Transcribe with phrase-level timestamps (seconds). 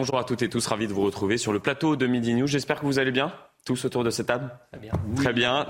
[0.00, 2.46] Bonjour à toutes et tous, ravi de vous retrouver sur le plateau de Midi News.
[2.46, 3.34] J'espère que vous allez bien
[3.66, 4.92] tous autour de cette table Très bien.
[5.14, 5.66] Très bien.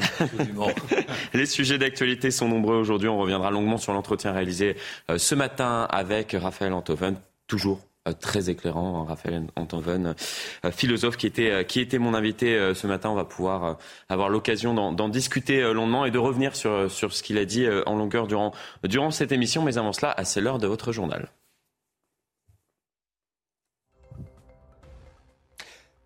[1.34, 3.09] Les sujets d'actualité sont nombreux aujourd'hui.
[3.09, 4.77] On reviendra longuement sur l'entretien réalisé
[5.11, 7.16] euh, ce matin avec Raphaël Antoven,
[7.48, 10.15] toujours euh, très éclairant, hein, Raphaël Antoven,
[10.65, 13.11] euh, philosophe qui était, qui était mon invité ce matin.
[13.11, 13.78] On va pouvoir
[14.09, 17.97] avoir l'occasion d'en discuter longuement et de revenir sur, sur ce qu'il a dit en
[17.97, 18.53] longueur durant,
[18.84, 19.65] durant cette émission.
[19.65, 21.31] Mais avant cela, c'est l'heure de votre journal.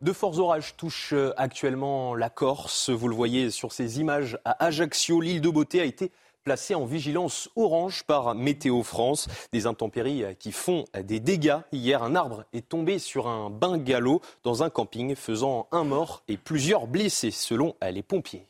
[0.04, 2.90] De forts orages touchent euh, actuellement la Corse.
[2.90, 5.18] Vous le voyez sur ces images à Ajaccio.
[5.22, 9.28] L'île de Beauté a été placée en vigilance orange par Météo France.
[9.54, 11.56] Des intempéries qui font des dégâts.
[11.72, 16.36] Hier, un arbre est tombé sur un bungalow dans un camping, faisant un mort et
[16.36, 18.44] plusieurs blessés, selon les pompiers.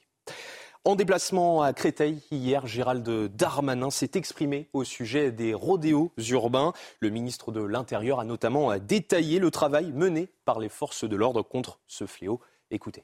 [0.86, 6.74] En déplacement à Créteil, hier, Gérald Darmanin s'est exprimé au sujet des rodéos urbains.
[7.00, 11.40] Le ministre de l'Intérieur a notamment détaillé le travail mené par les forces de l'ordre
[11.40, 12.38] contre ce fléau.
[12.70, 13.02] Écoutez.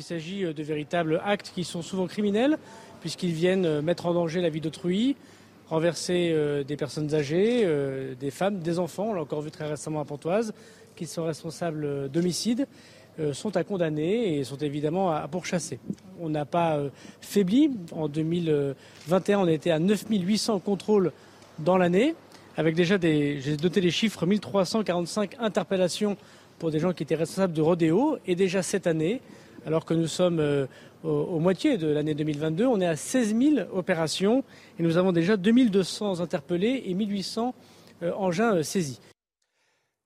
[0.00, 2.58] Il s'agit de véritables actes qui sont souvent criminels,
[3.00, 5.14] puisqu'ils viennent mettre en danger la vie d'autrui,
[5.68, 9.68] renverser euh, des personnes âgées, euh, des femmes, des enfants, on l'a encore vu très
[9.68, 10.54] récemment à Pontoise,
[10.96, 12.66] qui sont responsables d'homicides.
[13.20, 15.78] Euh, sont à condamner et sont évidemment à pourchasser.
[16.18, 16.88] On n'a pas euh,
[17.20, 17.70] faibli.
[17.90, 21.12] En 2021, on était à 9800 contrôles
[21.58, 22.14] dans l'année,
[22.56, 26.16] avec déjà des, j'ai doté les chiffres, 1345 interpellations
[26.58, 28.16] pour des gens qui étaient responsables de rodéo.
[28.26, 29.20] Et déjà cette année,
[29.66, 30.64] alors que nous sommes euh,
[31.04, 34.42] au, moitié de l'année 2022, on est à 16 000 opérations
[34.78, 37.54] et nous avons déjà 2200 interpellés et 1800
[38.16, 39.00] engins saisis.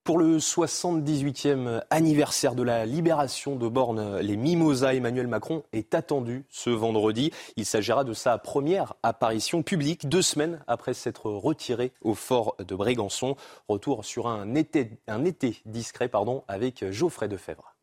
[0.06, 6.44] Pour le 78e anniversaire de la libération de Borne, les Mimosas, Emmanuel Macron est attendu
[6.48, 7.32] ce vendredi.
[7.56, 12.76] Il s'agira de sa première apparition publique deux semaines après s'être retiré au fort de
[12.76, 13.34] Brégançon.
[13.68, 17.74] Retour sur un été, un été discret pardon, avec Geoffrey Defebvre.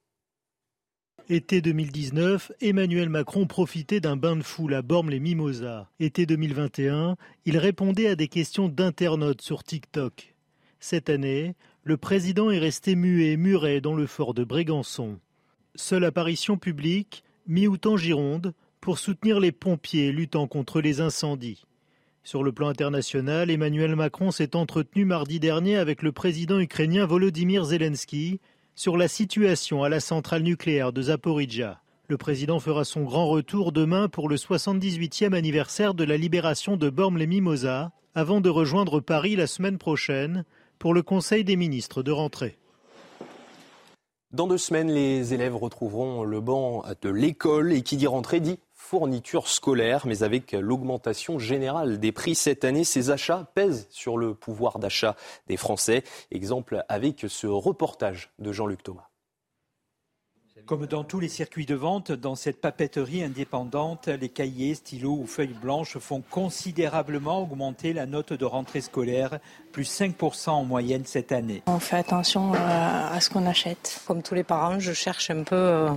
[1.28, 5.88] Été 2019, Emmanuel Macron profitait d'un bain de foule à Bormes-les-Mimosas.
[6.00, 10.34] Été 2021, il répondait à des questions d'internautes sur TikTok.
[10.80, 11.56] Cette année,
[11.86, 15.20] le président est resté muet, muret dans le fort de Brégançon.
[15.76, 21.66] Seule apparition publique, mi-août en Gironde, pour soutenir les pompiers luttant contre les incendies.
[22.24, 27.66] Sur le plan international, Emmanuel Macron s'est entretenu mardi dernier avec le président ukrainien Volodymyr
[27.66, 28.40] Zelensky
[28.76, 31.82] sur la situation à la centrale nucléaire de Zaporizhia.
[32.08, 36.90] Le président fera son grand retour demain pour le 78e anniversaire de la libération de
[36.90, 40.46] Bormes-les-Mimosas, avant de rejoindre Paris la semaine prochaine
[40.80, 42.58] pour le Conseil des ministres de rentrée.
[44.32, 48.58] Dans deux semaines, les élèves retrouveront le banc de l'école et qui dit rentrée dit
[48.74, 54.34] fourniture scolaire, mais avec l'augmentation générale des prix cette année, ces achats pèsent sur le
[54.34, 55.16] pouvoir d'achat
[55.48, 56.04] des Français.
[56.32, 59.13] Exemple avec ce reportage de Jean-Luc Thomas.
[60.66, 65.28] Comme dans tous les circuits de vente, dans cette papeterie indépendante, les cahiers, stylos ou
[65.28, 69.40] feuilles blanches font considérablement augmenter la note de rentrée scolaire,
[69.74, 71.64] plus 5% en moyenne cette année.
[71.68, 74.02] On fait attention à ce qu'on achète.
[74.08, 75.90] Comme tous les parents, je cherche un peu euh,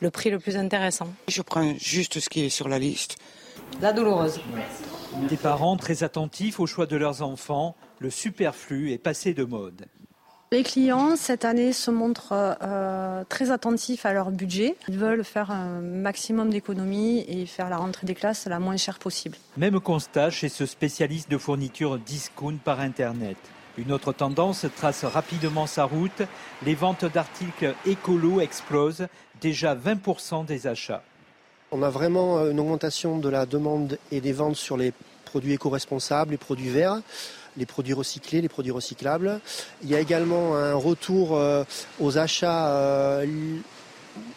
[0.00, 1.08] le prix le plus intéressant.
[1.28, 3.18] Je prends juste ce qui est sur la liste.
[3.82, 4.40] La douloureuse.
[5.28, 9.86] Des parents très attentifs au choix de leurs enfants, le superflu est passé de mode.
[10.50, 14.76] Les clients, cette année, se montrent euh, très attentifs à leur budget.
[14.88, 18.98] Ils veulent faire un maximum d'économies et faire la rentrée des classes la moins chère
[18.98, 19.36] possible.
[19.58, 23.36] Même constat chez ce spécialiste de fourniture discount par Internet.
[23.76, 26.22] Une autre tendance trace rapidement sa route.
[26.64, 29.06] Les ventes d'articles écolos explosent,
[29.42, 31.02] déjà 20% des achats.
[31.72, 34.94] On a vraiment une augmentation de la demande et des ventes sur les
[35.26, 37.02] produits éco-responsables, les produits verts
[37.58, 39.40] les produits recyclés, les produits recyclables.
[39.82, 41.64] Il y a également un retour euh,
[42.00, 43.26] aux achats euh,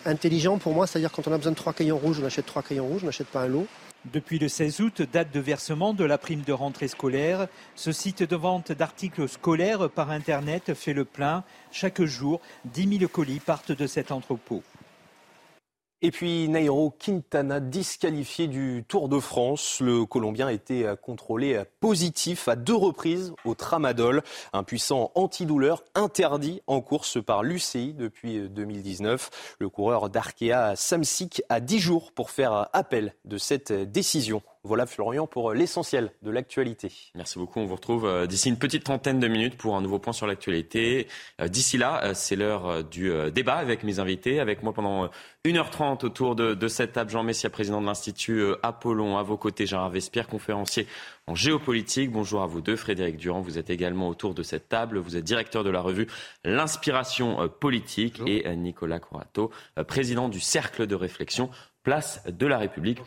[0.05, 2.61] intelligents pour moi, c'est-à-dire quand on a besoin de trois crayons rouges, on achète trois
[2.61, 3.67] crayons rouges, on n'achète pas un lot.
[4.11, 8.23] Depuis le 16 août, date de versement de la prime de rentrée scolaire, ce site
[8.23, 11.43] de vente d'articles scolaires par Internet fait le plein.
[11.71, 14.63] Chaque jour, 10 000 colis partent de cet entrepôt.
[16.03, 19.79] Et puis Nairo Quintana disqualifié du Tour de France.
[19.81, 26.63] Le Colombien a été contrôlé positif à deux reprises au tramadol, un puissant antidouleur interdit
[26.65, 29.57] en course par l'UCI depuis 2019.
[29.59, 34.41] Le coureur d'Arkea Samsic a 10 jours pour faire appel de cette décision.
[34.63, 36.91] Voilà Florian pour l'essentiel de l'actualité.
[37.15, 37.59] Merci beaucoup.
[37.59, 40.27] On vous retrouve euh, d'ici une petite trentaine de minutes pour un nouveau point sur
[40.27, 41.07] l'actualité.
[41.39, 44.39] Euh, d'ici là, euh, c'est l'heure du débat avec mes invités.
[44.39, 45.09] Avec moi pendant
[45.45, 49.17] 1h30 autour de, cette table, Jean Messia, président de l'Institut Apollon.
[49.17, 50.85] À vos côtés, Gérard Vespierre, conférencier
[51.25, 52.11] en géopolitique.
[52.11, 52.75] Bonjour à vous deux.
[52.75, 54.99] Frédéric Durand, vous êtes également autour de cette table.
[54.99, 56.05] Vous êtes directeur de la revue
[56.45, 58.21] L'Inspiration politique.
[58.27, 59.49] Et Nicolas Corato,
[59.87, 61.49] président du Cercle de réflexion
[61.83, 62.99] place de la République.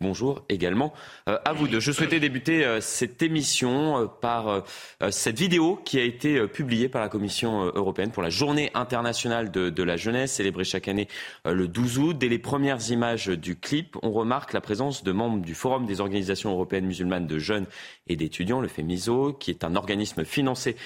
[0.00, 0.92] Bonjour, également
[1.28, 1.80] euh, à vous deux.
[1.80, 4.64] Je souhaitais débuter euh, cette émission euh, par
[5.10, 9.70] cette vidéo qui a été publiée par la Commission européenne pour la Journée internationale de,
[9.70, 11.08] de la jeunesse, célébrée chaque année
[11.44, 12.18] le 12 août.
[12.18, 16.00] Dès les premières images du clip, on remarque la présence de membres du Forum des
[16.00, 17.66] organisations européennes musulmanes de jeunes
[18.08, 20.76] et d'étudiants, le FEMISO, qui est un organisme financé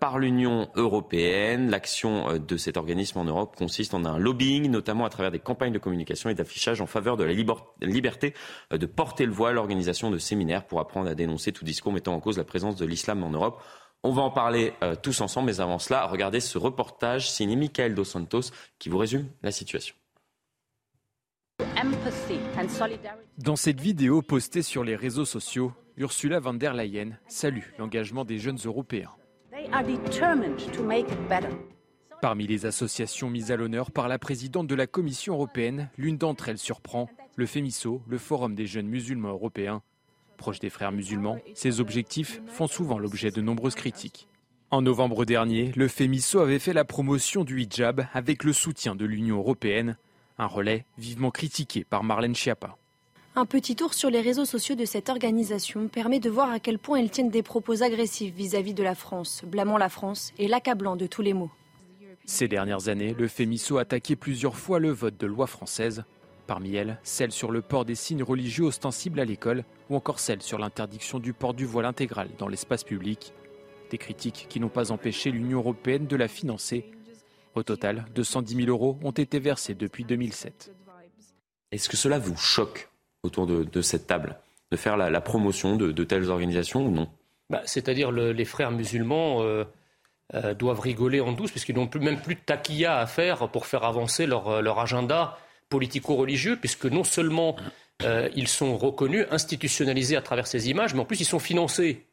[0.00, 1.70] par l'Union européenne.
[1.70, 5.72] L'action de cet organisme en Europe consiste en un lobbying, notamment à travers des campagnes
[5.72, 8.34] de communication et d'affichage en faveur de la liberté
[8.72, 12.14] euh, de porter le voile, l'organisation de séminaires pour apprendre à dénoncer tout discours mettant
[12.14, 13.60] en cause la présence de l'islam en Europe.
[14.02, 17.94] On va en parler euh, tous ensemble, mais avant cela, regardez ce reportage signé Michael
[17.94, 19.96] Dos Santos qui vous résume la situation.
[23.38, 28.38] Dans cette vidéo postée sur les réseaux sociaux, Ursula von der Leyen salue l'engagement des
[28.38, 29.10] jeunes Européens.
[32.24, 36.48] Parmi les associations mises à l'honneur par la présidente de la Commission européenne, l'une d'entre
[36.48, 39.82] elles surprend, le FEMISO, le Forum des jeunes musulmans européens.
[40.38, 44.26] Proche des frères musulmans, ces objectifs font souvent l'objet de nombreuses critiques.
[44.70, 49.04] En novembre dernier, le FEMISO avait fait la promotion du hijab avec le soutien de
[49.04, 49.98] l'Union européenne,
[50.38, 52.78] un relais vivement critiqué par Marlène Schiappa.
[53.36, 56.78] Un petit tour sur les réseaux sociaux de cette organisation permet de voir à quel
[56.78, 60.48] point ils tiennent des propos agressifs vis-à-vis -vis de la France, blâmant la France et
[60.48, 61.50] l'accablant de tous les maux.
[62.26, 66.04] Ces dernières années, le FEMISO a attaqué plusieurs fois le vote de loi française.
[66.46, 70.40] Parmi elles, celle sur le port des signes religieux ostensibles à l'école ou encore celle
[70.40, 73.34] sur l'interdiction du port du voile intégral dans l'espace public.
[73.90, 76.86] Des critiques qui n'ont pas empêché l'Union européenne de la financer.
[77.54, 80.72] Au total, 210 000 euros ont été versés depuis 2007.
[81.72, 82.88] Est-ce que cela vous choque
[83.22, 84.38] autour de, cette table
[84.70, 87.08] de faire la, promotion de, telles organisations ou non?
[87.50, 89.42] Bah, C'est-à-dire les frères musulmans.
[89.42, 89.64] Euh,
[90.32, 93.84] euh, doivent rigoler en douce, puisqu'ils n'ont même plus de taquilla à faire pour faire
[93.84, 95.38] avancer leur, euh, agenda
[95.68, 97.56] politico-religieux, puisque non seulement
[98.02, 102.06] euh, ils sont reconnus, institutionnalisés à travers ces images, mais en plus ils sont financés.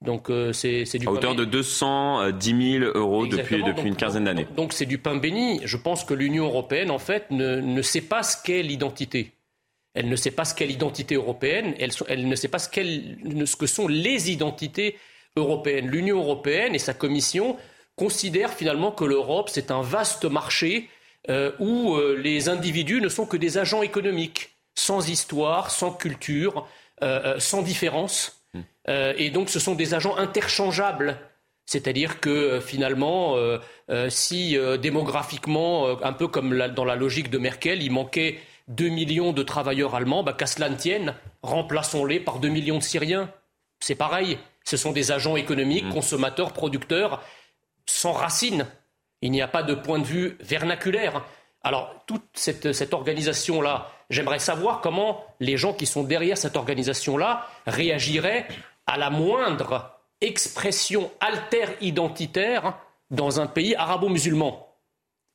[0.00, 4.46] Donc c'est du à hauteur de 210 000 euros depuis, depuis une quinzaine d'années.
[4.56, 5.60] Donc c'est du pain béni.
[5.62, 9.32] Je pense que l'Union européenne, en fait, ne, sait pas ce qu'est l'identité.
[9.92, 11.74] Elle ne sait pas ce qu'est l'identité européenne.
[11.78, 14.96] Elle, elle, ne sait pas ce, ce que sont les identités
[15.42, 15.88] européenne.
[15.88, 17.56] L'Union européenne et sa Commission
[17.96, 20.88] considèrent finalement que l'Europe, c'est un vaste marché
[21.28, 26.66] euh, où euh, les individus ne sont que des agents économiques, sans histoire, sans culture,
[27.02, 28.36] euh, sans différence.
[28.52, 28.62] Hmm.
[29.16, 31.16] et donc ce sont des agents interchangeables.
[31.66, 33.36] C'est-à-dire que finalement,
[34.08, 39.44] si démographiquement, un peu comme dans la logique de Merkel, il manquait 2 millions de
[39.44, 43.30] travailleurs allemands, bah, qu'à cela ne tienne, remplaçons-les par 2 millions de Syriens.
[43.78, 44.38] C'est pareil.
[44.64, 45.94] Ce sont des agents économiques, mmh.
[45.94, 47.22] consommateurs, producteurs,
[47.86, 48.66] sans racines.
[49.22, 51.24] Il n'y a pas de point de vue vernaculaire.
[51.62, 58.48] Alors, toute cette, organisation-là, j'aimerais savoir comment les gens qui sont derrière cette organisation-là réagiraient
[58.86, 62.78] à la moindre expression alter-identitaire
[63.10, 64.66] dans un pays arabo-musulman.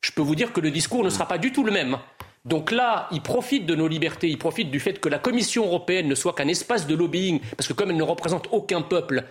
[0.00, 1.98] Je peux vous dire que le discours ne sera pas du tout le même.
[2.46, 6.06] Donc là, ils profitent de nos libertés, ils profitent du fait que la Commission européenne
[6.06, 9.24] ne soit qu'un espace de lobbying, parce que comme elle ne représente aucun peuple,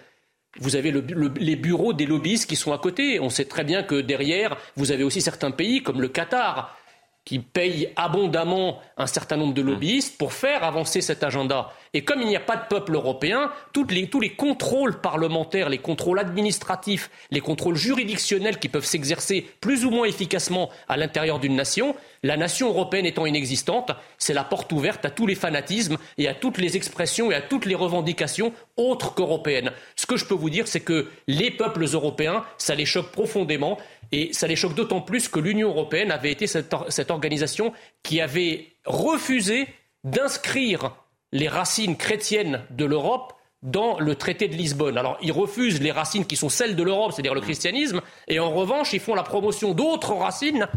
[0.60, 0.93] vous avez
[1.39, 3.19] les bureaux des lobbyistes qui sont à côté.
[3.22, 6.77] On sait très bien que derrière, vous avez aussi certains pays comme le Qatar,
[7.25, 9.67] qui payent abondamment un certain nombre de mmh.
[9.67, 11.72] lobbyistes pour faire avancer cet agenda.
[11.94, 16.20] Et comme il n'y a pas de peuple européen, tous les contrôles parlementaires, les contrôles
[16.20, 21.96] administratifs, les contrôles juridictionnels qui peuvent s'exercer plus ou moins efficacement à l'intérieur d'une nation,
[22.22, 26.34] la nation européenne étant inexistante, c'est la porte ouverte à tous les fanatismes et à
[26.34, 29.72] toutes les expressions et à toutes les revendications autres qu'européennes.
[29.96, 33.77] Ce que je peux vous dire, c'est que les peuples européens, ça les choque profondément
[34.12, 38.74] et ça les choque d'autant plus que l'Union européenne avait été cette, organisation qui avait
[38.85, 39.67] refusé
[40.03, 40.95] d'inscrire
[41.31, 43.33] les racines chrétiennes de l'Europe
[43.63, 44.97] dans le traité de Lisbonne.
[44.97, 48.51] Alors, ils refusent les racines qui sont celles de l'Europe, c'est-à-dire le christianisme, et en
[48.51, 50.67] revanche, ils font la promotion d'autres racines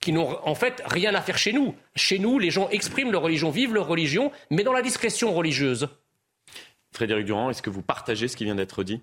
[0.00, 1.74] qui n'ont en fait rien à faire chez nous.
[1.96, 5.88] Chez nous, les gens expriment leur religion, vivent leur religion, mais dans la discrétion religieuse.
[6.92, 9.00] Frédéric Durand, est-ce que vous partagez ce qui vient d'être dit?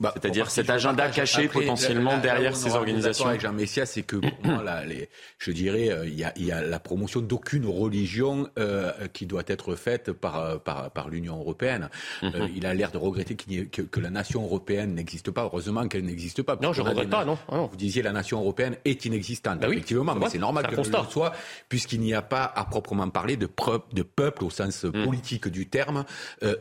[0.00, 3.28] Bah, C'est-à-dire cet agenda caché potentiellement derrière ces organisations.
[3.28, 5.08] Avec Jean Messia, c'est que moi, les,
[5.38, 9.44] je dirais, euh, il y, a, y, a, la promotion d'aucune religion euh, qui doit
[9.46, 11.90] être faite par, euh, par, par l'Union européenne.
[12.22, 12.48] Mhm.
[12.56, 15.44] il a l'air de regretter que, que, la nation européenne n'existe pas.
[15.44, 16.58] Heureusement qu'elle n'existe pas.
[16.60, 17.38] Non, je ne regrette pas, non.
[17.48, 17.66] Ah non.
[17.66, 19.60] Vous disiez la nation européenne est inexistante.
[19.60, 21.32] Bah oui, effectivement, mais c'est normal qu'elle le soit,
[21.68, 23.48] puisqu'il n'y a pas à proprement parler de,
[23.92, 25.04] de peuple au sens mhm.
[25.04, 26.04] politique du terme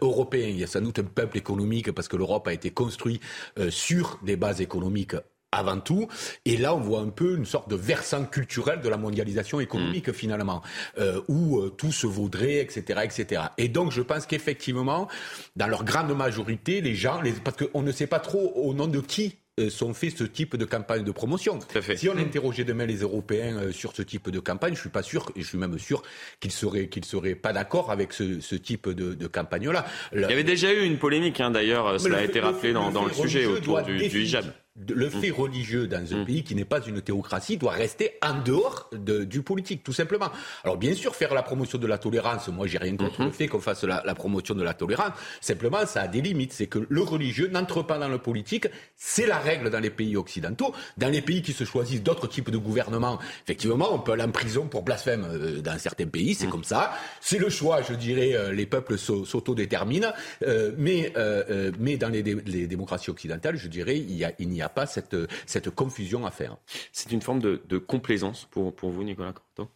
[0.01, 0.47] européen.
[0.47, 3.22] Il y a sans doute un peuple économique parce que l'Europe a été construite
[3.59, 5.15] euh, sur des bases économiques
[5.53, 6.07] avant tout.
[6.45, 10.09] Et là, on voit un peu une sorte de versant culturel de la mondialisation économique
[10.09, 10.13] mmh.
[10.13, 10.61] finalement,
[10.97, 13.43] euh, où euh, tout se vaudrait, etc., etc.
[13.57, 15.07] Et donc, je pense qu'effectivement,
[15.55, 18.87] dans leur grande majorité, les gens, les, parce qu'on ne sait pas trop au nom
[18.87, 19.37] de qui
[19.69, 21.59] sont faits ce type de campagne de promotion.
[21.95, 25.03] Si on interrogeait demain les Européens euh, sur ce type de campagne, je suis pas
[25.03, 26.01] sûr, je suis même sûr
[26.39, 29.85] qu'ils seraient qu'ils seraient pas d'accord avec ce, ce, type de, de campagne-là.
[30.13, 33.05] Il y avait déjà eu une polémique, hein, d'ailleurs, cela a été rappelé dans, dans
[33.05, 34.45] le sujet autour du, du hijab
[34.75, 35.35] le fait mmh.
[35.35, 36.25] religieux dans un mmh.
[36.25, 40.29] pays qui n'est pas une théocratie doit rester en dehors de, du politique, tout simplement.
[40.63, 43.25] Alors bien sûr, faire la promotion de la tolérance, moi j'ai rien contre mmh.
[43.25, 45.11] le fait qu'on fasse la, la, promotion de la tolérance,
[45.41, 49.27] simplement ça a des limites, c'est que le religieux n'entre pas dans le politique, c'est
[49.27, 50.73] la règle dans les pays occidentaux.
[50.97, 54.31] Dans les pays qui se choisissent d'autres types de gouvernements, effectivement, on peut aller en
[54.31, 56.93] prison pour blasphème euh, dans certains pays, c'est comme ça.
[57.21, 60.13] C'est le choix, je dirais, euh, les peuples s'autodéterminent,
[60.47, 64.62] euh, mais, euh, mais dans les, les, démocraties occidentales, je dirais, il y a, il
[64.63, 65.15] n'y a pas cette,
[65.45, 66.57] cette confusion à faire.
[66.91, 69.69] C'est une forme de, de complaisance pour, pour vous, Nicolas Corto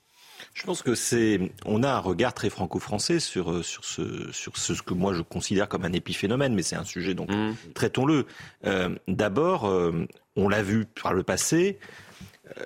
[0.54, 4.74] je pense que c'est, on a un regard très franco-français sur sur ce sur ce
[4.82, 7.56] que moi je considère comme un épiphénomène, mais c'est un sujet donc mmh.
[7.74, 8.26] traitons-le.
[8.66, 11.80] Euh, D'abord, euh, on l'a vu par le passé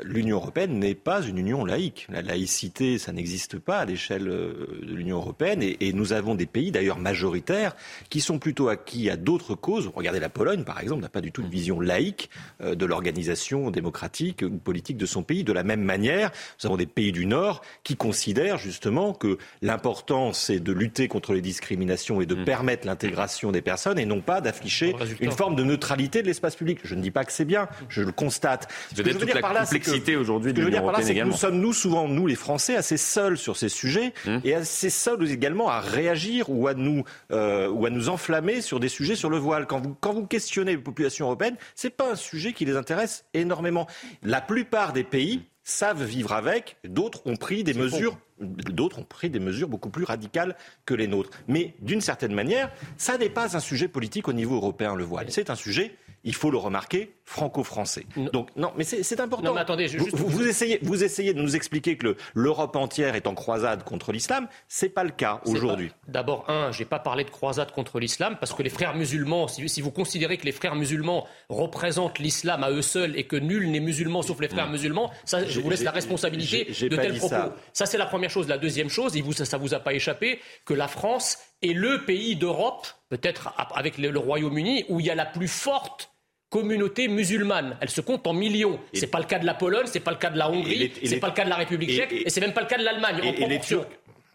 [0.03, 2.07] l'Union européenne n'est pas une union laïque.
[2.09, 5.61] La laïcité, ça n'existe pas à l'échelle euh, de l'Union européenne.
[5.63, 7.75] Et, et, nous avons des pays, d'ailleurs majoritaires,
[8.09, 9.91] qui sont plutôt acquis à d'autres causes.
[9.93, 12.29] Regardez la Pologne, par exemple, n'a pas du tout une vision laïque
[12.61, 15.43] euh, de l'organisation démocratique ou politique de son pays.
[15.43, 20.33] De la même manière, nous avons des pays du Nord qui considèrent justement que l'important,
[20.33, 22.45] c'est de lutter contre les discriminations et de mmh.
[22.45, 26.79] permettre l'intégration des personnes et non pas d'afficher une forme de neutralité de l'espace public.
[26.83, 28.71] Je ne dis pas que c'est bien, je le constate.
[28.95, 31.31] Ce que je veux dire par là, complexité aujourd'hui de l'Union européenne également.
[31.31, 34.41] Nous sommes, nous, souvent, nous les Français, assez seuls sur ces sujets hum.
[34.43, 38.79] et assez seuls également à réagir ou à, nous, euh, ou à nous enflammer sur
[38.79, 39.67] des sujets sur le voile.
[39.67, 42.75] Quand vous, quand vous questionnez les populations européennes, ce n'est pas un sujet qui les
[42.75, 43.87] intéresse énormément.
[44.23, 49.29] La plupart des pays savent vivre avec, d'autres ont pris des mesures d'autres ont pris
[49.29, 50.55] des mesures beaucoup plus radicales
[50.87, 51.29] que les nôtres.
[51.47, 55.27] Mais d'une certaine manière, ça n'est pas un sujet politique au niveau européen, le voile.
[55.29, 58.05] C'est un sujet il faut le remarquer, franco-français.
[58.33, 59.49] Donc non, mais c'est important.
[59.49, 63.27] Non, mais attendez, vous, vous, essayez, vous essayez de nous expliquer que l'Europe entière est
[63.27, 64.47] en croisade contre l'islam.
[64.67, 65.91] C'est pas le cas aujourd'hui.
[66.07, 69.67] D'abord, un, j'ai pas parlé de croisade contre l'islam parce que les frères musulmans, si,
[69.69, 73.71] si, vous considérez que les frères musulmans représentent l'islam à eux seuls et que nul
[73.71, 74.71] n'est musulman sauf les frères mmh.
[74.71, 77.35] musulmans, ça, je vous laisse la responsabilité de tels propos.
[77.35, 78.47] Ça, ça c'est la première chose.
[78.47, 81.73] La deuxième chose, et vous, ça, ça vous a pas échappé, que la France est
[81.73, 86.10] le pays d'Europe, peut-être avec le Royaume-Uni, où il y a la plus forte
[86.51, 87.77] communauté musulmane.
[87.81, 88.79] Elle se compte en millions.
[88.93, 91.19] C'est pas le cas de la Pologne, c'est pas le cas de la Hongrie, c'est
[91.19, 93.21] pas le cas de la République tchèque, et, c'est même pas le cas de l'Allemagne
[93.23, 93.85] en proportion.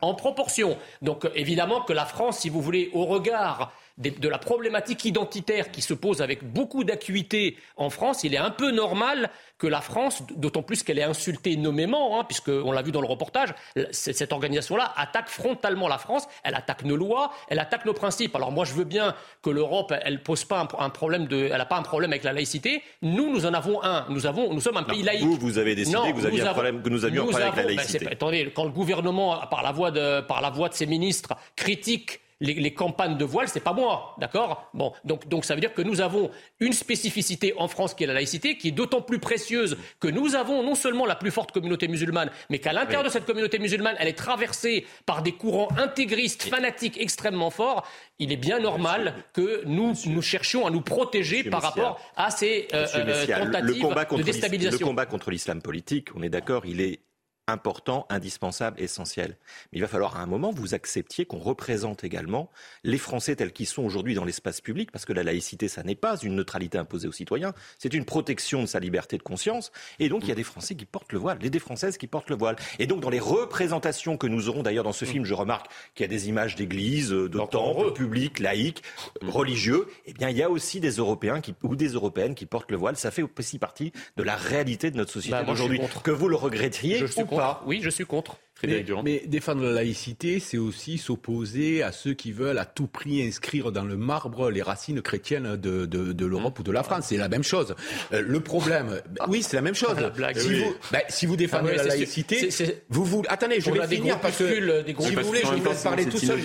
[0.00, 0.78] En proportion.
[1.02, 5.80] Donc évidemment que la France, si vous voulez, au regard de la problématique identitaire qui
[5.80, 10.22] se pose avec beaucoup d'acuité en France, il est un peu normal que la France,
[10.36, 13.54] d'autant plus qu'elle est insultée nommément, hein, puisqu'on l'a vu dans le reportage,
[13.90, 18.36] cette organisation-là attaque frontalement la France, elle attaque nos lois, elle attaque nos principes.
[18.36, 21.64] Alors moi, je veux bien que l'Europe, elle pose pas un, problème de, elle n'a
[21.64, 22.82] pas un problème avec la laïcité.
[23.00, 24.04] Nous, nous en avons un.
[24.10, 25.24] Nous avons, nous sommes un pays laïque.
[25.24, 27.64] Vous, vous avez décidé que vous aviez un problème, que nous avions un problème avec
[27.64, 28.08] la ben, laïcité.
[28.12, 32.20] attendez, quand le gouvernement, par la voix de, par la voix de ses ministres, critique
[32.40, 34.70] les, les, campagnes de voile, c'est pas moi, d'accord?
[34.74, 38.06] Bon, donc, donc ça veut dire que nous avons une spécificité en France qui est
[38.06, 41.52] la laïcité, qui est d'autant plus précieuse que nous avons non seulement la plus forte
[41.52, 45.68] communauté musulmane, mais qu'à l'intérieur de cette communauté musulmane, elle est traversée par des courants
[45.78, 47.88] intégristes, fanatiques extrêmement forts.
[48.18, 52.68] Il est bien normal que nous nous cherchions à nous protéger par rapport à ces
[52.74, 54.86] euh, euh, tentatives le combat contre de déstabilisation.
[54.86, 57.00] Le combat contre l'islam politique, on est d'accord, il est
[57.48, 59.36] important, indispensable, essentiel.
[59.72, 62.50] Mais il va falloir à un moment vous acceptiez qu'on représente également
[62.82, 65.94] les Français tels qu'ils sont aujourd'hui dans l'espace public, parce que la laïcité, ça n'est
[65.94, 69.70] pas une neutralité imposée aux citoyens, c'est une protection de sa liberté de conscience.
[70.00, 72.08] Et donc il y a des Français qui portent le voile, et des Françaises qui
[72.08, 72.56] portent le voile.
[72.78, 76.04] Et donc dans les représentations que nous aurons d'ailleurs dans ce film, je remarque qu'il
[76.04, 78.82] y a des images d'églises, de temples publics, laïcs,
[79.22, 79.86] religieux.
[80.06, 82.76] Eh bien il y a aussi des Européens qui, ou des Européennes qui portent le
[82.76, 82.96] voile.
[82.96, 85.80] Ça fait aussi partie de la réalité de notre société bah, d'aujourd'hui.
[86.02, 87.35] Que vous le regrettiez ou
[87.66, 88.36] Oui, je suis contre.
[88.64, 93.70] Mais, défendre la laïcité, c'est aussi s'opposer à ceux qui veulent à tout prix inscrire
[93.70, 97.06] dans le marbre les racines chrétiennes de, de, de l'Europe ou de la France.
[97.08, 97.74] C'est la même chose.
[98.12, 99.96] Euh, le problème, bah, oui, c'est la même chose.
[100.36, 102.48] si, vous, bah, si vous défendez ah la laïcité,
[102.88, 105.82] vous vous attendez, je vais finir parce que des si vous voulez, je vous laisse
[105.82, 106.40] parler tout seul.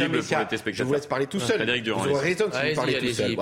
[0.73, 1.81] Je vous laisse parler tout seul.
[1.81, 3.37] Vous aurez raison si vous parlez tout seul.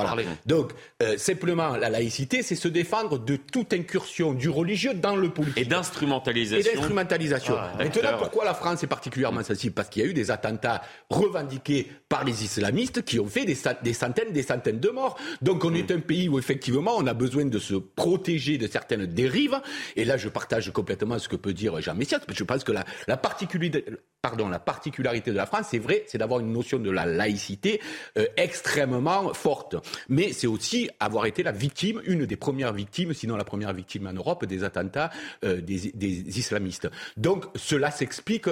[0.46, 5.30] Donc euh, simplement, la laïcité, c'est se défendre de toute incursion du religieux dans le
[5.30, 6.72] politique et d'instrumentalisation.
[6.72, 7.56] Et d'instrumentalisation.
[7.58, 10.82] Ah, Maintenant, pourquoi la France est particulièrement sensible parce qu'il y a eu des attentats
[11.10, 15.18] revendiqués par les islamistes qui ont fait des, des centaines, des centaines de morts.
[15.42, 19.06] Donc on est un pays où effectivement on a besoin de se protéger de certaines
[19.06, 19.60] dérives.
[19.96, 22.20] Et là, je partage complètement ce que peut dire Jean Messias.
[22.28, 23.86] Je pense que la, la particularité,
[24.22, 27.82] pardon, la particularité de la France, c'est vrai, c'est d'avoir une notion de la laïcité
[28.18, 29.76] euh, extrêmement forte.
[30.10, 34.08] Mais c'est aussi avoir été la victime, une des premières victimes, sinon la première victime
[34.08, 35.10] en Europe, des attentats
[35.44, 36.90] euh, des, des islamistes.
[37.18, 38.50] Donc cela s'explique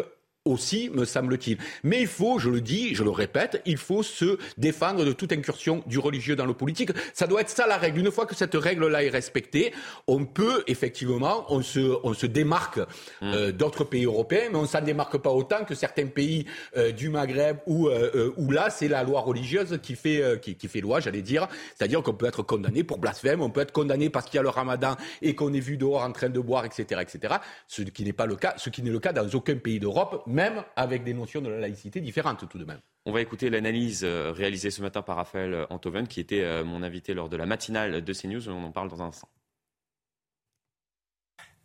[0.48, 1.58] aussi, me semble-t-il.
[1.84, 5.32] Mais il faut, je le dis, je le répète, il faut se défendre de toute
[5.32, 6.92] incursion du religieux dans le politique.
[7.14, 8.00] Ça doit être ça la règle.
[8.00, 9.74] Une fois que cette règle-là est respectée,
[10.08, 12.80] on peut effectivement, on se, on se démarque
[13.22, 13.52] euh, mm.
[13.52, 17.10] d'autres pays européens, mais on ne s'en démarque pas autant que certains pays euh, du
[17.10, 21.00] Maghreb où, euh, où là, c'est la loi religieuse qui fait, qui, qui fait loi,
[21.00, 21.48] j'allais dire.
[21.76, 24.44] C'est-à-dire qu'on peut être condamné pour blasphème, on peut être condamné parce qu'il y a
[24.44, 27.36] le ramadan et qu'on est vu dehors en train de boire, etc., etc.
[27.68, 30.24] Ce qui n'est pas le cas, ce qui n'est le cas dans aucun pays d'Europe,
[30.38, 32.80] même avec des notions de la laïcité différentes tout de même.
[33.08, 36.84] On va écouter l'analyse euh, réalisée ce matin par Raphaël Antoven, qui était euh, mon
[36.84, 38.48] invité lors de la matinale de CNews.
[38.48, 39.30] On en parle dans un instant.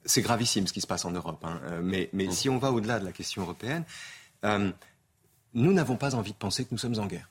[0.06, 1.44] C'est gravissime ce qui se passe en Europe.
[1.44, 1.60] Hein.
[1.64, 2.32] Euh, mais, mais mmh.
[2.32, 3.84] si on va au-delà de la question européenne,
[5.54, 7.28] nous n'avons pas envie de penser que nous sommes en guerre.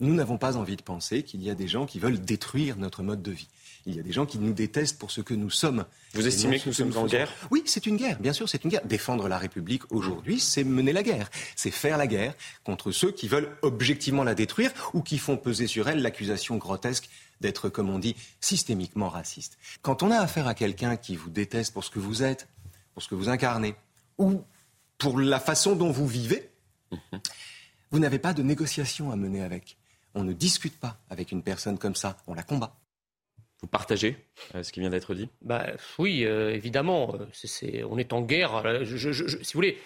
[0.00, 3.02] Nous n'avons pas envie de penser qu'il y a des gens qui veulent détruire notre
[3.02, 3.48] mode de vie.
[3.88, 5.86] Il y a des gens qui nous détestent pour ce que nous sommes.
[6.12, 7.32] Vous estimez que nous sommes en guerre?
[7.50, 8.84] Oui, c'est une guerre, bien sûr, c'est une guerre.
[8.84, 11.30] Défendre la République aujourd'hui, c'est mener la guerre.
[11.56, 15.66] C'est faire la guerre contre ceux qui veulent objectivement la détruire ou qui font peser
[15.66, 17.08] sur elle l'accusation grotesque
[17.40, 19.56] d'être, comme on dit, systémiquement raciste.
[19.80, 22.46] Quand on a affaire à quelqu'un qui vous déteste pour ce que vous êtes,
[22.92, 23.74] pour ce que vous incarnez,
[24.18, 24.42] ou
[24.98, 26.50] pour la façon dont vous vivez,
[27.90, 29.78] vous n'avez pas de négociation à mener avec.
[30.14, 32.76] On ne discute pas avec une personne comme ça, on la combat.
[33.60, 34.16] Vous partagez
[34.54, 35.28] euh, ce qui vient d'être dit?
[35.42, 35.66] Bah,
[35.98, 37.14] Oui, euh, évidemment.
[37.14, 38.62] Euh, on est en guerre.
[38.84, 39.78] si vous voulez.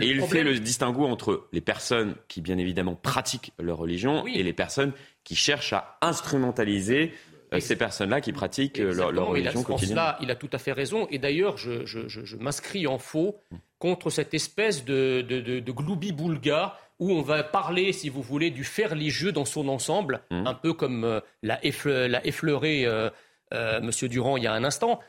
[0.00, 4.42] et il fait le distinguo entre les personnes qui, bien évidemment, pratiquent leur religion et
[4.42, 7.12] les personnes qui cherchent à instrumentaliser
[7.60, 9.98] ces personnes-là qui pratiquent leur, religion quotidienne.
[10.20, 11.06] il a tout à fait raison.
[11.10, 13.40] Et d'ailleurs, je, m'inscris en faux
[13.78, 18.50] contre cette espèce de, de, de, de gloubi-boulga où on va parler, si vous voulez,
[18.50, 20.46] du fait religieux dans son ensemble, mmh.
[20.46, 23.10] un peu comme euh, l'a effleuré euh,
[23.54, 23.90] euh, M.
[24.08, 25.00] Durand il y a un instant.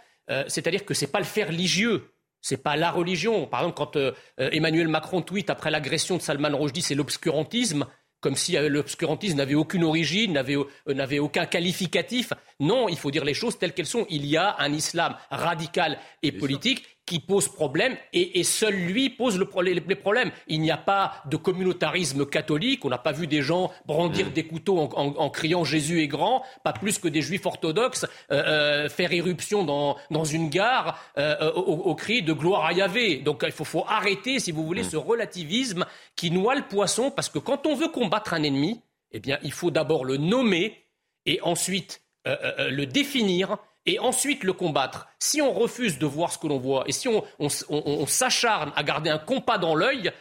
[0.47, 3.47] C'est-à-dire que ce n'est pas le fait religieux, c'est pas la religion.
[3.47, 3.97] Par exemple, quand
[4.37, 7.87] Emmanuel Macron tweet après l'agression de Salman Rushdie, c'est l'obscurantisme
[8.21, 12.33] comme si l'obscurantisme n'avait aucune origine, n'avait aucun qualificatif.
[12.59, 14.05] Non, il faut dire les choses telles qu'elles sont.
[14.11, 19.39] Il y a un islam radical et politique qui pose problème et, seul lui pose
[19.39, 20.29] le, les, problèmes.
[20.47, 22.85] Il n'y a pas de communautarisme catholique.
[22.85, 24.29] On n'a pas vu des gens brandir mm.
[24.29, 28.43] des couteaux en, criant Jésus est grand, pas plus que des juifs orthodoxes euh,
[28.85, 33.17] euh, faire irruption dans, dans une gare euh, au, cri de gloire à Yahvé.
[33.17, 34.91] Donc il faut, faut arrêter, si vous voulez, mm.
[34.91, 39.19] ce relativisme qui noie le poisson parce que quand on veut combattre un ennemi, eh
[39.19, 40.85] bien, il faut d'abord le nommer
[41.25, 43.57] et ensuite le définir
[43.89, 45.07] et ensuite le combattre.
[45.19, 49.09] Si on refuse de voir ce que l'on voit et si on, s'acharne à garder
[49.09, 50.11] un compas dans l'œil,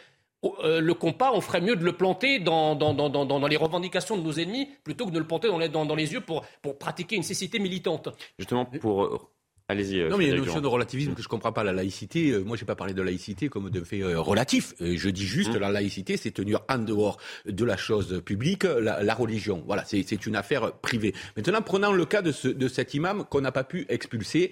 [0.63, 4.33] euh, le compas, on ferait mieux de le planter dans, dans, les revendications de nos
[4.33, 7.23] ennemis plutôt que de le planter dans les, dans, les yeux pour, pour pratiquer une
[7.23, 8.09] cécité militante.
[8.37, 9.29] Justement, pour
[9.69, 10.01] Allez-y.
[10.01, 11.63] Euh, non, mais il y a une notion de relativisme que je ne comprends pas.
[11.63, 14.73] La laïcité, euh, moi, je n'ai pas parlé de laïcité comme de fait euh, relatif.
[14.79, 15.59] je dis juste, mmh.
[15.59, 19.63] la laïcité, c'est tenir en dehors de la chose publique la, religion.
[19.67, 21.13] Voilà, c'est une affaire privée.
[21.37, 24.51] Maintenant, prenons le cas de, ce, de cet imam qu'on n'a pas pu expulser,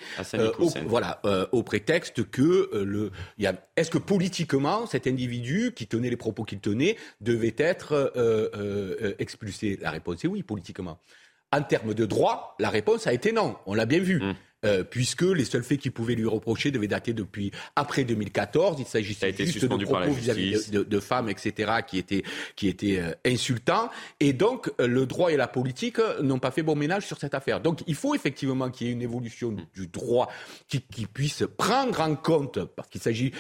[0.60, 1.19] au, voilà,
[1.51, 3.12] au prétexte que le,
[3.75, 8.13] est-ce que politiquement, cet individu qui tenait les propos qu'il tenait devait être
[9.17, 9.80] expulsé?
[9.82, 10.99] La réponse est oui, politiquement.
[11.51, 13.56] En termes de droit, la réponse a été non.
[13.65, 14.19] On l'a bien vu.
[14.19, 14.36] Mmh.
[14.65, 18.77] Euh, puisque les seuls faits qu'il pouvait lui reprocher devaient dater depuis après 2014.
[18.79, 22.23] Il s'agissait juste de propos vis-à-vis de, femmes, etc., qui étaient,
[22.55, 23.91] qui étaient euh, insultants.
[24.19, 27.35] Et donc, euh, le droit et la politique n'ont pas fait bon ménage sur cette
[27.35, 27.61] affaire.
[27.61, 30.27] Donc, il faut effectivement qu'il y ait une évolution du droit
[30.67, 33.33] qui, qui puisse prendre en compte, parce qu'il s'agit,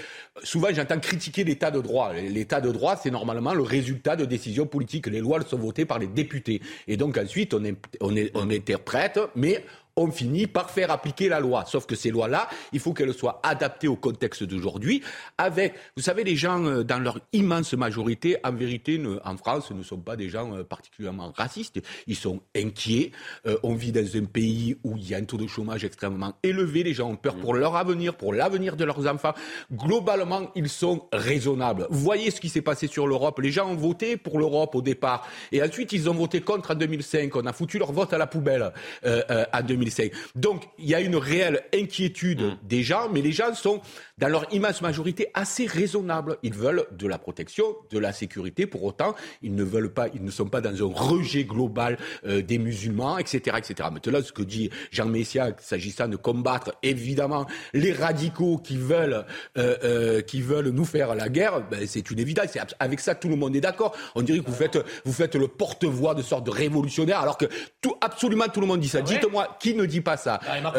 [0.43, 2.13] souvent j'entends critiquer l'état de droit.
[2.13, 5.07] L'état de droit, c'est normalement le résultat de décisions politiques.
[5.07, 6.61] Les lois sont votées par les députés.
[6.87, 9.65] Et donc ensuite, on, est, on, est, on interprète, mais
[9.97, 11.65] on finit par faire appliquer la loi.
[11.65, 15.01] Sauf que ces lois-là, il faut qu'elles soient adaptées au contexte d'aujourd'hui.
[15.37, 19.83] Avec, vous savez, les gens, euh, dans leur immense majorité, en vérité, en France, ne
[19.83, 21.81] sont pas des gens euh, particulièrement racistes.
[22.05, 23.11] Ils sont inquiets.
[23.47, 26.33] Euh, on vit dans un pays où il y a un taux de chômage extrêmement
[26.43, 26.83] élevé.
[26.83, 29.33] Les gens ont peur pour leur avenir, pour l'avenir de leurs enfants.
[29.73, 31.87] Globalement, ils sont raisonnables.
[31.89, 33.39] Vous voyez ce qui s'est passé sur l'Europe.
[33.39, 35.27] Les gens ont voté pour l'Europe au départ.
[35.51, 37.35] Et ensuite, ils ont voté contre en 2005.
[37.35, 38.71] On a foutu leur vote à la poubelle
[39.03, 39.86] en 2005.
[40.35, 42.57] Donc il y a une réelle inquiétude mm.
[42.63, 43.81] des gens, mais les gens sont,
[44.17, 46.37] dans leur immense majorité, assez raisonnables.
[46.43, 48.65] Ils veulent de la protection, de la sécurité.
[48.65, 52.41] Pour autant, ils ne veulent pas, ils ne sont pas dans un rejet global euh,
[52.41, 53.89] des musulmans, etc., etc.
[53.91, 59.25] Maintenant, ce que dit Jean Messia, s'agissant de combattre évidemment les radicaux qui veulent,
[59.57, 62.57] euh, euh, qui veulent nous faire la guerre, ben, c'est une évidence.
[62.79, 63.95] Avec ça, tout le monde est d'accord.
[64.15, 67.45] On dirait que vous faites, vous faites le porte-voix de sorte de révolutionnaire, alors que
[67.81, 68.99] tout, absolument tout le monde dit ça.
[69.01, 70.73] Ah Dites-moi qui ne dit pas ça ah,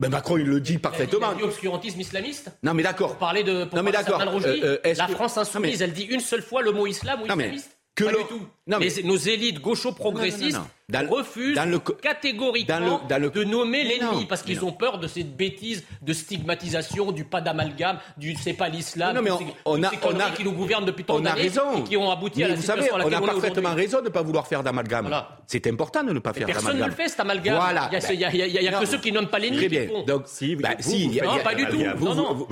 [0.00, 1.34] ben Macron, il le dit parfaitement.
[1.38, 3.10] Il obscurantisme islamiste Non, mais d'accord.
[3.10, 4.20] Pour parler de, pour non, mais d'accord.
[4.22, 7.76] Euh, euh, la France insoumise, elle dit une seule fois le mot islam ou islamiste
[7.94, 8.46] que pas du tout.
[8.66, 8.88] Non, mais...
[9.04, 10.58] nos élites gaucho-progressistes
[10.92, 11.58] refusent
[12.02, 17.40] catégoriquement de nommer l'ennemi parce qu'ils ont peur de cette bêtise de stigmatisation du pas
[17.40, 19.30] d'amalgame, du c'est pas l'islam, mais
[19.64, 22.48] on, a, on a, qui nous gouvernent depuis tant d'années et qui ont abouti à
[22.48, 24.62] la vous situation savez, à laquelle on a parfaitement raison de ne pas vouloir faire
[24.62, 25.10] d'amalgame.
[25.46, 26.64] C'est important de ne pas faire d'amalgame.
[26.64, 27.56] Personne ne le fait cet amalgame.
[27.56, 27.90] Voilà.
[28.10, 29.58] Il n'y a, que ceux qui nomment pas l'ennemi.
[29.58, 29.86] Très bien.
[30.06, 31.78] Donc si, bah, si, non, pas du tout.
[32.04, 32.48] Non, non.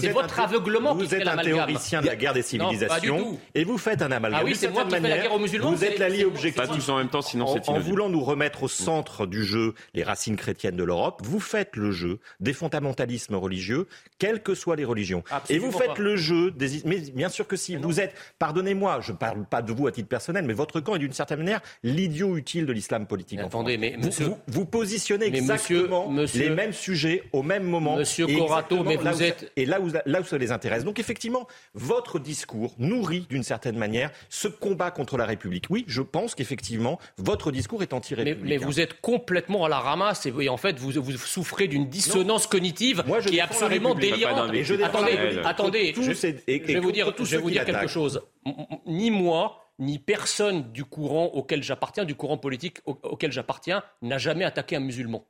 [0.00, 1.52] C'est votre aveuglement qui fait l'amalgame.
[1.52, 4.40] Vous êtes un théoricien de la guerre des civilisations et vous faites un amalgame.
[4.42, 5.72] Ah oui, c'est moi qui fais la guerre aux musulmans.
[5.72, 6.62] Vous êtes l'allié objectif.
[6.62, 9.74] Pas tous en même temps, sinon c'est En voulant nous remettre au centre du jeu
[9.94, 13.86] les racines chrétiennes de l'Europe, vous faites le jeu des fondamentalismes religieux,
[14.18, 15.24] quelles que soient les religions.
[15.48, 16.82] Et vous faites le jeu des...
[16.84, 17.76] Mais bien sûr que si.
[17.76, 20.94] Vous êtes, pardonnez-moi, je ne parle pas de vous à titre personnel, mais votre camp
[20.94, 23.40] est d'une certaine manière l'idiot utile de l'islam politique.
[23.40, 27.96] Attendez, mais vous, vous, positionnez exactement les mêmes sujets au même moment.
[27.96, 29.50] Monsieur Corato, mais vous êtes...
[29.56, 30.84] Et là où, là où ça les intéresse.
[30.84, 35.66] Donc effectivement, votre discours nourrit d'une certaine manière ce combat contre la République.
[35.70, 38.48] Oui, je pense qu'effectivement, votre discours est anti-républicain.
[38.48, 42.46] Mais, vous êtes complètement à la ramasse et, en fait, vous, vous souffrez d'une dissonance
[42.46, 44.50] cognitive qui est absolument délirante.
[44.82, 48.22] attendez, attendez, je, vais vous dire, je vais vous dire quelque chose.
[48.86, 54.44] Ni moi, ni personne du courant auquel j'appartiens, du courant politique auquel j'appartiens, n'a jamais
[54.44, 55.26] attaqué un musulman.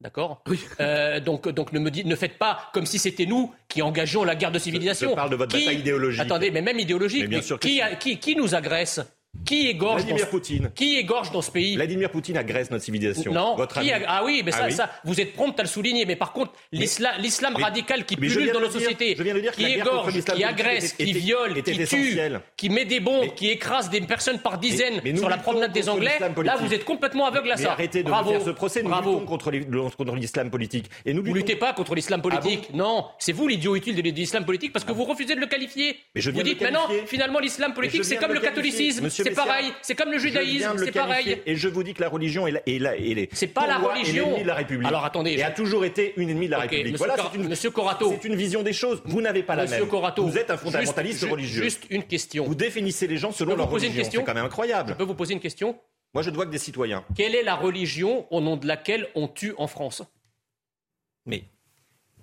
[0.00, 0.42] D'accord?
[0.48, 0.60] Oui.
[0.80, 4.24] Euh, donc, donc ne, me dites, ne faites pas comme si c'était nous qui engageons
[4.24, 5.10] la guerre de civilisation.
[5.10, 6.20] Je, parle de votre bataille idéologique.
[6.20, 7.30] Attendez, mais même idéologique.
[7.60, 9.00] qui, qui, qui, nous agresse?
[9.44, 10.70] Qui égorge Vladimir Poutine.
[10.74, 13.32] Qui égorge dans ce pays Vladimir Poutine agresse notre civilisation.
[13.32, 13.56] Non.
[13.56, 16.06] Votre ah oui, mais ah ça, vous êtes prompt à le souligner.
[16.06, 19.14] Mais par contre, l'islam radical qui pullule dans nos sociétés,
[19.52, 22.18] qui égorge, qui agresse, qui viole, qui tue,
[22.56, 26.18] qui met des bombes, qui écrase des personnes par dizaines sur la promenade des Anglais,
[26.42, 27.72] là vous êtes complètement aveugle à ça.
[27.72, 28.82] arrêtez de faire ce procès.
[28.82, 29.50] Nous luttons contre
[30.14, 30.86] l'islam politique.
[31.04, 32.72] Et nous vous luttez pas contre l'islam ah politique.
[32.72, 35.96] Non, c'est vous l'idiot utile de l'islam politique parce que vous refusez de le qualifier.
[36.14, 39.72] Vous dites maintenant, finalement, l'islam politique, c'est comme le catholicisme c'est pareil.
[39.82, 41.42] C'est comme le judaïsme, c'est pareil.
[41.46, 44.38] Et je vous dis que la religion est, est, la, est, c'est pas la religion.
[44.38, 44.88] de la République.
[44.88, 45.32] Alors attendez.
[45.32, 46.92] Et a toujours été une ennemie de la République.
[46.92, 48.10] Monsieur, voilà, une, Monsieur Corato.
[48.10, 49.02] C'est une vision des choses.
[49.04, 49.86] Vous n'avez pas la même.
[49.86, 50.26] Corato.
[50.26, 51.62] Vous êtes un fondamentaliste religieux.
[51.62, 52.44] Juste une question.
[52.44, 54.04] Vous définissez les gens selon leur religion.
[54.10, 54.90] C'est quand même incroyable.
[54.90, 55.78] Je peux vous poser une question
[56.12, 57.04] Moi, je ne vois que des citoyens.
[57.16, 60.02] Quelle est la religion au nom de laquelle on tue en France?
[61.26, 61.44] Mais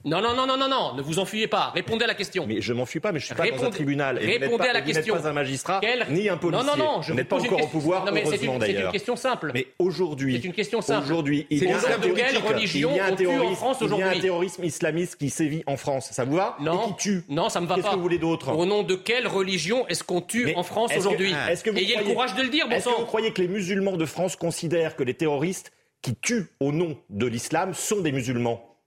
[0.06, 1.72] non, non, non, non, non, non, ne vous enfuyez pas.
[1.76, 2.46] Répondez à la question.
[2.48, 4.20] Mais je m'enfuis pas, mais je suis pas dans un tribunal.
[4.22, 5.14] Et répondez à la question.
[5.14, 6.66] Vous n'êtes pas un magistrat, ni un policier.
[6.66, 8.92] Non, non, non, je vous n'êtes pas encore au pouvoir, non, mais c'est une, une,
[8.92, 9.52] question simple.
[9.54, 11.06] Mais aujourd'hui, c'est une question simple.
[11.06, 14.16] Aujourd'hui, il y a un de quelle religion on tue en France aujourd'hui Il y
[14.16, 16.10] a un terrorisme islamiste qui sévit en France.
[16.12, 16.84] Ça vous va Non.
[16.84, 17.24] Et qui tue.
[17.30, 17.82] Non, ça me va pas.
[17.82, 20.92] Qu'est-ce que vous voulez d'autre Au nom de quelle religion est-ce qu'on tue en France
[20.98, 21.34] aujourd'hui
[21.76, 24.06] Ayez le courage de le dire, bon Est-ce que vous croyez que les musulmans de
[24.06, 28.78] France considèrent que les terroristes qui tuent au nom de l'islam sont des musulmans?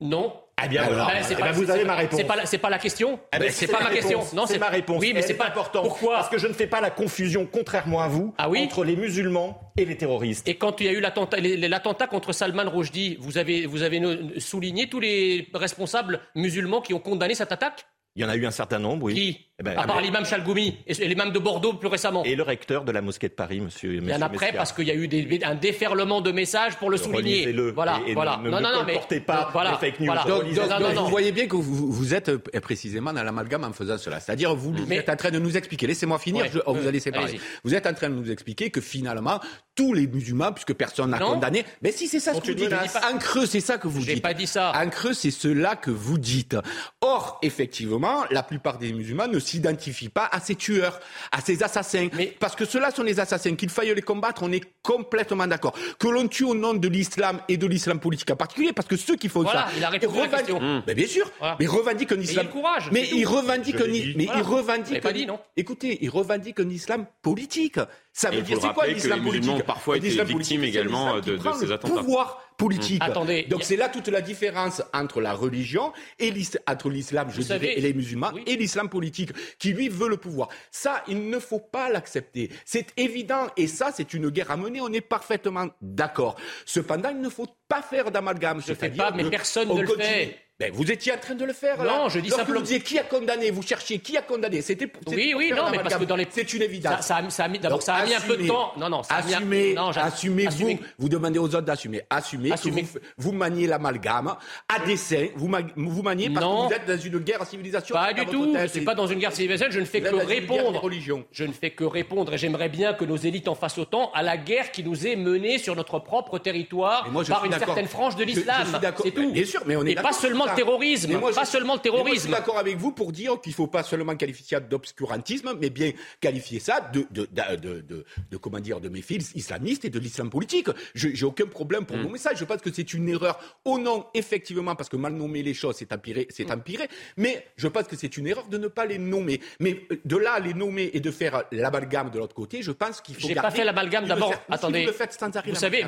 [0.00, 0.32] Non.
[0.64, 1.06] Eh bien, voilà.
[1.06, 2.20] Ben, eh ben, vous avez ma réponse.
[2.44, 3.20] C'est pas, la question.
[3.34, 4.20] Eh ben, c'est pas ma question.
[4.34, 5.00] Non, c'est ma réponse.
[5.00, 5.82] Oui, mais c'est pas important.
[5.82, 8.96] Pourquoi Parce que je ne fais pas la confusion, contrairement à vous, ah entre les
[8.96, 10.46] musulmans et les terroristes.
[10.48, 14.00] Et quand il y a eu l'attentat contre Salman Rushdie, vous avez, vous avez
[14.38, 17.86] souligné tous les responsables musulmans qui ont condamné cette attaque?
[18.16, 19.14] Il y en a eu un certain nombre, oui.
[19.14, 19.49] Qui?
[19.60, 22.24] Eh ben, à part l'imam Chalgoumi et l'imam de Bordeaux plus récemment.
[22.24, 23.94] Et le recteur de la mosquée de Paris, monsieur.
[23.94, 26.76] Il y en a après parce qu'il y a eu des, un déferlement de messages
[26.76, 27.52] pour le souligner.
[27.52, 28.38] Le voilà, voilà.
[28.42, 30.06] Ne, non, non, non, mais pas voilà, les fake news.
[30.06, 30.24] Voilà.
[30.24, 33.72] Donc, donc, donc, vous voyez bien que vous, vous êtes euh, précisément dans l'amalgame en
[33.72, 34.18] faisant cela.
[34.18, 35.86] C'est-à-dire, vous, vous êtes en train de nous expliquer.
[35.86, 36.46] Laissez-moi finir.
[36.50, 37.38] je, oh, vous allez séparer.
[37.62, 39.40] Vous êtes en train de nous expliquer que finalement,
[39.74, 41.66] tous les musulmans, puisque personne n'a condamné.
[41.82, 42.72] Mais si, c'est ça ce que vous dites.
[42.72, 44.08] En creux, c'est ça que vous dites.
[44.08, 44.72] J'ai pas dit ça.
[44.74, 46.56] En creux, c'est cela que vous dites.
[47.02, 51.00] Or, effectivement, la plupart des musulmans ne s'identifient pas à ces tueurs,
[51.32, 52.08] à ces assassins.
[52.38, 53.54] Parce que ceux-là sont les assassins.
[53.54, 55.74] Qu'il faille les combattre, on est complètement d'accord.
[55.98, 58.96] Que l'on tue au nom de l'islam et de l'islam politique en particulier, parce que
[58.96, 59.76] ceux qui font voilà, ça.
[59.76, 60.60] Il a répondu à la question.
[60.60, 60.82] Mmh.
[60.86, 61.30] Mais bien sûr.
[61.58, 62.46] Mais revendiquent un islam.
[62.46, 62.88] Mais il courage.
[62.92, 65.00] Mais il revendique un, mais il revendique.
[65.00, 65.40] Pas dit, non?
[65.56, 67.78] Écoutez, il revendique un islam politique.
[68.20, 71.94] Ça veut dire c'est quoi l'islam politique Parfois été victime également de, de ces attentats.
[71.94, 73.02] Pouvoir politique.
[73.02, 76.30] Attendez, Donc c'est là toute la différence entre la religion et
[76.66, 80.48] entre l'islam, je dirais, et les musulmans et l'islam politique qui lui veut le pouvoir.
[80.70, 82.50] Ça, il ne faut pas l'accepter.
[82.66, 84.82] C'est évident et ça, c'est une guerre à mener.
[84.82, 86.36] On est parfaitement d'accord.
[86.66, 88.60] Cependant, il ne faut pas faire d'amalgame.
[88.60, 90.38] Je fais pas, mais personne ne le fait.
[90.60, 91.78] Ben, vous étiez en train de le faire.
[91.78, 92.08] Non, là.
[92.10, 92.60] je dis Lorsque simplement.
[92.60, 94.60] Vous disiez qui a condamné, vous cherchiez qui a condamné.
[94.60, 96.26] C'était Oui, oui, non, mais parce que dans les.
[96.28, 96.96] C'est une évidence.
[96.96, 98.74] Ça, ça, a, ça a mis, d'abord, ça a mis un peu de temps.
[98.76, 99.82] Non, non, ça a assumez, mis un...
[99.82, 100.80] non, assumez, assumez, vous.
[100.98, 102.02] Vous demandez aux autres d'assumer.
[102.10, 102.52] Assumez.
[102.52, 102.82] Assumez.
[102.82, 104.36] Que vous, vous maniez l'amalgame
[104.68, 105.28] à dessein.
[105.34, 106.68] Vous, vous maniez parce non.
[106.68, 107.94] que vous êtes dans une guerre à civilisation.
[107.94, 108.54] Pas du tout.
[108.60, 109.68] Je suis pas dans une guerre civilisation.
[109.70, 110.78] Je ne fais que répondre.
[110.78, 111.24] Religion.
[111.32, 112.34] Je ne fais que répondre.
[112.34, 115.16] Et j'aimerais bien que nos élites en fassent autant à la guerre qui nous est
[115.16, 118.66] menée sur notre propre territoire moi, par une certaine frange de l'islam.
[119.02, 119.32] C'est tout.
[119.32, 121.20] Bien sûr, mais on est Et pas seulement le terrorisme.
[121.34, 122.14] Pas seulement le terrorisme.
[122.14, 125.52] je suis d'accord avec vous pour dire qu'il ne faut pas seulement qualifier ça d'obscurantisme,
[125.60, 129.90] mais bien qualifier ça de, de, de, de, de comment dire, de méfies islamistes et
[129.90, 130.68] de l'islam politique.
[130.94, 132.02] Je n'ai aucun problème pour mm.
[132.02, 132.32] nommer ça.
[132.34, 135.76] Je pense que c'est une erreur au nom, effectivement, parce que mal nommer les choses,
[135.78, 136.52] c'est empiré, c'est mm.
[136.52, 136.88] empiré.
[137.16, 139.40] Mais je pense que c'est une erreur de ne pas les nommer.
[139.58, 143.14] Mais de là, les nommer et de faire l'amalgame de l'autre côté, je pense qu'il
[143.14, 144.34] faut J'ai pas fait l'amalgame d'abord.
[144.48, 144.86] Attendez.
[144.86, 145.84] Vous, sans vous savez,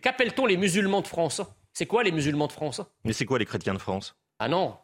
[0.00, 1.42] qu'appelle-t-on les musulmans de France?
[1.78, 2.82] C'est quoi les musulmans de France?
[3.04, 4.16] Mais c'est quoi les chrétiens de France?
[4.40, 4.76] Ah non,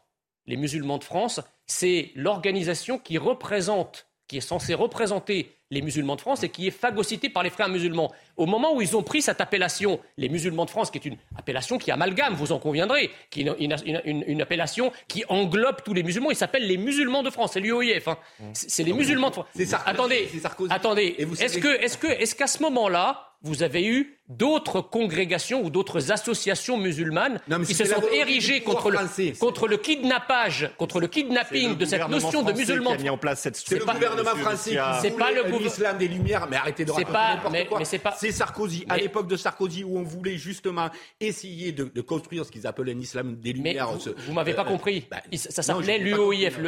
[0.47, 6.21] les musulmans de France, c'est l'organisation qui représente, qui est censée représenter les musulmans de
[6.21, 8.13] France et qui est phagocytée par les frères musulmans.
[8.37, 11.17] Au moment où ils ont pris cette appellation, les musulmans de France, qui est une
[11.37, 15.95] appellation qui amalgame, vous en conviendrez, qui est une, une, une, appellation qui englobe tous
[15.95, 18.07] les musulmans, ils s'appellent les musulmans de France, c'est l'UOIF.
[18.07, 18.19] Hein.
[18.53, 19.47] C'est les musulmans de France.
[19.85, 20.31] Attendez,
[20.71, 25.71] attendez, est-ce que, est-ce que, est-ce qu'à ce moment-là, vous avez eu d'autres congrégations ou
[25.71, 31.77] d'autres associations musulmanes qui se sont érigées contre le, contre le kidnappage, contre le kidnapping
[31.77, 32.97] de cette notion de musulman.
[33.45, 36.47] C'est le gouvernement français c'est pas le gouvernement l'islam des Lumières.
[36.49, 37.85] Mais arrêtez de raconter n'importe quoi.
[37.85, 38.17] c'est pas.
[38.35, 38.85] Sarkozy.
[38.89, 40.89] À l'époque de Sarkozy, où on voulit justement
[41.21, 43.89] essayer de, de construire ce qu'ils appellent un islam des Lumières.
[43.93, 45.07] Mais vous, ne m'avez pas euh, compris.
[45.11, 46.59] Bah, ça s'appelait l'UOIF,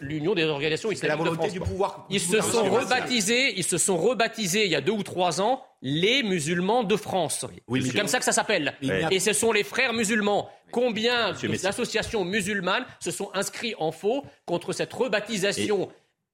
[0.00, 1.52] l'Union des organisations islamiques de France.
[1.52, 3.58] Du pouvoir, ils se sont rebaptisés.
[3.58, 7.46] Ils se sont rebaptisés il y a deux ou trois ans les musulmans de France.
[7.80, 8.74] c'est comme ça que ça s'appelle.
[9.10, 10.50] Et ce sont les frères musulmans.
[10.70, 15.90] Combien d'associations musulmanes se sont inscrits en faux contre cette rebaptisation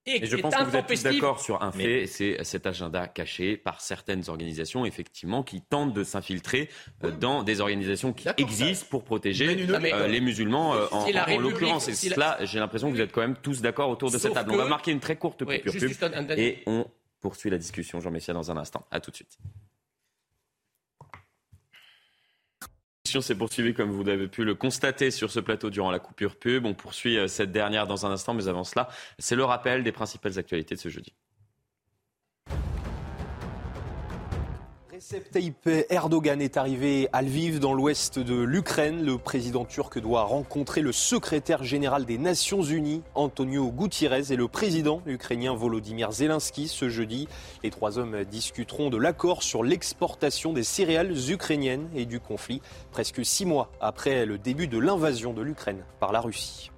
[0.07, 3.81] et, je pense que vous êtes d'accord sur un fait, c'est cet agenda caché par
[3.81, 6.69] certaines organisations, effectivement, qui tentent de s'infiltrer
[7.05, 11.07] euh, dans des organisations qui existent pour protéger euh, les musulmans, euh, en,
[11.39, 11.89] l'occurrence.
[11.89, 14.53] Et cela, j'ai l'impression que vous êtes quand même tous d'accord autour de cette table.
[14.53, 15.93] On va marquer une très courte coupure pub
[16.37, 16.87] et on
[17.25, 18.87] poursuit la discussion, Jean Messia, dans un instant.
[18.91, 19.39] À tout de suite.
[23.23, 26.67] s'est poursuivie comme vous avez pu le constater sur ce plateau durant la coupure pub.
[26.67, 29.93] On poursuit euh, cette dernière dans un instant, mais avant cela, c'est le rappel des
[29.93, 31.15] principales actualités de ce jeudi.
[35.05, 39.05] Recep Erdogan est arrivé à Lviv, dans l'ouest de l'Ukraine.
[39.05, 44.49] Le président turc doit rencontrer le secrétaire général des Nations Unies, Antonio Gutiérrez, et le
[44.49, 47.29] président ukrainien Volodymyr Zelensky ce jeudi.
[47.63, 53.23] Les trois hommes discuteront de l'accord sur l'exportation des céréales ukrainiennes et du conflit, presque
[53.27, 56.71] six mois après le début de l'invasion de l'Ukraine par la Russie.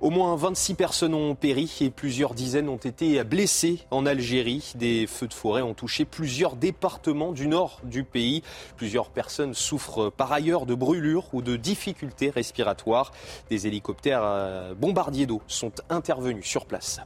[0.00, 4.72] Au moins 26 personnes ont péri et plusieurs dizaines ont été blessées en Algérie.
[4.76, 8.44] Des feux de forêt ont touché plusieurs départements du nord du pays.
[8.76, 13.10] Plusieurs personnes souffrent par ailleurs de brûlures ou de difficultés respiratoires.
[13.50, 17.00] Des hélicoptères euh, bombardiers d'eau sont intervenus sur place.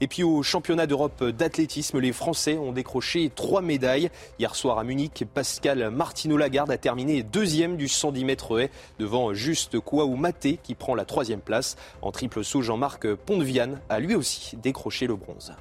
[0.00, 4.10] Et puis au championnat d'Europe d'athlétisme, les Français ont décroché trois médailles.
[4.38, 9.78] Hier soir à Munich, Pascal Martino-Lagarde a terminé deuxième du 110 mètres haies devant Juste
[9.78, 11.76] Kouaou Maté qui prend la troisième place.
[12.00, 15.52] En triple saut, Jean-Marc Pontviane a lui aussi décroché le bronze.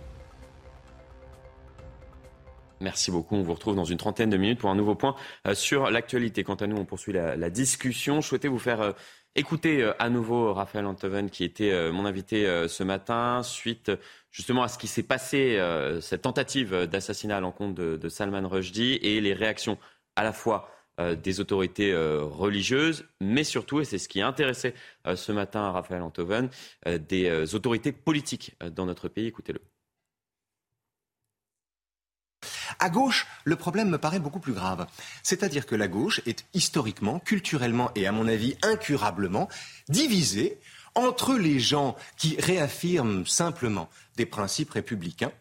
[2.82, 3.36] Merci beaucoup.
[3.36, 5.16] On vous retrouve dans une trentaine de minutes pour un nouveau point
[5.48, 6.44] euh, sur l'actualité.
[6.44, 8.22] Quant à nous, on poursuit la, discussion.
[8.22, 8.94] Je souhaitais vous faire
[9.38, 13.92] euh, écouter euh, à nouveau Raphaël Antoven, qui était mon invité ce matin, suite
[14.32, 15.60] justement à ce qui s'est passé,
[16.02, 19.78] cette tentative d'assassinat à l'encontre de, Salman Rushdie et les réactions
[20.16, 24.74] à la fois des autorités religieuses, mais surtout, et c'est ce qui a intéressé
[25.16, 26.50] ce matin Raphaël Antoven,
[26.86, 29.28] des autorités politiques dans notre pays.
[29.28, 29.62] Écoutez-le.
[32.82, 34.88] À gauche, le problème me paraît beaucoup plus grave.
[35.22, 39.48] C'est-à-dire que la gauche est historiquement, culturellement et à mon avis incurablement
[39.88, 40.60] divisée
[40.96, 45.32] entre les gens qui réaffirment simplement des principes républicains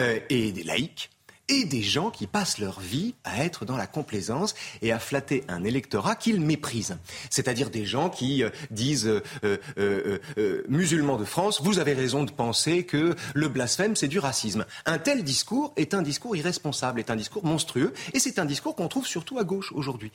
[0.00, 1.10] euh, et des laïcs
[1.50, 5.44] et des gens qui passent leur vie à être dans la complaisance et à flatter
[5.48, 6.96] un électorat qu'ils méprisent.
[7.28, 9.06] C'est-à-dire des gens qui euh, disent
[9.44, 14.20] euh, euh, musulmans de France, vous avez raison de penser que le blasphème, c'est du
[14.20, 14.64] racisme.
[14.86, 18.76] Un tel discours est un discours irresponsable, est un discours monstrueux, et c'est un discours
[18.76, 20.12] qu'on trouve surtout à gauche aujourd'hui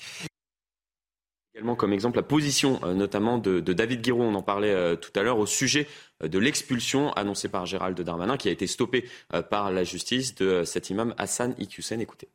[1.56, 5.40] également comme exemple la position notamment de, David Guiraud, on en parlait tout à l'heure,
[5.40, 5.88] au sujet
[6.22, 10.46] de l'expulsion annoncée par Gérald Darmanin, qui a été stoppée euh, par la justice de
[10.46, 12.02] euh, cet imam Hassan Iqiyoussen.
[12.02, 12.30] Écoutez.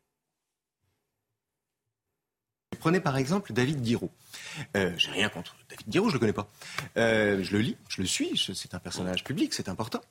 [2.79, 4.09] Prenez par exemple David Guiraud.
[4.75, 6.49] Euh, J'ai rien contre David Guiraud, je le connais pas.
[6.97, 10.01] Euh, je le lis, je le suis, c'est un personnage public, c'est important.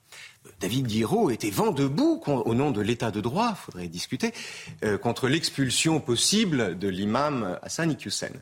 [0.60, 4.32] David Guiraud était vent debout au nom de l'état de droit, faudrait discuter,
[5.02, 8.32] contre l'expulsion possible de l'imam Hassan Iqiyoussen,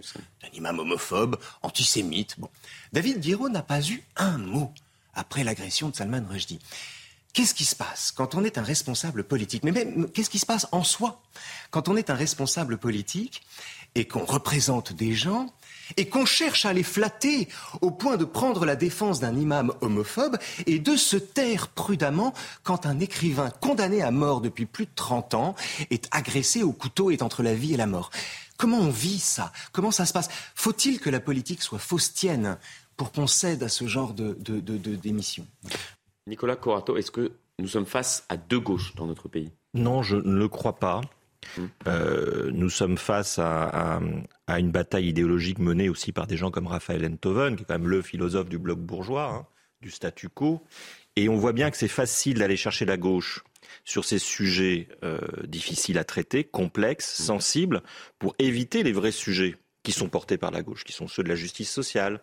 [0.45, 2.39] un imam homophobe, antisémite.
[2.39, 2.49] Bon.
[2.93, 4.73] David Guiraud n'a pas eu un mot
[5.15, 6.61] après l'agression de Salman Rushdie.
[7.33, 9.63] Qu'est-ce qui se passe quand on est un responsable politique?
[9.63, 11.23] Mais même, qu'est-ce qui se passe en soi
[11.71, 13.43] quand on est un responsable politique
[13.95, 15.53] et qu'on représente des gens
[15.97, 17.49] et qu'on cherche à les flatter
[17.81, 22.87] au point de prendre la défense d'un imam homophobe et de se taire prudemment quand
[22.87, 25.55] un écrivain condamné à mort depuis plus de 30 ans
[25.91, 28.11] est agressé au couteau et est entre la vie et la mort.
[28.57, 29.53] Comment on vit ça?
[29.73, 30.29] Comment ça se passe?
[30.55, 32.59] Faut-il que la politique soit faustienne
[32.99, 35.47] pour qu'on cède à ce genre de, d'émissions.
[36.27, 39.51] Nicolas Corato, est-ce que nous sommes face à deux gauches dans notre pays?
[39.73, 41.01] Non, je ne le crois pas.
[41.57, 41.69] Hum.
[41.87, 44.01] Euh, nous sommes face à,
[44.49, 47.89] une bataille idéologique menée aussi par des gens comme Raphaël Enthoven, qui est quand même
[47.89, 49.47] le philosophe du bloc bourgeois, hein,
[49.81, 50.63] du statu quo.
[51.17, 53.45] Et on voit bien que c'est facile d'aller chercher la gauche
[53.85, 57.27] sur ces sujets euh, difficiles à traiter, complexes, hum.
[57.27, 57.83] sensibles,
[58.19, 59.57] pour éviter les vrais sujets
[59.89, 62.21] qui sont portés par la gauche, qui sont ceux de la justice sociale,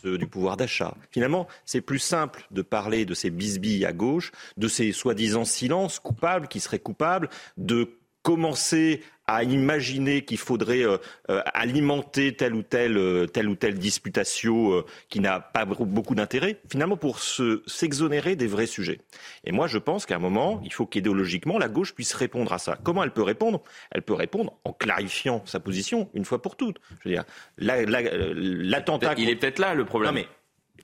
[0.00, 0.96] ceux du pouvoir d'achat.
[1.10, 5.98] Finalement, c'est plus simple de parler de ces bisbilles à gauche, de ces soi-disant silences
[5.98, 10.96] coupables qui seraient coupables, de commencer à imaginer qu'il faudrait euh,
[11.30, 16.60] euh, alimenter telle ou telle, euh, telle ou telle disputation qui n'a pas beaucoup d'intérêt,
[16.70, 19.00] finalement pour s'exonérer des vrais sujets.
[19.44, 22.58] Et moi, je pense qu'à un moment, il faut qu'idéologiquement, la gauche puisse répondre à
[22.58, 22.78] ça.
[22.82, 23.62] Comment elle peut répondre?
[23.90, 26.78] Elle peut répondre en clarifiant sa position une fois pour toutes.
[27.02, 27.24] Je veux dire,
[27.58, 29.14] l'attentat.
[29.18, 30.14] il est peut-être là le problème.
[30.14, 30.28] Non, mais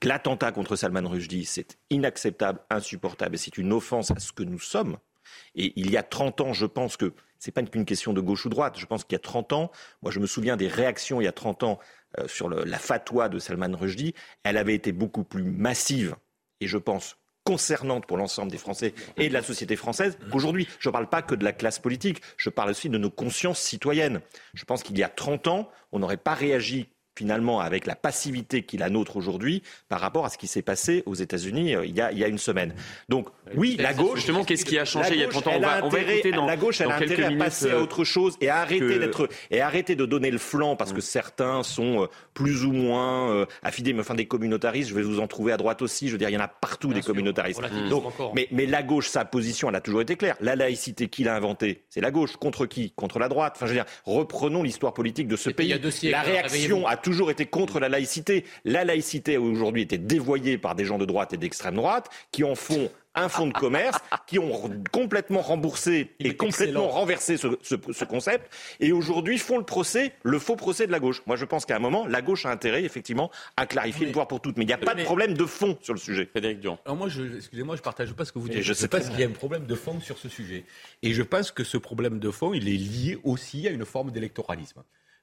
[0.02, 4.60] l'attentat contre Salman Rushdie, c'est inacceptable, insupportable, et c'est une offense à ce que nous
[4.60, 4.98] sommes.
[5.54, 7.12] Et il y a 30 ans, je pense que
[7.46, 8.74] n'est pas qu'une question de gauche ou droite.
[8.78, 9.70] Je pense qu'il y a 30 ans,
[10.02, 11.78] moi je me souviens des réactions il y a 30 ans
[12.18, 16.16] euh, sur la fatwa de Salman Rushdie, elle avait été beaucoup plus massive
[16.60, 20.68] et je pense concernante pour l'ensemble des Français et de la société française qu'aujourd'hui.
[20.78, 23.60] Je ne parle pas que de la classe politique, je parle aussi de nos consciences
[23.60, 24.20] citoyennes.
[24.54, 28.62] Je pense qu'il y a 30 ans, on n'aurait pas réagi finalement avec la passivité
[28.62, 31.94] qu'il a nôtre aujourd'hui par rapport à ce qui s'est passé aux États-Unis euh, il,
[31.94, 32.74] y a, une semaine.
[33.08, 34.16] Donc oui, la gauche.
[34.16, 35.80] Justement, qu'est-ce qui a changé il y a 30 ans on va,
[36.32, 38.98] dans, La gauche, elle a intérêt à passer à euh, autre chose et à arrêter
[38.98, 41.02] d'être et arrêter de donner le flanc parce que mm.
[41.02, 43.92] certains sont euh, plus ou moins affidés.
[43.92, 46.08] Mais enfin, des communautaristes, je vais vous en trouver à droite aussi.
[46.08, 47.60] Je veux dire, il y en a partout des communautaristes.
[47.88, 50.36] Donc, mais, mais la gauche, sa position, elle a toujours été claire.
[50.40, 52.36] La laïcité, qui l'a inventée C'est la gauche.
[52.36, 52.92] Contre qui?
[52.92, 53.54] Contre la droite.
[53.56, 55.74] Enfin, je veux dire, reprenons l'histoire politique de ce pays.
[56.04, 58.44] La réaction a toujours été contre la laïcité.
[58.64, 62.54] La laïcité aujourd'hui été dévoyée par des gens de droite et d'extrême droite qui en
[62.54, 68.92] font un fonds de commerce, qui ont complètement remboursé et complètement renversé ce, concept, et
[68.92, 71.22] aujourd'hui font le procès, le faux procès de la gauche.
[71.26, 74.28] Moi, je pense qu'à un moment, la gauche a intérêt, effectivement, à clarifier le pouvoir
[74.28, 74.56] pour toutes.
[74.56, 76.26] Mais il n'y a pas de problème de fond sur le sujet.
[76.26, 76.78] Frédéric Durand.
[76.84, 78.62] Alors moi, excusez-moi, je ne partage pas ce que vous dites.
[78.62, 80.64] je ne sais pas qu'il y a un problème de fond sur ce sujet.
[81.02, 84.10] Et je pense que ce problème de fond, il est lié aussi à une forme
[84.10, 84.82] d'électoralisme.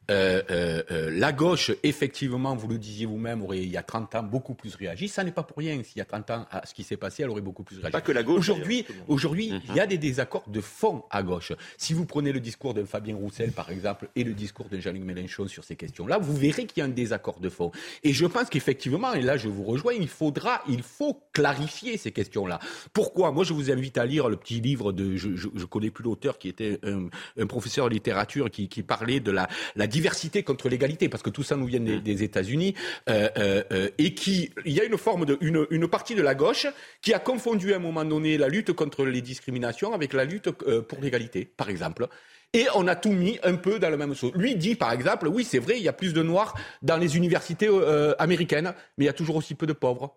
[0.09, 4.15] Euh, euh, euh, la gauche, effectivement, vous le disiez vous-même, aurait il y a 30
[4.15, 5.07] ans beaucoup plus réagi.
[5.07, 5.81] Ça n'est pas pour rien.
[5.83, 7.91] S'il y a 30 ans, à ce qui s'est passé, elle aurait beaucoup plus réagi.
[7.91, 8.37] Pas que la gauche.
[8.39, 11.51] Aujourd'hui, aujourd'hui, il y a des désaccords de fond à gauche.
[11.77, 15.03] Si vous prenez le discours de Fabien Roussel, par exemple, et le discours de Jean-Luc
[15.03, 17.71] Mélenchon sur ces questions-là, vous verrez qu'il y a un désaccord de fond.
[18.03, 22.11] Et je pense qu'effectivement, et là je vous rejoins, il faudra, il faut clarifier ces
[22.11, 22.59] questions-là.
[22.93, 23.31] Pourquoi?
[23.31, 26.37] Moi, je vous invite à lire le petit livre de, je, je, connais plus l'auteur,
[26.37, 31.09] qui était un, professeur de littérature qui, qui parlait de la, la diversité contre l'égalité,
[31.09, 32.75] parce que tout ça nous vient des, des États-Unis,
[33.09, 36.21] euh, euh, euh, et qui, il y a une forme de, une, une, partie de
[36.21, 36.67] la gauche
[37.01, 40.51] qui a confondu à un moment donné la lutte contre les discriminations avec la lutte
[40.51, 42.07] pour l'égalité, par exemple.
[42.53, 44.31] Et on a tout mis un peu dans le même saut.
[44.35, 47.17] Lui dit, par exemple, oui, c'est vrai, il y a plus de noirs dans les
[47.17, 50.15] universités euh, américaines, mais il y a toujours aussi peu de pauvres.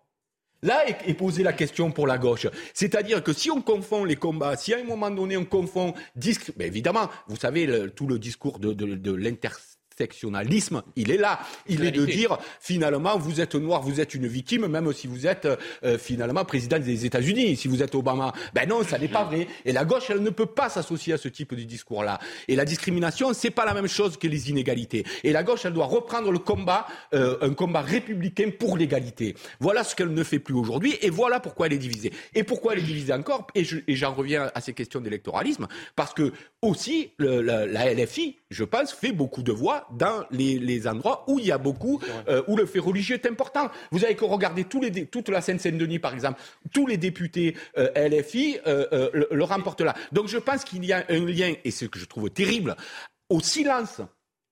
[0.63, 2.47] Là est, posée la question pour la gauche.
[2.73, 6.53] C'est-à-dire que si on confond les combats, si à un moment donné on confond, disque,
[6.55, 9.11] ben évidemment, vous savez, le, tout le discours de, de, de
[10.01, 11.39] sectionnalisme, il est là.
[11.67, 15.27] Il est de dire, finalement, vous êtes noir, vous êtes une victime, même si vous
[15.27, 15.47] êtes
[15.83, 18.33] euh, finalement président des États-Unis, si vous êtes Obama.
[18.55, 19.47] Ben non, ça n'est pas vrai.
[19.63, 22.19] Et la gauche, elle ne peut pas s'associer à ce type de discours-là.
[22.47, 25.05] Et la discrimination, c'est pas la même chose que les inégalités.
[25.23, 29.35] Et la gauche, elle doit reprendre le combat, euh, un combat républicain pour l'égalité.
[29.59, 32.11] Voilà ce qu'elle ne fait plus aujourd'hui, et voilà pourquoi elle est divisée.
[32.33, 33.45] Et pourquoi elle est divisée encore?
[33.53, 36.33] Et j'en reviens à ces questions d'électoralisme, parce que
[36.63, 41.45] aussi la, la LFI, je pense, fait beaucoup de voix dans les, endroits où il
[41.45, 43.69] y a beaucoup, euh, où le fait religieux est important.
[43.91, 46.39] Vous avez que regarder tous les, toute la Seine-Saint-Denis, par exemple,
[46.73, 49.95] tous les députés euh, LFI euh, le, le remportent là.
[50.11, 52.75] Donc je pense qu'il y a un lien, et ce que je trouve terrible,
[53.29, 54.01] au silence,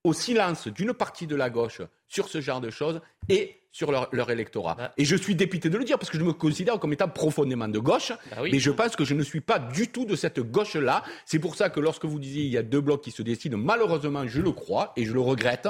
[0.03, 4.29] au silence d'une partie de la gauche sur ce genre de choses et sur leur,
[4.31, 4.75] électorat.
[4.75, 4.93] Bah.
[4.97, 7.67] Et je suis dépité de le dire parce que je me considère comme étant profondément
[7.67, 10.39] de gauche, bah mais je pense que je ne suis pas du tout de cette
[10.39, 11.03] gauche-là.
[11.25, 13.57] C'est pour ça que lorsque vous disiez il y a deux blocs qui se dessinent,
[13.57, 15.67] malheureusement, je le crois et je le regrette.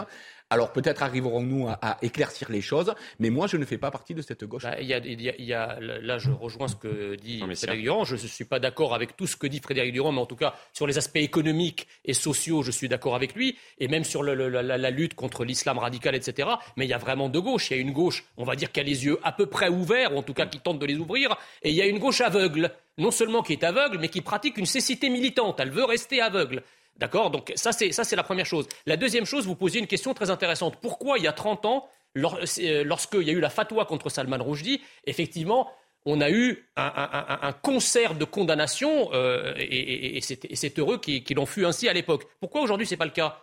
[0.52, 4.22] Alors peut-être arriverons-nous à, éclaircir les choses, mais moi je ne fais pas partie de
[4.24, 4.64] cette gauche.
[4.64, 8.04] Bah, il, y a, là, je rejoins ce que dit Frédéric Durand.
[8.04, 10.36] Je ne suis pas d'accord avec tout ce que dit Frédéric Durand, mais en tout
[10.36, 14.24] cas sur les aspects économiques et sociaux, je suis d'accord avec lui, et même sur
[14.24, 16.50] la, lutte contre l'islam radical, etc.
[16.78, 17.70] Mais il y a vraiment deux gauches.
[17.70, 19.70] Il y a une gauche, on va dire, qui a les yeux à peu près
[19.70, 22.00] ouverts, ou en tout cas qui tente de les ouvrir, et il y a une
[22.00, 25.60] gauche aveugle non seulement qui est aveugle, mais qui pratique une cécité militante.
[25.60, 26.64] Elle veut rester aveugle.
[27.00, 27.32] D'accord?
[27.32, 28.68] Donc ça c'est, ça, c'est la première chose.
[28.86, 30.76] La deuxième chose, vous posiez une question très intéressante.
[30.82, 31.88] Pourquoi, il y a 30 ans,
[32.18, 35.72] euh, lorsqu'il y a eu la fatwa contre Salman Rushdie, effectivement,
[36.06, 41.88] on a eu un, concert de condamnation, euh, et, c'est, heureux qu'il en fût ainsi
[41.88, 42.26] à l'époque.
[42.40, 43.40] Pourquoi aujourd'hui ce n'est pas le cas?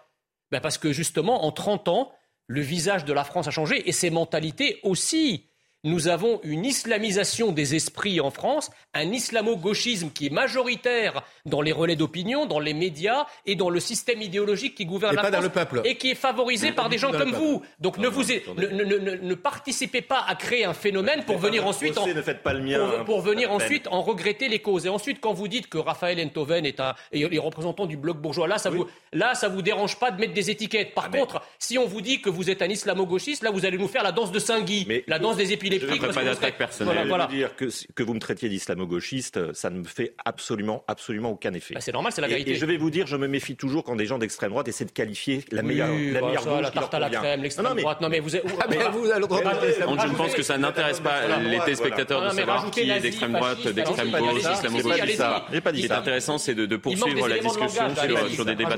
[0.51, 2.13] Ben Parce que justement, en 30 ans,
[2.47, 5.49] le visage de la France a changé, et ses mentalités aussi
[5.87, 11.73] nous avons une islamisation des esprits en France, un islamo-gauchisme qui est majoritaire dans les
[11.73, 15.43] relais d'opinion, dans les médias et dans le système idéologique qui gouverne la France.
[15.43, 15.83] le peuple.
[15.85, 17.63] Et qui est favorisé par des gens comme vous.
[17.79, 22.21] Donc ne, vous ne, participez pas à créer un phénomène pour venir ensuite, en, ne
[22.21, 24.87] faites pas le mien, pour, venir ensuite en regretter les causes.
[24.87, 28.19] Et ensuite, quand vous dites que Raphaël Enthoven est un et les représentants du bloc
[28.19, 30.95] bourgeois, là, ça vous là, ça vous dérange pas de mettre des étiquettes.
[30.95, 33.79] Par ah, contre, si on vous dit que vous êtes un islamo-gauchiste, là, vous allez
[33.79, 37.09] nous faire la danse de Saint-Guy, la danse des je ne pas d'attaque personnelle.
[37.09, 41.53] Voilà, dire que, que vous me traitiez d'islamo-gauchiste, ça ne me fait absolument, absolument aucun
[41.55, 41.75] effet.
[41.75, 42.53] Bah, c'est normal, c'est la vérité.
[42.53, 44.85] Et, je vais vous dire, je me méfie toujours quand des gens d'extrême droite essaient
[44.85, 48.01] de qualifier la meilleure, la bah, gauche la tarte à la crème, l'extrême droite.
[48.01, 52.37] Non mais vous, ah, vous je ne pense que ça n'intéresse pas les téléspectateurs de
[52.37, 55.23] savoir qui est d'extrême droite, d'extrême gauche, islamo-gauchiste.
[55.53, 57.85] Ce qui est intéressant, c'est de poursuivre la discussion
[58.31, 58.77] sur des débats.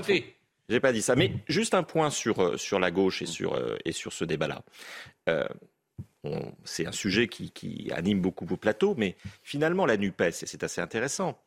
[0.68, 3.54] J'ai pas dit ça, mais juste un point sur, euh, sur la gauche et sur,
[3.54, 4.62] euh, et sur ce débat-là.
[5.28, 5.46] Euh,
[6.64, 10.80] c'est un sujet qui, anime beaucoup vos plateaux, mais finalement, la NUPES, et c'est assez
[10.80, 11.38] intéressant,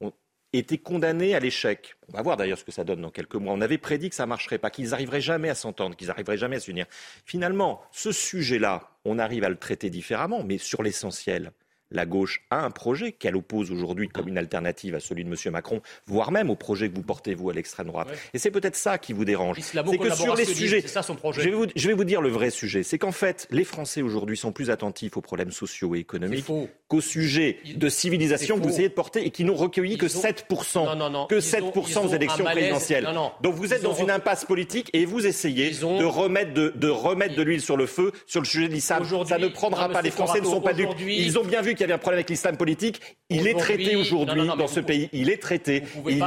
[0.00, 0.12] on
[0.52, 1.96] était condamné à l'échec.
[2.08, 3.52] On va voir d'ailleurs ce que ça donne dans quelques mois.
[3.52, 6.38] On avait prédit que ça ne marcherait pas, qu'ils n'arriveraient jamais à s'entendre, qu'ils n'arriveraient
[6.38, 6.86] jamais à s'unir.
[7.24, 11.52] Finalement, ce sujet-là, on arrive à le traiter différemment, mais sur l'essentiel,
[11.90, 15.36] la gauche a un projet qu'elle oppose aujourd'hui comme une alternative à celui de M.
[15.52, 18.08] Macron, voire même au projet que vous portez, vous, à l'extrême droite.
[18.34, 19.58] Et c'est peut-être ça qui vous dérange.
[19.60, 20.86] C'est que sur les sujets.
[20.86, 21.42] Ça son projet.
[21.42, 22.82] Je, vais vous, je vais vous dire le vrai sujet.
[22.82, 26.46] C'est qu'en fait, les Français aujourd'hui sont plus attentifs aux problèmes sociaux et économiques
[26.88, 31.26] qu'aux sujets de civilisation que vous essayez de porter et qui n'ont recueilli que 7%,
[31.28, 33.08] que 7% aux élections présidentielles.
[33.42, 37.34] Donc vous êtes dans une impasse politique et vous essayez de remettre de, de remettre
[37.34, 39.04] de l'huile sur le feu sur le sujet de l'islam.
[39.26, 40.02] Ça ne prendra pas.
[40.02, 40.90] Les Français ne sont pas dupes.
[41.00, 43.00] Ils ont bien vu qu'il avait un problème avec l'islam politique.
[43.28, 45.08] Il est traité aujourd'hui dans ce pays.
[45.12, 45.82] Il est traité.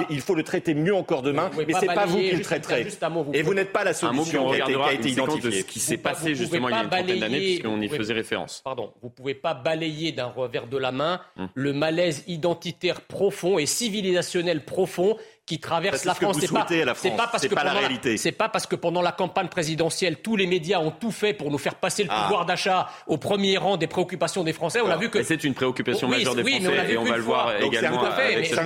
[0.10, 1.49] Il, faut le traiter mieux encore demain.
[1.55, 2.88] Mais c'est pas vous qui le traiterez.
[3.34, 5.62] Et vous n'êtes pas la solution qui a été identifiée.
[5.62, 8.62] Ce qui s'est passé justement il y a une trentaine d'années, puisqu'on y faisait référence.
[8.64, 8.93] Pardon.
[9.01, 11.49] Vous pouvez pas balayer d'un revers de la main hum.
[11.53, 15.18] le malaise identitaire profond et civilisationnel profond
[15.50, 16.38] qui traverse la France.
[16.39, 18.18] C'est pas, c'est pas parce que pas la réalité.
[18.18, 21.50] C'est pas parce que pendant la campagne présidentielle, tous les médias ont tout fait pour
[21.50, 22.22] nous faire passer le ah.
[22.22, 24.80] pouvoir d'achat au premier rang des préoccupations des Français.
[24.82, 27.60] On a vu que c'est une préoccupation majeure des Français et on va le voir
[27.60, 28.60] également avec cette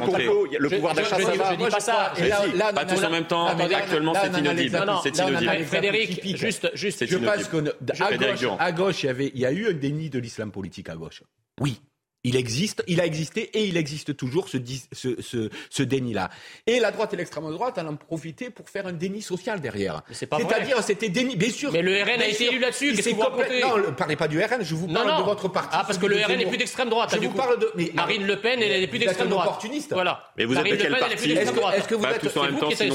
[0.60, 1.52] Le pouvoir d'achat, ça va.
[1.52, 2.14] Je dis pas ça.
[2.76, 3.48] Pas tous en même temps.
[3.48, 4.86] Actuellement, c'est inaudible.
[5.04, 5.64] C'est inaudible.
[5.64, 7.06] Frédéric, juste, juste.
[7.06, 11.24] Je pense qu'à gauche, il y a eu un déni de l'islam politique à gauche.
[11.62, 11.80] Oui,
[12.24, 14.58] il existe, il a existé et il existe toujours ce,
[14.94, 16.30] ce, ce, ce déni-là.
[16.66, 20.02] Et la droite et l'extrême droite en ont profité pour faire un déni social derrière.
[20.12, 21.72] C'est-à-dire, c'était déni, bien sûr.
[21.74, 22.94] Mais le RN a été élu là-dessus.
[22.94, 25.70] Qu'est-ce que vous Non, ne parlez pas du RN, je vous parle de votre parti.
[25.74, 27.14] Ah, parce que le RN n'est plus d'extrême droite.
[27.14, 27.70] Je vous parle de.
[27.76, 29.48] Mais, Marine Le Pen, elle n'est plus d'extrême droite.
[29.48, 29.92] opportuniste.
[29.94, 30.32] Voilà.
[30.38, 32.90] Mais vous êtes de quel parti Est-ce que vous êtes tous en même temps, c'est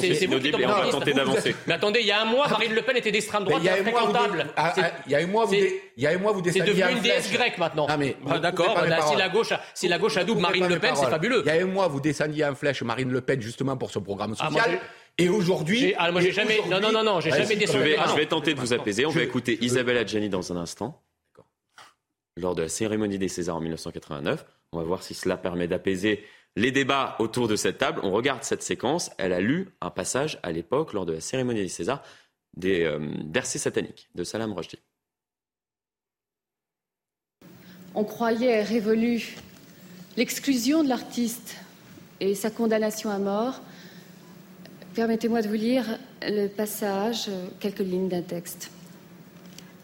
[0.59, 1.55] on va tenter d'avancer.
[1.67, 3.61] Mais attendez, il y a un mois, Marine Le Pen était d'extrême droite.
[3.63, 5.55] Il y a un mois, vous.
[5.55, 7.87] Il y a un mois, vous C'est devenu une déesse grecque maintenant.
[8.41, 8.77] D'accord.
[9.19, 11.43] Si la gauche, si la gauche a double Marine Le Pen, c'est fabuleux.
[11.45, 13.99] Il y a un mois, vous descendiez en flèche Marine Le Pen justement pour ce
[13.99, 14.81] programme ah, social.
[15.17, 15.95] et aujourd'hui.
[15.97, 16.61] Ah, moi, j'ai jamais.
[16.69, 17.79] Non, non, non, non, j'ai jamais descendu.
[17.79, 19.07] Je vais, je vais tenter de vous apaiser.
[19.07, 21.03] On va écouter Isabelle Adjani dans un instant.
[22.37, 24.45] Lors de la cérémonie des Césars en 1989.
[24.73, 26.25] On va voir si cela permet d'apaiser
[26.57, 28.01] les débats autour de cette table.
[28.05, 29.11] On regarde cette séquence.
[29.19, 32.03] Elle a lu un passage à l'époque, lors de la cérémonie des Césars,
[32.57, 32.99] des euh,
[33.33, 34.79] versets sataniques de Salam Rushdie.
[37.95, 39.37] On croyait révolu
[40.17, 41.57] l'exclusion de l'artiste
[42.21, 43.61] et sa condamnation à mort.
[44.95, 47.31] Permettez-moi de vous lire le passage,
[47.61, 48.71] quelques lignes d'un texte.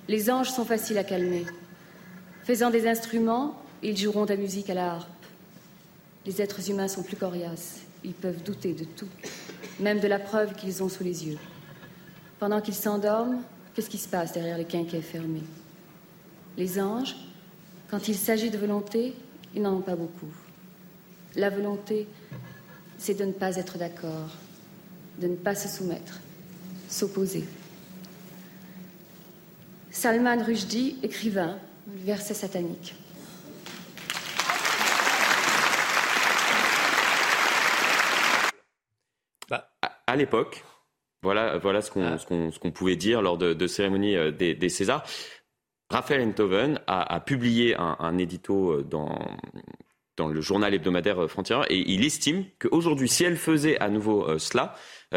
[0.09, 1.46] Les anges sont faciles à calmer.
[2.44, 5.09] Faisant des instruments, ils joueront de la musique à la harpe.
[6.26, 7.80] Les êtres humains sont plus coriaces.
[8.05, 9.09] Ils peuvent douter de tout,
[9.80, 11.38] même de la preuve qu'ils ont sous les yeux.
[12.38, 13.42] Pendant qu'ils s'endorment,
[13.74, 15.44] qu'est-ce qui se passe derrière les quinquets fermés?
[16.59, 17.16] Les anges
[17.95, 19.14] quand il s'agit de volonté,
[19.55, 20.26] ils n'en ont pas beaucoup.
[21.36, 22.09] La volonté,
[22.99, 24.30] c'est de ne pas être d'accord,
[25.20, 26.20] de ne pas se soumettre,
[26.88, 27.45] s'opposer.
[29.92, 32.97] Salman Rushdie, écrivain, verset satanique.
[39.49, 39.70] Bah,
[40.09, 40.64] à l'époque,
[41.22, 42.70] voilà, voilà ce qu'on ah.
[42.74, 45.07] pouvait dire lors de, cérémonies euh, des, des Césars.
[45.95, 49.16] Raphaël Enthoven a, publié un, édito euh, dans,
[50.16, 54.28] dans le journal hebdomadaire euh, Frontière et il estime qu'aujourd'hui, si elle faisait à nouveau
[54.28, 54.74] euh, cela,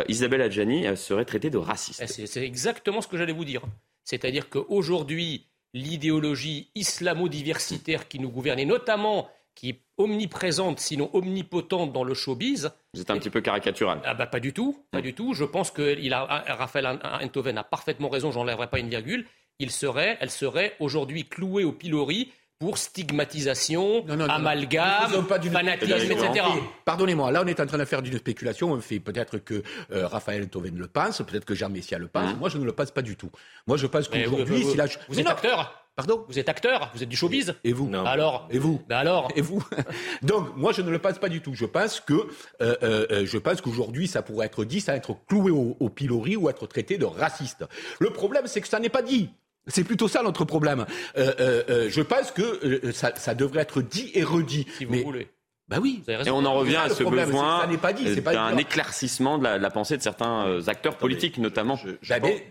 [0.08, 2.04] Isabelle Adjani serait traitée de raciste.
[2.04, 3.64] Eh, c'est exactement ce que j'allais vous dire.
[4.04, 12.04] C'est-à-dire qu'aujourd'hui, l'idéologie islamo-diversitaire qui nous gouverne, et notamment qui est omniprésente, sinon omnipotente dans
[12.04, 12.70] le showbiz.
[12.94, 14.00] Vous êtes un petit peu caricatural.
[14.06, 15.02] Ah bah pas du tout, pas hmm.
[15.02, 15.34] du tout.
[15.34, 19.26] Je pense que il a, Raphaël Enthoven a parfaitement raison, j'enlèverai pas une virgule
[19.60, 26.46] il serait, elle serait aujourd'hui clouée au pilori pour stigmatisation, amalgame, fanatisme, etc.
[26.86, 30.08] Pardonnez-moi, là on est en train de faire d'une spéculation, on fait peut-être que euh,
[30.08, 32.38] Raphaël Toven le pense, peut-être que Jean Messia le pense, mmh.
[32.38, 33.30] moi je ne le pense pas du tout.
[33.68, 34.78] Moi je pense qu'aujourd'hui, si
[35.08, 37.56] Vous êtes acteur Pardon Vous êtes acteur, vous êtes du showbiz.
[37.64, 38.06] Et vous non.
[38.06, 39.64] Alors Et vous ben alors Et vous
[40.22, 41.56] Donc moi je ne le pense pas du tout.
[41.56, 42.14] Je pense que
[42.62, 46.36] euh, euh, je pense qu'aujourd'hui ça pourrait être dit, ça être cloué au, au pilori
[46.36, 47.66] ou être traité de raciste.
[48.00, 49.32] Le problème c'est que ça n'est pas dit.
[49.68, 50.86] C'est plutôt ça notre problème.
[51.18, 54.66] Euh, euh, euh, je pense que ça, devrait être dit et redit.
[54.78, 55.30] Si vous voulez.
[55.68, 56.02] Bah oui.
[56.08, 60.98] Et on en revient à ce besoin d'un éclaircissement de la, pensée de certains acteurs
[60.98, 61.76] politiques, notamment.
[61.76, 61.92] Je,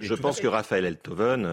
[0.01, 1.49] je, pense, que Raphaël Eltoven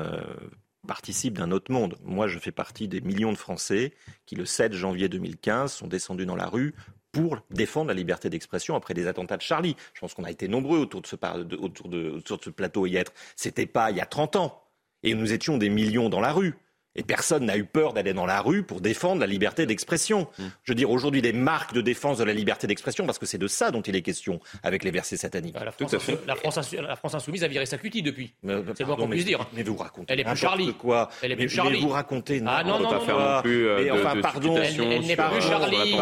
[0.86, 1.96] participe d'un autre monde.
[2.04, 3.94] Moi, je fais partie des millions de Français
[4.26, 6.74] qui, le 7 janvier 2015, sont descendus dans la rue
[7.14, 9.78] pour défendre la liberté d'expression après des attentats de Charlie.
[9.94, 11.16] Je pense qu'on a été nombreux autour de ce,
[11.56, 13.14] autour de, autour de ce plateau y être.
[13.38, 14.63] C'était pas il y a 30 ans
[15.04, 16.56] et nous étions des millions dans la rue.
[16.96, 20.28] Et personne n'a eu peur d'aller dans la rue pour défendre la liberté d'expression.
[20.38, 20.44] Mmh.
[20.64, 23.40] Je veux dire, aujourd'hui, des marques de défense de la liberté d'expression, parce que c'est
[23.40, 25.56] de ça dont il est question avec les versets sataniques.
[25.56, 25.96] Bah, la, France,
[26.28, 28.34] la, France, insoumise a viré sa cutie depuis.
[28.44, 29.48] c'est le moins qu'on puisse dire.
[29.54, 30.14] Mais vous racontez.
[30.14, 30.74] Elle est plus Charlie.
[30.74, 31.10] Quoi.
[31.22, 31.80] Elle est plus Charlie.
[31.80, 32.44] Mais vous racontez.
[32.46, 33.00] Ah non, non, non.
[33.00, 34.58] Faire non, plus, euh, mais enfin, pardon.
[34.58, 35.96] Elle, n'est plus Charlie.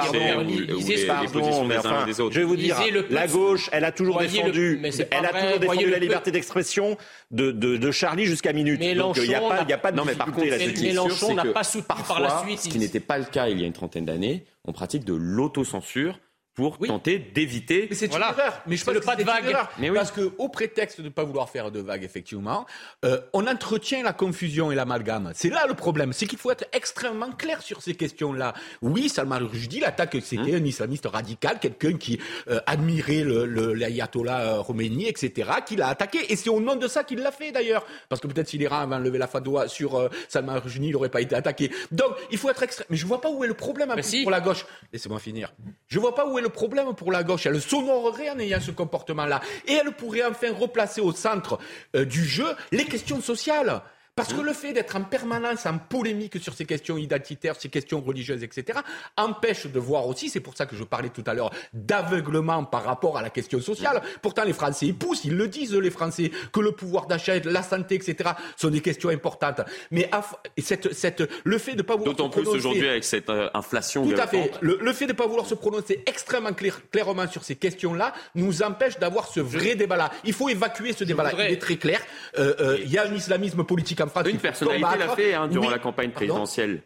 [1.08, 2.78] Pardon, mais enfin, je vais vous dire,
[3.10, 6.98] la gauche, elle a toujours défendu, elle a toujours défendu la liberté d'expression
[7.32, 8.82] de Charlie jusqu'à minute.
[8.98, 10.81] Donc il n'y a pas de difficulté là-dessus.
[10.82, 12.60] Mélenchon n'a pas soutenu par la suite.
[12.60, 15.14] Ce qui n'était pas le cas il y a une trentaine d'années, on pratique de
[15.14, 16.20] l'autocensure
[16.54, 17.88] pour tenter d'éviter.
[17.90, 18.62] Mais c'est une erreur.
[18.68, 19.56] Mais je pas le pas de vague.
[19.80, 19.96] Mais oui.
[19.96, 22.66] Parce que au prétexte de ne pas vouloir faire de vague, effectivement,
[23.06, 25.32] euh, on entretient la confusion et l'amalgame.
[25.34, 28.54] C'est là le problème, c'est qu'il faut être extrêmement clair sur ces questions-là.
[28.82, 30.62] Oui, Salman Rushdie l'attaque, c'était hum.
[30.62, 36.32] un islamiste radical, quelqu'un qui euh, admirait l'ayatollah le, Khomeini, etc., qui l'a attaqué.
[36.32, 37.86] Et c'est au nom de ça qu'il l'a fait d'ailleurs.
[38.10, 41.10] Parce que peut-être si l'Iran avait enlevé la fatwa sur euh, Salman Rushdie, il n'aurait
[41.10, 41.72] pas été attaqué.
[41.92, 42.88] Donc il faut être extrême.
[42.90, 43.94] Mais je vois pas où est le problème
[44.24, 44.66] pour la gauche.
[44.92, 45.54] Laissez-moi finir.
[45.88, 47.46] Je vois pas où est le problème pour la gauche.
[47.46, 49.42] Elle s'honorerait en ayant ce comportement-là.
[49.68, 51.60] Et elle pourrait enfin replacer au centre
[51.96, 53.82] euh, du jeu les questions sociales.
[54.16, 58.02] Parce que le fait d'être en permanence en polémique sur ces questions identitaires, ces questions
[58.02, 58.80] religieuses, etc.,
[59.16, 62.84] empêche de voir aussi, c'est pour ça que je parlais tout à l'heure d'aveuglement par
[62.84, 64.02] rapport à la question sociale.
[64.22, 67.64] Pourtant, les Français ils poussent, ils le disent, les Français, que le pouvoir d'achat, la
[67.64, 69.62] santé, etc., sont des questions importantes.
[69.92, 70.10] Mais
[70.58, 74.06] cette, cette, le fait de ne pas vouloir D'autant plus aujourd'hui avec cette euh, inflation.
[74.06, 74.52] Tout à fait.
[74.60, 76.52] Le, fait de ne pas vouloir se prononcer extrêmement
[76.92, 80.12] clairement sur ces questions-là nous empêche d'avoir ce vrai débat-là.
[80.26, 81.32] Il faut évacuer ce débat-là.
[81.46, 82.02] Il est très clair.
[82.38, 85.80] Euh, euh, il y a un islamisme politique une personnalité l'a fait hein, durant la
[85.80, 86.84] campagne présidentielle.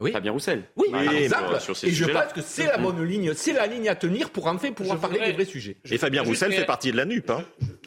[0.00, 0.10] Oui.
[0.10, 0.64] Fabien Roussel.
[0.76, 1.56] Oui, par exemple.
[1.84, 4.72] et je pense que c'est la bonne ligne, c'est la ligne à tenir pour enfin
[4.72, 5.76] pouvoir parler des vrais sujets.
[5.88, 7.30] Et Fabien Roussel fait partie de la NUP.
[7.30, 7.44] Hein.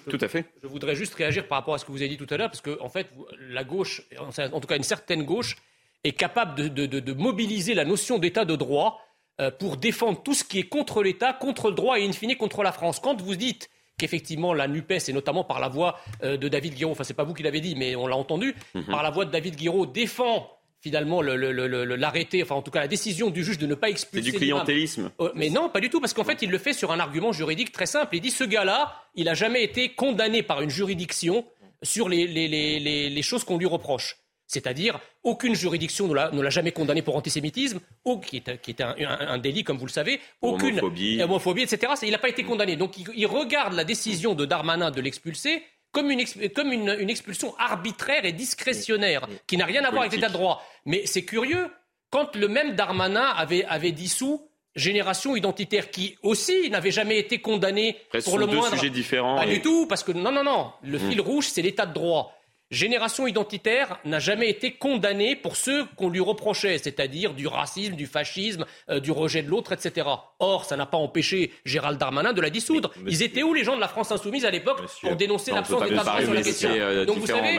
[0.10, 0.46] tout à fait.
[0.64, 2.50] Je voudrais juste réagir par rapport à ce que vous avez dit tout à l'heure,
[2.50, 3.08] parce qu'en en fait,
[3.50, 5.58] la gauche, en tout cas une certaine gauche,
[6.04, 9.02] est capable de, de, de mobiliser la notion d'état de droit
[9.40, 12.36] euh, pour défendre tout ce qui est contre l'État, contre le droit et in fine
[12.36, 13.00] contre la France.
[13.00, 16.92] Quand vous dites qu'effectivement la NUPES, et notamment par la voix euh, de David Guiraud,
[16.92, 18.86] enfin c'est pas vous qui l'avez dit, mais on l'a entendu, mhm.
[18.86, 23.32] par la voix de David Guiraud, défend finalement l'arrêté, enfin en tout cas la décision
[23.32, 24.26] du juge de ne pas expulser.
[24.26, 25.12] C'est du clientélisme.
[25.20, 27.32] Euh, mais non, pas du tout, parce qu'en fait il le fait sur un argument
[27.32, 28.16] juridique très simple.
[28.16, 31.46] Il dit ce gars-là, il n'a jamais été condamné par une juridiction
[31.82, 34.18] sur les, les choses qu'on lui reproche.
[34.48, 37.82] C'est-à-dire, aucune juridiction ne l'a jamais condamné pour antisémitisme,
[38.26, 41.94] qui est, qui est un, délit, comme vous le savez, aucune homophobie, etc.
[42.04, 42.78] Il n'a pas été condamné.
[42.78, 46.24] Donc, il, regarde la décision de Darmanin de l'expulser comme, une,
[46.56, 50.64] comme une, expulsion arbitraire et discrétionnaire, qui n'a rien à voir avec l'état de droit.
[50.86, 51.70] Mais c'est curieux,
[52.10, 57.98] quand le même Darmanin avait, avait dissous Génération identitaire, qui aussi n'avait jamais été condamné
[58.24, 58.76] pour le deux moindre.
[58.76, 59.36] sujets différents.
[59.36, 60.72] Pas du tout, parce que non, non, non.
[60.84, 61.10] Le hmm.
[61.10, 62.37] fil rouge, c'est l'état de droit.
[62.70, 68.08] Génération identitaire n'a jamais été condamnée pour ce qu'on lui reprochait, c'est-à-dire du racisme, du
[68.08, 70.08] fascisme, euh, du rejet de l'autre, etc.
[70.40, 72.92] Or, ça n'a pas empêché Gérald Darmanin de la dissoudre.
[73.08, 76.02] Ils étaient où les gens de la France insoumise à l'époque pour dénoncer l'absence d'état
[76.02, 77.58] de droit sur la question euh, Donc vous savez,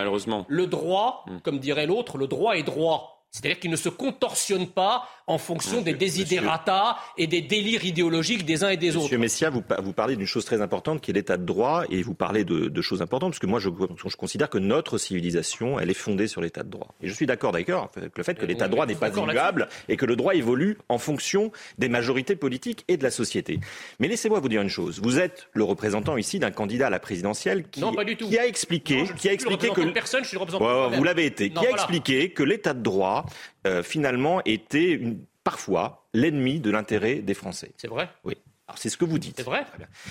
[0.48, 1.38] le droit, hmm.
[1.38, 3.14] comme dirait l'autre, le droit est droit.
[3.30, 8.64] C'est-à-dire qu'il ne se contorsionne pas en fonction des désiderata et des délires idéologiques des
[8.64, 9.04] uns et des autres.
[9.04, 12.02] Monsieur Messia, vous, vous parlez d'une chose très importante qui est l'état de droit et
[12.02, 15.78] vous parlez de, de choses importantes parce que moi je, je, considère que notre civilisation
[15.78, 16.94] elle est fondée sur l'état de droit.
[17.02, 19.68] Et je suis d'accord d'accord avec le fait que l'état de droit n'est pas immuable
[19.88, 23.60] et que le droit évolue en fonction des majorités politiques et de la société.
[24.00, 25.00] Mais laissez-moi vous dire une chose.
[25.02, 27.82] Vous êtes le représentant ici d'un candidat à la présidentielle qui,
[28.16, 31.50] qui a expliqué, qui a expliqué que personne, je suis le représentant vous l'avez été,
[31.50, 33.26] qui a expliqué que l'état de droit
[33.66, 35.00] euh, finalement était
[35.44, 37.72] parfois l'ennemi de l'intérêt des Français.
[37.76, 38.08] C'est vrai?
[38.24, 38.36] Oui.
[38.66, 39.36] Alors c'est ce que vous dites.
[39.38, 39.64] C'est vrai?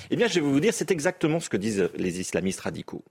[0.10, 3.04] Eh bien, je vais vous dire, c'est exactement ce que disent les islamistes radicaux.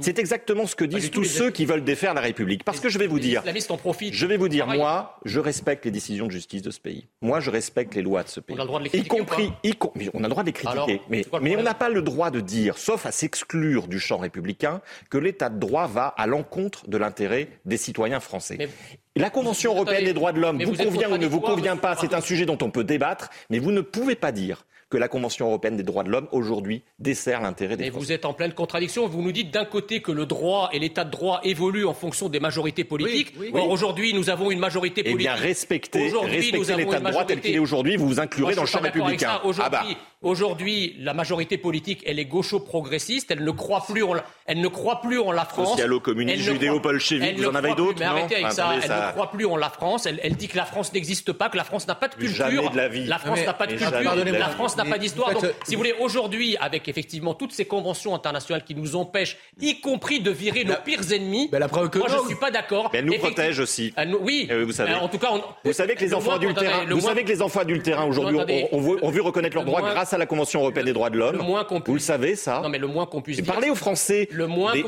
[0.00, 2.64] C'est exactement ce que disent tous ceux qui veulent défaire la République.
[2.64, 4.14] Parce que je vais vous dire, en profitent.
[4.14, 7.06] je vais vous dire, moi, je respecte les décisions de justice de ce pays.
[7.22, 8.56] Moi, je respecte les lois de ce pays.
[8.56, 9.14] On a le droit de les critiquer.
[9.62, 11.00] Y compris, on a le droit de les critiquer.
[11.08, 14.80] mais, mais on n'a pas le droit de dire, sauf à s'exclure du champ républicain,
[15.08, 18.68] que l'état de droit va à l'encontre de l'intérêt des citoyens français.
[19.16, 22.14] La Convention européenne des droits de l'homme vous, convient ou ne vous convient pas, c'est
[22.14, 25.46] un sujet dont on peut débattre, mais vous ne pouvez pas dire que la Convention
[25.46, 29.06] européenne des droits de l'homme, aujourd'hui, dessert l'intérêt des Mais vous êtes en pleine contradiction.
[29.06, 32.28] Vous nous dites d'un côté que le droit et l'état de droit évoluent en fonction
[32.28, 33.32] des majorités politiques.
[33.54, 35.20] Or, aujourd'hui, nous avons une majorité politique.
[35.20, 37.96] Eh bien, respectez, respectez l'état de droit tel qu'il est aujourd'hui.
[37.96, 39.40] Vous vous inclurez dans le champ républicain.
[39.60, 39.84] Ah bah.
[40.22, 43.30] Aujourd'hui, la majorité politique, elle est gaucho-progressiste.
[43.30, 45.70] Elle ne croit plus en, elle ne croit plus en la France.
[45.70, 48.70] Socialo-communiste, judéo-bolchevique, vous en avez d'autres Mais arrêtez avec ça.
[48.74, 50.06] Elle ne croit plus en la France.
[50.06, 52.36] Elle, dit que la France n'existe pas, que la France n'a pas de culture.
[52.36, 53.06] Jamais de la vie.
[53.06, 54.00] La France n'a pas de culture.
[54.32, 55.32] La France n'a pas d'histoire.
[55.32, 59.80] Donc, si vous voulez, aujourd'hui, avec effectivement toutes ces conventions internationales qui nous empêchent, y
[59.80, 62.90] compris de virer nos pires ennemis, la preuve que moi, je ne suis pas d'accord.
[62.92, 63.92] Elle nous protège aussi.
[64.20, 64.48] oui.
[64.50, 64.94] Eh vous savez.
[64.94, 65.28] En tout cas,
[65.64, 68.38] vous savez que les enfants adultérins, vous savez que les enfants adultérins aujourd'hui
[68.72, 71.42] ont vu reconnaître leurs droits grâce à la Convention européenne des droits de l'homme.
[71.86, 73.52] Vous le savez, ça Non, mais le moins qu'on puisse dire.
[73.52, 74.28] Parlez aux Français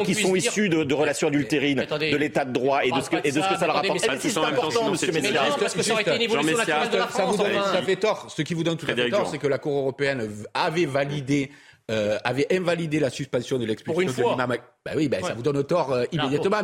[0.05, 3.17] qui sont issus de, relations adultérines, de l'état de droit et de ce que,
[3.59, 3.99] ça leur apporte.
[4.19, 7.37] C'est important, monsieur que ça de la France
[7.73, 8.27] Ça fait tort.
[8.29, 11.51] Ce qui vous donne tout à fait tort, c'est que la Cour européenne avait validé
[11.91, 14.57] euh, avait invalidé la suspension de l'expulsion de l'imam.
[14.85, 16.59] Ben oui, ben ça vous donne tort euh, immédiatement.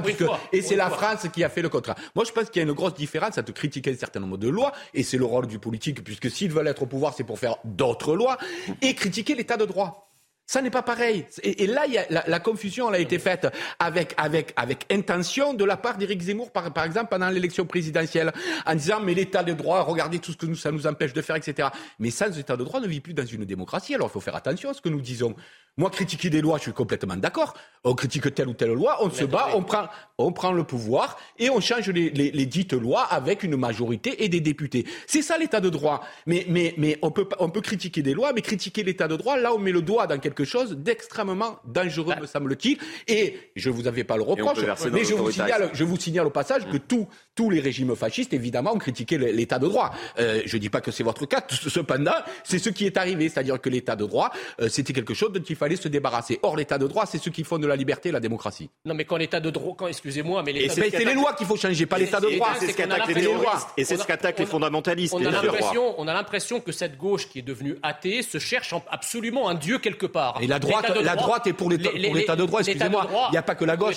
[0.52, 1.96] et c'est la France qui a fait le contrat.
[2.14, 4.38] Moi, je pense qu'il y a une grosse différence à te critiquer un certain nombre
[4.38, 7.24] de lois, et c'est le rôle du politique, puisque s'ils veulent être au pouvoir, c'est
[7.24, 8.38] pour faire d'autres lois,
[8.80, 10.08] et critiquer l'état de droit.
[10.48, 11.26] Ça n'est pas pareil.
[11.42, 13.46] Et, là, y a, la, confusion elle a été faite
[13.78, 18.32] avec, avec, avec intention de la part d'Éric Zemmour, par, par exemple, pendant l'élection présidentielle,
[18.64, 21.20] en disant mais l'état de droit, regardez tout ce que nous, ça nous empêche de
[21.20, 21.68] faire, etc.
[21.98, 23.94] Mais sans état de droit, on ne vit plus dans une démocratie.
[23.94, 25.36] Alors il faut faire attention à ce que nous disons.
[25.78, 27.54] Moi, critiquer des lois, je suis complètement d'accord.
[27.84, 29.86] On critique telle ou telle loi, on se bat, on prend,
[30.18, 34.24] on prend le pouvoir et on change les, les, les dites lois avec une majorité
[34.24, 34.86] et des députés.
[35.06, 36.04] C'est ça l'état de droit.
[36.26, 39.36] Mais, mais, mais on, peut, on peut critiquer des lois, mais critiquer l'état de droit,
[39.36, 42.20] là, on met le doigt dans quelque chose d'extrêmement dangereux, bah.
[42.20, 42.78] me semble-t-il.
[43.06, 44.58] Et je ne vous avais pas le reproche,
[44.92, 47.06] mais je vous, signale, je vous signale au passage que tous
[47.38, 49.92] tous les régimes fascistes, évidemment, ont critiqué l'état de droit.
[50.18, 53.28] Euh, je ne dis pas que c'est votre cas, cependant, c'est ce qui est arrivé.
[53.28, 56.40] C'est-à-dire que l'état de droit, euh, c'était quelque chose dont il fallait se débarrasser.
[56.42, 58.70] Or, l'état de droit, c'est ce qui font de la liberté et la démocratie.
[58.84, 61.56] Non, mais quand l'état de droit, quand, excusez-moi, mais l'état C'est les lois qu'il faut
[61.56, 62.50] changer, pas l'état de droit.
[62.58, 63.68] C'est ce qu'attaquent les terroristes.
[63.76, 65.14] Et c'est ce qu'attaquent les fondamentalistes.
[65.14, 69.78] On a l'impression que cette gauche qui est devenue athée se cherche absolument un dieu
[69.78, 70.27] quelque part.
[70.40, 73.08] Et la droite, la droite est pour l'état de droit, excusez-moi.
[73.28, 73.96] Il n'y a pas que la gauche.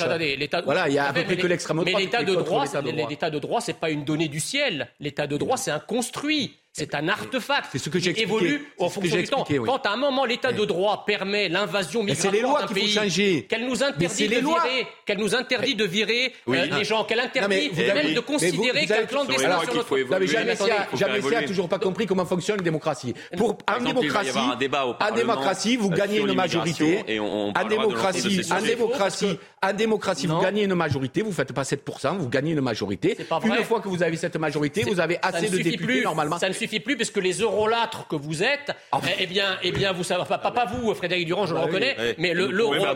[0.66, 1.94] Voilà, il y a à peu près que l'extrême droite.
[1.94, 2.66] Mais l'état de droit,
[3.08, 4.90] l'état de droit, c'est pas une donnée du ciel.
[5.00, 6.58] L'état de droit, c'est un construit.
[6.74, 9.46] C'est un artefact c'est ce que qui évolue en fonction du temps.
[9.66, 14.30] Quand à un moment l'état de droit permet l'invasion migratoire d'un pays, qu'elle nous interdit
[14.30, 18.86] de virer, qu'elle nous interdit de virer euh, les gens, qu'elle interdit même de considérer
[18.86, 19.98] qu'un clandestin sur notre.
[19.98, 23.14] Non Jamais a toujours pas compris comment fonctionne une démocratie.
[23.36, 27.20] Pour en démocratie, en démocratie, vous gagnez une majorité.
[27.20, 31.22] En démocratie, en démocratie, en démocratie, vous gagnez une majorité.
[31.22, 33.18] Vous faites pas 7%, vous gagnez une majorité.
[33.44, 36.04] Une fois que vous avez cette majorité, vous avez assez de députés.
[36.04, 39.00] normalement suffit plus parce que les eurolâtres que vous êtes, ah.
[39.08, 41.66] eh, eh bien, eh bien, vous savez, pas, pas vous, Frédéric Durand, je le bah
[41.66, 42.96] reconnais, mais le l'eurolâtre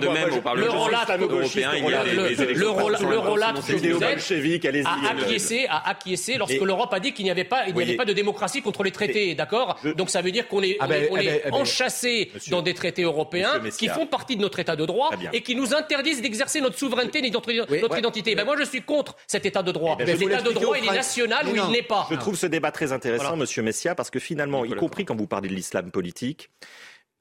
[3.66, 7.68] que vous êtes a acquiescé, a acquiescé lorsque l'Europe a dit qu'il n'y avait pas,
[7.68, 10.62] il n'y avait pas de démocratie contre les traités, d'accord Donc ça veut dire qu'on
[10.62, 14.36] est, ah ben, on est eh ben, enchâssé dans des traités européens qui font partie
[14.36, 18.36] de notre État de droit et qui nous interdisent d'exercer notre souveraineté et notre identité.
[18.36, 19.98] Ben moi, je suis contre cet État de droit.
[20.00, 22.08] L'état de droit, il est national ou il n'est pas.
[22.12, 25.28] Je trouve ce débat très intéressant, Monsieur Messia, parce que finalement, y compris quand vous
[25.28, 26.52] parlez de l'islam politique,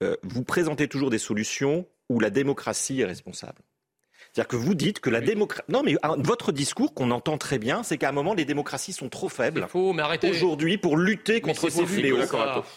[0.02, 3.62] euh, vous présentez toujours des solutions où la démocratie est responsable.
[4.34, 5.62] C'est-à-dire que vous dites que la démocratie.
[5.68, 9.08] Non, mais votre discours qu'on entend très bien, c'est qu'à un moment, les démocraties sont
[9.08, 9.68] trop faibles
[10.24, 12.18] aujourd'hui pour lutter contre ces fléaux.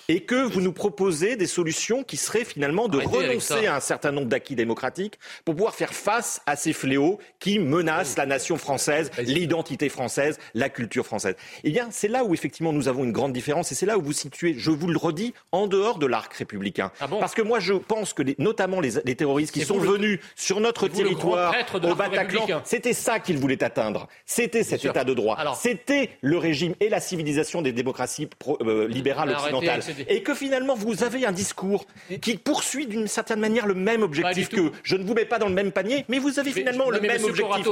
[0.08, 4.12] Et que vous nous proposez des solutions qui seraient finalement de renoncer à un certain
[4.12, 9.10] nombre d'acquis démocratiques pour pouvoir faire face à ces fléaux qui menacent la nation française,
[9.18, 11.36] l'identité française, la culture française.
[11.64, 14.03] Eh bien, c'est là où effectivement nous avons une grande différence et c'est là où
[14.03, 16.91] vous situez, je vous le redis, en dehors de l'arc républicain.
[16.99, 20.88] Ah Parce que moi, je pense que notamment les, terroristes qui sont venus sur notre
[20.88, 21.47] territoire
[21.84, 22.62] au Bataclan.
[22.64, 24.08] C'était ça qu'il voulait atteindre.
[24.26, 25.38] C'était cet état de droit.
[25.56, 28.30] C'était le régime et la civilisation des démocraties
[28.62, 29.82] euh, libérales occidentales.
[30.08, 31.86] Et que finalement, vous avez un discours
[32.22, 35.48] qui poursuit d'une certaine manière le même objectif que je ne vous mets pas dans
[35.48, 37.68] le même panier, mais vous avez finalement le même objectif.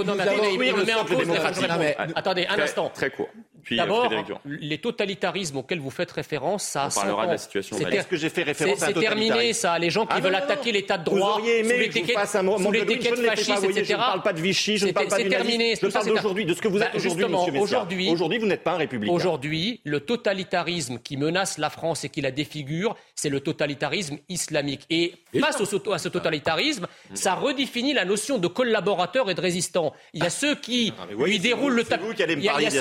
[2.15, 2.91] Attendez, un instant.
[2.93, 3.29] Très court.
[3.71, 4.11] D'abord,
[4.45, 7.77] les totalitarismes auxquels vous faites référence, ça a On parlera de la situation.
[7.77, 9.79] C'est ce que j'ai fait référence C'est terminé, ça.
[9.79, 13.83] Les gens qui ah veulent attaquer l'état de droit sous l'étiquette fasciste, etc.
[13.85, 15.75] Je ne parle pas de Vichy, je ne parle pas du terminé.
[15.81, 18.63] Je parle d'aujourd'hui, de ce que vous êtes bah, aujourd'hui, Monsieur Aujourd'hui, aujourd'hui, vous n'êtes
[18.63, 19.13] pas un républicain.
[19.13, 24.85] Aujourd'hui, le totalitarisme qui menace la France et qui la défigure, c'est le totalitarisme islamique.
[24.89, 29.93] Et face à ce totalitarisme, ça redéfinit la notion de collaborateur et de résistant.
[30.13, 32.03] Il y a ceux qui lui déroulent le tapis.
[32.37, 32.71] Il y a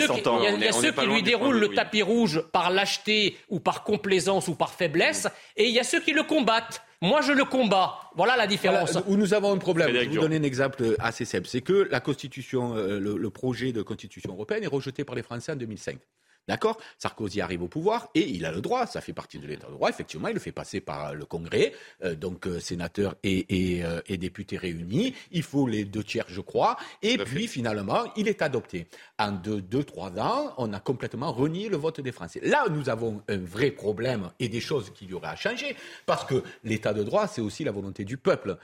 [0.73, 5.29] ceux qui lui déroulent le tapis rouge par lâcheté ou par complaisance ou par faiblesse,
[5.57, 6.83] et il y a ceux qui le combattent.
[7.05, 8.01] Moi, je le combats.
[8.17, 8.97] Voilà la différence.
[9.07, 9.89] où nous avons un problème.
[9.89, 11.47] je vais vous donner un exemple assez simple.
[11.47, 15.53] C'est que la Constitution, euh, le, projet de Constitution européenne est rejeté par les Français
[15.53, 15.99] en 2005.
[16.47, 16.79] D'accord?
[16.99, 19.73] Sarkozy arrive au pouvoir et il a le droit, ça fait partie de l'état de
[19.73, 21.73] droit, effectivement, il le fait passer par le Congrès,
[22.05, 26.43] euh, donc euh, sénateurs et, euh, et, députés réunis, il faut les deux tiers, je
[26.43, 28.87] crois, et puis finalement, il est adopté.
[29.19, 32.41] En deux, deux, trois ans, on a complètement renié le vote des Français.
[32.43, 36.27] Là, nous avons un vrai problème et des choses qu'il y aurait à changer, parce
[36.27, 38.59] que l'état de droit, c'est aussi la volonté du peuple.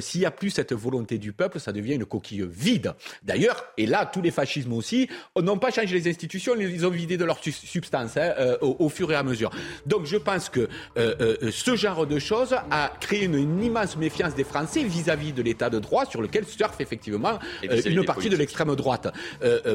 [0.00, 2.94] S'il n'y a plus cette volonté du peuple, ça devient une coquille vide.
[3.22, 5.08] D'ailleurs, et là, tous les fascismes aussi,
[5.40, 9.12] n'ont pas changé les institutions, ils ont vider de leur substance hein, euh, au, fur
[9.12, 9.50] et à mesure.
[9.86, 10.60] Donc je pense que
[10.96, 15.42] euh, euh, ce genre de choses a créé une, immense méfiance des Français vis-à-vis de
[15.42, 19.12] l'état de droit sur lequel surfe effectivement une partie de l'extrême droite.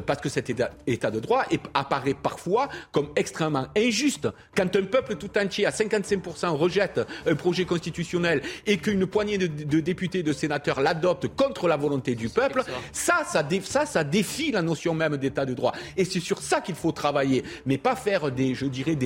[0.06, 4.28] parce que cet état, de droit apparaît parfois comme extrêmement injuste.
[4.56, 9.80] Quand un peuple tout entier à 55% rejette un projet constitutionnel et qu'une poignée de,
[9.80, 14.62] députés, de sénateurs l'adoptent contre la volonté du peuple, ça, ça, ça, ça défie la
[14.62, 15.74] notion même d'état de droit.
[15.98, 17.11] Et c'est sur ça qu'il faut travailler
[17.66, 18.56] mais pas faire des,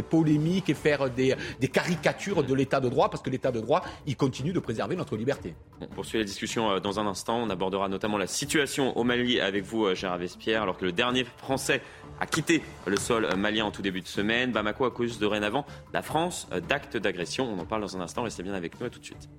[0.02, 3.84] polémiques et faire des, des caricatures de l'état de droit, parce que l'état de droit,
[4.06, 5.56] il continue de préserver notre liberté.
[5.82, 7.40] On poursuit la discussion euh, dans un instant.
[7.40, 10.92] On abordera notamment la situation au Mali avec vous, euh, Gérard Vespierre, alors que le
[10.92, 11.82] dernier Français
[12.20, 14.52] a quitté le sol malien en tout début de semaine.
[14.52, 17.52] Bamako accuse dorénavant la France d'actes d'agression.
[17.52, 18.24] On en parle dans un instant.
[18.24, 18.86] Restez bien avec nous.
[18.86, 19.30] À tout de suite.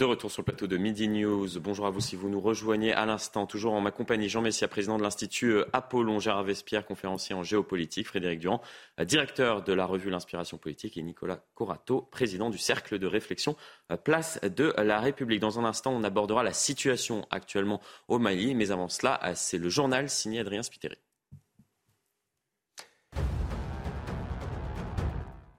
[0.00, 1.60] De retour sur le plateau de Midi News.
[1.60, 3.44] Bonjour à vous si vous nous rejoignez à l'instant.
[3.44, 7.42] Toujours en ma compagnie, Jean Messia, président de l'Institut euh, Apollon, Gérard Vespierre, conférencier en
[7.42, 8.62] géopolitique, Frédéric Durand,
[8.98, 13.56] euh, directeur de la revue L'Inspiration politique, et Nicolas Corato, président du Cercle de réflexion
[13.92, 15.40] euh, Place de la République.
[15.40, 18.54] Dans un instant, on abordera la situation actuellement au Mali.
[18.54, 20.96] Mais avant cela, c'est le journal signé Adrien Spiteri.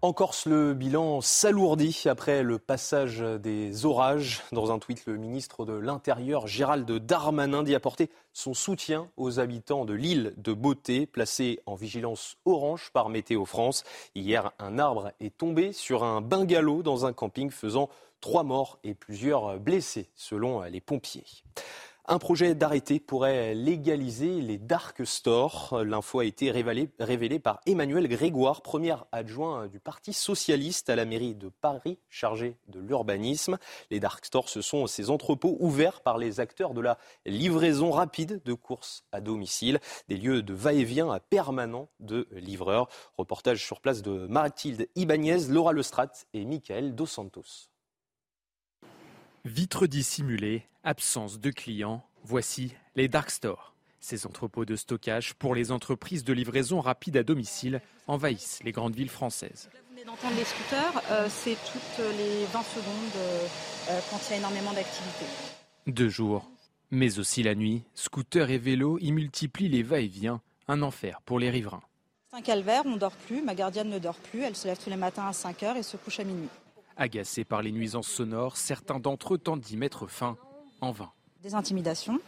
[0.03, 4.41] En Corse, le bilan s'alourdit après le passage des orages.
[4.51, 9.85] Dans un tweet, le ministre de l'Intérieur, Gérald Darmanin, dit apporter son soutien aux habitants
[9.85, 13.83] de l'île de Beauté, placée en vigilance orange par Météo France.
[14.15, 17.87] Hier, un arbre est tombé sur un bungalow dans un camping, faisant
[18.21, 21.25] trois morts et plusieurs blessés, selon les pompiers.
[22.11, 25.81] Un projet d'arrêté pourrait légaliser les dark stores.
[25.85, 31.35] L'info a été révélée, par Emmanuel Grégoire, premier adjoint du Parti socialiste à la mairie
[31.35, 33.57] de Paris, chargé de l'urbanisme.
[33.91, 38.41] Les dark stores, ce sont ces entrepôts ouverts par les acteurs de la livraison rapide
[38.43, 42.89] de courses à domicile, des lieux de va-et-vient permanent de livreurs.
[43.17, 47.70] Reportage sur place de Mathilde Ibanez, Laura Lestrat et Michael Dos Santos.
[49.45, 53.73] Vitres dissimulées, absence de clients, voici les dark stores.
[53.99, 58.95] Ces entrepôts de stockage pour les entreprises de livraison rapide à domicile envahissent les grandes
[58.95, 59.71] villes françaises.
[59.73, 63.47] Là, vous venez d'entendre les scooters, euh, c'est toutes les 20 secondes euh,
[63.89, 65.25] euh, quand il y a énormément d'activité.
[65.87, 66.47] Deux jours,
[66.91, 71.49] mais aussi la nuit, scooters et vélos y multiplient les va-et-vient, un enfer pour les
[71.49, 71.83] riverains.
[72.29, 74.77] C'est un calvaire, on ne dort plus, ma gardienne ne dort plus, elle se lève
[74.77, 76.47] tous les matins à 5 h et se couche à minuit.
[76.97, 80.37] Agacés par les nuisances sonores, certains d'entre eux tentent d'y mettre fin
[80.81, 81.11] en vain.
[81.43, 82.19] Des intimidations,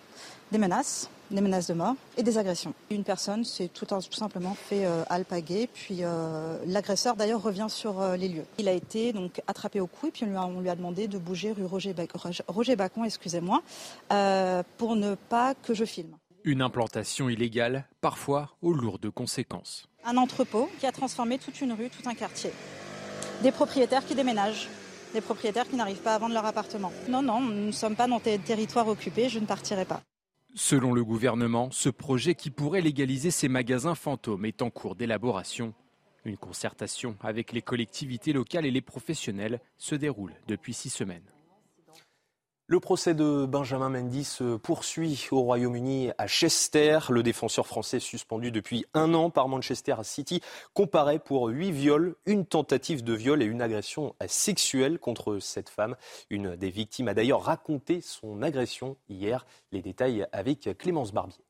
[0.52, 2.74] des menaces, des menaces de mort et des agressions.
[2.90, 8.16] Une personne s'est tout, simplement fait euh, alpaguer, puis euh, l'agresseur d'ailleurs revient sur euh,
[8.16, 8.46] les lieux.
[8.58, 11.52] Il a été donc attrapé au cou et puis on lui a, demandé de bouger
[11.52, 11.94] rue Roger,
[12.48, 13.62] Roger Bacon, excusez-moi,
[14.78, 16.16] pour ne pas que je filme.
[16.44, 19.88] Une implantation illégale, parfois aux lourdes conséquences.
[20.06, 22.52] Un entrepôt qui a transformé toute une rue, tout un quartier
[23.42, 24.70] des propriétaires qui déménagent,
[25.14, 26.92] des propriétaires qui n'arrivent pas à vendre leur appartement.
[27.10, 30.02] Non, non, nous ne sommes pas dans des territoires occupés, je ne partirai pas.
[30.56, 35.74] Selon le gouvernement, ce projet qui pourrait légaliser ces magasins fantômes est en cours d'élaboration.
[36.26, 41.24] Une concertation avec les collectivités locales et les professionnels se déroule depuis six semaines.
[42.66, 46.98] Le procès de Benjamin Mendy se poursuit au Royaume-Uni à Chester.
[47.10, 50.40] Le défenseur français suspendu depuis un an par Manchester City
[50.74, 55.98] comparaît pour huit viols, une tentative de viol et une agression sexuelle contre cette femme.
[56.30, 59.46] Une des victimes a d'ailleurs raconté son agression hier.
[59.74, 61.44] Les détails avec Clémence Barbier.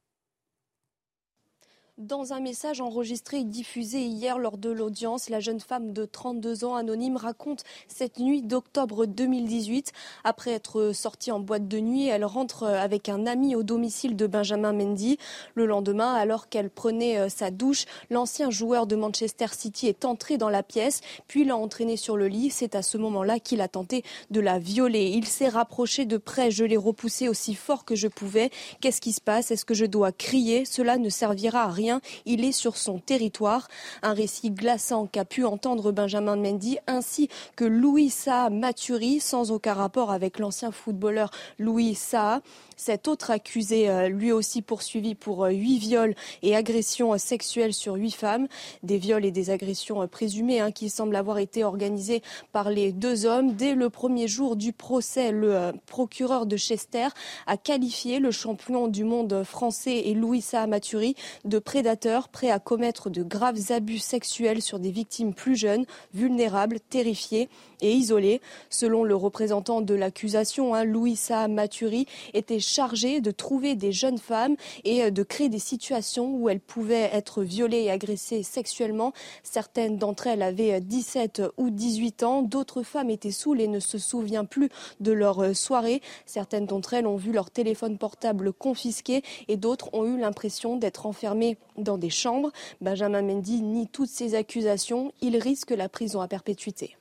[1.99, 6.65] Dans un message enregistré et diffusé hier lors de l'audience, la jeune femme de 32
[6.65, 9.91] ans anonyme raconte cette nuit d'octobre 2018.
[10.23, 14.25] Après être sortie en boîte de nuit, elle rentre avec un ami au domicile de
[14.25, 15.19] Benjamin Mendy.
[15.53, 20.39] Le lendemain, alors qu'elle prenait euh, sa douche, l'ancien joueur de Manchester City est entré
[20.39, 22.49] dans la pièce, puis l'a entraînée sur le lit.
[22.49, 25.11] C'est à ce moment-là qu'il a tenté de la violer.
[25.13, 28.49] Il s'est rapproché de près, je l'ai repoussé aussi fort que je pouvais.
[28.81, 29.51] Qu'est-ce qui se passe?
[29.51, 30.65] Est-ce que je dois crier?
[30.65, 31.82] Cela ne servira à rien
[32.25, 33.67] il est sur son territoire.
[34.01, 39.73] Un récit glaçant qu'a pu entendre Benjamin Mendy ainsi que Louis Saa Maturi, sans aucun
[39.73, 42.41] rapport avec l'ancien footballeur Louis Saa.
[42.75, 47.93] Cet autre accusé, euh, lui aussi poursuivi pour euh, huit viols et agressions sexuelles sur
[47.93, 48.47] huit femmes,
[48.81, 52.21] des viols et des agressions euh, présumées hein, qui semblent avoir été organisés
[52.51, 53.53] par les deux hommes.
[53.53, 57.07] Dès le premier jour du procès, le procureur de Chester
[57.47, 61.15] a qualifié le champion du monde français et Louis Sahamaturi
[61.45, 66.79] de prédateur prêt à commettre de graves abus sexuels sur des victimes plus jeunes, vulnérables,
[66.79, 67.49] terrifiées
[67.83, 68.41] et isolées.
[68.69, 74.55] Selon le représentant de l'accusation, hein, Louis Sahamaturi était chargé de trouver des jeunes femmes
[74.85, 79.13] et euh, de créer des situations où elles pouvaient être violées et agressées sexuellement.
[79.43, 83.79] Certaines d'entre elles avaient 17 euh, ou 18 ans, d'autres femmes étaient saoules et ne
[83.79, 84.69] se souviennent plus
[85.01, 86.01] de leur euh, soirée.
[86.25, 91.05] Certaines d'entre elles ont vu leur téléphone portable confisqué et d'autres ont eu l'impression d'être
[91.05, 92.51] enfermées dans des chambres.
[92.81, 95.11] Benjamin Mendy nie toutes ces accusations.
[95.21, 96.95] Il risque la prison à perpétuité.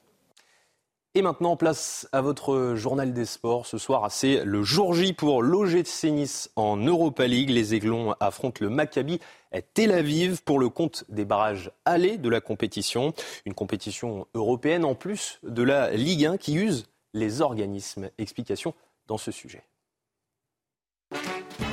[1.15, 3.67] Et maintenant, place à votre journal des sports.
[3.67, 7.51] Ce soir, c'est le jour J pour l'OGC Nice en Europa League.
[7.51, 9.21] Les Aiglons affrontent le Maccabi
[9.75, 13.13] Tel Aviv pour le compte des barrages allés de la compétition.
[13.45, 18.09] Une compétition européenne en plus de la Ligue 1 qui use les organismes.
[18.17, 18.73] Explication
[19.07, 19.65] dans ce sujet.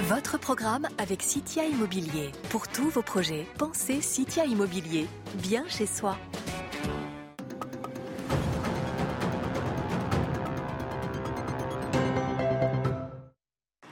[0.10, 2.32] Votre programme avec Citia Immobilier.
[2.50, 5.08] Pour tous vos projets, pensez Citia Immobilier.
[5.36, 6.18] Bien chez soi.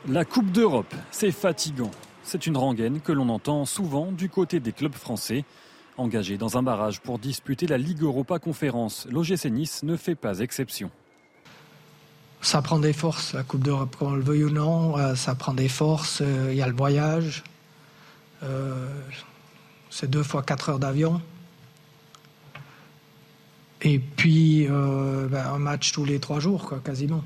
[0.10, 1.92] La Coupe d'Europe, c'est fatigant.
[2.24, 5.44] C'est une rengaine que l'on entend souvent du côté des clubs français.
[5.98, 10.40] Engagés dans un barrage pour disputer la Ligue Europa Conférence, l'OGC Nice ne fait pas
[10.40, 10.92] exception.
[12.40, 15.54] Ça prend des forces, la Coupe d'Europe, qu'on le veuille ou non, euh, ça prend
[15.54, 16.22] des forces.
[16.22, 17.44] Euh, il y a le voyage,
[18.44, 18.88] euh,
[19.90, 21.22] c'est deux fois quatre heures d'avion.
[23.82, 27.24] Et puis ben, un match tous les trois jours, quasiment.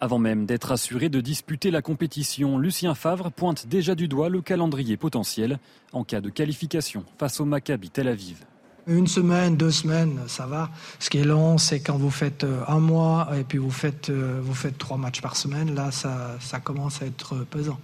[0.00, 4.40] Avant même d'être assuré de disputer la compétition, Lucien Favre pointe déjà du doigt le
[4.40, 5.58] calendrier potentiel
[5.92, 8.44] en cas de qualification face au Maccabi Tel Aviv.
[8.86, 10.70] Une semaine, deux semaines, ça va.
[11.00, 14.08] Ce qui est long, c'est quand vous faites euh, un mois et puis vous faites,
[14.08, 15.74] euh, vous faites trois matchs par semaine.
[15.74, 17.78] Là, ça, ça commence à être pesant.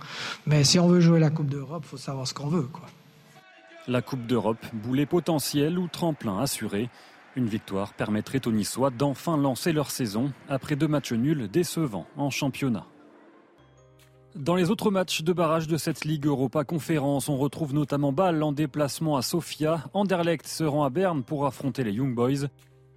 [0.47, 2.69] Mais si on veut jouer la Coupe d'Europe, il faut savoir ce qu'on veut.
[2.73, 2.87] Quoi.
[3.87, 6.89] La Coupe d'Europe, boulet potentiel ou tremplin assuré.
[7.37, 12.31] Une victoire permettrait aux Niçois d'enfin lancer leur saison après deux matchs nuls décevants en
[12.31, 12.87] championnat.
[14.37, 18.43] Dans les autres matchs de barrage de cette Ligue Europa Conférence, on retrouve notamment Bâle
[18.43, 19.85] en déplacement à Sofia.
[19.95, 22.49] Anderlecht se rend à Berne pour affronter les Young Boys.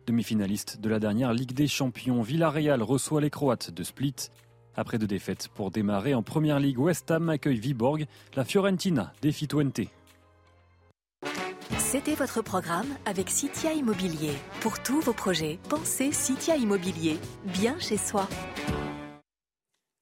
[0.08, 4.16] Demi-finaliste de la dernière Ligue des Champions, Villarreal reçoit les Croates de Split.
[4.76, 8.06] Après deux défaites pour démarrer en Première Ligue, West Ham accueille Viborg.
[8.36, 9.82] La Fiorentina défie Twente.
[11.90, 14.34] C'était votre programme avec Citia Immobilier.
[14.60, 18.28] Pour tous vos projets, pensez Citia Immobilier, bien chez soi.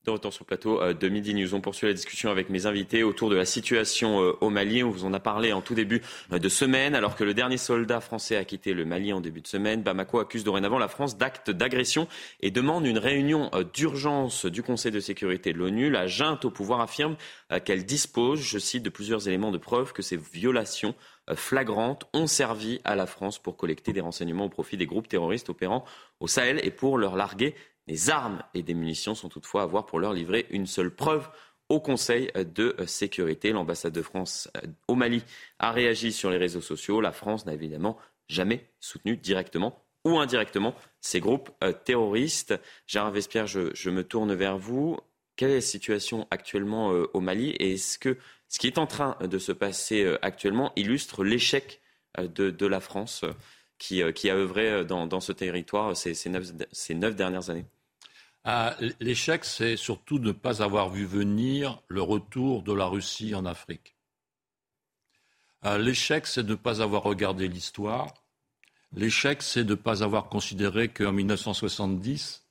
[0.04, 2.68] De retour sur le plateau euh, de Midi News, on poursuit la discussion avec mes
[2.68, 4.84] invités autour de la situation euh, au Mali.
[4.84, 7.58] On vous en a parlé en tout début euh, de semaine, alors que le dernier
[7.58, 9.82] soldat français a quitté le Mali en début de semaine.
[9.82, 12.08] Bamako accuse dorénavant la France d'actes d'agression
[12.42, 15.90] et demande une réunion d'urgence du Conseil de sécurité de l'ONU.
[15.90, 17.16] La junte au pouvoir affirme
[17.64, 20.94] qu'elle dispose, je cite, de plusieurs éléments de preuve que ces violations
[21.34, 25.50] flagrantes ont servi à la France pour collecter des renseignements au profit des groupes terroristes
[25.50, 25.86] opérant
[26.20, 27.56] au Sahel et pour leur larguer
[27.88, 31.30] des armes et des munitions, sont toutefois à avoir pour leur livrer une seule preuve
[31.70, 33.52] au Conseil de sécurité.
[33.52, 35.24] L'ambassade de France euh, au Mali
[35.60, 37.02] a réagi sur les réseaux sociaux.
[37.02, 37.98] La France n'a évidemment
[38.28, 42.54] jamais soutenu directement ou indirectement ces groupes euh, terroristes.
[42.86, 44.98] Gérard Vespierre, je, me tourne vers vous.
[45.36, 48.18] Quelle est la situation actuellement euh, au Mali et est-ce que
[48.48, 51.82] ce qui est en train de se passer euh, actuellement illustre l'échec
[52.20, 53.34] euh, de, la France euh,
[53.78, 57.66] qui, a œuvré dans, ce territoire ces, ces, neuf, dernières années
[58.44, 63.36] ah, L'échec, c'est surtout de ne pas avoir vu venir le retour de la Russie
[63.36, 63.96] en Afrique.
[65.80, 68.14] L'échec, c'est de ne pas avoir regardé l'histoire.
[68.94, 72.46] L'échec, c'est de ne pas avoir considéré qu'en 1970,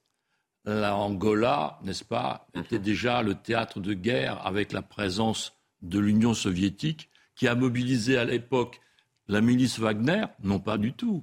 [0.64, 2.84] l'Angola, n'est-ce pas, était mhm.
[2.84, 5.52] déjà le théâtre de guerre avec la présence
[5.84, 8.80] de l'Union soviétique qui a mobilisé à l'époque
[9.28, 11.22] la milice Wagner Non, pas du tout.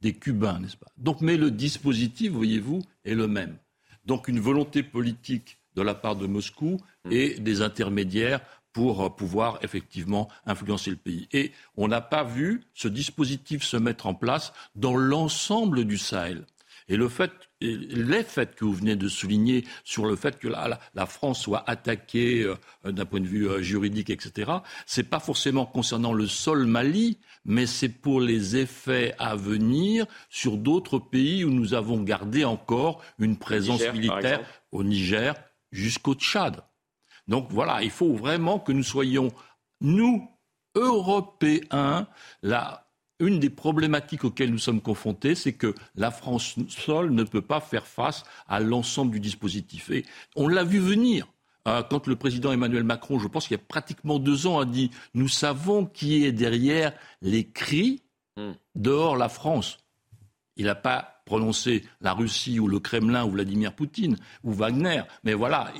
[0.00, 0.90] Des Cubains, n'est-ce pas?
[0.96, 3.56] Donc, mais le dispositif, voyez-vous, est le même.
[4.04, 7.12] Donc, une volonté politique de la part de Moscou mmh.
[7.12, 8.40] et des intermédiaires
[8.72, 11.28] pour euh, pouvoir effectivement influencer le pays.
[11.32, 16.46] Et on n'a pas vu ce dispositif se mettre en place dans l'ensemble du Sahel.
[16.88, 17.32] Et le fait,
[17.62, 21.64] les faits que vous venez de souligner sur le fait que la, la France soit
[21.68, 24.50] attaquée euh, d'un point de vue euh, juridique, etc.,
[24.86, 30.56] c'est pas forcément concernant le sol Mali, mais c'est pour les effets à venir sur
[30.56, 34.40] d'autres pays où nous avons gardé encore une présence militaire
[34.70, 35.34] au Niger
[35.70, 36.62] jusqu'au Tchad.
[37.28, 39.28] Donc voilà, il faut vraiment que nous soyons,
[39.80, 40.28] nous,
[40.74, 42.06] Européens,
[42.42, 42.81] la
[43.22, 47.60] une des problématiques auxquelles nous sommes confrontés, c'est que la France seule ne peut pas
[47.60, 49.90] faire face à l'ensemble du dispositif.
[49.90, 50.04] Et
[50.36, 51.28] on l'a vu venir.
[51.68, 54.64] Euh, quand le président Emmanuel Macron, je pense qu'il y a pratiquement deux ans, a
[54.64, 58.02] dit Nous savons qui est derrière les cris
[58.74, 59.78] dehors la France.
[60.56, 65.34] Il n'a pas prononcé la Russie ou le Kremlin ou Vladimir Poutine ou Wagner, mais
[65.34, 65.72] voilà,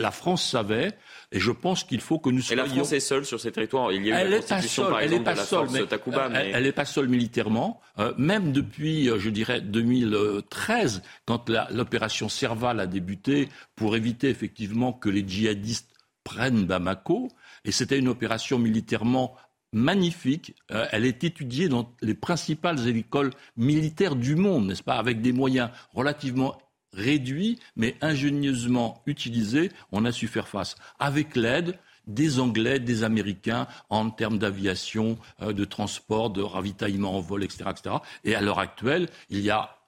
[0.00, 0.92] la France savait,
[1.30, 2.64] et je pense qu'il faut que nous soyons.
[2.64, 3.92] Et la France est seule sur ces territoires.
[3.92, 6.28] Il y a eu la constitution, par exemple, de la seule, force Takuba.
[6.30, 6.50] Mais...
[6.54, 7.80] Elle n'est pas seule militairement.
[7.98, 14.92] Euh, même depuis, euh, je dirais, 2013, quand l'opération Serval a débuté, pour éviter effectivement
[14.92, 15.92] que les djihadistes
[16.24, 17.28] prennent Bamako,
[17.64, 19.36] et c'était une opération militairement
[19.72, 20.54] magnifique.
[20.72, 25.32] Euh, elle est étudiée dans les principales écoles militaires du monde, n'est-ce pas, avec des
[25.32, 26.56] moyens relativement
[26.92, 29.70] réduits, mais ingénieusement utilisés.
[29.92, 35.52] On a su faire face avec l'aide des Anglais, des Américains en termes d'aviation, euh,
[35.52, 37.96] de transport, de ravitaillement en vol, etc., etc.
[38.24, 39.79] Et à l'heure actuelle, il y a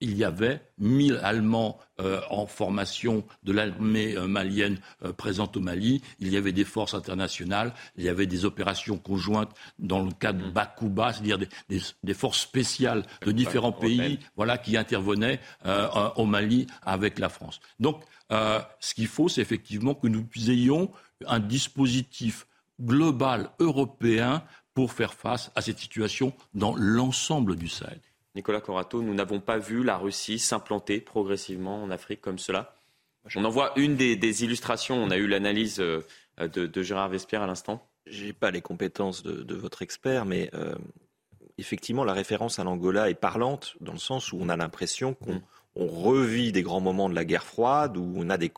[0.00, 5.60] il y avait 1000 Allemands euh, en formation de l'armée euh, malienne euh, présente au
[5.60, 6.02] Mali.
[6.20, 7.74] Il y avait des forces internationales.
[7.96, 11.38] Il y avait des opérations conjointes dans le cadre de Bakuba, c'est-à-dire
[11.68, 15.40] des, forces spéciales de différents pays, voilà, qui intervenaient
[16.16, 17.60] au Mali avec la France.
[17.80, 20.90] Donc, ce qu'il faut, c'est effectivement que nous ayons
[21.26, 22.46] un dispositif
[22.80, 24.42] global européen
[24.74, 28.00] pour faire face à cette situation dans l'ensemble du Sahel.
[28.38, 32.76] Nicolas Corato, nous n'avons pas vu la Russie s'implanter progressivement en Afrique comme cela.
[33.34, 34.94] On en voit une des, illustrations.
[34.94, 36.02] On a eu l'analyse euh,
[36.38, 37.90] de, Gérard Vespierre à l'instant.
[38.06, 40.76] Je n'ai pas les compétences de, votre expert, mais euh,
[41.58, 45.42] effectivement, la référence à l'Angola est parlante dans le sens où on a l'impression qu'on
[45.74, 48.52] revit des grands moments de la guerre froide, où on a des,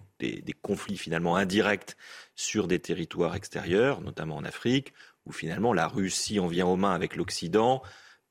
[0.61, 1.97] conflits finalement indirects
[2.37, 4.93] sur des territoires extérieurs, notamment en Afrique,
[5.25, 7.83] où finalement la Russie en vient aux mains avec l'Occident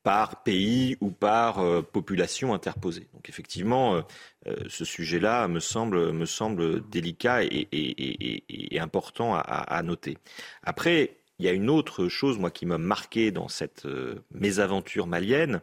[0.02, 3.08] par pays ou par euh, population interposée.
[3.12, 4.02] Donc effectivement, euh,
[4.48, 10.16] euh, ce sujet-là me semble, me semble délicat et, important à, noter.
[10.62, 13.86] Après, il y a une autre chose, moi, qui m'a marqué dans cette
[14.30, 15.60] mésaventure malienne,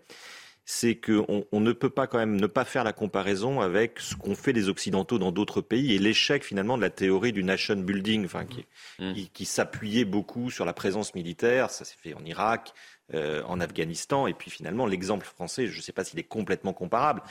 [0.66, 4.16] c'est qu'on on ne peut pas quand même ne pas faire la comparaison avec ce
[4.16, 7.78] qu'ont fait les Occidentaux dans d'autres pays et l'échec finalement de la théorie du nation
[7.78, 8.66] building, enfin, qui,
[9.00, 9.14] mmh.
[9.14, 11.72] qui, qui s'appuyait beaucoup sur la présence militaire.
[11.72, 12.74] Ça s'est fait en Irak,
[13.14, 14.28] euh, en Afghanistan.
[14.28, 17.22] Et puis finalement, l'exemple français, je ne sais pas s'il est complètement comparable.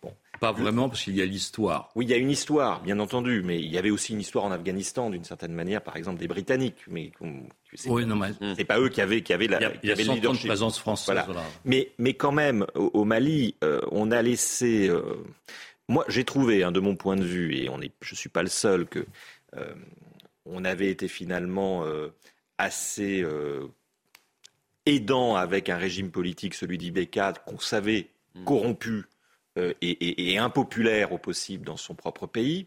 [0.00, 0.14] Bon.
[0.40, 1.90] Pas vraiment, parce qu'il y a l'histoire.
[1.94, 4.46] Oui, il y a une histoire, bien entendu, mais il y avait aussi une histoire
[4.46, 6.84] en Afghanistan, d'une certaine manière, par exemple des Britanniques.
[6.88, 7.12] Mais
[7.74, 8.64] c'est oui, mais...
[8.64, 9.58] pas eux qui avaient, qui avaient la.
[9.58, 11.18] Il y a, il y a présence française.
[11.66, 14.88] Mais, mais quand même, au, Mali, euh, on a laissé.
[14.88, 15.22] Euh,
[15.86, 18.30] moi, j'ai trouvé, hein, de mon point de vue, et on est, je ne suis
[18.30, 19.06] pas le seul, que
[20.46, 21.84] on avait été finalement
[22.58, 23.22] assez
[24.86, 28.44] aidant avec un régime politique, celui d'Ibeka, qu'on savait mm.
[28.44, 29.04] corrompu
[29.58, 32.66] euh, et, impopulaire au possible dans son propre pays.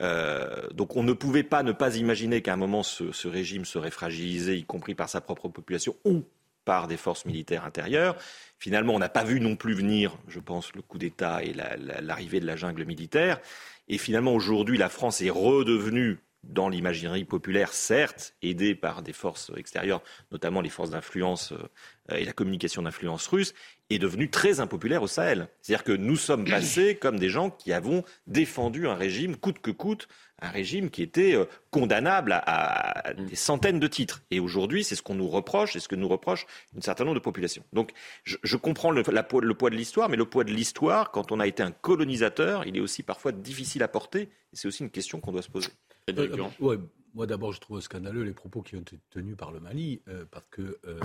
[0.00, 3.90] Euh, donc on ne pouvait pas ne pas imaginer qu'à un moment ce, régime serait
[3.90, 6.22] fragilisé, y compris par sa propre population ou
[6.64, 8.14] par des forces militaires intérieures.
[8.58, 11.54] Finalement, on n'a pas vu non plus venir, je pense, le coup d'État et
[12.02, 13.40] l'arrivée de la jungle militaire.
[13.88, 19.52] Et finalement, aujourd'hui, la France est redevenue dans l'imaginerie populaire, certes, aidée par des forces
[19.56, 23.54] extérieures, notamment les forces d'influence euh, et la communication d'influence russe,
[23.90, 25.48] est devenue très impopulaire au Sahel.
[25.60, 29.70] C'est-à-dire que nous sommes passés comme des gens qui avons défendu un régime coûte que
[29.70, 30.08] coûte,
[30.40, 34.22] un régime qui était euh, condamnable à, des centaines de titres.
[34.30, 36.46] Et aujourd'hui, c'est ce qu'on nous reproche, c'est ce que nous reproche
[36.76, 37.64] un certain nombre de populations.
[37.74, 37.92] Donc,
[38.24, 41.46] je, comprends le, le poids de l'histoire, mais le poids de l'histoire, quand on a
[41.46, 44.22] été un colonisateur, il est aussi parfois difficile à porter.
[44.22, 45.68] Et c'est aussi une question qu'on doit se poser.
[46.08, 46.76] Euh,
[47.14, 50.24] moi d'abord, je trouve scandaleux les propos qui ont été tenus par le Mali, euh,
[50.30, 51.00] parce que euh.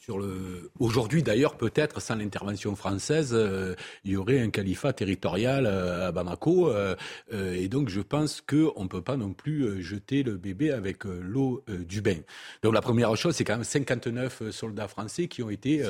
[0.00, 0.70] Sur le...
[0.78, 3.74] Aujourd'hui, d'ailleurs, peut-être sans l'intervention française, euh,
[4.04, 6.70] il y aurait un califat territorial euh, à Bamako.
[6.70, 6.94] Euh,
[7.32, 11.64] et donc, je pense qu'on ne peut pas non plus jeter le bébé avec l'eau
[11.68, 12.18] du bain.
[12.62, 15.82] Donc, la première chose, c'est quand même 59 soldats français qui ont été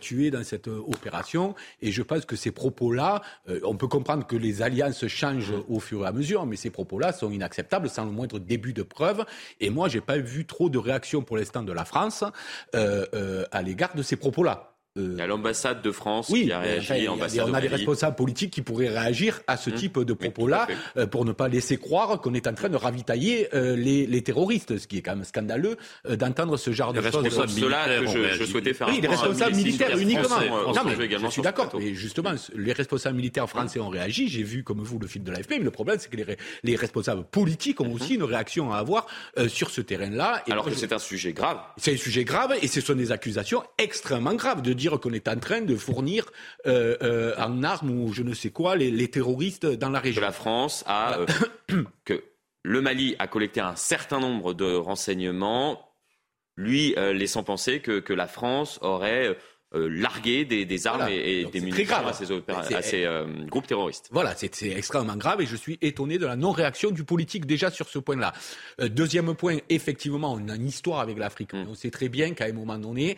[0.00, 1.54] tués dans cette opération.
[1.82, 3.22] Et je pense que ces propos-là,
[3.64, 5.64] on peut comprendre que les alliances changent hmm.
[5.68, 8.82] au fur et à mesure, mais ces propos-là sont inacceptables sans le moindre début de
[8.82, 9.24] preuve.
[9.60, 12.24] Et moi, j'ai pas vu trop de réactions pour l'instant de la France.
[12.74, 13.06] Euh,
[13.50, 14.75] à l'égard de ces propos-là.
[14.96, 17.08] Euh, il y a l'ambassade de France qui a réagi.
[17.08, 19.74] on a des responsables politiques qui pourraient réagir à ce mmh.
[19.74, 20.66] type de propos-là
[20.96, 24.78] euh, pour ne pas laisser croire qu'on est en train de ravitailler euh, les, terroristes,
[24.78, 25.76] ce qui est quand même scandaleux
[26.08, 27.22] d'entendre ce genre de choses.
[27.22, 28.88] que je, souhaitais faire.
[28.88, 30.38] Oui, les responsables militaires uniquement.
[30.40, 31.70] je suis d'accord.
[31.80, 34.28] Et justement, les responsables militaires français ont réagi.
[34.28, 35.50] J'ai vu, comme vous, le film de l'AFP.
[35.50, 36.16] Mais le problème, c'est que
[36.62, 37.92] les, responsables politiques ont mmh.
[37.92, 39.06] aussi une réaction à avoir
[39.48, 40.42] sur ce terrain-là.
[40.50, 41.58] Alors que c'est un sujet grave.
[41.76, 45.28] C'est un sujet grave et ce sont des accusations extrêmement graves de dire qu'on est
[45.28, 46.30] en train de fournir
[46.66, 50.20] euh, euh, en armes ou je ne sais quoi les, terroristes dans la région.
[50.20, 51.26] Que la France a euh,
[52.04, 52.24] que
[52.62, 55.90] le Mali a collecté un certain nombre de renseignements,
[56.56, 59.36] lui laissant penser que, que la France aurait
[59.72, 63.06] larguer des, armes et, des munitions à ces,
[63.48, 64.08] groupes terroristes.
[64.10, 67.88] Voilà, c'est extrêmement grave et je suis étonné de la non-réaction du politique déjà sur
[67.88, 68.32] ce point-là.
[68.78, 71.52] deuxième point, effectivement, on a une histoire avec l'Afrique.
[71.52, 71.66] Mm.
[71.68, 73.16] On sait très bien qu'à un moment donné,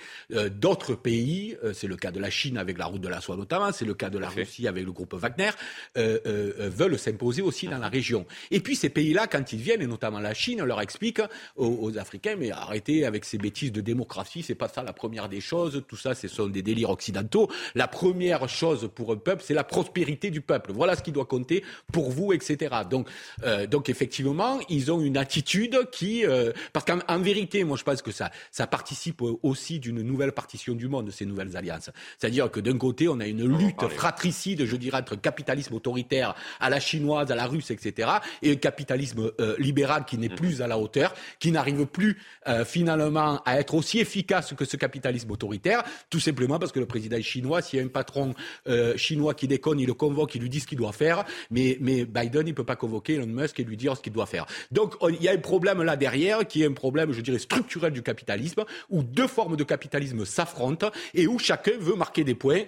[0.51, 3.72] d'autres pays, c'est le cas de la Chine avec la route de la soie notamment,
[3.72, 5.51] c'est le cas de la Russie avec le groupe Wagner,
[5.94, 8.26] veulent s'imposer aussi dans la région.
[8.51, 11.20] Et puis ces pays-là, quand ils viennent, et notamment la Chine, leur explique
[11.57, 15.40] aux, Africains, mais arrêtez avec ces bêtises de démocratie, c'est pas ça la première des
[15.40, 17.49] choses, tout ça, ce sont des délires occidentaux.
[17.74, 20.72] La première chose pour un peuple, c'est la prospérité du peuple.
[20.72, 22.74] Voilà ce qui doit compter pour vous, etc.
[22.89, 23.09] Donc,
[23.45, 28.03] euh, donc effectivement, ils ont une attitude qui, euh, parce qu'en vérité, moi je pense
[28.03, 31.91] que ça, ça participe aussi d'une nouvelle partition du monde, ces nouvelles alliances.
[32.18, 36.70] C'est-à-dire que d'un côté, on a une lutte fratricide, je dirais, entre capitalisme autoritaire à
[36.70, 38.09] la chinoise, à la russe, etc.,
[38.43, 42.18] et un capitalisme euh, libéral qui n'est plus à la hauteur, qui n'arrive plus
[42.64, 47.20] finalement à être aussi efficace que ce capitalisme autoritaire, tout simplement parce que le président
[47.20, 48.35] chinois, s'il y a un patron
[48.68, 51.76] euh, chinois qui déconne, il le convoque, il lui dit ce qu'il doit faire, mais,
[51.81, 54.26] mais Biden, il ne peut pas convoquer Elon Musk et lui dire ce qu'il doit
[54.26, 54.46] faire.
[54.71, 57.92] Donc il y a un problème là derrière qui est un problème, je dirais, structurel
[57.92, 62.63] du capitalisme, où deux formes de capitalisme s'affrontent et où chacun veut marquer des points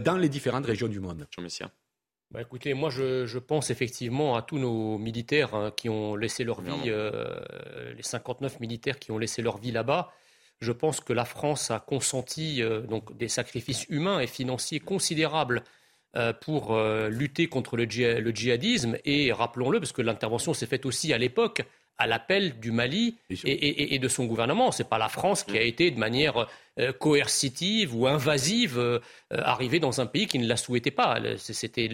[0.00, 1.26] dans les différentes régions du monde.
[1.30, 1.70] Jean Messia.
[2.32, 6.60] Bah écoutez, moi je, pense effectivement à tous nos militaires hein, qui ont laissé leur
[6.60, 7.38] vie, euh,
[7.94, 10.10] les 59 militaires qui ont laissé leur vie là-bas.
[10.60, 15.62] Je pense que la France a consenti euh, donc des sacrifices humains et financiers considérables
[16.16, 16.76] euh, pour
[17.10, 18.96] lutter contre le, le djihadisme.
[19.04, 21.62] Et rappelons-le, parce que l'intervention s'est faite aussi à l'époque
[21.98, 24.70] à l'appel du Mali et, de son gouvernement.
[24.72, 25.66] Ce n'est pas la France qui a mm.
[25.66, 26.46] été de manière
[26.78, 29.00] euh, coercitive ou invasive euh,
[29.30, 31.18] arrivée dans un pays qui ne la souhaitait pas.
[31.38, 31.88] C'était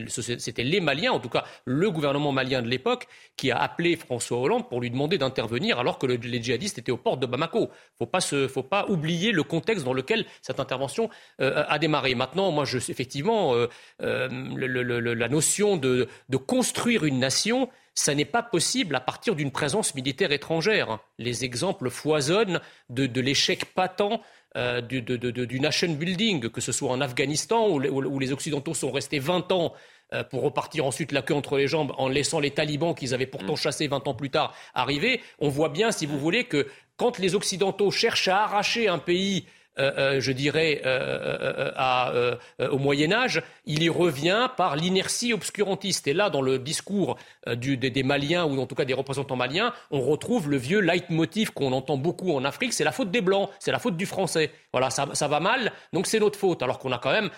[0.65, 3.07] les Maliens, en tout cas le gouvernement malien de l'époque,
[3.37, 6.97] qui a appelé François Hollande pour lui demander d'intervenir alors que les djihadistes étaient aux
[6.97, 7.71] portes de Bamako.
[8.01, 11.11] Il ne faut pas oublier le contexte dans lequel cette intervention
[11.41, 12.17] euh, a démarré.
[12.17, 13.55] Maintenant, moi, je, effectivement,
[14.01, 20.33] la notion de construire une nation, ça n'est pas possible à partir d'une présence militaire
[20.33, 20.99] étrangère.
[21.19, 24.03] Les exemples foisonnent de, l'échec patent
[24.57, 29.53] euh, du, nation building, que ce soit en Afghanistan, où, les Occidentaux sont restés 20
[29.53, 29.75] ans
[30.13, 33.27] euh, pour repartir ensuite la queue entre les jambes en laissant les talibans qu'ils avaient
[33.27, 33.57] pourtant mm.
[33.57, 35.21] chassés 20 ans plus tard arriver.
[35.39, 36.67] On voit bien, si vous voulez, que
[36.97, 39.47] quand les Occidentaux cherchent à arracher un pays
[39.79, 42.37] euh, euh, je dirais, euh,
[42.71, 46.07] au Moyen Âge, il y revient par l'inertie obscurantiste.
[46.07, 47.17] Et là, dans le discours
[47.47, 51.73] des, Maliens, ou en tout cas des représentants maliens, on retrouve le vieux leitmotiv qu'on
[51.73, 54.51] entend beaucoup en Afrique, c'est la faute des Blancs, c'est la faute du Français.
[54.73, 56.63] Voilà, ça, va mal, donc c'est notre faute.
[56.63, 57.31] Alors qu'on a quand même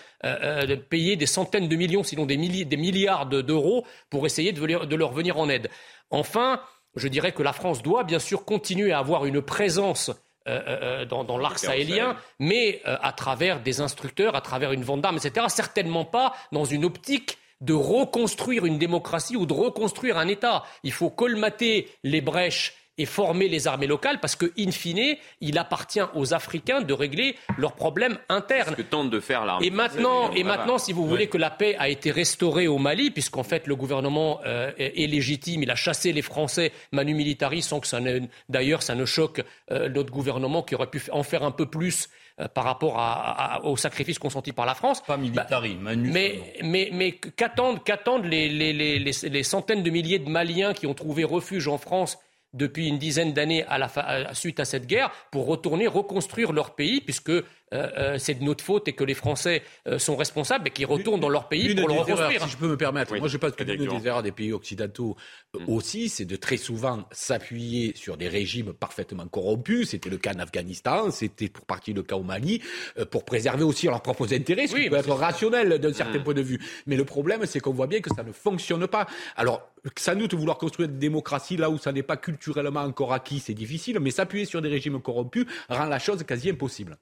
[0.89, 5.49] payé des centaines de millions, sinon des, milliards d'euros pour essayer de leur venir en
[5.49, 5.69] aide.
[6.09, 6.61] Enfin,
[6.95, 10.11] je dirais que la France doit bien sûr continuer à avoir une présence
[10.47, 15.01] euh, euh, euh, dans, l'arc sahélien, mais à travers des instructeurs, à travers une vente
[15.01, 15.47] d'armes, etc.
[15.49, 20.63] Certainement pas dans une optique de reconstruire une démocratie ou de reconstruire un État.
[20.83, 25.57] Il faut colmater les brèches et former les armées locales parce que, in fine, il
[25.57, 28.69] appartient aux Africains de régler leurs problèmes internes.
[28.71, 29.67] Ce que tente de faire l'armée.
[29.67, 33.11] Et maintenant, et maintenant, si vous voulez que la paix a été restaurée au Mali,
[33.11, 37.79] puisqu'en fait le gouvernement euh, est légitime, il a chassé les Français manu militari sans
[37.79, 41.43] que ça ne, d'ailleurs, ça ne choque euh, notre gouvernement qui aurait pu en faire
[41.43, 42.09] un peu plus
[42.39, 45.01] euh, par rapport à, au sacrifice consenti par la France.
[45.01, 50.19] Pas militari, bah, Mais, mais, mais qu'attendent, qu'attendent les, les, les, les, centaines de milliers
[50.19, 52.17] de Maliens qui ont trouvé refuge en France
[52.55, 57.01] depuis une dizaine d'années à la suite à cette guerre pour retourner reconstruire leur pays,
[57.01, 57.31] puisque
[57.73, 60.85] euh, euh, c'est de notre faute et que les Français euh, sont responsables et qu'ils
[60.85, 62.43] retournent dans leur pays pour le reconstruire.
[62.43, 65.15] si je peux me permettre, moi je pense que l'une des erreurs des pays occidentaux
[65.53, 65.67] mm.
[65.67, 69.89] aussi, c'est de très souvent s'appuyer sur des régimes parfaitement corrompus.
[69.89, 72.61] C'était le cas en Afghanistan, c'était pour partie le cas au Mali,
[73.09, 76.23] pour préserver aussi leurs propres intérêts, ce qui peut être rationnel d'un certain mm.
[76.23, 76.59] point de vue.
[76.85, 79.07] Mais le problème, c'est qu'on voit bien que ça ne fonctionne pas.
[79.35, 83.39] Alors, sans doute vouloir construire une démocratie là où ça n'est pas culturellement encore acquis,
[83.39, 86.97] c'est difficile, mais s'appuyer sur des régimes corrompus rend la chose quasi impossible.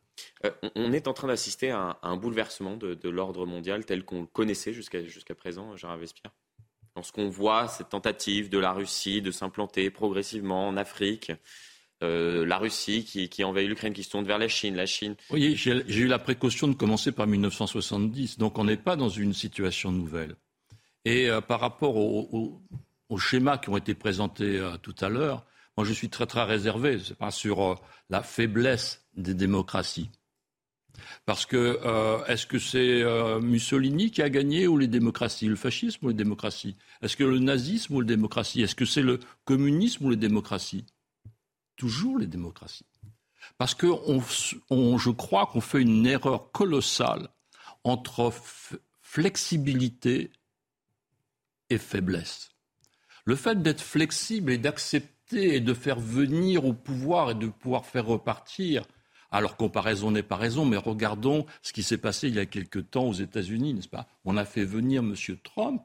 [0.46, 4.28] Euh, on est en train d'assister à, un bouleversement de, l'ordre mondial tel qu'on le
[4.28, 6.32] connaissait jusqu'à présent, Gérard Vespierre?
[6.96, 11.32] Dans ce qu'on voit, cette tentative de la Russie de s'implanter progressivement en Afrique,
[12.04, 15.16] euh, la Russie qui, qui envahit l'Ukraine, qui se tourne vers la Chine, la Chine.
[15.32, 19.34] Oui, j'ai eu la précaution de commencer par 1970, donc on n'est pas dans une
[19.34, 20.36] situation nouvelle.
[21.06, 25.46] Et euh, par rapport aux schémas qui ont été présentés euh, tout à l'heure,
[25.78, 27.76] moi je suis très très réservé pas sur euh,
[28.10, 30.10] la faiblesse des démocraties.
[31.26, 31.80] Parce que
[32.28, 33.04] est-ce que c'est
[33.42, 36.76] Mussolini qui a gagné ou les démocraties, le fascisme ou les démocraties?
[37.02, 38.62] Est-ce que le nazisme ou les démocraties?
[38.62, 40.86] Est-ce que c'est le communisme ou les démocraties?
[41.76, 42.86] Toujours les démocraties.
[43.58, 47.30] Parce que je crois qu'on fait une erreur colossale
[47.84, 48.32] entre
[49.02, 50.32] flexibilité
[51.70, 52.52] et faiblesse.
[53.26, 57.86] Le fait d'être flexible et d'accepter et de faire venir au pouvoir et de pouvoir
[57.86, 58.86] faire repartir,
[59.34, 62.80] alors comparaison n'est pas raison, mais regardons ce qui s'est passé il y a quelque
[62.80, 64.08] temps aux États-Unis, n'est-ce pas?
[64.26, 65.16] On a fait venir M.
[65.44, 65.82] Trump,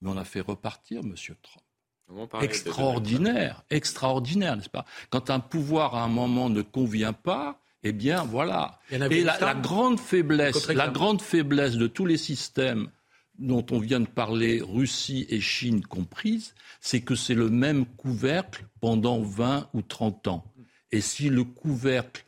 [0.00, 1.14] mais on a fait repartir M.
[1.42, 2.32] Trump.
[2.40, 4.86] Extraordinaire, extraordinaire, n'est-ce pas?
[5.10, 8.80] Quand un pouvoir à un moment ne convient pas, eh bien voilà.
[8.90, 12.90] Et la, grande faiblesse, la grande faiblesse de tous les systèmes
[13.38, 18.66] dont on vient de parler, Russie et Chine comprises, c'est que c'est le même couvercle
[18.80, 20.44] pendant 20 ou 30 ans.
[20.90, 22.24] Et si le couvercle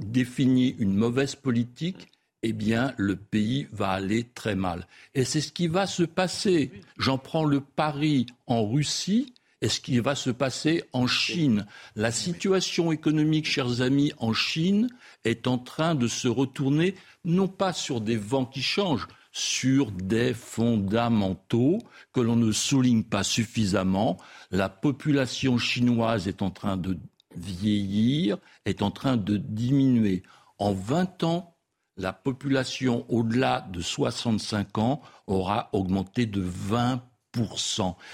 [0.00, 2.08] définit une mauvaise politique,
[2.42, 4.86] eh bien, le pays va aller très mal.
[5.14, 6.70] Et c'est ce qui va se passer.
[6.98, 11.66] J'en prends le pari en Russie et ce qui va se passer en Chine.
[11.96, 14.88] La situation économique, chers amis, en Chine
[15.24, 16.94] est en train de se retourner,
[17.24, 21.78] non pas sur des vents qui changent, sur des fondamentaux
[22.12, 24.16] que l'on ne souligne pas suffisamment.
[24.50, 26.98] La population chinoise est en train de
[27.36, 30.22] vieillir, est en train de diminuer.
[30.58, 31.56] En 20 ans,
[31.96, 37.02] la population au-delà de 65 ans aura augmenté de 20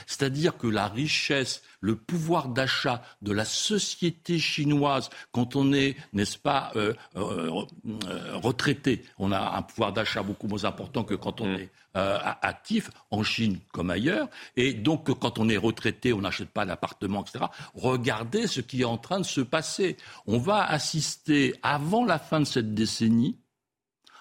[0.06, 6.38] c'est-à-dire que la richesse, le pouvoir d'achat de la société chinoise, quand on est, n'est-ce
[6.38, 7.64] pas, euh, euh,
[8.08, 11.60] euh, retraité, on a un pouvoir d'achat beaucoup moins important que quand on mm.
[11.60, 14.28] est actif, en Chine comme ailleurs.
[14.54, 17.46] Et donc, quand on est retraité, on n'achète pas d'appartement, etc.
[17.72, 19.96] Regardez ce qui est en train de se passer.
[20.26, 23.38] On va assister, avant la fin de cette décennie,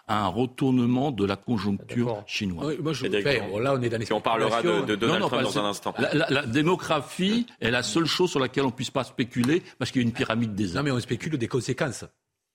[0.08, 2.78] à un retournement de la conjoncture chinoise.
[2.80, 5.94] moi, je là, on est dans les on parlera de, Donald Trump dans un instant.
[6.14, 10.02] La, démographie est la seule chose sur laquelle on ne puisse pas spéculer parce qu'il
[10.02, 12.06] y a une pyramide des Non, mais on spécule des conséquences.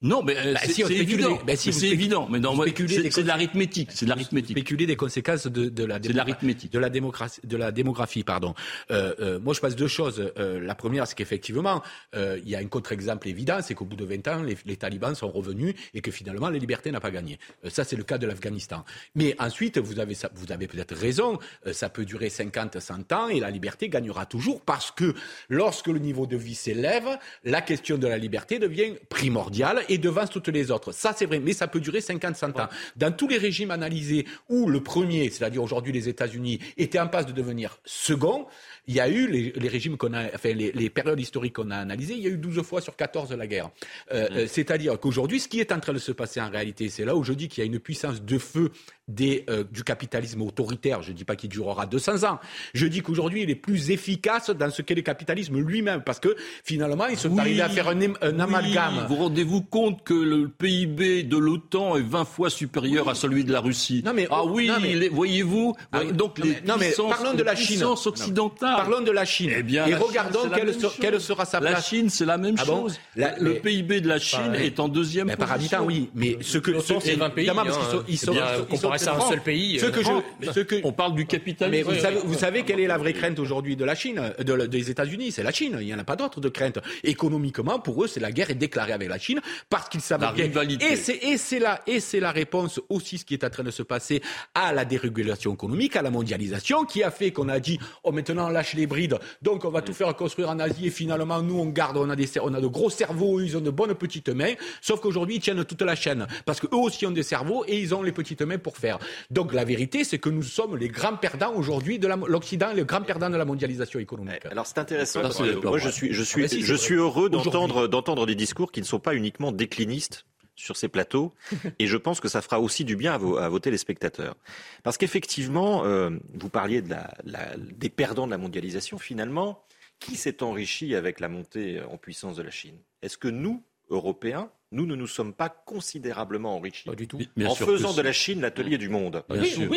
[0.03, 1.39] Non, mais euh, bah, c'est évident.
[1.47, 2.27] Bah, c'est évident.
[2.31, 3.91] Mais c'est de l'arithmétique.
[3.93, 4.57] C'est de l'arithmétique.
[4.57, 8.55] Spéculer des conséquences de, de la de l'arithmétique, de la démocratie, de la démographie, pardon.
[8.91, 10.33] Euh, euh, moi, je passe deux choses.
[10.39, 11.83] Euh, la première, c'est qu'effectivement,
[12.15, 14.77] euh, il y a un contre-exemple évident, c'est qu'au bout de 20 ans, les, les,
[14.77, 17.39] talibans sont revenus et que finalement, la liberté n'a pas gagné.
[17.67, 18.87] Euh, ça, c'est le cas de l'Afghanistan.
[19.15, 21.39] Mais ensuite, vous avez, vous avez peut-être raison.
[21.73, 25.15] ça peut durer 50, 100 ans et la liberté gagnera toujours parce que
[25.51, 30.31] lorsque le niveau de vie s'élève, la question de la liberté devient primordiale et devance
[30.31, 30.93] toutes les autres.
[30.93, 32.69] Ça, c'est vrai, mais ça peut durer 50, 100 ans.
[32.97, 37.27] Dans tous les régimes analysés où le premier, c'est-à-dire aujourd'hui les États-Unis, était en passe
[37.27, 38.47] de devenir second,
[38.87, 42.15] il y a eu les, régimes qu'on a, enfin les, périodes historiques qu'on a analysées,
[42.15, 43.71] il y a eu 12 fois sur 14 la guerre.
[44.13, 44.33] Euh, mm.
[44.33, 47.15] euh, c'est-à-dire qu'aujourd'hui, ce qui est en train de se passer en réalité, c'est là
[47.17, 48.71] où je dis qu'il y a une puissance de feu
[49.09, 51.03] des, euh, du capitalisme autoritaire.
[51.03, 52.39] Je ne dis pas qu'il durera 200 ans.
[52.75, 56.35] Je dis qu'aujourd'hui, il est plus efficace dans ce qu'est le capitalisme lui-même, parce que
[56.65, 58.01] finalement, ils sont arrivés à faire un,
[58.41, 59.07] amalgame.
[59.09, 63.53] Vous rendez-vous compte que le PIB de l'OTAN est 20 fois supérieur à celui de
[63.53, 64.03] la Russie?
[64.05, 64.71] Non mais, Ah oui,
[65.13, 65.75] voyez-vous?
[65.93, 67.85] Ah Donc les non mais, parlons de la Chine.
[67.85, 68.80] occidentale.
[68.83, 69.53] Parlons de la Chine.
[69.57, 71.73] Eh bien, et regardons quelle, quelle, sera sa place.
[71.73, 72.99] La Chine, c'est la même ah chose.
[73.17, 76.11] le PIB de la Chine est en deuxième mais Par habitant, oui.
[76.15, 79.79] Mais ce que c'est 20 pays, parce qu'ils sont, hein, c'est un seul pays.
[79.79, 81.71] Ce que je, ce que, on parle du capitalisme.
[81.71, 84.67] Mais vous, savez, vous savez quelle est la vraie crainte aujourd'hui de la Chine, de,
[84.67, 85.33] des États-Unis?
[85.33, 85.77] C'est la Chine.
[85.81, 86.79] Il n'y en a pas d'autre de crainte.
[87.05, 90.31] Économiquement, pour eux, c'est la guerre est déclarée avec la Chine parce qu'ils savent la
[90.31, 90.93] rivalité.
[90.93, 93.63] Et c'est et c'est là et c'est la réponse aussi ce qui est en train
[93.63, 94.23] de se passer
[94.55, 98.49] à la dérégulation économique, à la mondialisation, qui a fait qu'on a dit oh maintenant
[98.61, 101.67] lâche les brides, donc on va tout faire construire en Asie et finalement nous on
[101.67, 104.55] garde, on a des on a de gros cerveaux, ils ont de bonnes petites mains.
[104.83, 107.95] Sauf qu'aujourd'hui ils tiennent toute la chaîne parce qu'eux aussi ont des cerveaux et ils
[107.95, 108.99] ont les petites mains pour faire.
[109.31, 113.03] Donc la vérité, c'est que nous sommes les grands perdants aujourd'hui de l'Occident, les grands
[113.03, 114.45] perdants de la mondialisation économique.
[114.51, 115.23] Alors c'est intéressant.
[115.63, 118.87] moi, je suis, je suis, ah, je suis heureux d'entendre, d'entendre des discours qui ne
[118.87, 120.27] sont pas uniquement déclinistes
[120.61, 121.33] sur ces plateaux,
[121.79, 124.37] et je pense que ça fera aussi du bien à vos, à vos téléspectateurs.
[124.83, 129.65] Parce qu'effectivement, euh, vous parliez de la, la, des perdants de la mondialisation, finalement,
[129.99, 132.79] qui s'est enrichi avec la montée en puissance de la Chine?
[133.03, 136.89] Est-ce que nous, Européens, nous ne nous sommes pas considérablement enrichis.
[136.89, 137.21] Pas du tout.
[137.45, 139.25] en faisant de la Chine l'atelier du monde.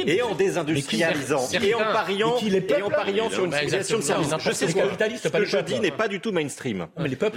[0.06, 1.50] et en désindustrialisant.
[1.62, 4.30] Et en pariant, et en pariant sur une civilisation de service.
[4.40, 6.88] Je sais ce que je dis n'est pas du tout mainstream.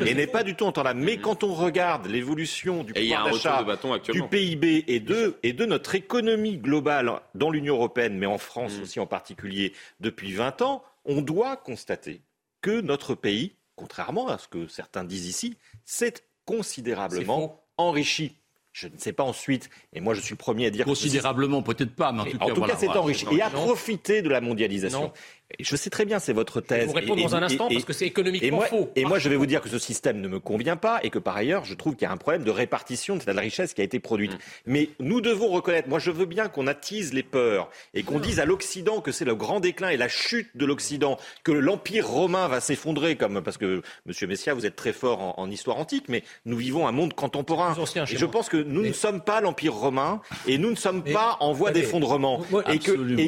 [0.05, 0.95] et n'est pas du tout en temps là.
[0.95, 3.65] Mais quand on regarde l'évolution du pouvoir d'achat,
[4.13, 8.79] du PIB et de, et de notre économie globale dans l'Union européenne, mais en France
[8.79, 8.83] mm.
[8.83, 12.21] aussi en particulier, depuis 20 ans, on doit constater
[12.61, 16.15] que notre pays, contrairement à ce que certains disent ici, s'est
[16.47, 18.37] considérablement enrichi.
[18.73, 20.85] Je ne sais pas ensuite, et moi je suis le premier à dire...
[20.85, 22.45] Considérablement, peut-être pas, mais en tout cas...
[22.45, 23.27] En tout cas, c'est enrichi.
[23.33, 25.13] Et à profiter de la mondialisation.
[25.61, 26.83] Je sais très bien, c'est votre thèse.
[26.83, 28.91] Je vous répondre dans un instant parce que c'est économiquement faux.
[28.97, 31.21] Et moi, je vais vous dire que ce système ne me convient pas et que
[31.21, 33.81] par ailleurs, je trouve qu'il y a un problème de répartition de la richesse qui
[33.81, 34.33] a été produite.
[34.33, 34.39] Mm.
[34.67, 38.41] Mais nous devons reconnaître, moi je veux bien qu'on attise les peurs et qu'on dise
[38.41, 42.49] à l'Occident que c'est le grand déclin et la chute de l'Occident, que l'Empire romain
[42.49, 46.25] va s'effondrer, comme parce que Monsieur Messia, vous êtes très fort en, histoire antique, mais
[46.45, 47.75] nous vivons un monde contemporain.
[48.11, 51.37] Et je pense que nous ne sommes pas l'Empire romain et nous ne sommes pas
[51.39, 52.79] en voie d'effondrement et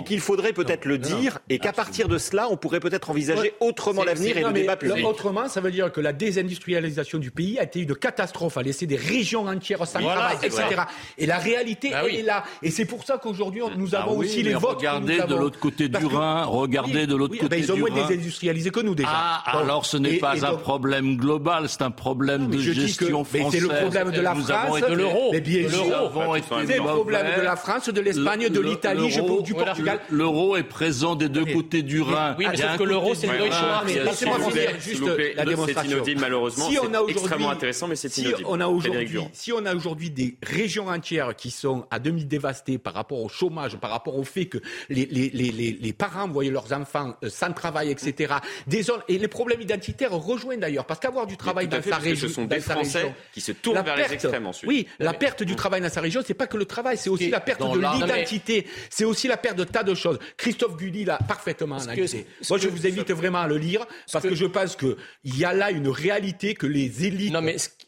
[0.02, 4.04] qu'il faudrait peut-être le dire et qu'à partir de cela, on pourrait peut-être envisager autrement
[4.04, 5.06] l'avenir et le débat public.
[5.06, 8.86] Autrement, ça veut dire que la désindustrialisation du pays a été une catastrophe, a laissé
[8.86, 10.62] des régions entières sans travail, etc.
[11.18, 12.44] Et la réalité, bah elle est là.
[12.62, 14.78] Et c'est pour ça qu'aujourd'hui, nous ah avons aussi les votes.
[14.78, 17.68] Regardez de l'autre côté du Rhin, regardez de l'autre côté du Rhin.
[17.68, 19.10] Ils ont moins désindustrialisés que nous déjà.
[19.12, 23.60] Ah, alors ce n'est pas un problème global, c'est un problème de gestion française.
[23.60, 25.30] C'est le problème de la France, de l'euro.
[25.32, 26.12] Mais bien sûr,
[26.66, 30.00] c'est le problème de la France, de l'Espagne, de l'Italie, du Portugal.
[30.10, 32.34] L'euro est présent des deux côtés du Rhin.
[32.38, 33.86] Oui, mais sauf que l'euro, c'est le Deutschmark.
[33.88, 35.02] Laissez-moi finir juste
[35.36, 35.82] la démonstration.
[35.82, 36.68] C'est inaudible, malheureusement.
[36.68, 38.48] Si on a extrêmement intéressant, mais c'est inaudible.
[39.32, 43.28] Si on a aujourd'hui des régions entières qui sont à demi dévastées par rapport au
[43.28, 44.58] chômage, par rapport au fait que
[44.88, 48.34] les, les, les, les parents voyaient leurs enfants euh, sans travail, etc.
[48.66, 52.28] Des zones, et les problèmes identitaires rejoignent d'ailleurs, parce qu'avoir du travail dans sa région,
[52.28, 54.68] ce sont des Français qui se tournent vers les extrêmes ensuite.
[54.68, 57.30] Oui, la perte du travail dans sa région, c'est pas que le travail, c'est aussi
[57.30, 60.18] la perte de l'identité, c'est aussi la perte de tas de choses.
[60.36, 62.26] Christophe Gulli l'a parfaitement analysé.
[62.48, 65.52] Moi, je vous invite vraiment à le lire parce que, je pense qu'il y a
[65.52, 67.34] là une réalité que les élites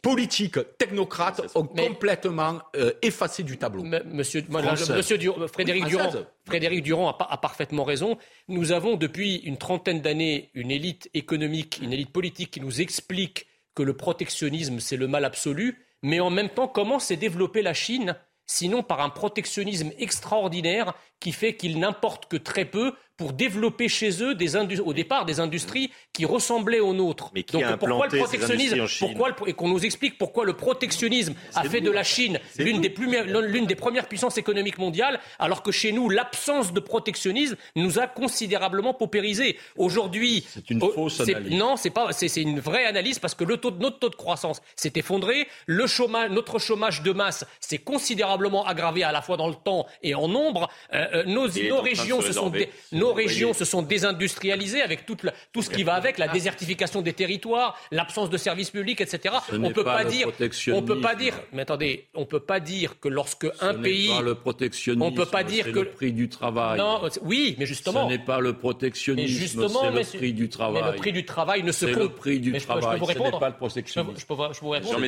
[0.03, 3.85] politiques, technocrates ont complètement euh, effacé du tableau.
[3.85, 5.19] monsieur, monsieur
[5.53, 6.13] Frédéric Durand,
[6.47, 8.19] Frédéric Durand a, parfaitement raison.
[8.49, 13.47] Nous avons depuis une trentaine d'années une élite économique, une élite politique qui nous explique
[13.75, 15.79] que le protectionnisme, c'est le mal absolu.
[16.03, 18.17] Mais en même temps, comment s'est développée la Chine
[18.47, 24.23] sinon par un protectionnisme extraordinaire qui fait qu'ils n'importent que très peu pour développer chez
[24.23, 27.31] eux des au départ des industries qui ressemblaient aux nôtres.
[27.35, 31.65] Mais qui Donc pourquoi le protectionnisme Pourquoi et qu'on nous explique pourquoi le protectionnisme a
[31.65, 36.09] fait de la Chine l'une des, des, premières puissances économiques mondiales, alors que chez nous
[36.09, 39.59] l'absence de protectionnisme nous a considérablement paupérisé.
[39.77, 41.59] Aujourd'hui, c'est une fausse analyse.
[41.59, 44.63] Non, c'est pas, c'est une vraie analyse parce que le taux, notre taux de croissance
[44.77, 49.49] s'est effondré, le chômage, notre chômage de masse s'est considérablement aggravé à la fois dans
[49.49, 50.71] le temps et en nombre.
[50.95, 52.51] Euh, euh, nos, nos régions se sont
[52.93, 57.79] nos régions se sont désindustrialisées avec tout ce qui va avec, la désertification des territoires,
[57.91, 59.35] l'absence de services publics, etc.
[59.53, 60.29] on peut pas, dire,
[60.73, 64.23] on peut pas dire, mais attendez, on peut pas dire que lorsque un pays, pas
[64.23, 66.79] le protectionnisme, on peut pas dire que le prix du travail.
[66.79, 70.83] Non, oui, mais justement, ce n'est pas le protectionnisme, c'est le prix du travail.
[70.83, 71.97] Mais le prix du travail ne se compte.
[71.97, 72.99] le prix du travail.
[73.01, 74.21] Je peux, ce n'est pas le protectionnisme.
[74.21, 75.01] Je peux, je peux vous répondre.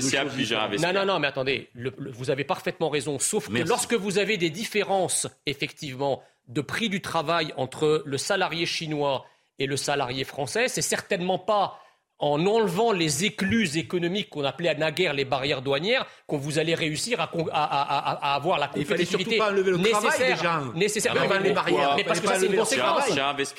[0.80, 3.18] Non, non, non, mais attendez, vous avez parfaitement raison.
[3.18, 8.66] Sauf que lorsque vous avez des différences, effectivement, de prix du travail entre le salarié
[8.66, 9.24] chinois
[9.58, 11.81] et le salarié français, c'est certainement pas
[12.22, 16.76] en enlevant les écluses économiques qu'on appelait à naguère les barrières douanières, qu'on vous allez
[16.76, 20.00] réussir à, à, avoir la compétitivité pas enlever le nécessaire.
[20.00, 20.62] Travail déjà.
[20.76, 21.14] nécessaire.
[21.18, 21.94] Ah, les barrières.
[21.96, 23.08] Mais parce que ça, c'est une conséquence.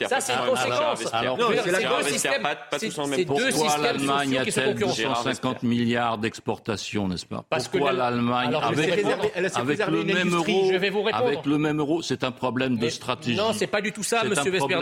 [0.07, 1.03] Ça, c'est une conséquence.
[1.03, 2.47] c'est deux systèmes.
[2.79, 10.71] C'est deux l'Allemagne a-t-elle 250 milliards d'exportations, n'est-ce pas Pourquoi l'Allemagne, avec le même euro,
[11.11, 13.35] avec le même euro, c'est un problème de stratégie.
[13.35, 14.79] Non, c'est pas du tout ça, Monsieur Vesper.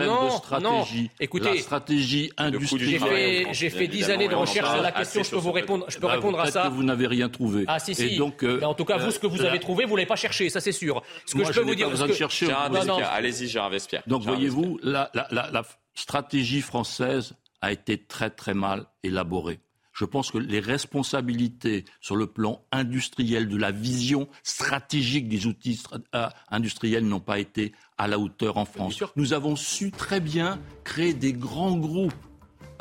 [0.62, 0.86] Non,
[1.20, 5.38] écoutez, la stratégie industrielle j'ai fait dix années de recherche sur la question, je peux
[5.38, 6.64] vous répondre, je peux bah, répondre à ça.
[6.64, 7.66] que vous n'avez rien trouvé.
[7.68, 8.18] Ah si si.
[8.18, 10.50] donc, euh, en tout cas, vous ce que vous avez trouvé, vous l'avez pas cherché,
[10.50, 11.02] ça c'est sûr.
[11.26, 12.52] Ce que je peux vous dire, besoin de chercher.
[12.52, 14.04] Allez-y, Gérard Vespierre.
[14.08, 15.12] Donc voyez-vous, la
[15.94, 19.60] stratégie française a été très très mal élaborée.
[19.94, 25.82] Je pense que les responsabilités sur le plan industriel, de la vision stratégique des outils
[26.16, 29.04] euh, industriels n'ont pas été à la hauteur en France.
[29.16, 32.14] Nous avons su très bien créer des grands groupes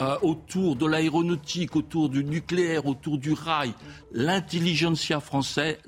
[0.01, 3.75] euh, autour de l'aéronautique, autour du nucléaire, autour du rail.
[4.13, 5.79] L'intelligentsia française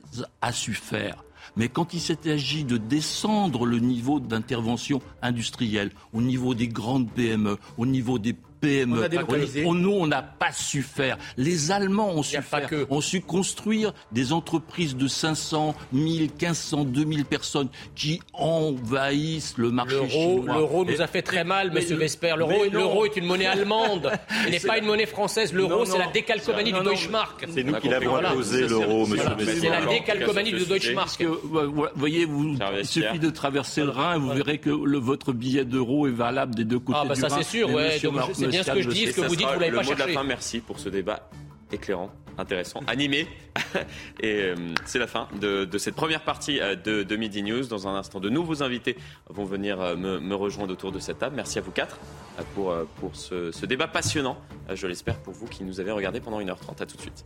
[0.41, 1.25] a su faire.
[1.57, 7.11] Mais quand il s'est agi de descendre le niveau d'intervention industrielle au niveau des grandes
[7.11, 9.09] PME, au niveau des PME.
[9.67, 11.19] On nous, on n'a pas su faire.
[11.37, 17.25] Les Allemands ont su faire, ont su construire des entreprises de 500, 1000, 1500, 2000
[17.25, 20.55] personnes qui envahissent le marché chinois.
[20.55, 22.35] L'euro nous a fait très mal, Monsieur Vesper.
[22.39, 24.13] L'euro est une monnaie allemande.
[24.47, 25.53] Il n'est pas une monnaie française.
[25.53, 27.45] L'euro, c'est la décalcomanie du Deutschmark.
[27.53, 29.61] C'est nous qui l'avons imposé, l'euro, Monsieur Vesper.
[29.61, 31.21] C'est la décalcomanie du Deutschmark.
[31.23, 32.29] Vous voyez,
[32.79, 36.65] il suffit de traverser le Rhin, vous verrez que votre billet d'euro est valable des
[36.65, 37.27] deux côtés ah, bah du Rhin.
[37.27, 37.99] Ah, ça c'est sûr, ouais
[38.53, 39.95] bien ce que je dis, ce que vous dites, vous l'avez pas cherché.
[39.95, 41.29] Le mot de la fin, merci pour ce débat
[41.73, 43.27] éclairant, intéressant, animé.
[44.21, 44.53] Et
[44.85, 47.65] c'est la fin de, cette première partie de, Midi News.
[47.67, 48.97] Dans un instant, de nouveaux invités
[49.29, 51.37] vont venir me, rejoindre autour de cette table.
[51.37, 51.99] Merci à vous quatre
[52.55, 54.39] pour, pour ce, ce débat passionnant,
[54.73, 56.83] je l'espère pour vous qui nous avez regardé pendant 1h30.
[56.83, 57.25] À tout de suite.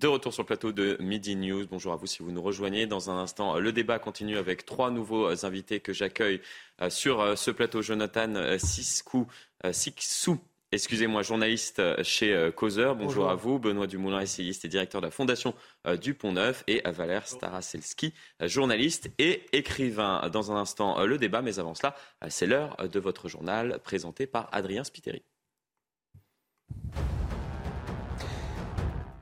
[0.00, 1.66] De retour sur le plateau de Midi News.
[1.70, 2.86] Bonjour à vous si vous nous rejoignez.
[2.86, 6.40] Dans un instant, le débat continue avec trois nouveaux invités que j'accueille
[6.80, 7.82] euh, sur euh, ce plateau.
[7.82, 9.26] Jonathan euh, Siskou,
[9.72, 10.38] Sixou,
[10.72, 12.96] excusez-moi, journaliste chez Causeur.
[12.96, 13.58] Bonjour, à vous.
[13.58, 15.54] Benoît Dumoulin, essayiste et directeur de la Fondation
[16.00, 16.64] du Pont Neuf.
[16.66, 20.30] Et Valère Staraselski, journaliste et écrivain.
[20.32, 21.42] Dans un instant, le débat.
[21.42, 21.94] Mais avant cela,
[22.30, 25.22] c'est l'heure de votre journal présenté par Adrien Spiteri.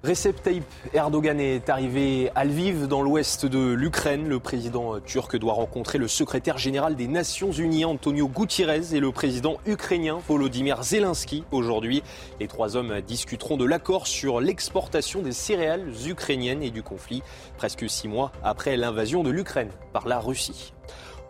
[0.09, 0.65] Recep Tayyip
[0.95, 4.27] Erdogan est arrivé à Lviv, dans l'ouest de l'Ukraine.
[4.27, 9.13] Le président turc doit rencontrer le secrétaire général des Nations Unies, Antonio Gutiérrez, et le
[9.13, 12.03] président ukrainien, Volodymyr Zelensky, aujourd'hui.
[12.41, 17.23] Les trois hommes discuteront de l'accord sur l'exportation des céréales ukrainiennes et du conflit,
[17.59, 20.73] presque six mois après l'invasion de l'Ukraine par la Russie.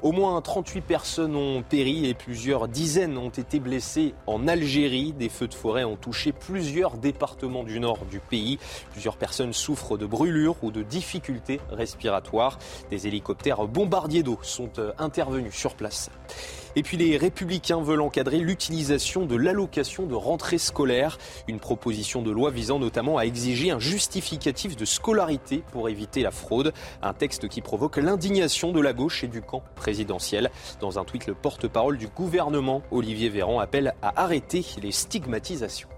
[0.00, 5.12] Au moins 38 personnes ont péri et plusieurs dizaines ont été blessées en Algérie.
[5.12, 8.60] Des feux de forêt ont touché plusieurs départements du nord du pays.
[8.92, 12.60] Plusieurs personnes souffrent de brûlures ou de difficultés respiratoires.
[12.90, 16.10] Des hélicoptères bombardiers d'eau sont euh, intervenus sur place.
[16.76, 21.18] Et puis les républicains veulent encadrer l'utilisation de l'allocation de rentrée scolaire,
[21.48, 26.30] une proposition de loi visant notamment à exiger un justificatif de scolarité pour éviter la
[26.30, 26.72] fraude,
[27.02, 30.50] un texte qui provoque l'indignation de la gauche et du camp présidentiel.
[30.80, 35.88] Dans un tweet, le porte-parole du gouvernement, Olivier Véran, appelle à arrêter les stigmatisations.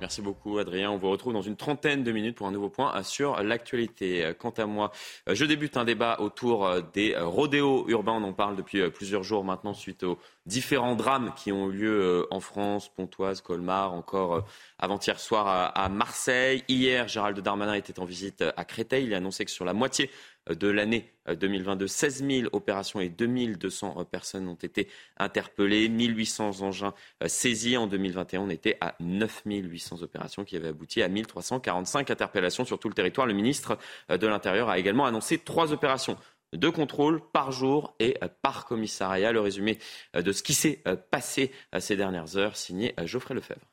[0.00, 0.90] Merci beaucoup, Adrien.
[0.90, 4.32] On vous retrouve dans une trentaine de minutes pour un nouveau point sur l'actualité.
[4.38, 4.92] Quant à moi,
[5.30, 8.12] je débute un débat autour des rodéos urbains.
[8.12, 12.26] On en parle depuis plusieurs jours maintenant suite aux différents drames qui ont eu lieu
[12.30, 14.46] en France, Pontoise, Colmar, encore
[14.78, 16.64] avant-hier soir à Marseille.
[16.68, 19.04] Hier, Gérald Darmanin était en visite à Créteil.
[19.04, 20.10] Il a annoncé que sur la moitié
[20.48, 21.86] de l'année 2022.
[21.86, 24.88] 16 000 opérations et 2200 personnes ont été
[25.18, 27.76] interpellées, 1800 engins euh, saisis.
[27.76, 32.78] En 2021, on était à 9 800 opérations qui avaient abouti à 1345 interpellations sur
[32.78, 33.26] tout le territoire.
[33.26, 33.78] Le ministre
[34.10, 36.16] euh, de l'Intérieur a également annoncé trois opérations
[36.52, 39.32] de contrôle par jour et euh, par commissariat.
[39.32, 39.78] Le résumé
[40.14, 43.66] de ce qui s'est passé ces dernières heures, signé Geoffrey Lefebvre.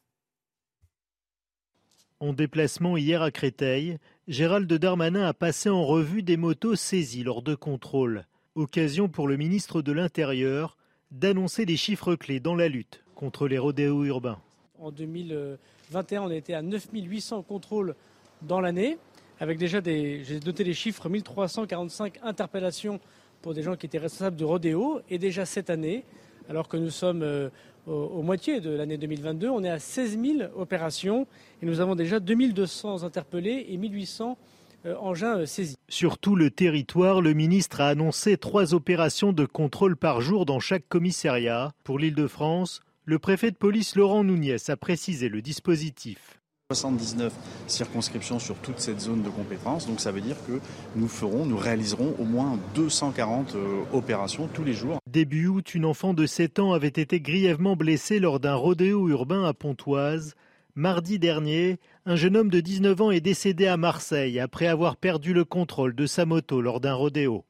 [2.20, 7.42] En déplacement hier à Créteil, Gérald Darmanin a passé en revue des motos saisies lors
[7.42, 8.26] de contrôles.
[8.56, 10.76] Occasion pour le ministre de l'Intérieur
[11.12, 14.38] d'annoncer des chiffres clés dans la lutte contre les rodéos urbains.
[14.80, 17.96] En 2021, on était à 9800 contrôles
[18.42, 18.98] dans l'année,
[19.40, 23.00] avec déjà des, j'ai noté les chiffres, 1345 interpellations
[23.42, 26.04] pour des gens qui étaient responsables de rodéos, et déjà cette année,
[26.50, 27.50] alors que nous sommes
[27.88, 29.50] au, moitié de l'année 2022.
[29.50, 31.28] On est à 16 000 opérations
[31.62, 34.38] et nous avons déjà 2200 interpellés et 1800
[34.86, 35.78] euh, engins euh, saisis.
[35.90, 40.60] Sur tout le territoire, le ministre a annoncé trois opérations de contrôle par jour dans
[40.60, 41.72] chaque commissariat.
[41.84, 46.37] Pour l'Île-de-France, le préfet de police Laurent Nouniès a précisé le dispositif.
[46.74, 47.32] 79
[47.68, 49.88] circonscriptions sur toute cette zone de compétence.
[49.88, 50.60] Donc ça veut dire que
[50.98, 55.00] nous ferons, nous réaliserons au moins 240 euh, opérations tous les jours.
[55.10, 59.46] Début août, une enfant de 7 ans avait été grièvement blessée lors d'un rodéo urbain
[59.46, 60.36] à Pontoise.
[60.76, 65.34] Mardi dernier, un jeune homme de 19 ans est décédé à Marseille après avoir perdu
[65.34, 67.46] le contrôle de sa moto lors d'un rodéo.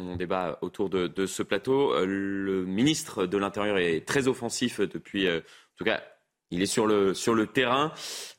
[0.00, 1.94] On débat autour de, de, ce plateau.
[1.94, 6.02] Euh, le ministre de l'Intérieur est très offensif depuis, euh, en tout cas,
[6.50, 7.92] il est sur le, sur le terrain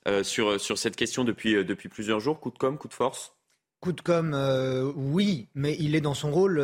[0.08, 2.40] euh, sur, sur cette question depuis, euh, depuis plusieurs jours.
[2.40, 3.34] Coup de com', coup de force?
[3.82, 6.60] Coup de com, euh, oui, mais il est dans son rôle,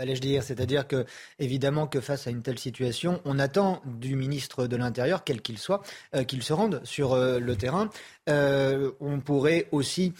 [0.00, 0.42] allais-je dire.
[0.42, 1.04] C'est-à-dire que,
[1.38, 5.58] évidemment, que face à une telle situation, on attend du ministre de l'Intérieur, quel qu'il
[5.58, 5.82] soit,
[6.26, 7.90] qu'il se rende sur le terrain.
[8.26, 10.14] on pourrait aussi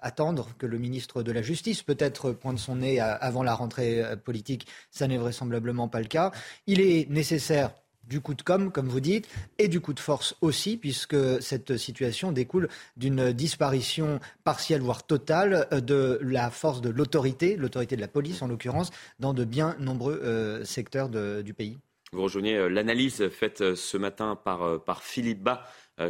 [0.00, 4.68] attendre que le ministre de la Justice, peut-être, pointe son nez avant la rentrée politique.
[4.92, 6.30] Ça n'est vraisemblablement pas le cas.
[6.68, 7.72] Il est nécessaire
[8.08, 11.76] du coup de com, comme vous dites, et du coup de force aussi, puisque cette
[11.76, 18.00] situation découle d'une disparition partielle, voire totale, euh, de la force de l'autorité, l'autorité de
[18.00, 21.78] la police en l'occurrence, dans de bien nombreux euh, secteurs du pays.
[22.12, 25.66] Vous rejoignez euh, l'analyse faite ce matin par, par Philippe Bas,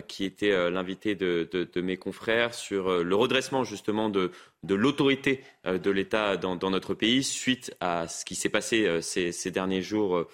[0.07, 4.31] qui était l'invité de, mes confrères, sur le redressement justement de,
[4.63, 9.83] de l'autorité de l'État dans, notre pays suite à ce qui s'est passé ces derniers
[9.83, 10.27] jours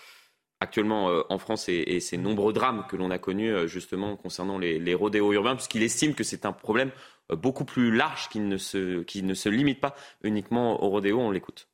[0.61, 4.59] actuellement euh, en France et, ces nombreux drames que l'on a connus euh, justement concernant
[4.59, 6.91] les, rodéos urbains, puisqu'il estime que c'est un problème
[7.31, 11.21] euh, beaucoup plus large qui ne, se, qui ne se limite pas uniquement aux rodéos.
[11.21, 11.69] On l'écoute.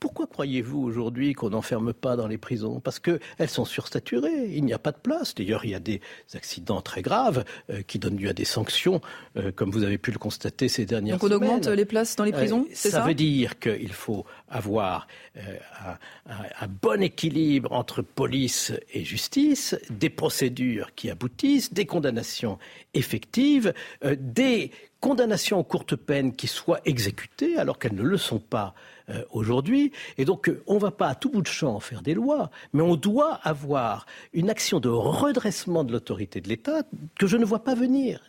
[0.00, 2.80] Pourquoi croyez-vous aujourd'hui qu'on n'enferme pas dans les prisons?
[2.80, 5.34] Parce qu'elles sont sursaturées, il n'y a pas de place.
[5.34, 6.00] D'ailleurs, il y a des
[6.34, 9.00] accidents très graves euh, qui donnent lieu à des sanctions,
[9.36, 11.38] euh, comme vous avez pu le constater ces dernières semaines.
[11.38, 13.06] Donc on augmente les places dans les prisons, c'est ça Ça?
[13.06, 15.06] veut dire qu'il faut avoir
[15.36, 15.96] un,
[16.26, 22.58] un, bon équilibre entre police et justice, des procédures qui aboutissent, des condamnations
[22.94, 23.72] effectives,
[24.02, 24.70] des
[25.04, 28.74] condamnations en courte peine qui soient exécutées alors qu'elles ne le sont pas
[29.10, 29.92] euh, aujourd'hui.
[30.16, 32.50] Et donc, euh, on ne va pas à tout bout de champ faire des lois,
[32.72, 36.84] mais on doit avoir une action de redressement de l'autorité de l'État
[37.18, 38.22] que je ne vois pas venir.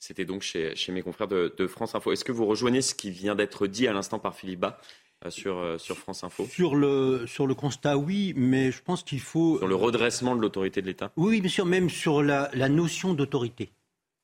[0.00, 2.10] C'était donc chez, mes confrères de, France Info.
[2.10, 4.80] Est-ce que vous rejoignez ce qui vient d'être dit à l'instant par Philippe Bas
[5.24, 6.44] euh, sur, sur France Info?
[6.46, 9.58] Sur le, sur le constat, oui, mais je pense qu'il faut...
[9.58, 11.12] Sur le redressement de l'autorité de l'État?
[11.16, 13.70] Oui, bien sûr, même sur la, notion d'autorité.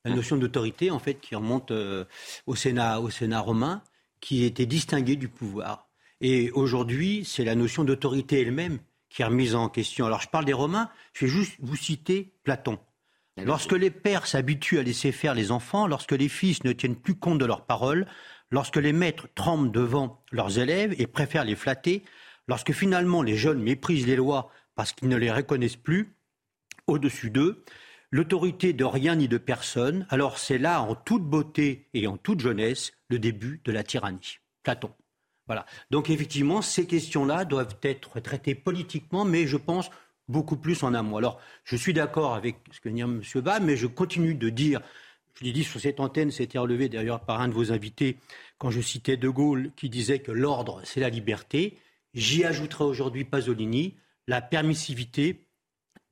[0.05, 3.83] La notion d'autorité, en fait, qui remonte au, Sénat, au Sénat romain,
[4.21, 5.89] qui était distingué du pouvoir.
[6.21, 10.05] Et aujourd'hui, c'est la notion d'autorité elle-même qui est remise en question.
[10.05, 12.77] Alors je parle des Romains, je vais juste vous citer Platon.
[13.37, 17.15] Lorsque les pères s'habituent à laisser faire les enfants, lorsque les fils ne tiennent plus
[17.15, 18.05] compte de leurs paroles,
[18.51, 22.03] lorsque les maîtres tremblent devant leurs élèves et préfèrent les flatter,
[22.47, 26.13] lorsque finalement les jeunes méprisent les lois parce qu'ils ne les reconnaissent plus
[26.85, 27.63] au-dessus d'eux,
[28.11, 32.39] l'autorité de rien ni de personne, alors c'est là, en toute beauté et en toute
[32.39, 34.39] jeunesse, le début de la tyrannie.
[34.63, 34.91] Platon.
[35.47, 35.65] Voilà.
[35.89, 39.89] Donc effectivement, ces questions-là doivent être traitées politiquement, mais je pense
[40.27, 41.17] beaucoup plus en amont.
[41.17, 43.21] Alors, je suis d'accord avec ce que dit M.
[43.35, 44.81] Bas, mais je continue de dire,
[45.33, 48.17] je l'ai dit sur cette antenne, c'était relevé d'ailleurs par un de vos invités,
[48.59, 51.79] quand je citais De Gaulle, qui disait que l'ordre, c'est la liberté.
[52.13, 53.95] J'y ajouterai aujourd'hui Pasolini,
[54.27, 55.47] la permissivité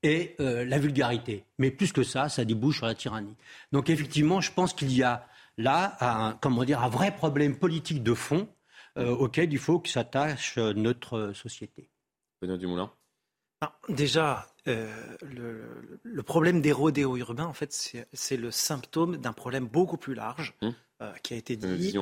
[0.04, 1.46] et euh, la vulgarité.
[1.58, 3.36] Mais plus que ça, ça débouche sur la tyrannie.
[3.72, 8.04] Donc effectivement, je pense qu'il y a là un, comment dire, un vrai problème politique
[8.04, 8.48] de fond
[8.98, 11.90] euh, auquel il faut que s'attache euh, notre société.
[12.42, 12.92] Benoît Dumoulin
[13.90, 17.74] Déjà, le, problème des rodéos urbains, en fait,
[18.14, 20.54] c'est le symptôme d'un problème beaucoup plus large.
[20.62, 20.76] Hum.
[21.00, 21.94] Euh, qui a été dit,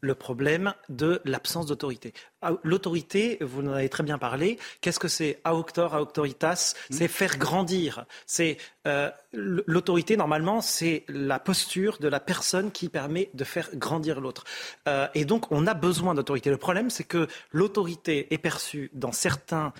[0.00, 2.14] le problème de l'absence d'autorité.
[2.42, 6.94] Ah, l'autorité, vous en avez très bien parlé, qu'est-ce que c'est Auctor, auctoritas hmm.
[6.94, 8.04] C'est faire grandir.
[8.24, 14.20] C'est euh, L'autorité, normalement, c'est la posture de la personne qui permet de faire grandir
[14.20, 14.44] l'autre.
[14.86, 16.48] Euh, et donc, on a besoin d'autorité.
[16.48, 19.72] Le problème, c'est que l'autorité est perçue dans certains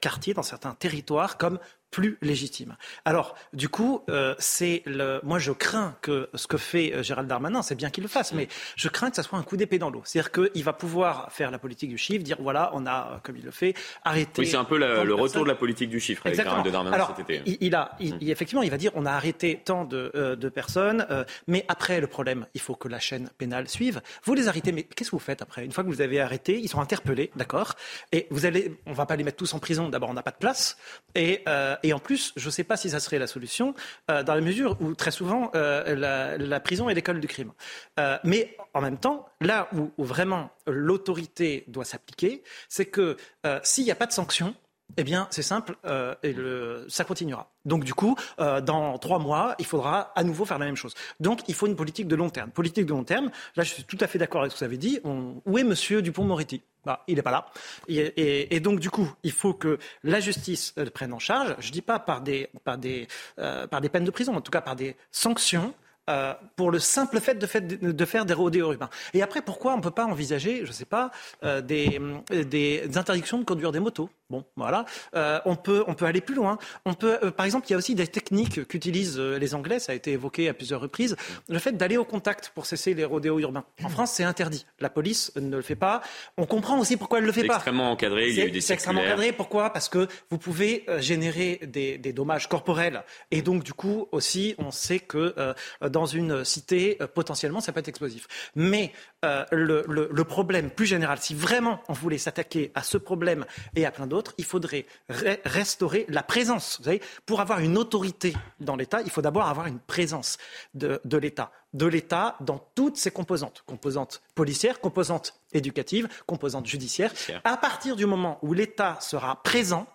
[0.00, 1.58] quartiers, dans certains territoires, comme
[1.90, 2.76] plus légitime.
[3.04, 5.20] Alors, du coup, euh, c'est le.
[5.22, 8.32] Moi, je crains que ce que fait euh, Gérald Darmanin, c'est bien qu'il le fasse,
[8.32, 10.02] mais je crains que ça soit un coup d'épée dans l'eau.
[10.04, 13.36] C'est-à-dire qu'il va pouvoir faire la politique du chiffre, dire voilà, on a, euh, comme
[13.36, 13.74] il le fait,
[14.04, 14.42] arrêté.
[14.42, 17.14] Oui, c'est un peu le retour de la politique du chiffre avec Gérald Darmanin Alors,
[17.16, 17.42] cet été.
[17.60, 18.18] Il, a, il, mm.
[18.22, 21.06] effectivement, il va dire on a arrêté tant de, de personnes,
[21.46, 24.00] mais après, le problème, il faut que la chaîne pénale suive.
[24.24, 25.64] Vous les arrêtez, mais qu'est-ce que vous faites après?
[25.64, 27.74] Une fois que vous avez arrêté, ils sont interpellés, d'accord?
[28.12, 29.88] Et vous allez, on va pas les mettre tous en prison.
[29.88, 30.76] D'abord, on n'a pas de place,
[31.14, 31.42] et,
[31.82, 33.72] et en plus, je sais sais pas si ça serait la solution,
[34.10, 37.52] euh, dans la mesure où très souvent euh, la, prison est l'école du crime.
[38.00, 43.16] Euh, mais en même temps, là où, vraiment l'autorité doit s'appliquer, c'est que
[43.62, 44.54] s'il n'y a pas de sanction,
[44.96, 45.76] eh bien, c'est simple,
[46.22, 47.50] et le, ça continuera.
[47.64, 50.94] Donc, du coup, dans trois mois, il faudra à nouveau faire la même chose.
[51.20, 52.50] Donc, il faut une politique de long terme.
[52.50, 54.64] Politique de long terme, là, je suis tout à fait d'accord avec ce que vous
[54.64, 55.00] avez dit.
[55.04, 56.62] où est Monsieur Dupont-Moretti?
[56.84, 57.46] Bah, il n'est pas là.
[57.88, 61.54] Et, donc, du coup, il faut que la justice le prenne en charge.
[61.58, 63.08] Je ne dis pas par des, par, des,
[63.38, 65.74] euh, par des peines de prison, en tout cas par des sanctions
[66.08, 68.88] euh, pour le simple fait de, faire des rodéos urbains.
[69.12, 71.10] Et après, pourquoi on ne peut pas envisager, je ne sais pas,
[71.44, 72.00] euh, des,
[72.30, 74.08] des, interdictions de conduire des motos?
[74.30, 74.84] Bon, voilà.
[75.14, 76.58] Euh, on, peut, on peut aller plus loin.
[76.84, 79.94] On peut, par exemple, il y a aussi des techniques qu'utilisent les Anglais, ça a
[79.94, 81.16] été évoqué à plusieurs reprises,
[81.48, 83.64] le fait d'aller au contact pour cesser les rodéos urbains.
[83.82, 84.66] En France, c'est interdit.
[84.80, 86.02] La police ne le fait pas.
[86.36, 87.54] On comprend aussi pourquoi elle ne le fait pas.
[87.54, 89.70] C'est extrêmement encadré, il y a eu des C'est extrêmement encadré, pourquoi?
[89.70, 93.02] Parce que vous pouvez générer des, des, dommages corporels.
[93.30, 95.34] Et donc, du coup, aussi, on sait que
[95.80, 98.26] dans une cité, euh, potentiellement, ça peut être explosif.
[98.54, 98.92] Mais
[99.24, 103.90] euh, le, problème plus général, si vraiment on voulait s'attaquer à ce problème et à
[103.90, 106.78] plein d'autres, il faudrait restaurer la présence.
[106.78, 110.38] Vous savez, pour avoir une autorité dans l'État, il faut d'abord avoir une présence
[110.74, 117.12] de, de l'État de l'État dans toutes ses composantes, composantes policières, composantes éducatives, composantes judiciaires.
[117.44, 119.86] À partir du moment où l'État sera présent,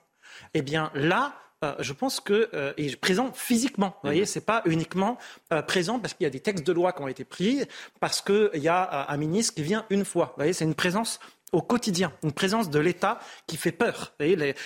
[0.54, 1.34] eh bien là,
[1.64, 3.96] euh, je pense que euh, est présent physiquement.
[4.04, 4.28] Vous voyez, mhm.
[4.28, 5.18] c'est pas uniquement
[5.52, 7.64] euh, présent parce qu'il y a des textes de loi qui ont été pris,
[8.00, 10.28] parce qu'il y a un ministre qui vient une fois.
[10.28, 11.20] Vous voyez, c'est une présence
[11.54, 14.14] au quotidien, une présence de l'État qui fait peur.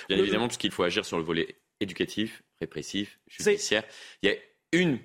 [0.10, 3.84] Bien évidemment, puisqu'il faut agir sur le volet éducatif, répressif, judiciaire.
[4.24, 4.36] Il y a
[4.72, 5.00] une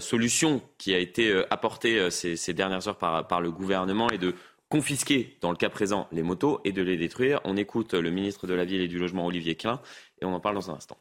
[0.00, 4.34] solution qui a été apportée ces, dernières heures par, par le gouvernement et de
[4.68, 7.40] confisquer, dans le cas présent, les motos et de les détruire.
[7.44, 9.80] On écoute le ministre de la Ville et du Logement, Olivier Klein,
[10.20, 10.98] et on en parle dans un instant.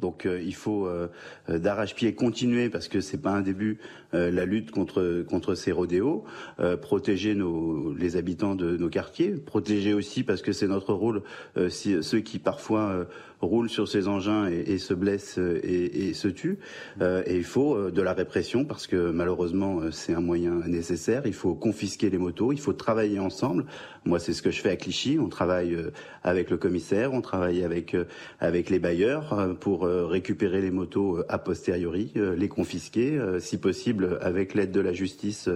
[0.00, 1.08] Donc euh, il faut euh,
[1.48, 3.78] euh, d'arrache-pied continuer parce que c'est pas un début
[4.12, 6.22] la lutte contre contre ces rodéos,
[6.80, 11.24] protéger nos les habitants de nos quartiers, protéger aussi parce que c'est notre rôle
[11.68, 13.08] ceux qui parfois
[13.40, 16.58] roulent sur ces engins et, se blessent et, et se tuent.
[17.00, 21.22] et il faut de la répression parce que malheureusement c'est un moyen nécessaire.
[21.26, 23.66] Il faut confisquer les motos, il faut travailler ensemble.
[24.04, 25.18] Moi c'est ce que je fais à Clichy.
[25.20, 25.76] On travaille
[26.22, 27.96] avec le commissaire, on travaille avec
[28.40, 33.58] avec les bailleurs pour euh, récupérer les motos euh, a posteriori, euh, les confisquer, si
[33.58, 35.48] possible avec l'aide de la justice.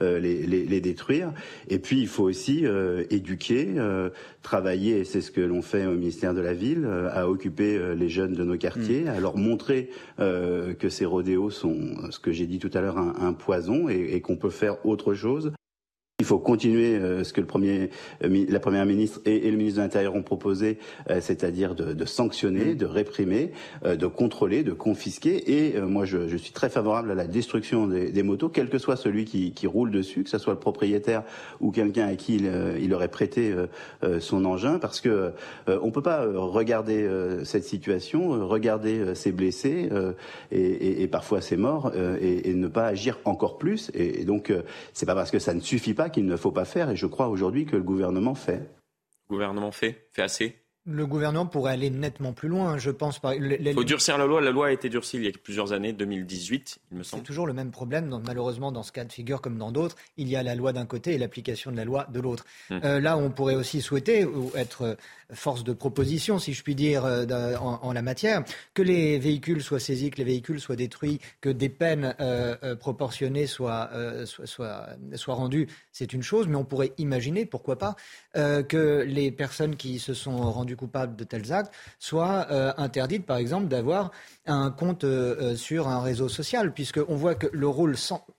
[0.00, 1.32] Les, détruire.
[1.68, 2.64] Et puis il faut aussi
[3.10, 3.68] éduquer,
[4.42, 8.08] travailler, et c'est ce que l'on fait au ministère de la Ville, à occuper les
[8.08, 9.08] jeunes de nos quartiers, mm.
[9.08, 13.32] à leur montrer que ces rodéos sont, ce que j'ai dit tout à l'heure, un,
[13.32, 15.52] poison et qu'on peut faire autre chose.
[16.20, 17.90] Il faut continuer euh, ce que le premier,
[18.22, 20.78] euh, la première ministre et, le ministre de l'Intérieur ont proposé,
[21.10, 22.76] euh, c'est-à-dire de, sanctionner, mm.
[22.76, 23.50] de réprimer,
[23.84, 25.50] de contrôler, de confisquer.
[25.50, 29.24] Et moi, je, suis très favorable à la destruction des, motos, quel que soit celui
[29.24, 31.24] qui, roule dessus, que ce soit le propriétaire
[31.58, 33.52] ou quelqu'un à qui il, aurait prêté
[34.20, 35.32] son engin, parce que
[35.66, 37.08] on peut pas regarder
[37.44, 39.88] cette situation, regarder ces blessés
[40.52, 43.90] et, parfois ces morts et, ne pas agir encore plus.
[43.94, 44.52] Et, donc,
[44.92, 47.06] c'est pas parce que ça ne suffit pas qu'il ne faut pas faire, et je
[47.06, 48.70] crois aujourd'hui que le gouvernement fait.
[49.28, 53.20] Le gouvernement fait Fait assez le gouvernement pourrait aller nettement plus loin, je pense.
[53.38, 54.40] Il faut durcir la loi.
[54.40, 57.22] La loi a été durcie il y a plusieurs années, 2018, il me semble.
[57.22, 58.20] C'est toujours le même problème.
[58.26, 60.86] malheureusement, dans ce cas de figure comme dans d'autres, il y a la loi d'un
[60.86, 62.44] côté et l'application de la loi de l'autre.
[62.70, 62.80] Hum.
[62.84, 64.96] Euh, là, on pourrait aussi souhaiter ou être
[65.32, 68.44] force de proposition, si je puis dire, euh, en, la matière,
[68.74, 72.76] que les véhicules soient saisis, que les véhicules soient détruits, que des peines euh, euh,
[72.76, 73.90] proportionnées soient,
[74.24, 77.96] soient, soient, rendues, c'est une chose, mais on pourrait imaginer, pourquoi pas,
[78.34, 82.46] que les personnes qui se sont rendues coupables de tels actes soient
[82.80, 84.10] interdites, par exemple, d'avoir
[84.46, 85.04] un compte
[85.56, 87.96] sur un réseau social, puisqu'on voit que le rôle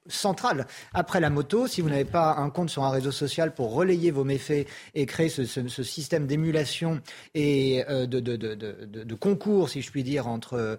[0.07, 3.73] central après la moto, si vous n'avez pas un compte sur un réseau social pour
[3.73, 5.43] relayer vos méfaits et créer ce,
[5.83, 7.01] système d'émulation,
[7.33, 10.77] et euh, de, concours, si je puis dire, entre,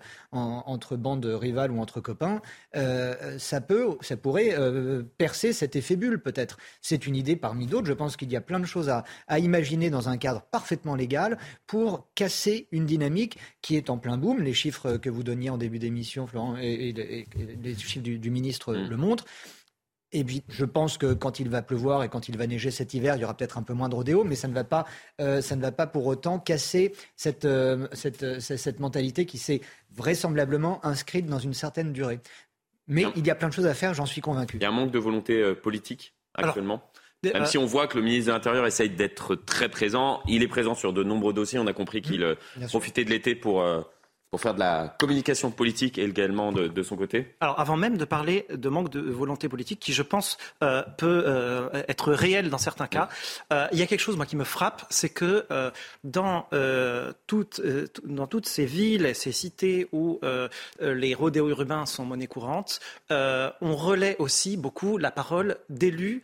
[0.97, 2.41] bandes rivales ou entre copains,
[2.77, 6.59] euh, ça, peut, ça pourrait euh, percer cet effet bulle peut-être.
[6.83, 7.87] C'est une idée parmi d'autres.
[7.87, 9.05] Je pense qu'il y a plein de choses à,
[9.39, 14.41] imaginer dans un cadre parfaitement légal pour casser une dynamique qui est en plein boom.
[14.43, 18.89] Les chiffres que donniez en début d'émission, Florent, et, les chiffres du, du ministre mmh.
[18.89, 19.25] le montrent.
[20.13, 22.95] Et puis, je pense que quand il va pleuvoir et quand il va neiger cet
[22.95, 24.87] hiver, il y aura peut-être un peu moins de rodéo, mais ça ne va pas,
[25.21, 29.61] euh, ça ne va pas pour autant casser cette, euh, cette, cette, mentalité qui s'est
[29.95, 32.21] vraisemblablement inscrite dans une certaine durée.
[32.87, 34.59] Mais il y a plein de choses à faire, j'en suis convaincu.
[34.59, 36.83] Il y a un manque de volonté euh, politique actuellement
[37.25, 40.49] même si on voit que le ministre de l'Intérieur essaye d'être très présent, il est
[40.49, 41.59] présent sur de nombreux dossiers.
[41.59, 43.65] On a compris qu'il mmh, profitait de l'été pour
[44.37, 48.45] pour faire de la communication politique également de, son côté Alors, avant même de parler
[48.51, 52.87] de manque de volonté politique, qui je pense euh, peut euh, être réel dans certains
[52.87, 53.09] cas,
[53.51, 55.47] euh, il y a quelque chose moi qui me frappe, c'est que
[56.05, 56.49] dans,
[57.27, 57.63] toutes,
[58.05, 60.21] dans toutes ces villes et ces cités où
[60.81, 66.21] les rodéos urbains sont monnaie courante, on relaie aussi beaucoup la parole d'élus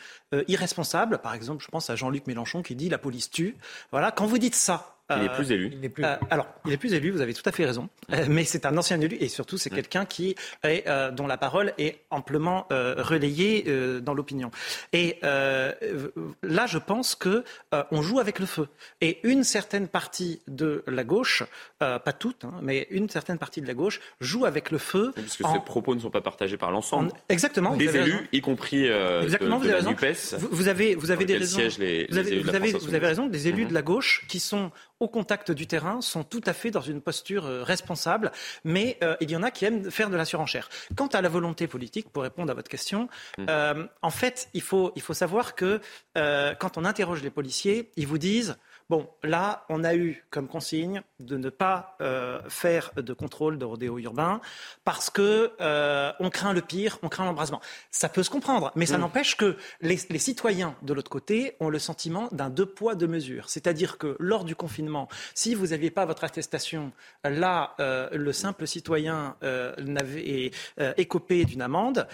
[0.48, 1.16] irresponsables.
[1.22, 3.56] Par exemple, je pense à Jean-Luc Mélenchon qui dit la police tue.
[3.90, 5.72] Voilà, quand vous dites ça, il est plus élu.
[6.00, 7.88] Euh, alors, il est plus élu, vous avez tout à fait raison.
[8.12, 10.34] Euh, mais c'est un ancien élu et surtout, c'est quelqu'un qui
[10.64, 13.64] est, euh, dont la parole est amplement relayée
[14.00, 14.50] dans l'opinion.
[14.92, 17.44] Et là, je pense que
[17.90, 18.68] on joue avec le feu.
[19.00, 21.42] Et une certaine partie de la gauche,
[21.78, 25.12] pas toute, hein, mais une certaine partie de la gauche joue avec le feu.
[25.14, 27.12] Parce que ces propos ne sont pas partagés par l'ensemble.
[27.28, 27.76] Exactement.
[27.76, 28.88] Des élus, y compris
[29.22, 31.60] Exactement, de, vous, avez NUPES, vous, avez, vous avez des raisons.
[31.60, 33.26] vous, avez, vous avez raison.
[33.26, 34.70] Des élus de la gauche qui sont
[35.02, 38.30] au contact du terrain sont tout à fait dans une posture euh, responsable,
[38.62, 40.68] mais euh, il y en a qui aiment faire de la surenchère.
[40.96, 43.46] Quant à la volonté politique, pour répondre à votre question, mmh.
[43.50, 45.80] euh, en fait, il faut, il faut savoir que
[46.14, 48.56] quand on interroge les policiers, ils vous disent
[48.90, 53.64] Bon, là, on a eu comme consigne de ne pas euh, faire de contrôle de
[53.64, 54.40] rodéo urbain
[54.84, 57.60] parce que euh, on craint le pire, on craint l'embrasement.
[57.90, 59.00] Ça peut se comprendre, mais ça mm.
[59.00, 63.48] n'empêche que les, citoyens de l'autre côté ont le sentiment d'un deux poids deux mesures.
[63.48, 66.92] C'est-à-dire que lors du confinement, si vous n'aviez pas votre attestation,
[67.24, 69.36] là, euh, le simple citoyen
[69.78, 70.50] n'avait
[70.96, 72.06] écopé d'une amende.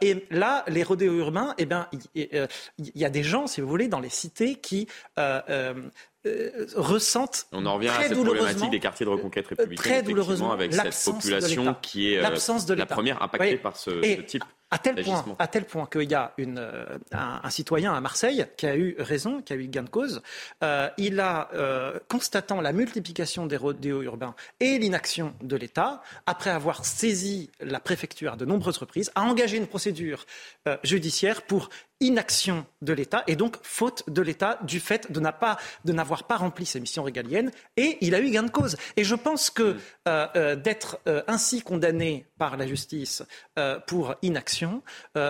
[0.00, 3.88] et là, les rodéos urbains, eh ben, il y, a des gens, si vous voulez,
[3.88, 4.88] dans les cités qui
[6.26, 7.46] euh, ressentent.
[7.52, 9.92] On en revient à cette problématique des quartiers de reconquête républicaine.
[9.92, 14.44] Très douloureusement, avec cette population qui est euh, de la première impactée par ce, type.
[14.74, 18.44] À tel point, à tel point qu'il y a une, euh, un, citoyen à Marseille
[18.56, 20.20] qui a eu raison, qui a eu gain de cause.
[20.64, 26.50] Euh, il a, euh, constatant la multiplication des rodéos urbains et l'inaction de l'État, après
[26.50, 30.26] avoir saisi la préfecture à de nombreuses reprises, a engagé une procédure
[30.82, 31.68] judiciaire pour
[32.00, 36.80] inaction de l'État et donc faute de l'État du fait de n'avoir pas, rempli ses
[36.80, 38.76] missions régaliennes et il a eu gain de cause.
[38.96, 39.78] Et je pense que mm.
[40.08, 43.22] euh, euh, d'être euh, ainsi condamné par la justice
[43.86, 44.63] pour inaction,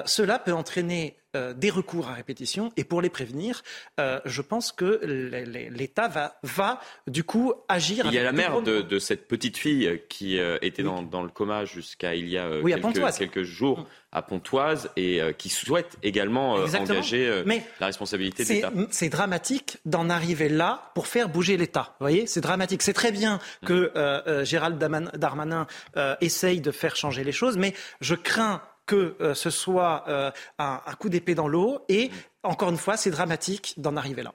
[0.06, 2.70] cela peut entraîner euh, des recours à répétition.
[2.76, 3.62] Et pour les prévenir,
[3.98, 8.06] euh, je pense que l'État va, va, du coup agir.
[8.06, 11.64] Il y a la mère de, cette petite fille qui euh, était dans, le coma
[11.64, 12.48] jusqu'à il y a
[13.16, 13.86] quelques, jours mm.
[14.12, 17.42] à Pontoise et qui souhaite également engager
[17.80, 18.72] la responsabilité de l'État.
[18.90, 21.94] C'est dramatique d'en arriver là pour faire bouger l'État.
[21.98, 22.82] Vous voyez, c'est dramatique.
[22.82, 23.66] C'est très bien mm.
[23.66, 25.66] que Gérald Darmanin
[26.20, 30.80] essaye de faire changer les choses, mais je crains que euh, ce soit euh, un,
[30.98, 31.80] coup d'épée dans l'eau.
[31.88, 32.10] Et
[32.42, 34.34] encore une fois, c'est dramatique d'en arriver là.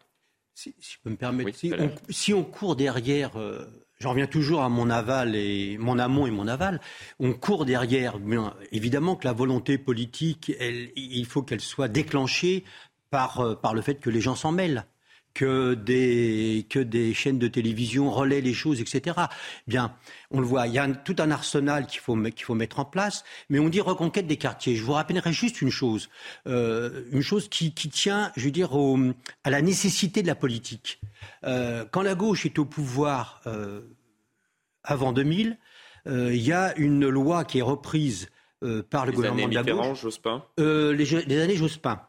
[0.56, 1.58] Si, je peux me permettre,
[2.10, 3.66] si, on, court derrière, euh,
[4.00, 6.82] j'en reviens toujours à mon aval et mon amont et mon aval,
[7.20, 8.20] on court derrière.
[8.20, 12.66] Bien, évidemment que la volonté politique, il faut qu'elle soit déclenchée
[13.10, 14.86] par, par le fait que les gens s'en mêlent
[15.34, 19.18] que des, que des chaînes de télévision relaient les choses, etc.
[19.68, 19.96] Bien,
[20.32, 22.86] on le voit, il y a tout un arsenal qu'il faut, qu'il faut mettre en
[22.86, 24.76] place, mais on dit reconquête des quartiers.
[24.76, 26.10] Je vous rappellerai juste une chose,
[26.48, 28.72] euh, une chose qui, qui, tient, je veux dire,
[29.44, 31.00] à la nécessité de la politique.
[31.44, 33.82] Euh, quand la gauche est au pouvoir euh,
[34.84, 35.58] avant 2000,
[36.06, 38.30] il y a une loi qui est reprise
[38.90, 40.02] par le gouvernement de la gauche.
[40.02, 40.44] Jospin.
[40.58, 42.02] Les, les années Jospin.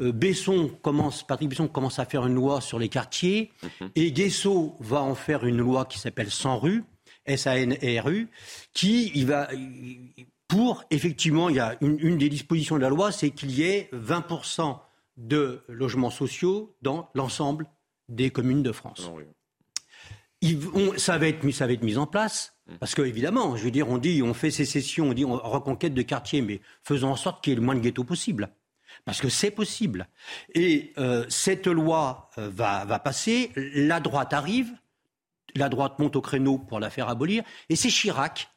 [0.00, 3.90] Euh, Besson commence, Patrick Besson commence à faire une loi sur les quartiers, mhm.
[3.94, 6.84] et Guesso va en faire une loi qui s'appelle Sans rue,
[7.26, 8.28] S-A-N-R-U,
[8.72, 9.48] qui il va
[10.48, 13.88] pour effectivement, il y a une, des dispositions de la loi, c'est qu'il y ait
[13.92, 14.78] 20%
[15.16, 17.66] de logements sociaux dans l'ensemble
[18.08, 19.10] des communes de France.
[20.42, 20.48] Ah
[20.98, 22.56] ça, va être, ça va être mis en place.
[22.66, 22.78] Mhm.
[22.78, 25.94] Parce que, évidemment, je veux dire, on dit, on fait sécession, on dit on reconquête
[25.94, 28.50] de quartiers, mais faisons en sorte qu'il y ait le moins de ghettos possible
[29.04, 30.08] parce que c'est possible.
[30.54, 34.72] Et euh, cette loi euh, va, passer, la droite arrive,
[35.54, 38.50] la droite monte au créneau pour la faire abolir, et c'est Chirac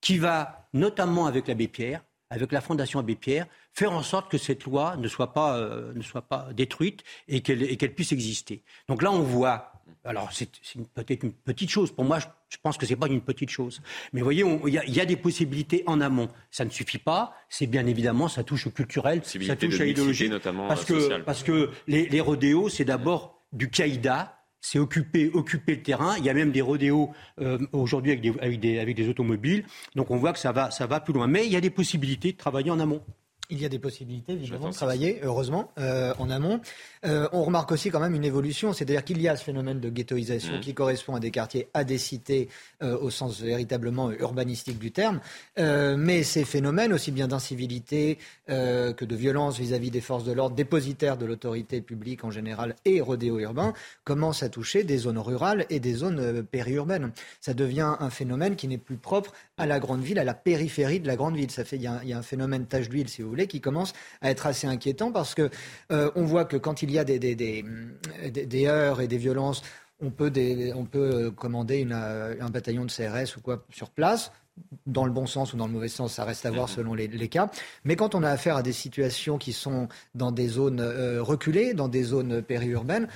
[0.00, 4.38] qui va, notamment avec l'abbé Pierre, avec la Fondation Abbé Pierre, faire en sorte que
[4.38, 8.64] cette loi ne soit pas, euh, ne soit pas détruite et qu'elle puisse exister.
[8.88, 9.73] Donc là, on voit
[10.04, 10.50] alors, c'est
[10.94, 11.90] peut-être une petite chose.
[11.90, 13.80] Pour moi, je, pense que ce n'est pas une petite chose.
[14.12, 16.28] Mais vous voyez, il y, a des possibilités en amont.
[16.50, 17.34] Ça ne suffit pas.
[17.48, 20.28] C'est bien évidemment, ça touche au culturel, ça touche à l'idéologie.
[20.28, 25.76] notamment parce que, parce que les, les rodéos, c'est d'abord du caïda, c'est occuper, occuper
[25.76, 26.16] le terrain.
[26.18, 29.64] Il y a même des rodéos euh, aujourd'hui avec des, avec, des, avec des, automobiles.
[29.94, 31.26] Donc on voit que ça va, ça va plus loin.
[31.26, 33.02] Mais il y a des possibilités de travailler en amont.
[33.50, 36.60] Il y a des possibilités, évidemment, de travailler, heureusement, euh, en amont.
[37.04, 39.90] Euh, on remarque aussi quand même une évolution, c'est-à-dire qu'il y a ce phénomène de
[39.90, 40.60] ghettoisation mmh.
[40.60, 42.48] qui correspond à des quartiers, à des cités,
[42.82, 45.20] euh, au sens véritablement urbanistique du terme.
[45.58, 51.16] mais ces phénomènes, aussi bien d'incivilité que de violence vis-à-vis des forces de l'ordre, dépositaires
[51.16, 55.80] de l'autorité publique en général et rodéo urbain, commencent à toucher des zones rurales et
[55.80, 57.12] des zones périurbaines.
[57.40, 61.00] Ça devient un phénomène qui n'est plus propre à la grande ville, à la périphérie
[61.00, 61.50] de la grande ville.
[61.50, 63.60] Ça fait, il y a, il y a un phénomène tache d'huile, si vous qui
[63.60, 65.50] commence à être assez inquiétant parce que
[65.90, 69.62] euh, on voit que quand il y a des, des, des, heurts et des violences,
[70.00, 70.32] on peut,
[70.74, 74.32] on peut euh, commander euh, un bataillon de CRS ou quoi sur place.
[74.86, 76.74] Dans le bon sens ou dans le mauvais sens, ça reste à voir mm-hmm.
[76.74, 77.50] selon les, cas.
[77.82, 80.80] Mais quand on a affaire à des situations qui sont dans des zones
[81.20, 83.08] reculées, dans des zones périurbaines,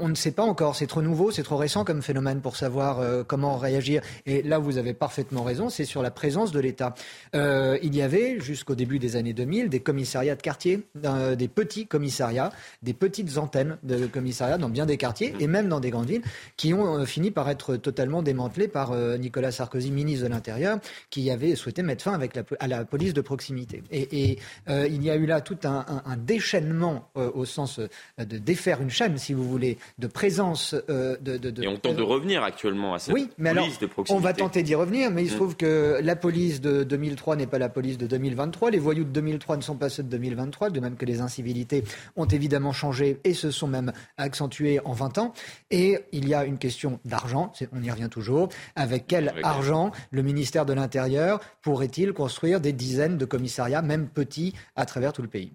[0.00, 3.00] on ne sait pas encore, c'est trop nouveau, c'est trop récent comme phénomène pour savoir
[3.00, 4.02] euh, comment réagir.
[4.26, 6.94] Et là, vous avez parfaitement raison, c'est sur la présence de l'État.
[7.34, 11.48] Euh, il y avait, jusqu'au début des années 2000, des commissariats de quartier, euh, des
[11.48, 12.52] petits commissariats,
[12.82, 16.22] des petites antennes de commissariats dans bien des quartiers et même dans des grandes villes
[16.56, 20.78] qui ont fini par être totalement démantelés par Nicolas Sarkozy, ministre de l'Intérieur,
[21.10, 23.82] qui avait souhaité mettre fin avec la, à la police de proximité.
[23.90, 24.38] Et,
[24.68, 27.80] il y a eu là tout un, un déchaînement au sens
[28.18, 30.74] de défaire une chaîne, si vous voulez, de présence.
[30.88, 34.18] Euh, de, Et on tente de revenir actuellement à cette oui, mais police de proximité.
[34.18, 35.36] On va tenter d'y revenir, mais il se mm.
[35.36, 38.70] trouve que la police de 2003 n'est pas la police de 2023.
[38.70, 41.84] Les voyous de 2003 ne sont pas ceux de 2023, de même que les incivilités
[42.16, 45.32] ont évidemment changé et se sont même accentuées en 20 ans.
[45.70, 48.48] Et il y a une question d'argent, on y revient toujours.
[48.76, 54.54] Avec quel argent le ministère de l'Intérieur pourrait-il construire des dizaines de commissariats, même petits,
[54.76, 55.52] à travers tout le pays?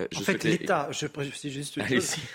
[0.00, 1.78] Euh, en fait, l'État, je précise juste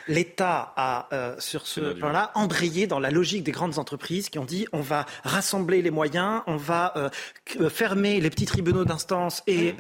[0.08, 4.46] l'État a, euh, sur ce plan-là, embrayé dans la logique des grandes entreprises qui ont
[4.46, 9.76] dit on va rassembler les moyens, on va euh, fermer les petits tribunaux d'instance et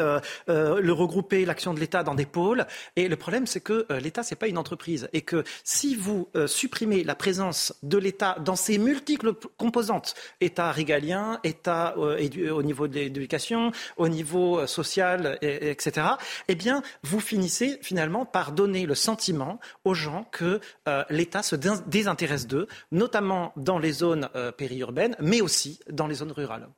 [0.48, 2.66] le regrouper l'action de l'État dans des pôles.
[2.96, 7.04] Et le problème, c'est que l'État, c'est pas une entreprise et que si vous supprimez
[7.04, 13.72] la présence de l'État dans ses multiples composantes, État régalien, État au niveau de l'éducation,
[13.98, 16.08] au niveau social, etc.,
[16.48, 21.56] eh bien, vous finissez finalement par donner le sentiment aux gens que euh, l'État se
[21.56, 26.70] désintéresse d'eux, notamment dans les zones euh, périurbaines, mais aussi dans les zones rurales.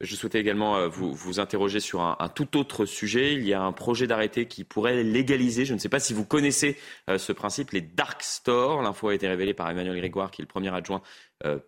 [0.00, 3.34] Je souhaitais également euh, vous, vous interroger sur un, tout autre sujet.
[3.34, 6.24] Il y a un projet d'arrêté qui pourrait légaliser, je ne sais pas si vous
[6.24, 6.76] connaissez
[7.16, 8.82] ce principe, les dark stores.
[8.82, 11.02] L'info a été révélée par Emmanuel Grégoire, qui est le premier adjoint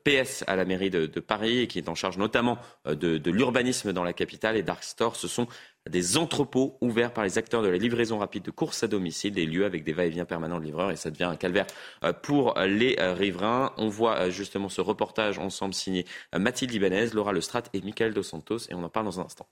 [0.05, 3.93] PS à la mairie de, Paris et qui est en charge notamment de, de l'urbanisme
[3.93, 4.57] dans la capitale.
[4.57, 5.47] Les dark stores, ce sont
[5.91, 9.45] des entrepôts ouverts par les acteurs de la livraison rapide de courses à domicile, des
[9.45, 11.67] lieux avec des va-et-vient permanents de livreurs, et ça devient un calvaire
[12.05, 13.73] euh, pour les euh, riverains.
[13.77, 16.07] On voit euh, justement ce reportage ensemble signé
[16.37, 19.47] Mathilde Libanez, Laura Lestrade et Michael Dos Santos, et on en parle dans un instant.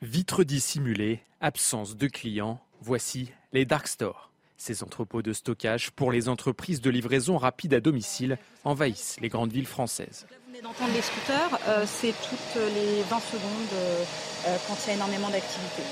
[0.00, 4.30] Vitres dissimulées, absence de clients, voici les dark stores.
[4.56, 9.52] Ces entrepôts de stockage pour les entreprises de livraison rapide à domicile envahissent les grandes
[9.52, 10.26] villes françaises
[10.60, 14.04] d'entendre les scooters, euh, c'est toutes les 20 secondes euh,
[14.46, 15.82] euh, quand il y a énormément d'activité.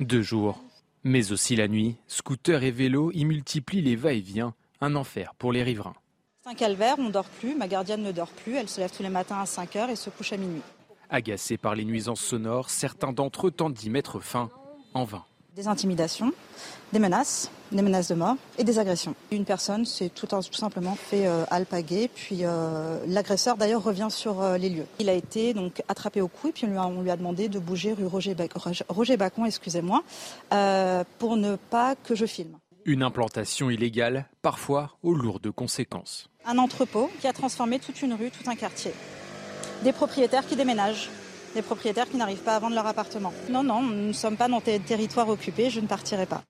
[0.00, 0.62] Deux jours,
[1.04, 5.62] mais aussi la nuit, scooters et vélos y multiplient les va-et-vient, un enfer pour les
[5.62, 5.96] riverains.
[6.42, 8.90] C'est un calvaire, on ne dort plus, ma gardienne ne dort plus, elle se lève
[8.96, 10.62] tous les matins à 5 heures et se couche à minuit.
[11.10, 14.50] Agacés par les nuisances sonores, certains d'entre eux tentent d'y mettre fin,
[14.94, 16.32] en vain des intimidations,
[16.92, 19.14] des menaces, des menaces de mort et des agressions.
[19.30, 24.56] Une personne s'est tout, simplement fait euh, alpaguer, puis euh, l'agresseur d'ailleurs revient sur euh,
[24.56, 24.86] les lieux.
[24.98, 27.92] Il a été donc attrapé au cou et puis on lui a, demandé de bouger
[27.92, 28.36] rue Roger,
[28.88, 30.02] Roger Bacon, excusez-moi,
[31.18, 32.56] pour ne pas que je filme.
[32.84, 36.30] Une implantation illégale, parfois aux lourdes conséquences.
[36.46, 38.92] Un entrepôt qui a transformé toute une rue, tout un quartier.
[39.82, 41.10] Des propriétaires qui déménagent,
[41.54, 43.32] des propriétaires qui n'arrivent pas à vendre leur appartement.
[43.50, 46.42] Non, non, nous ne sommes pas dans des territoires occupés, je ne partirai pas.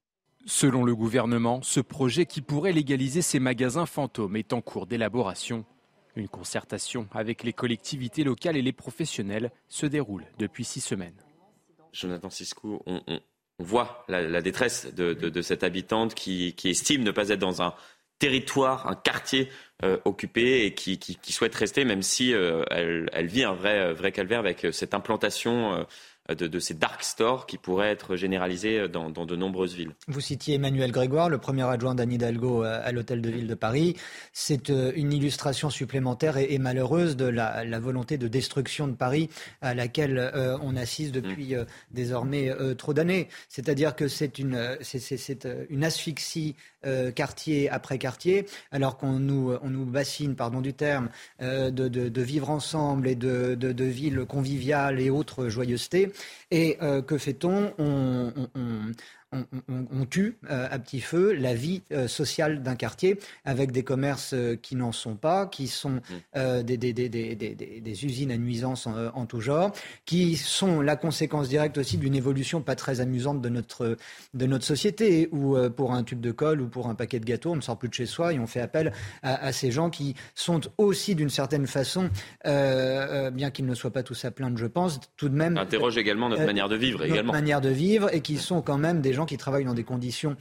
[0.46, 5.64] Selon le gouvernement, ce projet qui pourrait légaliser ces magasins fantômes est en cours d'élaboration.
[6.16, 11.14] Une concertation avec les collectivités locales et les professionnels se déroule depuis six semaines.
[11.92, 13.00] Jonathan Siscou, on,
[13.58, 17.74] voit la, détresse de, cette habitante qui estime ne pas être dans un
[18.18, 19.48] territoire, un quartier
[19.84, 24.40] euh, occupé et qui, souhaite rester, même si euh, elle, vit un vrai, vrai calvaire
[24.40, 25.86] avec euh, cette implantation
[26.28, 29.94] de, ces dark stores qui pourraient être généralisés dans, de nombreuses villes.
[30.08, 33.96] Vous citiez Emmanuel Grégoire, le premier adjoint d'Anne Hidalgo à, l'hôtel de ville de Paris.
[34.32, 39.30] C'est une illustration supplémentaire et, malheureuse de la, volonté de destruction de Paris
[39.62, 41.64] à laquelle on assiste depuis mm.
[41.92, 43.28] désormais trop d'années.
[43.48, 49.70] C'est-à-dire que c'est une, c'est, une asphyxie euh, quartier après quartier, alors qu'on nous, on
[49.70, 51.08] nous bassine, pardon du terme,
[51.42, 56.12] euh, de, vivre ensemble et de, de, villes conviviales et autres joyeusetés.
[56.50, 57.72] Et euh, que fait-on?
[57.78, 58.92] On, on,
[60.08, 64.56] tue euh, à petit feu la vie euh, sociale d'un quartier avec des commerces euh,
[64.56, 66.00] qui n'en sont pas, qui sont
[66.34, 66.62] mm.
[66.62, 69.72] des, des, usines à nuisance en, tout genre,
[70.04, 73.96] qui sont la conséquence directe aussi d'une évolution pas très amusante de notre,
[74.34, 77.52] de notre société, où pour un tube de colle ou pour un paquet de gâteaux,
[77.52, 78.92] on ne sort plus de chez soi et on fait appel
[79.22, 82.10] à, ces gens qui sont aussi d'une certaine façon,
[82.44, 85.56] bien qu'ils ne soient pas tous à plaindre, je pense, tout de même...
[85.56, 87.00] Interroge également notre manière de vivre.
[87.00, 87.32] Notre également.
[87.32, 90.36] manière de vivre et qui sont quand même des gens qui travaillent dans des conditions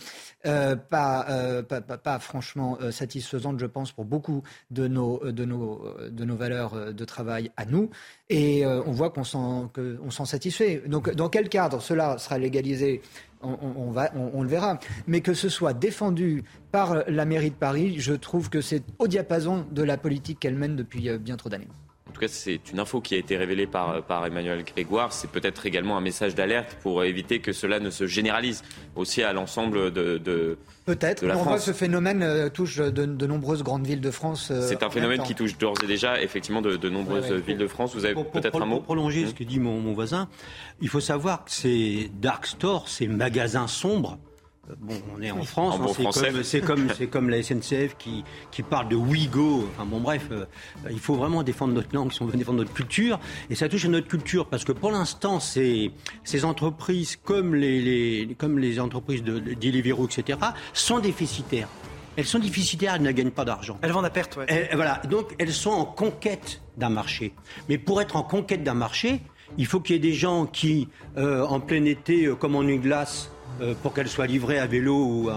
[0.45, 6.25] euh, euh, pas, franchement euh, satisfaisantes, je pense, pour beaucoup de nos, de nos, de
[6.25, 7.89] nos valeurs de travail à nous.
[8.29, 10.83] Et on voit qu'on s'en satisfait.
[10.87, 13.01] Donc, dans quel cadre cela sera légalisé
[13.41, 14.79] on, va, on, le verra.
[15.05, 19.07] Mais que ce soit défendu par la mairie de Paris, je trouve que c'est au
[19.07, 21.67] diapason de la politique qu'elle mène depuis bien trop d'années.
[22.09, 25.13] En tout cas, c'est une info qui a été révélée par, par Emmanuel Grégoire.
[25.13, 28.63] C'est peut-être également un message d'alerte pour éviter que cela ne se généralise
[28.95, 30.57] aussi à l'ensemble de, de
[30.87, 31.25] Peut-être.
[31.25, 34.51] On voit que ce phénomène euh, touche de, nombreuses grandes villes de France.
[34.51, 37.93] Euh, c'est un phénomène qui touche d'ores et déjà effectivement de, nombreuses villes de France.
[37.93, 39.33] Vous avez peut-être un mot Pour prolonger ce mmh.
[39.33, 40.29] que dit mon, mon, voisin,
[40.79, 44.17] il faut savoir que ces dark stores, ces magasins sombres,
[44.79, 48.89] Bon, on est en France, hein, c'est comme, comme, comme, la SNCF qui, qui parle
[48.89, 49.65] de Ouigo.
[49.71, 50.45] Enfin bon, bref, euh,
[50.89, 53.17] il faut vraiment défendre notre langue si on veut défendre notre culture.
[53.49, 55.91] Et ça touche à notre culture parce que pour l'instant, ces,
[56.25, 60.37] ces entreprises, comme les, les, comme les entreprises de, Deliveroo, etc.,
[60.73, 61.69] sont déficitaires.
[62.17, 63.77] Elles sont déficitaires, elles ne gagnent pas d'argent.
[63.81, 64.69] Elles vendent à perte, ouais.
[64.73, 67.33] voilà, donc elles sont en conquête d'un marché.
[67.69, 69.21] Mais pour être en conquête d'un marché,
[69.57, 73.31] Il faut qu'il y ait des gens qui, en plein été, comme en une glace,
[73.81, 75.29] pour qu'elle soit livrée à vélo ou,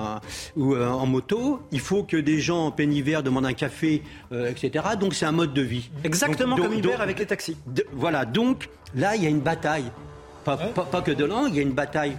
[0.57, 1.61] ou en moto.
[1.73, 4.03] Il faut que des gens en plein hiver demandent un café,
[4.33, 4.85] etc.
[4.99, 5.91] Donc c'est un mode de vie.
[6.05, 7.57] Exactement comme hiver avec les taxis.
[7.93, 9.91] voilà, donc là, il y a une bataille.
[10.45, 12.17] Pas, pas que de langue, il y a une bataille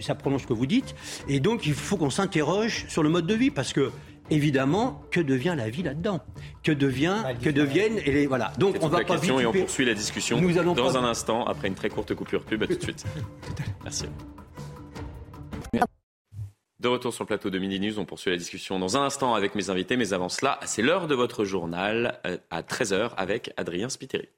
[0.00, 0.94] ça prononce ce que vous dites.
[1.28, 3.90] Et donc, il faut qu'on s'interroge sur le mode de vie parce que
[4.30, 6.20] évidemment, que devient la vie là-dedans?
[6.62, 8.52] Que devient, que deviennent et les voilà.
[8.58, 11.44] Donc on va pas question et on poursuit la discussion Nous allons dans un instant
[11.44, 12.62] après une très courte coupure pub.
[12.62, 13.04] À tout de suite.
[13.82, 14.06] Merci.
[16.80, 19.34] De retour sur le plateau de Midi News, on poursuit la discussion dans un instant
[19.34, 23.52] avec mes invités, mais avant cela, c'est l'heure de votre journal euh, à 13h avec
[23.58, 24.30] Adrien Spiteri.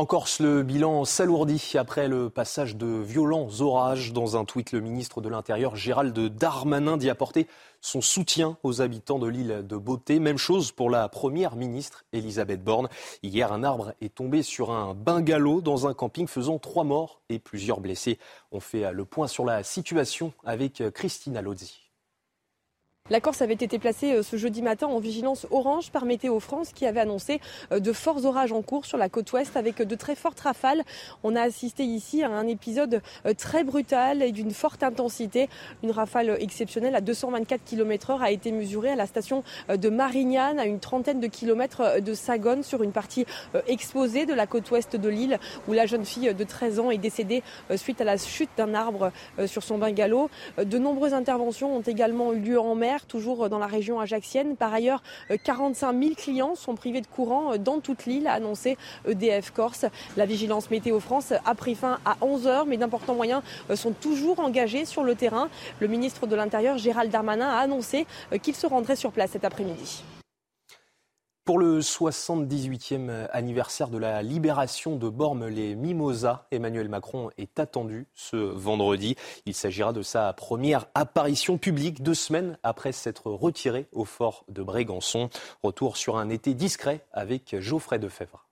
[0.00, 4.14] En Corse, le bilan s'alourdit après le passage de violents orages.
[4.14, 7.46] Dans un tweet, le ministre de l'Intérieur, Gérald Darmanin, dit apporter
[7.82, 10.18] son soutien aux habitants de l'île de Beauté.
[10.18, 12.88] Même chose pour la première ministre, Elisabeth Borne.
[13.22, 17.38] Hier, un arbre est tombé sur un bungalow dans un camping, faisant trois morts et
[17.38, 18.18] plusieurs blessés.
[18.52, 21.79] On fait le point sur la situation avec Christina Lozzi.
[23.10, 26.70] La Corse avait été placée euh, ce jeudi matin en vigilance orange par Météo France
[26.72, 27.40] qui avait annoncé
[27.72, 30.84] euh, de forts orages en cours sur la côte ouest avec de très fortes rafales.
[31.24, 35.48] On a assisté ici à un épisode euh, très brutal et d'une forte intensité.
[35.82, 40.60] Une rafale exceptionnelle à 224 km h a été mesurée à la station de Marignane
[40.60, 43.26] à une trentaine de kilomètres de Sagone sur une partie
[43.66, 46.98] exposée de la côte ouest de l'île où la jeune fille de 13 ans est
[46.98, 47.42] décédée
[47.74, 49.10] suite à la chute d'un arbre
[49.46, 50.30] sur son bungalow.
[50.62, 54.56] De nombreuses interventions ont également eu lieu en mer toujours dans la région ajaxienne.
[54.56, 55.02] Par ailleurs,
[55.44, 58.76] 45 euh, 000 clients sont privés de courant euh, dans toute l'île, a annoncé
[59.08, 59.86] EDF Corse.
[60.16, 63.92] La vigilance météo France a pris fin à 11 heures, mais d'importants moyens euh, sont
[63.92, 65.48] toujours engagés sur le terrain.
[65.80, 68.06] Le ministre de l'Intérieur, Gérald Darmanin, a annoncé
[68.42, 70.02] qu'il se rendrait sur place cet après-midi.
[71.44, 79.16] Pour le 78e anniversaire de la libération de Bormes-les-Mimosas, Emmanuel Macron est attendu ce vendredi.
[79.46, 84.62] Il s'agira de sa première apparition publique deux semaines après s'être retiré au fort de
[84.62, 85.30] Brégançon.
[85.62, 88.46] Retour sur un été discret avec Geoffrey Defebvre.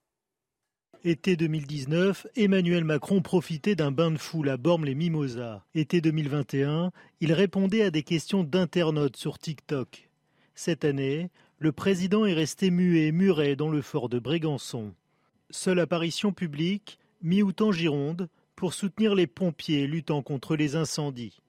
[1.05, 5.63] Été 2019, Emmanuel Macron profitait d'un bain de foule à Bormes-les-Mimosas.
[5.75, 6.91] Été 2021,
[7.21, 10.09] il répondait à des questions d'internautes sur TikTok.
[10.57, 14.95] Cette année, le président est resté muet, muret dans le fort de Brégançon.
[15.51, 21.41] Seule apparition publique, mi-août en Gironde, pour soutenir les pompiers luttant contre les incendies.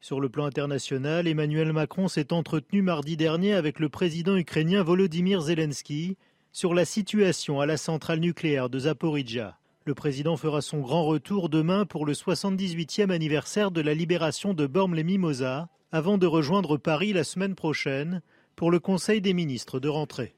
[0.00, 5.42] Sur le plan international, Emmanuel Macron s'est entretenu mardi dernier avec le président ukrainien Volodymyr
[5.42, 6.16] Zelensky
[6.52, 9.58] sur la situation à la centrale nucléaire de Zaporizhia.
[9.84, 14.66] Le président fera son grand retour demain pour le 78e anniversaire de la libération de
[14.66, 18.22] Bormes-les-Mimosas, avant de rejoindre Paris la semaine prochaine
[18.56, 20.34] pour le Conseil des ministres de rentrée.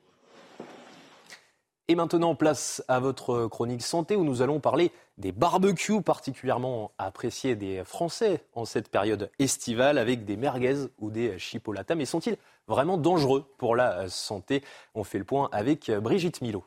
[1.88, 7.56] Et maintenant, place à votre chronique santé où nous allons parler des barbecues particulièrement appréciés
[7.56, 11.96] des Français en cette période estivale avec des merguez ou des chipolatas.
[11.96, 12.36] Mais sont-ils
[12.68, 14.62] vraiment dangereux pour la santé?
[14.94, 16.64] On fait le point avec Brigitte Milo.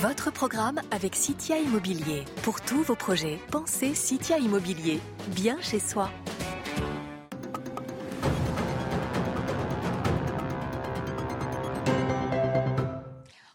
[0.00, 2.24] Votre programme avec Citia Immobilier.
[2.42, 4.98] Pour tous vos projets, pensez Citia Immobilier,
[5.28, 6.10] bien chez soi.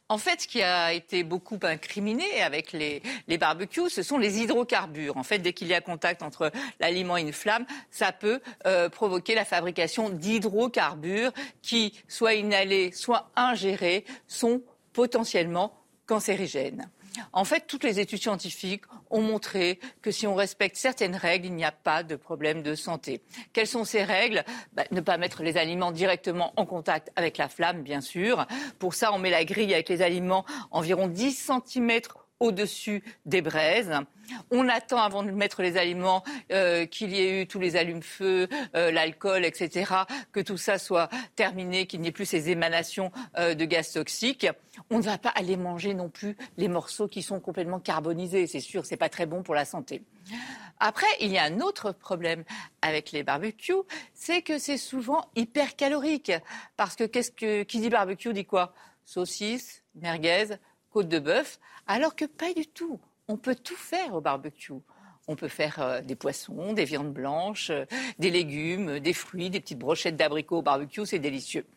[0.10, 3.02] En fait, ce qui a été beaucoup incriminé avec les,
[3.38, 5.18] barbecues, ce sont les hydrocarbures.
[5.18, 8.88] En fait, dès qu'il y a contact entre l'aliment et une flamme, ça peut euh,
[8.88, 14.62] provoquer la fabrication d'hydrocarbures qui, soit inhalés, soit ingérés, sont
[14.94, 15.74] potentiellement
[16.06, 16.90] cancérigènes.
[17.34, 21.56] En fait, toutes les études scientifiques ont montré que si on respecte certaines règles, il
[21.56, 23.22] n'y a pas de problème de santé.
[23.54, 24.44] Quelles sont ces règles?
[24.74, 28.46] Bah, Ne pas mettre les aliments directement en contact avec la flamme, bien sûr.
[28.80, 32.02] Pour ça, on met la grille avec les aliments environ 10 cm
[32.40, 33.92] au-dessus des braises.
[34.52, 38.48] On attend avant de mettre les aliments euh, qu'il y ait eu tous les allumes-feu,
[38.76, 39.94] euh, l'alcool, etc.,
[40.32, 44.48] que tout ça soit terminé, qu'il n'y ait plus ces émanations euh, de gaz toxiques.
[44.90, 48.48] On ne va pas aller manger non plus les morceaux qui sont complètement carbonisés.
[48.48, 50.04] C'est sûr, c'est pas très bon pour la santé.
[50.80, 52.44] Après, il y a un autre problème
[52.82, 53.74] avec les barbecues,
[54.14, 56.32] c'est que c'est souvent hyper calorique.
[56.76, 58.74] Parce que qu'est-ce que qui dit barbecue dit quoi?
[59.06, 60.58] Saucisse, merguez,
[60.98, 63.00] côte de bœuf, alors que pas du tout.
[63.28, 64.74] On peut tout faire au barbecue.
[65.28, 67.86] On peut faire euh, des poissons, des viandes blanches, euh,
[68.18, 71.68] des légumes, des fruits, des petites brochettes d'abricots au barbecue, c'est délicieux.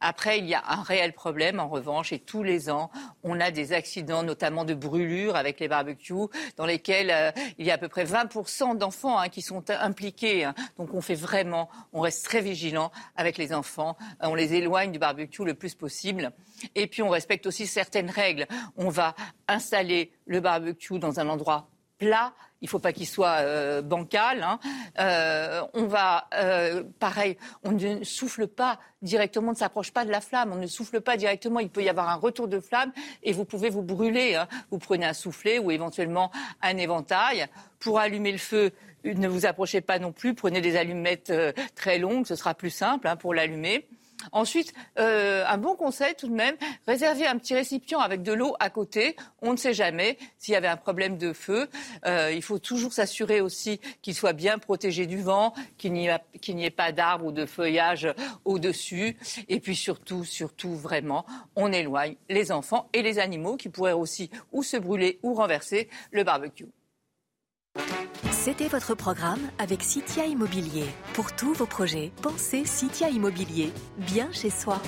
[0.00, 2.90] Après, il y a un réel problème, en revanche, et tous les ans,
[3.22, 7.70] on a des accidents, notamment de brûlures avec les barbecues, dans lesquels euh, il y
[7.70, 10.44] a à peu près 20% d'enfants hein, qui sont impliqués.
[10.44, 10.54] Hein.
[10.76, 14.92] Donc on fait vraiment, on reste très vigilant avec les enfants, euh, on les éloigne
[14.92, 16.32] du barbecue le plus possible.
[16.74, 18.46] Et puis on respecte aussi certaines règles.
[18.76, 19.14] On va
[19.48, 21.68] installer le barbecue dans un endroit
[22.02, 24.42] plat il ne faut pas qu'il soit euh, bancal.
[24.42, 24.60] Hein.
[25.00, 30.12] Euh, on va, euh, pareil, on ne souffle pas directement, on ne s'approche pas de
[30.12, 31.58] la flamme, on ne souffle pas directement.
[31.58, 32.92] Il peut y avoir un retour de flamme
[33.24, 34.36] et vous pouvez vous brûler.
[34.36, 34.46] Hein.
[34.70, 36.30] Vous prenez un soufflet ou éventuellement
[36.62, 37.46] un éventail.
[37.80, 38.70] Pour allumer le feu,
[39.04, 40.34] ne vous approchez pas non plus.
[40.34, 41.32] Prenez des allumettes
[41.74, 43.88] très longues, ce sera plus simple hein, pour l'allumer.
[44.30, 48.54] Ensuite, euh, un bon conseil tout de même, réserver un petit récipient avec de l'eau
[48.60, 49.16] à côté.
[49.40, 51.68] On ne sait jamais s'il y avait un problème de feu.
[52.06, 56.70] Euh, il faut toujours s'assurer aussi qu'il soit bien protégé du vent, qu'il n'y ait
[56.70, 58.08] pas d'arbres ou de feuillage
[58.44, 59.16] au-dessus.
[59.48, 61.26] Et puis surtout, surtout vraiment,
[61.56, 65.88] on éloigne les enfants et les animaux qui pourraient aussi ou se brûler ou renverser
[66.10, 66.66] le barbecue.
[68.44, 70.86] C'était votre programme avec Citia Immobilier.
[71.14, 74.80] Pour tous vos projets, pensez Citia Immobilier, bien chez soi.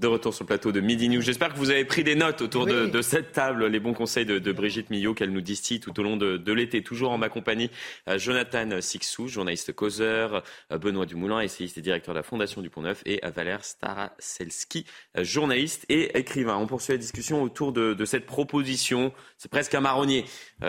[0.00, 1.22] De retour sur le plateau de Midi News.
[1.22, 4.52] J'espère que vous avez pris des notes autour de, cette table, les bons conseils de,
[4.52, 6.82] Brigitte Millot qu'elle nous distille tout au long de, l'été.
[6.82, 7.70] Toujours en ma compagnie,
[8.08, 10.42] euh, Jonathan Sixou, journaliste causeur,
[10.72, 14.84] euh, Benoît Dumoulin, essayiste et directeur de la Fondation du Pont-Neuf, et Valère Staraselski,
[15.16, 16.56] euh, journaliste et écrivain.
[16.56, 20.24] On poursuit la discussion autour de, cette proposition, c'est presque un marronnier,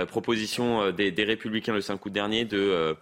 [0.07, 2.95] proposition des, des, Républicains le 5 août dernier de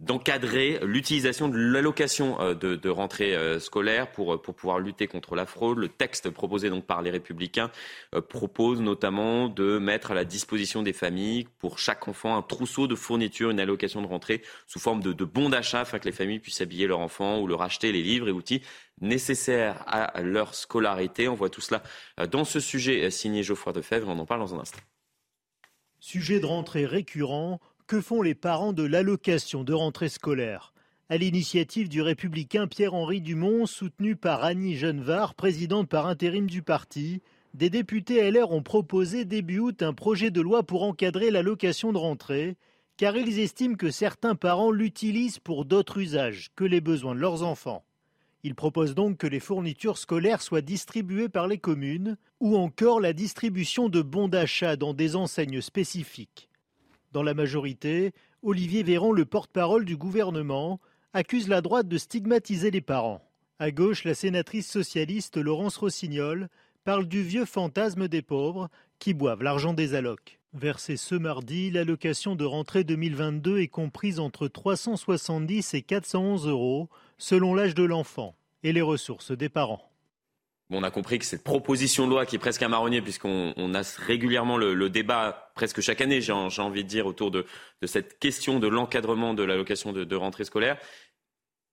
[0.00, 5.44] d'encadrer l'utilisation de l'allocation euh, de, rentrée euh, scolaire pour, pour pouvoir lutter contre la
[5.44, 5.78] fraude.
[5.78, 7.70] Le texte proposé donc par les Républicains
[8.14, 12.86] euh, propose notamment de mettre à la disposition des familles pour chaque enfant un trousseau
[12.86, 16.12] de fournitures, une allocation de rentrée sous forme de, de bons d'achat afin que les
[16.12, 18.62] familles puissent habiller leur enfant ou leur acheter les livres et outils
[19.00, 21.28] nécessaires à leur scolarité.
[21.28, 21.82] On voit tout cela
[22.32, 24.08] dans ce sujet signé Geoffroy Defebvre.
[24.08, 24.80] On en parle dans un instant.
[26.00, 30.74] Sujet de rentrée récurrent, que font les parents de l'allocation de rentrée scolaire?
[31.08, 37.22] À l'initiative du républicain Pierre-Henri Dumont, soutenu par Annie Genevard, présidente par intérim du parti,
[37.54, 41.96] des députés LR ont proposé début août un projet de loi pour encadrer l'allocation de
[41.96, 42.58] rentrée,
[42.98, 47.42] car ils estiment que certains parents l'utilisent pour d'autres usages que les besoins de leurs
[47.42, 47.86] enfants.
[48.44, 53.14] Ils proposent donc que les fournitures scolaires soient distribuées par les communes, ou encore la
[53.14, 56.50] distribution de bons d'achat dans des enseignes spécifiques.
[57.12, 58.12] Dans la majorité,
[58.42, 60.80] Olivier Véran, le porte-parole du gouvernement,
[61.14, 63.22] accuse la droite de stigmatiser les parents.
[63.58, 66.48] À gauche, la sénatrice socialiste Laurence Rossignol
[66.84, 68.68] parle du vieux fantasme des pauvres
[68.98, 70.38] qui boivent l'argent des allocs.
[70.52, 77.54] Versée ce mardi, l'allocation de rentrée 2022 est comprise entre 370 et 411 euros selon
[77.54, 79.87] l'âge de l'enfant et les ressources des parents
[80.70, 83.82] on a compris que cette proposition de loi qui est presque un marronnier, puisqu'on a
[83.96, 87.46] régulièrement le, débat, presque chaque année, j'ai envie de dire, autour de,
[87.84, 90.76] cette question de l'encadrement de l'allocation de, rentrée scolaire.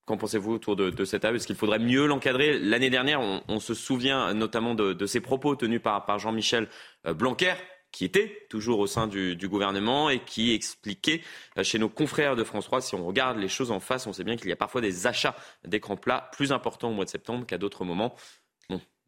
[0.05, 2.57] Qu'en pensez-vous autour de, cette table Est-ce qu'il faudrait mieux l'encadrer?
[2.57, 6.69] L'année dernière, on, se souvient notamment de, ces propos tenus par, Jean-Michel
[7.05, 7.55] euh, Blanquer,
[7.91, 11.22] qui était toujours au sein du, du, gouvernement et qui expliquait
[11.57, 14.13] euh, chez nos confrères de France 3, si on regarde les choses en face, on
[14.13, 15.35] sait bien qu'il y a parfois des achats
[15.65, 18.15] d'écrans plats plus importants au mois de septembre qu'à d'autres moments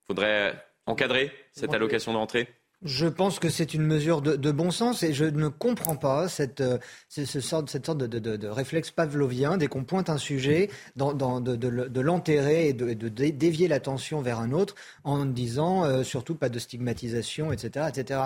[0.07, 2.47] faudrait encadrer cette allocation de rentrée
[2.84, 6.61] je pense que c'est une mesure de, bon sens et je ne comprends pas cette,
[6.61, 6.77] euh,
[7.09, 12.73] sorte, cette sorte de, réflexe pavlovien dès qu'on pointe un sujet dans, de, l'enterrer et
[12.73, 17.88] de, dévier l'attention vers un autre en disant euh, surtout pas de stigmatisation, etc.
[17.89, 18.19] etc.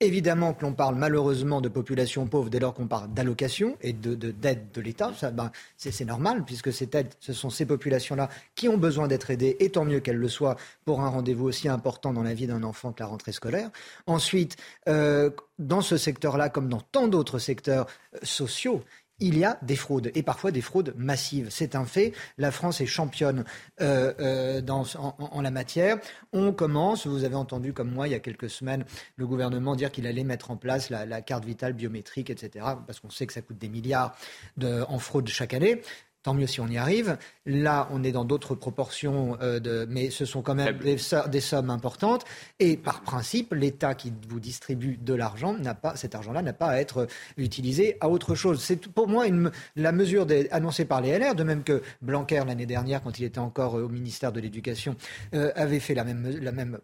[0.00, 4.14] Évidemment que l'on parle malheureusement de populations pauvres dès lors qu'on parle d'allocation et de,
[4.14, 5.10] d'aide de, l'État.
[5.32, 9.56] Ben, c'est, normal puisque cette aide, ce sont ces populations-là qui ont besoin d'être aidées
[9.58, 12.62] et tant mieux qu'elles le soient pour un rendez-vous aussi important dans la vie d'un
[12.62, 13.70] enfant que la rentrée scolaire.
[14.06, 14.56] Ensuite,
[14.88, 18.84] euh, dans ce secteur-là, comme dans tant d'autres secteurs euh, sociaux,
[19.20, 21.48] il y a des fraudes, et parfois des fraudes massives.
[21.50, 22.12] C'est un fait.
[22.36, 23.44] La France est championne
[23.80, 25.98] euh, euh, en, la matière.
[26.32, 28.84] On commence, vous avez entendu comme moi il y a quelques semaines
[29.16, 33.10] le gouvernement dire qu'il allait mettre en place la, carte vitale biométrique, etc., parce qu'on
[33.10, 34.16] sait que ça coûte des milliards
[34.62, 35.82] en fraude chaque année.
[36.22, 37.16] Tant mieux si on y arrive.
[37.46, 41.70] Là, on est dans d'autres proportions, euh, de, mais ce sont quand même des, sommes
[41.70, 42.24] importantes.
[42.58, 46.66] Et par principe, l'État qui vous distribue de l'argent n'a pas, cet argent-là n'a pas
[46.66, 48.60] à être utilisé à autre chose.
[48.60, 52.66] C'est pour moi une, la mesure annoncée par les LR, de même que Blanquer l'année
[52.66, 54.96] dernière, quand il était encore au ministère de l'Éducation,
[55.34, 56.78] euh, avait fait la même, la même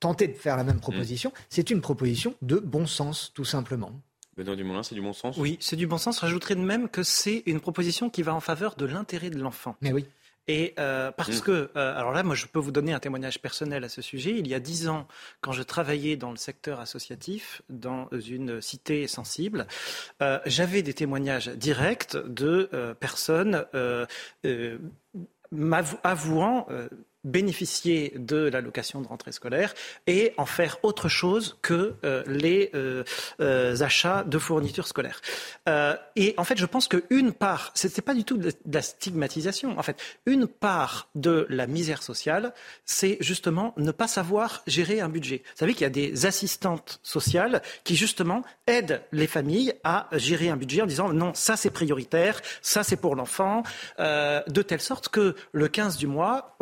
[0.00, 1.30] tenté de faire la même proposition.
[1.30, 1.40] Mmh.
[1.48, 3.92] C'est une proposition de bon sens, tout simplement.
[4.36, 6.16] Benoît Dumoulin, c'est du bon sens Oui, c'est du bon sens.
[6.16, 9.38] Je rajouterais de même que c'est une proposition qui va en faveur de l'intérêt de
[9.38, 9.76] l'enfant.
[9.80, 10.06] Mais oui.
[10.48, 11.40] Et euh, parce mm.
[11.40, 14.38] que, euh, alors là, moi, je peux vous donner un témoignage personnel à ce sujet.
[14.38, 15.08] Il y a dix ans,
[15.40, 19.66] quand je travaillais dans le secteur associatif, dans une cité sensible,
[20.22, 23.64] euh, j'avais des témoignages directs de personnes
[26.04, 26.68] avouant
[27.26, 29.74] bénéficier de l'allocation de rentrée scolaire
[30.06, 33.02] et en faire autre chose que euh, les euh,
[33.40, 35.20] euh, achats de fournitures scolaires.
[36.14, 39.78] et en fait, je pense qu'une part, ce n'est pas du tout de la stigmatisation,
[39.78, 42.54] en fait, une part de la misère sociale,
[42.84, 45.42] c'est justement ne pas savoir gérer un budget.
[45.44, 50.48] Vous savez qu'il y a des assistantes sociales qui justement aident les familles à gérer
[50.48, 53.64] un budget en disant non, ça c'est prioritaire, ça c'est pour l'enfant,
[53.98, 56.56] de telle sorte que le 15 du mois,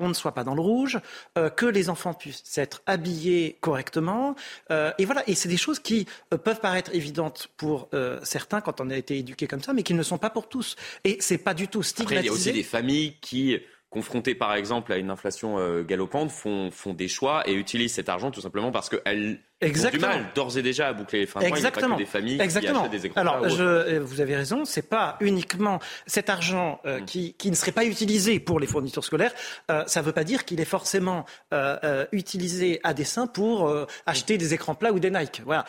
[0.00, 0.98] on ne soit pas dans le rouge,
[1.38, 4.34] euh, que les enfants puissent être habillés correctement.
[4.70, 7.88] Euh, et voilà, et c'est des choses qui euh, peuvent paraître évidentes pour
[8.22, 10.76] certains quand on a été éduqué comme ça, mais qui ne sont pas pour tous.
[11.04, 12.18] Et c'est pas du tout stigmatisé.
[12.18, 13.58] Après, il y a aussi des familles qui
[13.94, 18.30] confrontées par exemple à une inflation galopante, font, font des choix et utilisent cet argent
[18.30, 20.08] tout simplement parce qu'elles Exactement.
[20.12, 21.56] du mal d'ores et déjà à boucler les fins de mois.
[21.56, 21.86] Exactement.
[21.86, 22.72] Il n'y a pas que des familles Exactement.
[22.72, 23.20] qui achètent des écrans.
[23.20, 27.04] Alors, je, euh, vous avez raison, c'est pas uniquement cet argent euh, mm.
[27.04, 29.32] qui, qui, ne serait pas utilisé pour les fournitures scolaires.
[29.70, 33.72] Euh, ça ne veut pas dire qu'il est forcément euh, utilisé à dessein pour
[34.06, 35.42] acheter des écrans plats ou des Nike.
[35.44, 35.64] Voilà.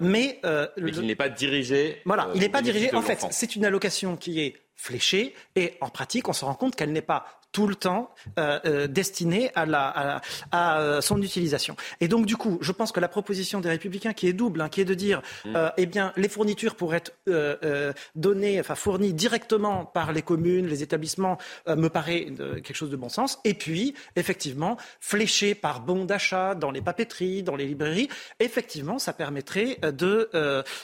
[0.00, 0.40] mais
[0.76, 2.02] mais qu'il n'est pas dirigé.
[2.04, 2.94] Voilà, il n'est pas dirigé.
[2.94, 6.74] En fait, c'est une allocation qui est fléchée et en pratique, on se rend compte
[6.74, 10.20] qu'elle n'est pas tout le temps euh, euh, destiné à, la,
[10.52, 11.76] à, euh, son utilisation.
[12.00, 14.68] Et donc, du coup, je pense que la proposition des Républicains, qui est double, hein,
[14.68, 15.56] qui est de dire, mm.
[15.76, 17.12] eh bien, les fournitures pourraient être
[18.14, 22.26] données, enfin fournies directement par les communes, les établissements, me paraît
[22.62, 23.38] quelque chose de bon sens.
[23.44, 28.08] Et puis, effectivement, fléché par bon d'achat dans les papeteries, dans les librairies,
[28.38, 30.30] effectivement, ça permettrait de,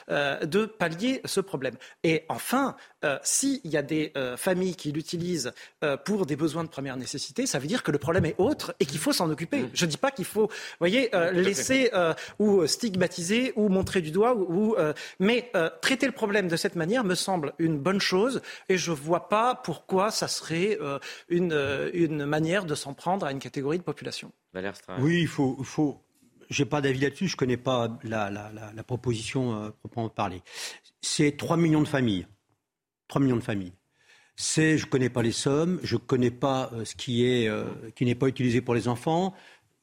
[0.08, 1.76] de pallier ce problème.
[2.02, 2.76] Et enfin,
[3.22, 5.52] s'il y a des familles qui l'utilisent
[6.04, 8.86] pour des besoins de première nécessité, ça veut dire que le problème est autre et
[8.86, 9.62] qu'il faut s'en occuper.
[9.62, 9.70] Mm.
[9.74, 14.10] Je ne dis pas qu'il faut, voyez, euh, laisser euh, ou stigmatiser ou montrer du
[14.10, 15.50] doigt, ou, euh, mais
[15.80, 19.28] traiter le problème de cette manière me semble une bonne chose et je ne vois
[19.28, 20.78] pas pourquoi ça serait
[21.28, 24.32] une, une manière de s'en prendre à une catégorie de population.
[24.98, 26.02] Oui, il faut, faut
[26.48, 30.42] j'ai pas d'avis là-dessus, je ne connais pas la, la, la, proposition proprement parler.
[31.00, 32.26] C'est 3 millions de familles.
[33.08, 33.72] 3 millions de familles
[34.36, 37.48] c'est je ne connais pas les sommes, je ne connais pas euh, ce qui est
[37.48, 37.64] euh,
[37.94, 39.34] qui n'est pas utilisé pour les enfants.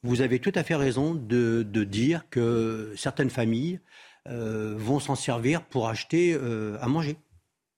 [0.04, 3.80] Vous avez tout à fait raison de, dire que certaines familles
[4.28, 6.34] euh, vont s'en servir pour acheter
[6.80, 7.16] à manger.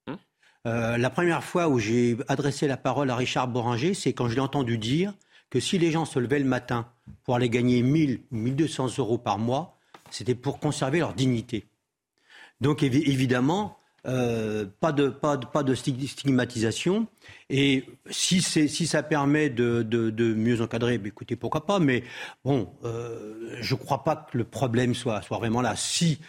[0.09, 0.19] Hum.
[0.65, 4.40] la première fois où j'ai adressé la parole à Richard Boringer, c'est quand je l'ai
[4.40, 5.15] entendu dire
[5.51, 6.89] que si les gens se levaient le matin
[7.23, 9.78] pour aller gagner 1000 ou 1200 euros par mois,
[10.11, 11.66] c'était pour conserver leur dignité.
[12.61, 17.09] Donc évidemment, euh, pas, de, pas, pas de stigmatisation.
[17.51, 21.81] Et si, si ça permet de, de, mieux encadrer, bah, écoutez, pourquoi pas.
[21.81, 22.05] Mais
[22.45, 25.74] bon, euh, je ne crois pas que le problème soit, soit vraiment là.
[25.77, 26.20] Si,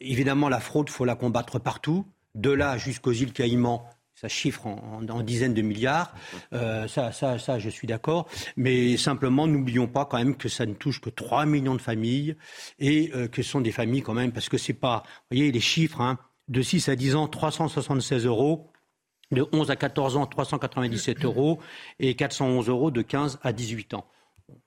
[0.00, 2.06] évidemment, la fraude, faut la combattre partout.
[2.34, 3.86] De là jusqu'aux îles Caïmans,
[4.16, 6.12] ça chiffre en, en, dizaines de milliards.
[6.52, 8.28] Euh, ça, ça, ça, je suis d'accord.
[8.56, 12.34] Mais simplement, n'oublions pas quand même que ça ne touche que 3 millions de familles
[12.80, 15.60] et que ce sont des familles quand même, parce que c'est pas, vous voyez, les
[15.60, 16.18] chiffres, hein,
[16.48, 18.70] de 6 à 10 ans, 376 euros.
[19.30, 21.60] De 11 à 14 ans, 397 euros.
[21.98, 24.06] Et 411 euros de 15 à 18 ans.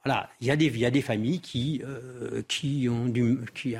[0.04, 3.40] Voilà, il y, a des, il y a des familles qui, euh, qui, ont du,
[3.54, 3.76] qui,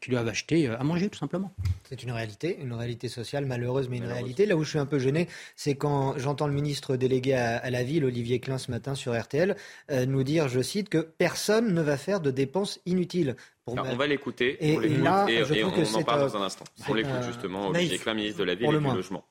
[0.00, 1.52] qui, doivent acheter euh, à manger, tout simplement.
[1.88, 4.44] C'est une réalité, une réalité sociale malheureuse, mais une réalité.
[4.44, 7.82] Là où je suis un peu gêné, c'est quand j'entends le ministre délégué à, la
[7.82, 9.56] ville, Olivier Klein, ce matin sur RTL,
[9.90, 13.36] euh, nous dire, je cite, que personne ne va faire de dépenses inutiles.
[13.66, 14.56] on va l'écouter.
[14.60, 16.64] Et, là, je et on, que en parle dans un instant.
[16.88, 19.24] On l'écoute justement, Olivier Klein, ministre de la Ville et du Logement.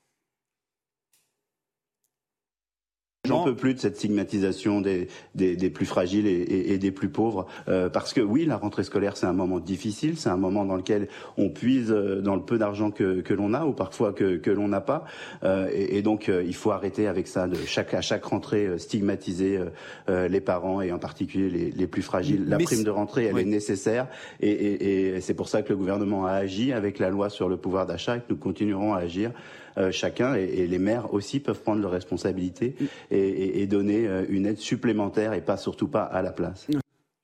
[3.25, 7.09] J'en peux plus de cette stigmatisation des, des, des plus fragiles et, et, des plus
[7.09, 10.65] pauvres, euh, parce que oui, la rentrée scolaire, c'est un moment difficile, c'est un moment
[10.65, 11.07] dans lequel
[11.37, 14.51] on puise euh, dans le peu d'argent que, que l'on a, ou parfois que, que
[14.51, 15.05] l'on n'a pas,
[15.43, 18.77] euh, et, et, donc euh, il faut arrêter avec ça, de chaque, à chaque rentrée,
[18.77, 19.59] stigmatiser
[20.07, 22.45] les parents, et en particulier les, les plus fragiles.
[22.47, 24.07] La prime de rentrée, elle est nécessaire,
[24.41, 27.57] et, et c'est pour ça que le gouvernement a agi avec la loi sur le
[27.57, 29.31] pouvoir d'achat, et que nous continuerons à agir.
[29.77, 32.75] Euh, chacun, et, les maires aussi peuvent prendre leurs responsabilités
[33.11, 36.67] et, et, donner euh, une aide supplémentaire et pas surtout pas à la place.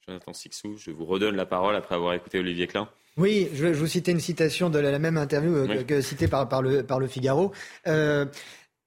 [0.07, 2.89] Jonathan Sixou, je vous redonne la parole après avoir écouté Olivier Klein.
[3.17, 6.47] Oui, je vais vous citer une citation de la même interview euh, que, citée par,
[6.47, 7.51] par, le, par le Figaro.
[7.87, 8.25] Euh,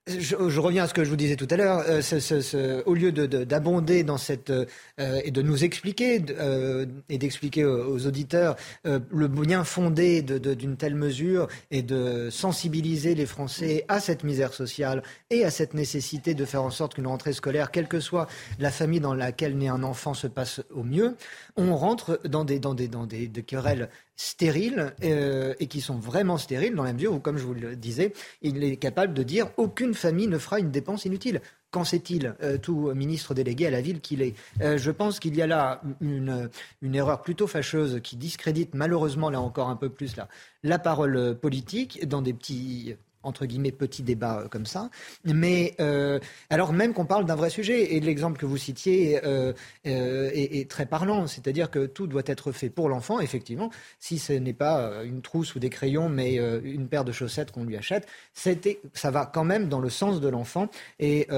[0.07, 1.83] je, reviens à ce que je vous disais tout à l'heure.
[1.89, 4.67] Euh, au lieu d'abonder dans cette euh,
[4.99, 11.49] et de nous expliquer euh, et d'expliquer aux, auditeurs le bien fondé d'une telle mesure
[11.71, 16.63] et de sensibiliser les Français à cette misère sociale et à cette nécessité de faire
[16.63, 18.27] en sorte qu'une rentrée scolaire, quelle que soit
[18.59, 21.17] la famille dans laquelle naît un enfant, se passe au mieux,
[21.57, 25.99] on rentre dans des, dans des, dans des, des querelles stériles euh, et qui sont
[25.99, 28.13] vraiment stériles dans la mesure où, comme je vous le disais,
[28.43, 31.41] il est capable de dire aucune famille ne fera une dépense inutile.
[31.71, 34.35] Qu'en sait-il, euh, tout ministre délégué à la ville qu'il est?
[34.61, 36.49] Euh, Je pense qu'il y a là une,
[36.83, 40.29] une, erreur plutôt fâcheuse qui discrédite malheureusement là encore un peu plus la,
[40.63, 44.91] la parole politique dans des petits entre guillemets, petit débat euh, comme ça.
[45.25, 46.21] Mais euh,
[46.51, 49.53] alors même qu'on parle d'un vrai sujet, et l'exemple que vous citiez euh,
[49.85, 54.53] est, très parlant, c'est-à-dire que tout doit être fait pour l'enfant, effectivement, si ce n'est
[54.53, 59.11] pas une trousse ou des crayons, mais une paire de chaussettes qu'on lui achète, ça
[59.11, 60.69] va quand même dans le sens de l'enfant.
[60.99, 61.29] Et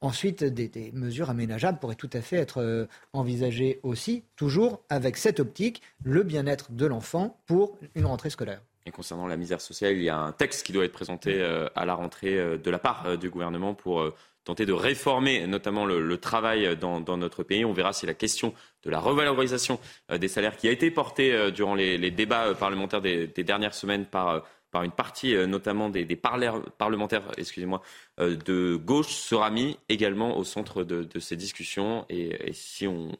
[0.00, 5.82] ensuite, des, mesures aménageables pourraient tout à fait être envisagées aussi, toujours avec cette optique,
[6.04, 8.60] le bien-être de l'enfant pour une rentrée scolaire.
[8.86, 11.66] Et concernant la misère sociale, il y a un texte qui doit être présenté euh,
[11.74, 14.08] à la rentrée euh, de la part euh, du gouvernement pour
[14.44, 17.64] tenter de réformer notamment le, travail dans, notre pays.
[17.64, 18.54] On verra si la question
[18.84, 23.74] de la revalorisation des salaires qui a été portée durant les, débats parlementaires des, dernières
[23.74, 27.82] semaines par, par une partie notamment des, parlementaires excusez-moi,
[28.18, 33.18] de gauche sera mis également au centre de, ces discussions et, si on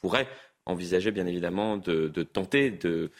[0.00, 0.28] pourrait
[0.66, 3.10] envisager bien évidemment de tenter de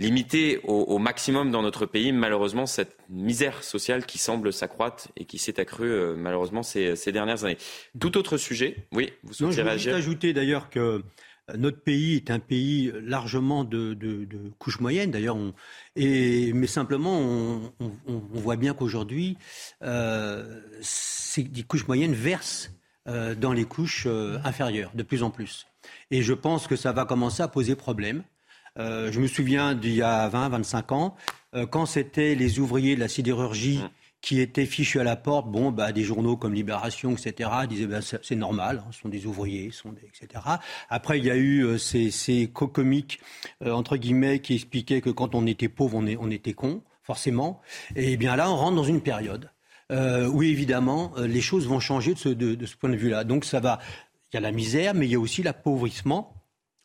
[0.00, 5.38] limiter au, maximum dans notre pays, malheureusement, cette misère sociale qui semble s'accroître et qui
[5.38, 7.58] s'est accrue, euh, malheureusement, ces, dernières années.
[7.98, 11.02] Tout autre sujet, oui, vous souhaitez non, je ajouter d'ailleurs que
[11.50, 14.26] euh, notre pays est un pays largement de, de,
[14.58, 15.36] couche moyenne, d'ailleurs,
[15.96, 17.20] mais simplement,
[17.80, 19.36] on, voit bien qu'aujourd'hui,
[19.82, 22.70] euh, ces couches moyennes versent
[23.08, 24.06] euh, dans les couches
[24.44, 25.66] inférieures, de plus en plus.
[26.10, 28.22] Et je pense que ça va commencer à poser problème.
[28.78, 31.16] Euh, je me souviens d'il y a 20, 25 ans,
[31.54, 33.90] euh, quand c'était les ouvriers de la sidérurgie mmh.
[34.20, 38.00] qui étaient fichus à la porte, bon, bah, des journaux comme Libération, etc., disaient bah,
[38.00, 40.42] c'est normal, hein, ce sont des ouvriers, sont etc.
[40.88, 43.20] Après, il y a eu euh, ces, ces co-comiques,
[43.64, 47.60] entre guillemets, qui expliquaient que quand on était pauvre, on, on était con, forcément.
[47.96, 49.50] Et bien là, on rentre dans une période
[49.90, 53.24] où, évidemment, les choses vont changer de ce, de ce point de vue-là.
[53.24, 53.78] Donc, ça va.
[54.30, 56.37] Il y a la misère, mais il y a aussi l'appauvrissement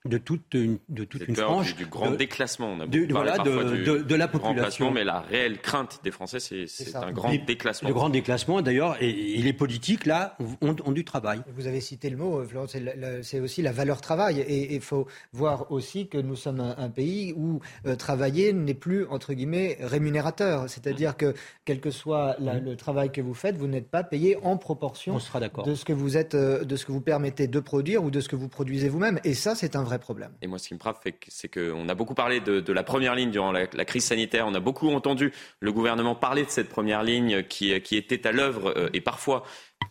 [0.05, 1.75] de toute une, de toute une frange.
[1.75, 2.73] Du, grand déclassement.
[2.73, 4.91] On a de, voilà, de, de, la population.
[4.91, 7.87] Mais la réelle crainte des Français, c'est un grand déclassement.
[7.87, 11.41] Le grand déclassement, d'ailleurs, et, les politiques, là, ont, ont, du travail.
[11.55, 12.75] Vous avez cité le mot, Florence,
[13.21, 14.41] c'est aussi la valeur travail.
[14.41, 19.05] Et il faut voir aussi que nous sommes un, pays où euh, travailler n'est plus,
[19.07, 20.69] entre guillemets, rémunérateur.
[20.69, 21.33] C'est-à-dire que,
[21.65, 22.59] quel que soit mm.
[22.63, 26.17] le travail que vous faites, vous n'êtes pas payé en proportion de ce que vous
[26.17, 28.89] êtes, euh, de ce que vous permettez de produire ou de ce que vous produisez
[28.89, 29.19] vous-même.
[29.23, 30.31] Et ça, c'est un vrai problème.
[30.41, 33.31] Et moi, ce qui me frappe, c'est qu'on a beaucoup parlé de, la première ligne
[33.31, 34.47] durant la, crise sanitaire.
[34.47, 38.73] On a beaucoup entendu le gouvernement parler de cette première ligne qui, était à l'œuvre
[38.77, 39.43] euh, et parfois,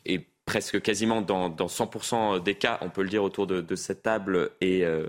[0.05, 4.51] et presque quasiment dans, 100% des cas, on peut le dire autour de, cette table,
[4.61, 5.09] et euh,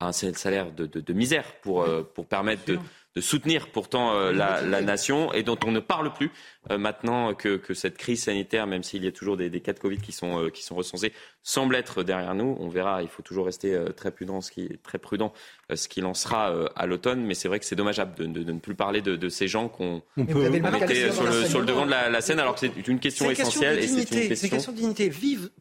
[0.00, 5.32] un salaire de, misère pour, euh, pour permettre de soutenir pourtant euh, la, la, nation
[5.32, 6.30] et dont on ne parle plus
[6.68, 9.78] maintenant que, que, cette crise sanitaire, même s'il y a toujours des, des, cas de
[9.78, 11.12] Covid qui sont, euh, qui sont recensés,
[11.42, 12.56] semble être derrière nous.
[12.60, 15.32] On verra, il faut toujours rester très prudent, ce qui, très prudent,
[15.74, 17.24] ce qu'il en sera à l'automne.
[17.24, 19.48] Mais c'est vrai que c'est dommageable de, de, de, ne plus parler de, de ces
[19.48, 22.88] gens qu'on mettait sur le, sur le, devant de la, la, scène, alors que c'est
[22.88, 23.82] une question essentielle.
[23.82, 25.10] C'est une question de dignité.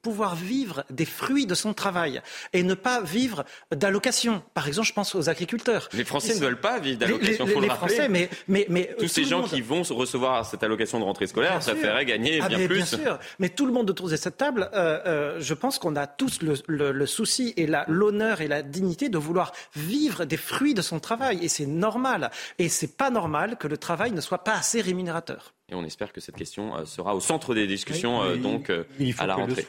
[0.02, 2.22] Pouvoir vivre des fruits de son travail
[2.54, 4.42] et ne pas vivre d'allocations.
[4.54, 5.90] Par exemple, je pense aux agriculteurs.
[5.94, 9.44] Les Français ne veulent pas vivre d'allocations les, Français, mais, mais, mais tous ces gens
[9.44, 12.78] qui vont recevoir cette allocation de rentrée scolaire ça ferait gagner ah, bien plus.
[12.78, 15.96] Bien sûr, mais tout le monde autour de cette table, euh, euh, je pense qu'on
[15.96, 20.82] a tous le, souci et l'honneur et la dignité de vouloir vivre des fruits de
[20.82, 22.32] son travail, et c'est normal.
[22.58, 25.54] Et c'est pas normal que le travail ne soit pas assez rémunérateur.
[25.70, 29.36] Et on espère que cette question euh, sera au centre des discussions donc à la
[29.36, 29.66] rentrée.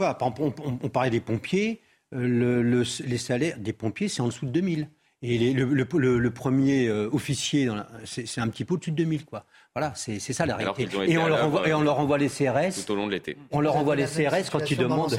[0.83, 1.81] On, parlait des pompiers.
[2.13, 4.89] les salaires des pompiers, c'est en dessous de 2000.
[5.23, 7.69] Et le, le, premier officier,
[8.05, 9.45] c'est un petit peu au-dessus de 2000, quoi.
[9.77, 10.89] Voilà, c'est ça la réalité.
[11.07, 12.85] Et on, leur envoie, et on leur envoie les CRS.
[12.85, 13.37] Tout au long de l'été.
[13.53, 15.17] On leur envoie les CRS quand ils demandent.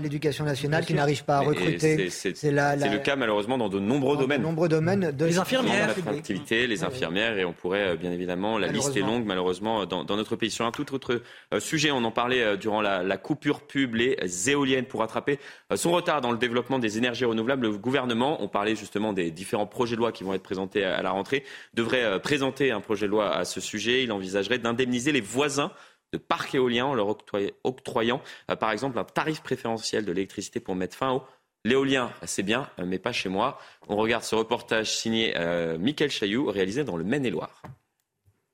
[0.00, 2.08] L'éducation nationale qui n'arrive pas à recruter.
[2.08, 4.40] C'est le cas malheureusement dans de nombreux domaines.
[4.40, 5.10] De nombreux domaines.
[5.10, 5.94] De les infirmières.
[6.06, 10.04] L'activité, les infirmières, et on pourrait euh, bien évidemment, la liste est longue malheureusement dans,
[10.04, 10.50] dans, notre pays.
[10.50, 11.20] Sur un tout autre
[11.52, 14.16] euh, sujet, on en parlait durant la, la coupure pub, les
[14.48, 15.38] éoliennes pour rattraper
[15.74, 17.66] son retard dans le développement des énergies renouvelables.
[17.66, 21.02] Le gouvernement, on parlait justement des différents projets de loi qui vont être présentés à
[21.02, 21.44] la rentrée,
[21.74, 25.72] devrait présenter un projet de loi à ce sujet il envisagerait d'indemniser les voisins
[26.12, 27.16] de parcs éoliens en leur
[27.64, 31.22] octroyant, euh, par exemple un tarif préférentiel de l'électricité pour mettre fin au
[31.64, 33.56] L'éolien, c'est bien, mais pas chez moi.
[33.86, 37.62] On regarde ce reportage signé euh, Michael Chailloux, réalisé dans le Maine-et-Loire.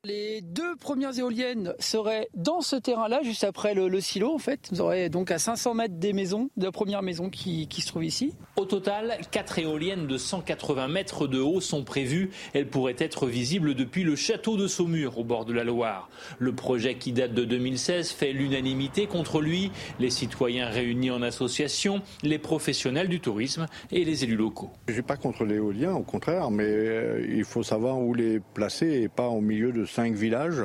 [0.09, 4.71] Les deux premières éoliennes seraient dans ce terrain-là, juste après le, silo, en fait.
[4.73, 7.89] Vous aurez donc à 500 mètres des maisons, de la première maison qui, qui se
[7.89, 8.33] trouve ici.
[8.57, 12.31] Au total, quatre éoliennes de 180 mètres de haut sont prévues.
[12.55, 16.09] Elles pourraient être visibles depuis le château de Saumur, au bord de la Loire.
[16.39, 19.71] Le projet qui date de 2016 fait l'unanimité contre lui.
[20.01, 24.71] Les citoyens réunis en association, les professionnels du tourisme et les élus locaux.
[24.89, 29.03] Je suis pas contre l'éolien, au contraire, mais euh, il faut savoir où les placer
[29.03, 30.63] et pas au milieu de cinq villages,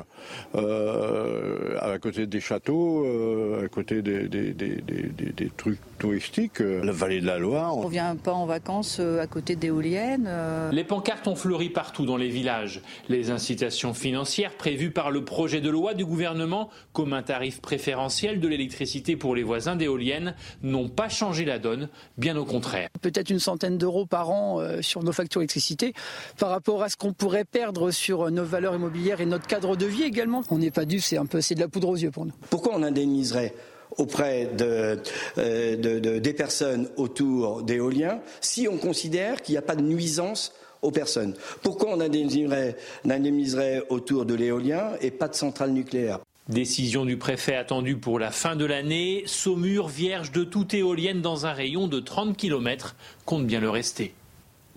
[0.53, 7.25] euh, à côté des châteaux, euh, à côté des, des, trucs euh, la vallée de
[7.25, 7.77] la Loire.
[7.77, 10.29] On vient pas en vacances à côté d'éoliennes.
[10.71, 12.81] Les pancartes ont fleuri partout dans les villages.
[13.09, 18.39] Les incitations financières prévues par le projet de loi du gouvernement, comme un tarif préférentiel
[18.39, 22.89] de l'électricité pour les voisins d'éoliennes, n'ont pas changé la donne, bien au contraire.
[23.01, 25.93] Peut-être une centaine d'euros par an sur nos factures d'électricité
[26.37, 29.85] par rapport à ce qu'on pourrait perdre sur nos valeurs immobilières et notre cadre de
[29.85, 30.43] vie également.
[30.49, 32.33] On n'est pas dû, c'est un peu c'est de la poudre aux yeux pour nous.
[32.49, 33.53] Pourquoi on indemniserait
[33.97, 34.95] auprès euh,
[35.37, 40.91] de, des personnes autour d'éoliens si on considère qu'il n'y a pas de nuisance aux
[40.91, 42.75] personnes Pourquoi on indemniserait,
[43.09, 46.19] indemniserait autour de l'éolien et pas de centrale nucléaire?
[46.49, 49.23] Décision du préfet attendue pour la fin de l'année.
[49.27, 54.13] Saumur, vierge de toute éolienne dans un rayon de 30 km, compte bien le rester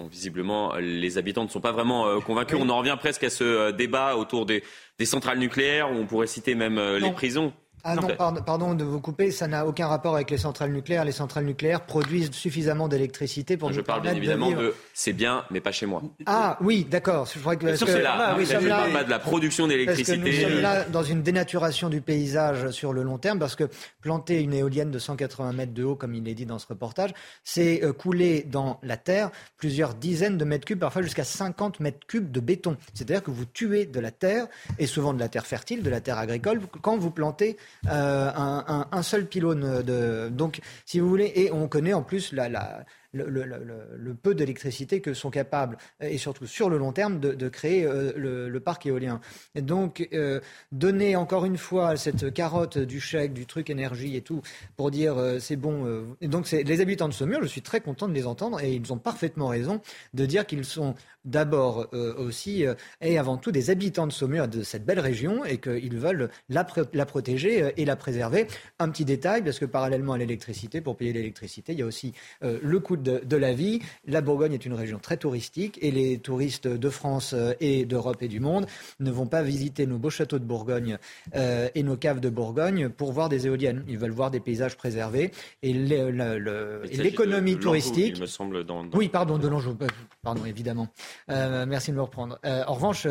[0.05, 2.59] visiblement, les habitants ne sont pas vraiment euh, convaincus.
[2.61, 4.63] On en revient presque à ce euh, débat autour des,
[5.05, 7.53] centrales nucléaires, où on pourrait citer même euh, les prisons.
[7.89, 8.09] Ah non,
[8.45, 11.05] pardon, de vous couper, ça n'a aucun rapport avec les centrales nucléaires.
[11.05, 15.61] Les centrales nucléaires produisent suffisamment d'électricité pour Je parle bien évidemment de, c'est bien, mais
[15.61, 16.03] pas chez moi.
[16.27, 17.29] Ah oui, d'accord.
[17.33, 18.17] Je crois que c'est là.
[18.19, 20.17] Ah, oui, je ne parle pas de la production d'électricité.
[20.17, 23.69] Nous sommes là dans une dénaturation du paysage sur le long terme, parce que
[24.01, 27.11] planter une éolienne de 180 mètres de haut, comme il est dit dans ce reportage,
[27.45, 32.05] c'est euh, couler dans la terre plusieurs dizaines de mètres cubes, parfois jusqu'à 50 mètres
[32.09, 32.77] cubes de béton.
[32.95, 34.49] C'est-à-dire que vous tuez de la terre,
[34.81, 37.57] et souvent de la terre fertile, de la terre agricole, quand vous plantez
[37.89, 39.83] euh, un, seul pylône.
[39.83, 42.85] De, donc, si vous voulez, et on connaît en plus la, la
[43.25, 48.13] le, peu d'électricité que sont capables, et surtout sur le long terme, de, créer euh,
[48.17, 49.21] le, parc éolien.
[49.55, 50.41] Et donc, euh,
[50.73, 54.43] donner encore une fois cette carotte du chèque, du truc énergie et tout,
[54.77, 56.07] pour dire euh, c'est bon.
[56.21, 58.93] et donc, les habitants de Saumur, je suis très content de les entendre, et ils
[58.93, 59.81] ont parfaitement raison
[60.15, 60.95] de dire qu'ils sont
[61.25, 62.65] d'abord aussi
[63.01, 66.65] et avant tout des habitants de Saumur, de cette belle région, et qu'ils veulent la,
[66.93, 68.47] la, protéger et la préserver.
[68.79, 72.13] Un petit détail, parce que parallèlement à l'électricité, pour payer l'électricité, il y a aussi
[72.43, 73.81] le coût de de, la vie.
[74.07, 78.23] La Bourgogne est une région très touristique et les touristes de France euh, et d'Europe
[78.23, 78.67] et du monde
[79.01, 80.99] ne vont pas visiter nos beaux châteaux de Bourgogne
[81.35, 83.85] euh, et nos caves de Bourgogne pour voir des éoliennes.
[83.89, 85.31] Ils veulent voir des paysages préservés
[85.63, 88.15] et l'économie touristique.
[88.17, 89.77] Il me semble dans, Oui, pardon, de l'Anjou.
[89.81, 89.87] Euh,
[90.23, 90.89] pardon, évidemment.
[91.29, 92.39] merci de me reprendre.
[92.45, 93.07] en revanche,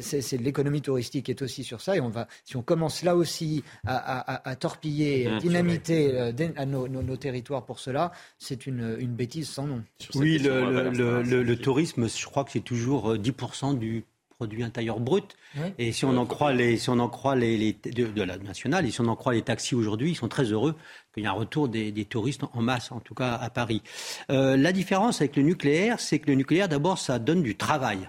[0.00, 3.62] c'est l'économie touristique est aussi sur ça et on va, si on commence là aussi
[3.86, 6.32] à, torpiller, mmh, dynamiter
[6.66, 9.82] nos, territoires pour cela, c'est une, une bêtise sans nom.
[10.14, 14.04] Oui, le, tourisme, je crois que c'est toujours 10% euh, du
[14.40, 15.36] produit intérieur brut.
[15.78, 18.90] Et si on en croit les, si on en croit les, de, la nationale, et
[18.90, 20.76] si on en croit les taxis aujourd'hui, ils sont très heureux
[21.12, 23.82] qu'il y ait un retour des, touristes en masse, en tout cas à Paris.
[24.30, 28.08] Euh, la différence avec le nucléaire, c'est que le nucléaire, d'abord, ça donne du travail.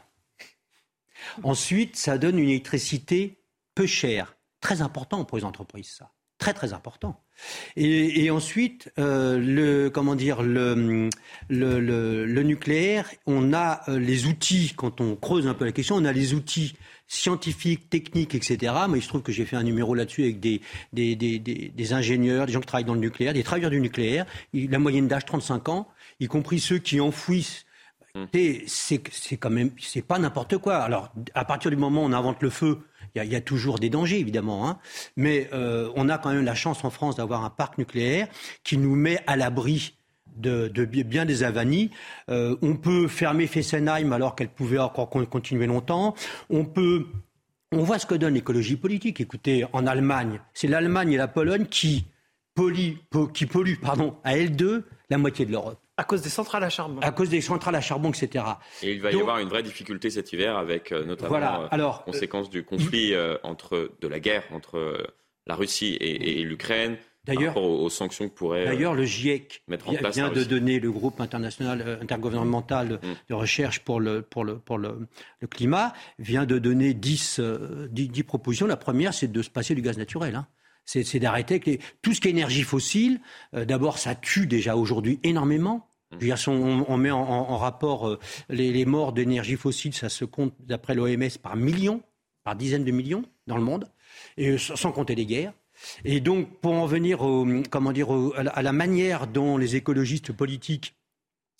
[1.43, 3.43] Ensuite, ça donne une électricité
[3.75, 4.37] peu chère.
[4.61, 6.11] Très important pour les entreprises, ça.
[6.37, 7.21] Très, très important.
[7.75, 11.09] Et, ensuite, euh, le, comment dire, le,
[11.49, 16.05] le, nucléaire, on a euh, les outils, quand on creuse un peu la question, on
[16.05, 16.75] a les outils
[17.07, 18.73] scientifiques, techniques, etc.
[18.89, 20.61] Mais il se trouve que j'ai fait un numéro là-dessus avec des,
[20.93, 24.25] des, des, des, ingénieurs, des gens qui travaillent dans le nucléaire, des travailleurs du nucléaire,
[24.53, 25.87] la moyenne d'âge 35 ans,
[26.19, 27.65] y compris ceux qui enfouissent
[28.15, 28.27] hum.
[28.67, 30.77] c'est quand même, c'est pas n'importe quoi.
[30.77, 32.79] Alors, à partir du moment où on invente le feu,
[33.15, 34.67] il y, a toujours des dangers, évidemment.
[34.67, 34.79] Hein.
[35.17, 38.27] Mais euh, on a quand même la chance en France d'avoir un parc nucléaire
[38.63, 39.97] qui nous met à l'abri
[40.37, 41.91] de, bien des avanies.
[42.29, 46.15] Euh, on peut fermer Fessenheim alors qu'elle pouvait encore continuer longtemps.
[46.49, 47.05] On peut
[47.73, 49.21] on voit ce que donne l'écologie politique.
[49.21, 52.05] Écoutez, en Allemagne, c'est l'Allemagne et la Pologne qui
[52.53, 52.97] polluent,
[54.23, 55.79] à L2 la moitié de l'Europe.
[56.01, 56.99] À cause des centrales à charbon.
[57.01, 58.43] À cause des centrales à charbon, etc.
[58.81, 61.61] Et il va y avoir une vraie difficulté cet hiver avec euh, notamment voilà.
[61.61, 64.97] Euh, Alors, conséquence du conflit euh, entre de la guerre entre
[65.45, 70.15] la Russie et, l'Ukraine, D'ailleurs, aux, sanctions que pourrait D'ailleurs, le GIEC mettre en place
[70.15, 72.99] vient de donner le groupe international intergouvernemental mm.
[73.29, 75.07] de recherche pour le pour le pour le,
[75.51, 77.39] climat vient de donner 10,
[77.91, 78.65] 10, propositions.
[78.65, 80.33] La première, c'est de se passer du gaz naturel.
[80.33, 80.47] Hein
[80.85, 83.21] c'est d'arrêter tout ce qui est énergie fossile.
[83.53, 85.87] Euh, d'abord, ça tue déjà aujourd'hui énormément.
[86.19, 86.83] Mmh.
[86.87, 88.19] on, met en, rapport euh,
[88.49, 92.01] les, morts d'énergie fossile, ça se compte, d'après l'OMS, par millions,
[92.43, 93.85] par dizaines de millions dans le monde,
[94.37, 95.53] et sans compter les guerres.
[96.05, 97.19] Et donc, pour en venir
[97.69, 100.95] comment dire, à la manière dont les écologistes politiques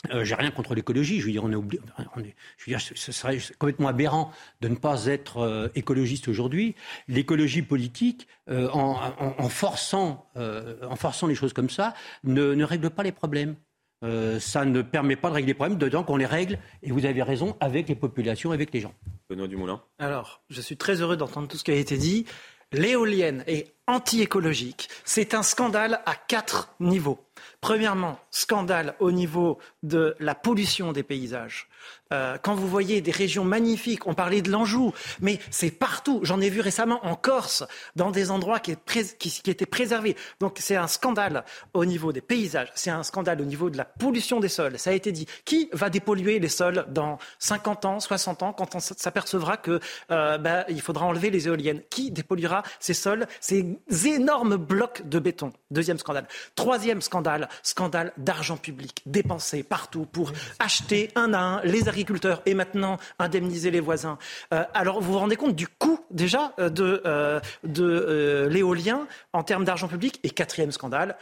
[0.09, 1.19] euh, j'ai rien contre l'écologie.
[1.19, 2.23] Je veux dire, on est, on
[2.57, 6.75] je ce serait complètement aberrant de ne pas être euh, écologiste aujourd'hui.
[7.07, 13.55] L'écologie politique, euh, en, forçant, les choses comme ça, ne règle pas les problèmes.
[14.01, 17.21] Ça ne permet pas de régler les problèmes, dedans qu'on les règle, et vous avez
[17.23, 18.93] raison, avec les populations, avec les gens.
[19.29, 19.81] Benoît Dumoulin.
[19.99, 22.25] Alors, je suis très heureux d'entendre tout ce qui a été dit.
[22.73, 24.87] L'éolienne est anti-écologique.
[25.03, 27.19] C'est un scandale à quatre niveaux.
[27.59, 31.67] Premièrement, scandale au niveau de la pollution des paysages.
[32.11, 36.19] Euh, quand vous voyez des régions magnifiques, on parlait de l'Anjou, mais c'est partout.
[36.23, 37.63] J'en ai vu récemment en Corse,
[37.95, 40.15] dans des endroits qui, étaient préservés.
[40.39, 41.43] Donc c'est un scandale
[41.73, 44.77] au niveau des paysages, c'est un scandale au niveau de la pollution des sols.
[44.77, 45.27] Ça a été dit.
[45.45, 49.79] Qui va dépolluer les sols dans 50 ans, 60 ans, quand on s'apercevra qu'il
[50.11, 51.81] euh, bah, faudra enlever les éoliennes?
[51.89, 55.53] Qui dépolluera ces sols, ces énormes blocs de béton?
[55.69, 56.27] Deuxième scandale.
[56.55, 62.53] Troisième scandale, scandale d'argent public dépensé partout pour acheter un à un les agriculteurs et
[62.53, 64.17] maintenant indemniser les voisins.
[64.53, 69.43] Euh, alors vous vous rendez compte du coût déjà euh, de, euh, de l'éolien en
[69.43, 70.19] termes d'argent public?
[70.23, 71.15] Et quatrième scandale,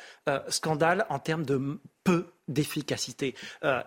[0.50, 3.36] scandale en termes de peu d'efficacité.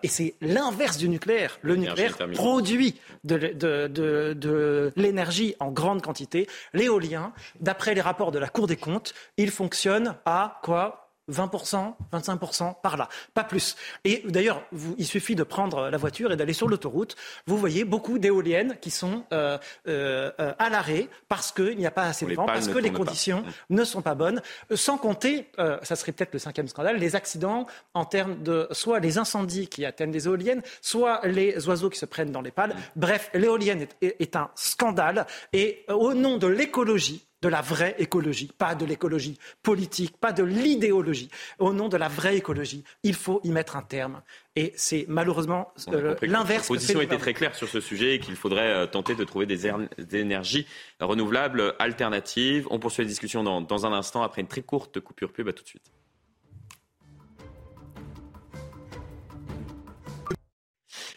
[0.03, 1.57] et c'est l'inverse du nucléaire.
[1.61, 6.47] Le nucléaire produit de, de, de l'énergie en grande quantité.
[6.73, 11.02] L'éolien, d'après les rapports de la Cour des comptes, il fonctionne à quoi?
[11.31, 13.75] 20%, 25% par là, pas plus.
[14.03, 14.63] Et d'ailleurs,
[14.97, 17.15] il suffit de prendre la voiture et d'aller sur l'autoroute.
[17.47, 22.03] Vous voyez beaucoup d'éoliennes qui sont euh, euh, à l'arrêt parce qu'il n'y a pas
[22.03, 23.75] assez de vent, parce que les conditions mm.
[23.75, 24.41] ne sont pas bonnes.
[24.73, 28.99] Sans compter, euh, ça serait peut-être le cinquième scandale, les accidents en termes de soit
[28.99, 32.71] les incendies qui atteignent des éoliennes, soit les oiseaux qui se prennent dans les pales.
[32.71, 32.81] Mm.
[32.97, 35.25] Bref, l'éolienne est un scandale.
[35.53, 40.43] Et au nom de l'écologie, de la vraie écologie, pas de l'écologie politique, pas de
[40.43, 41.29] l'idéologie.
[41.59, 44.21] Au nom de la vraie écologie, il faut y mettre un terme.
[44.55, 46.69] Et c'est malheureusement euh, l'inverse.
[46.69, 49.45] La position était très claire sur ce sujet et qu'il faudrait euh, tenter de trouver
[49.45, 49.67] des,
[50.13, 50.65] énergies
[51.01, 52.65] renouvelables alternatives.
[52.71, 55.49] On poursuit la discussion dans, dans un instant après une très courte coupure pub.
[55.49, 55.91] À tout de suite.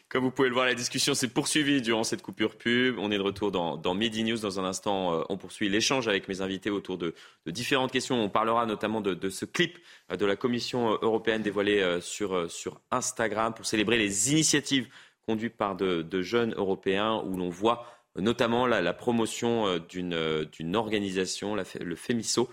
[0.09, 2.97] Comme vous pouvez le voir, la discussion s'est poursuivie durant cette coupure pub.
[3.01, 4.39] On est de retour dans, Midi News.
[4.39, 7.13] Dans un instant, euh, on poursuit l'échange avec mes invités autour de,
[7.47, 8.23] différentes questions.
[8.23, 9.79] On parlera notamment de, ce clip
[10.13, 14.89] euh, de la Commission euh, européenne dévoilé sur, sur Instagram pour célébrer les initiatives
[15.27, 17.85] conduites par de, jeunes Européens où l'on voit
[18.15, 22.49] notamment la, promotion d'une organisation, le FEMISO,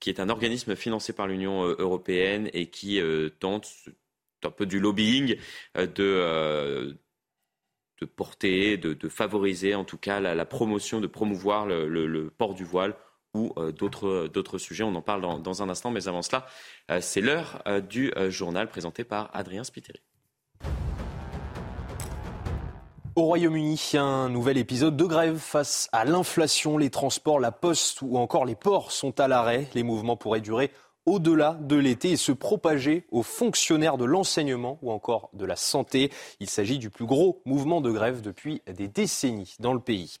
[0.00, 3.00] qui est un organisme financé par l'Union européenne et qui
[3.38, 3.68] tente
[4.46, 5.36] un peu du lobbying
[5.76, 6.96] de,
[8.00, 12.94] de porter, de, favoriser en tout cas la, promotion, de promouvoir le, port du voile
[13.34, 14.84] ou euh, d'autres sujets.
[14.84, 16.46] On en parle dans, un instant, mais avant cela,
[16.90, 20.00] euh, c'est l'heure euh, du journal présenté par Adrien Spiteri.
[23.16, 26.78] Au Royaume-Uni, un nouvel épisode de grève face à l'inflation.
[26.78, 29.68] Les transports, la poste ou encore les ports sont à l'arrêt.
[29.74, 30.72] Les mouvements pourraient durer
[31.06, 36.10] au-delà de l'été et se propager aux fonctionnaires de l'enseignement ou encore de la santé.
[36.40, 40.16] Il s'agit du plus gros mouvement de grève depuis des décennies dans le pays.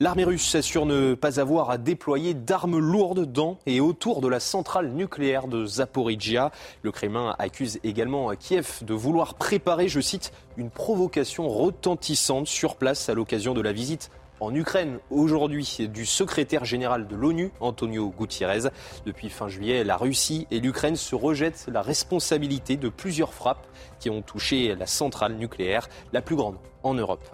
[0.00, 4.40] L'armée russe assure ne pas avoir à déployer d'armes lourdes dans et autour de la
[4.40, 6.50] centrale nucléaire de Zaporizhia.
[6.82, 13.08] Le Kremlin accuse également Kiev de vouloir préparer, je cite, une provocation retentissante sur place
[13.08, 14.10] à l'occasion de la visite
[14.42, 18.70] en Ukraine aujourd'hui du secrétaire général de l'ONU, Antonio Gutiérrez.
[19.06, 23.66] Depuis fin juillet, la Russie et l'Ukraine se rejettent la responsabilité de plusieurs frappes
[24.00, 27.24] qui ont touché la centrale nucléaire, la plus grande en Europe.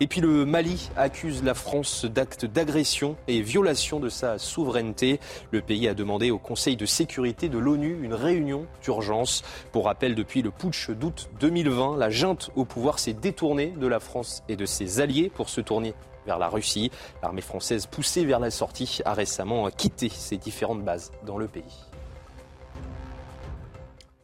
[0.00, 5.20] Et puis le Mali accuse la France d'actes d'agression et violation de sa souveraineté.
[5.52, 9.42] Le pays a demandé au Conseil de sécurité de l'ONU une réunion d'urgence.
[9.70, 14.00] Pour rappel, depuis le putsch d'août 2020, la junte au pouvoir s'est détournée de la
[14.00, 15.94] France et de ses alliés pour se tourner
[16.26, 16.90] vers la Russie.
[17.22, 21.86] L'armée française poussée vers la sortie a récemment quitté ses différentes bases dans le pays.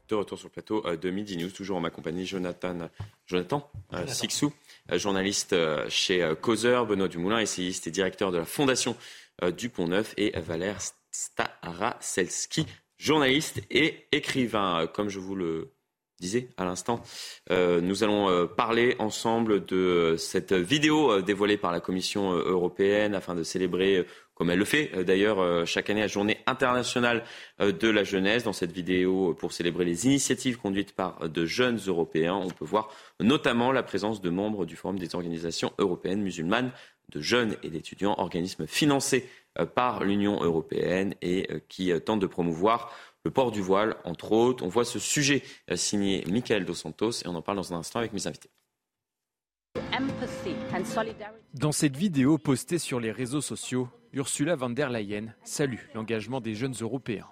[0.09, 2.89] De retour sur le plateau euh, de Midi News, toujours en ma compagnie, Jonathan,
[3.27, 4.55] Jonathan euh, Sixou,
[4.91, 5.55] euh, journaliste
[5.91, 8.97] chez Causeur, Benoît Dumoulin, essayiste et directeur de la Fondation
[9.57, 10.79] du Pont Neuf, et Valère
[11.13, 12.67] Staraselski,
[12.97, 14.89] journaliste et écrivain.
[14.93, 15.75] Comme je vous le
[16.21, 17.03] disais à l'instant,
[17.51, 23.15] euh, nous allons euh, parler ensemble de cette vidéo euh, dévoilée par la Commission européenne
[23.15, 24.05] afin de célébrer
[24.35, 27.25] comme elle le fait d'ailleurs chaque année, la journée internationale
[27.59, 28.45] de la jeunesse.
[28.45, 32.89] Dans cette vidéo, pour célébrer les initiatives conduites par de jeunes Européens, on peut voir
[33.19, 36.71] notamment la présence de membres du Forum des organisations européennes musulmanes,
[37.09, 39.29] de jeunes et d'étudiants, organismes financés
[39.75, 42.93] par l'Union européenne et qui tentent de promouvoir
[43.29, 44.65] le port du voile, entre autres.
[44.65, 47.77] On voit ce sujet euh, signé Michael Dos Santos et on en parle dans un
[47.77, 48.49] instant avec mes invités.
[51.53, 56.55] Dans cette vidéo postée sur les réseaux sociaux, Ursula von der Leyen salue l'engagement des
[56.55, 57.27] jeunes Européens.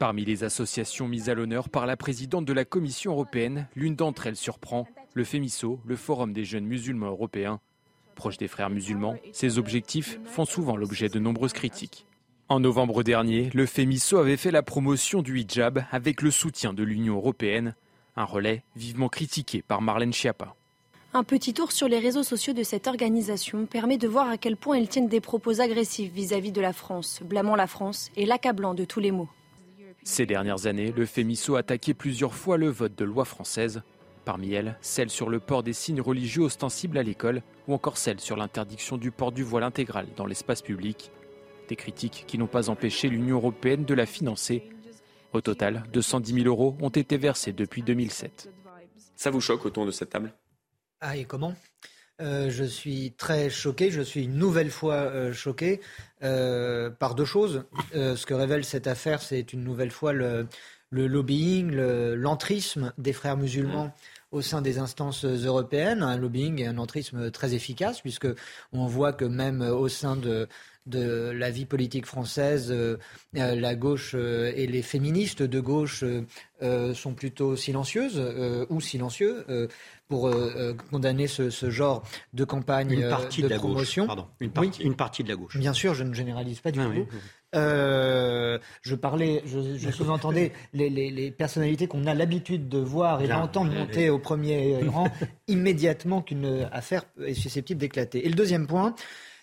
[0.00, 4.26] Parmi les associations mises à l'honneur par la présidente de la Commission européenne, l'une d'entre
[4.26, 7.60] elles surprend, le FEMISO, le Forum des jeunes musulmans européens.
[8.16, 12.04] Proche des frères musulmans, ces objectifs font souvent l'objet de nombreuses critiques.
[12.50, 16.82] En novembre dernier, le FEMISO avait fait la promotion du hijab avec le soutien de
[16.82, 17.76] l'Union européenne,
[18.16, 20.56] un relais vivement critiqué par Marlène Schiappa.
[21.14, 24.56] Un petit tour sur les réseaux sociaux de cette organisation permet de voir à quel
[24.56, 28.74] point ils tiennent des propos agressifs vis-à-vis de la France, blâmant la France et l'accablant
[28.74, 29.28] de tous les maux.
[30.02, 33.82] Ces dernières années, le FEMISO a attaqué plusieurs fois le vote de loi française,
[34.24, 38.18] parmi elles celle sur le port des signes religieux ostensibles à l'école ou encore celle
[38.18, 41.12] sur l'interdiction du port du voile intégral dans l'espace public
[41.70, 44.64] des critiques qui n'ont pas empêché l'Union européenne de la financer.
[45.32, 48.50] Au total, 210 000 euros ont été versés depuis 2007.
[49.16, 50.34] Ça vous choque autour de cette table?
[51.00, 51.54] Ah, et comment?
[52.20, 55.80] Euh, je suis très choqué, je suis une nouvelle fois euh, choqué
[56.22, 57.64] euh, par deux choses.
[57.94, 60.48] ce que révèle cette affaire, c'est une nouvelle fois le,
[60.90, 63.92] lobbying, l'entrisme des frères musulmans mmh.
[64.32, 68.28] au sein des instances européennes, un lobbying et un entrisme très efficace, puisque
[68.72, 70.48] on voit que même au sein de,
[70.90, 72.98] de la vie politique française, euh,
[73.36, 76.04] euh, la gauche euh, et les féministes de gauche
[76.94, 78.20] sont plutôt silencieuses
[78.68, 79.46] ou silencieux
[80.08, 80.30] pour
[80.90, 82.02] condamner ce, genre
[82.34, 84.04] de campagne une partie de, la promotion.
[84.06, 85.56] Gauche, une, partie, une partie de la gauche.
[85.56, 87.06] Bien sûr, je ne généralise pas du tout.
[87.54, 94.18] je parlais, je, sous-entendais les, personnalités qu'on a l'habitude de voir et d'entendre monter au
[94.18, 95.08] premier rang
[95.48, 98.26] immédiatement qu'une affaire est susceptible d'éclater.
[98.26, 98.94] Et le deuxième point,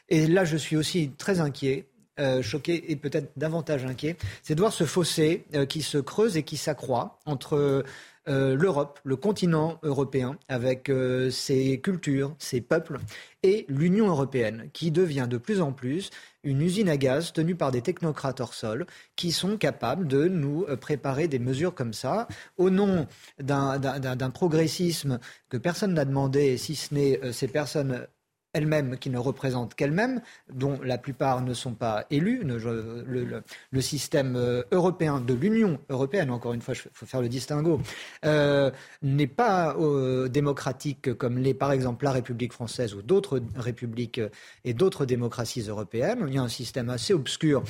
[0.09, 1.87] et là, je suis aussi très inquiet.
[2.19, 6.35] Euh, choqué et peut-être davantage inquiet, c'est de voir ce fossé euh, qui se creuse
[6.35, 7.83] et qui s'accroît entre
[8.27, 10.91] euh, l'Europe, le continent européen, avec
[11.29, 12.97] ses cultures, ses peuples,
[13.43, 16.09] et l'Union européenne, qui devient de plus en plus
[16.43, 20.65] une usine à gaz tenue par des technocrates hors sol qui sont capables de nous
[20.81, 22.27] préparer des mesures comme ça
[22.57, 23.05] au nom
[23.39, 25.19] d'un progressisme
[25.49, 28.07] que personne n'a demandé, si ce n'est ces personnes
[28.53, 32.43] elles-mêmes qui ne représentent qu'elles-mêmes, dont la plupart ne sont pas élus.
[32.43, 37.79] Le, système euh, européen de l'Union européenne, encore une fois, il faut faire le distinguo,
[38.25, 44.19] euh, n'est pas euh, démocratique comme l'est par exemple la République française ou d'autres républiques
[44.65, 46.25] et d'autres démocraties européennes.
[46.27, 47.63] Il y a un système assez obscur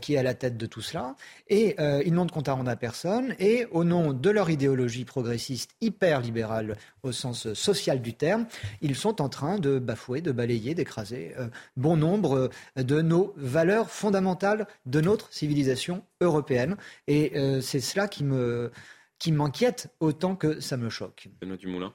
[0.00, 1.14] qui est à la tête de tout cela.
[1.48, 3.34] Et ils n'ont de compte à rendre à personne.
[3.38, 8.46] Et au nom de leur idéologie progressiste hyper libérale au sens social du terme,
[8.80, 13.34] ils sont en train de bafouer de balayer, d'écraser euh, bon nombre euh, de nos
[13.36, 16.76] valeurs fondamentales de notre civilisation européenne.
[17.06, 18.70] Et euh, c'est cela qui me
[19.18, 21.28] qui m'inquiète autant que ça me choque.
[21.40, 21.94] Benoît Dumoulin.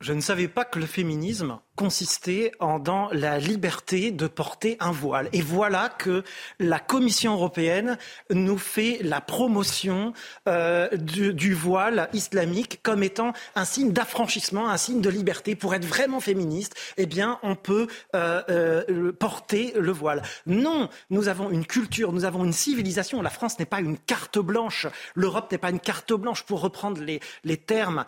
[0.00, 4.92] Je ne savais pas que le féminisme consistait en, dans la liberté de porter un
[4.92, 5.28] voile.
[5.32, 6.22] Et voilà que
[6.60, 7.98] la Commission européenne
[8.30, 10.12] nous fait la promotion
[10.48, 15.56] euh, du, voile islamique comme étant un signe d'affranchissement, un signe de liberté.
[15.56, 20.22] Pour être vraiment féministe, eh bien, on peut euh, euh, porter le voile.
[20.46, 23.22] Non, nous avons une culture, nous avons une civilisation.
[23.22, 24.86] La France n'est pas une carte blanche.
[25.14, 26.44] L'Europe n'est pas une carte blanche.
[26.44, 28.04] Pour reprendre les, les termes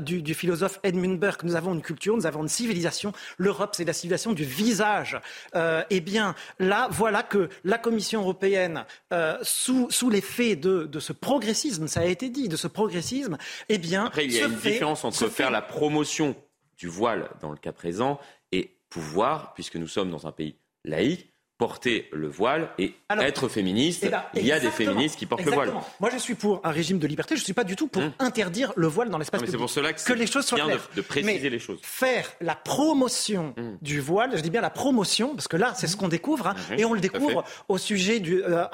[0.00, 3.12] du, du philosophe Edmund Burke, nous avons une culture, nous avons une civilisation.
[3.38, 5.20] L'Europe, c'est la civilisation du visage.
[5.54, 11.00] Euh, eh bien, là, voilà que la Commission européenne, euh, sous, sous l'effet de, de,
[11.00, 13.38] ce progressisme, ça a été dit, de ce progressisme,
[13.68, 16.34] eh bien, Après, il y a une différence entre faire la promotion
[16.76, 18.20] du voile dans le cas présent
[18.52, 24.02] et pouvoir, puisque nous sommes dans un pays laïque, porter le voile et être féministe.
[24.04, 25.72] Eh ben, il y a des féministes qui portent le voile.
[26.00, 27.34] Moi, je suis pour un régime de liberté.
[27.34, 28.12] Je ne suis pas du tout pour hum.
[28.18, 29.52] interdire le voile dans l'espace public.
[29.52, 30.88] C'est pour cela que, les choses soient claires.
[30.94, 31.78] De, préciser les choses.
[31.82, 33.78] Faire la promotion hum.
[33.80, 36.54] du voile, je dis bien la promotion, parce que là, c'est ce qu'on découvre, hein,
[36.76, 38.66] et on le découvre au sujet du, euh,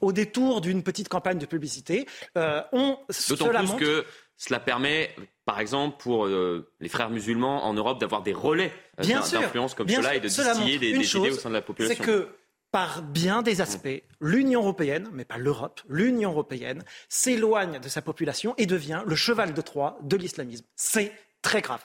[0.00, 2.06] au détour d'une petite campagne de publicité.
[2.36, 2.98] Euh, on,
[3.28, 4.04] D'autant plus que
[4.36, 9.04] cela permet, par exemple, pour euh, les frères musulmans en Europe d'avoir des relais euh,
[9.04, 11.96] d'influence comme cela et de distiller des, idées au sein de la population.
[11.96, 12.28] C'est que
[12.70, 18.54] par bien des aspects, l'Union européenne, mais pas l'Europe, l'Union européenne s'éloigne de sa population
[18.58, 20.66] et devient le cheval de Troie de l'islamisme.
[20.74, 21.82] C'est très grave.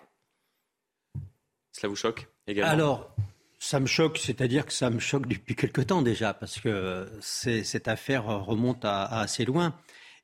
[1.71, 2.71] Cela vous choque également?
[2.71, 3.15] Alors,
[3.59, 7.88] ça me choque, c'est-à-dire que ça me choque depuis quelque temps déjà, parce que cette
[7.88, 9.73] affaire remonte à, assez loin.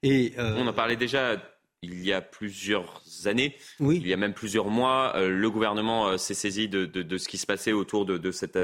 [0.03, 1.37] Et, euh, On en parlait déjà
[1.81, 3.97] il y a plusieurs années, oui.
[4.01, 5.13] il y a même plusieurs mois.
[5.15, 8.57] Euh, le gouvernement euh, s'est saisi de, ce qui se passait autour de, de cet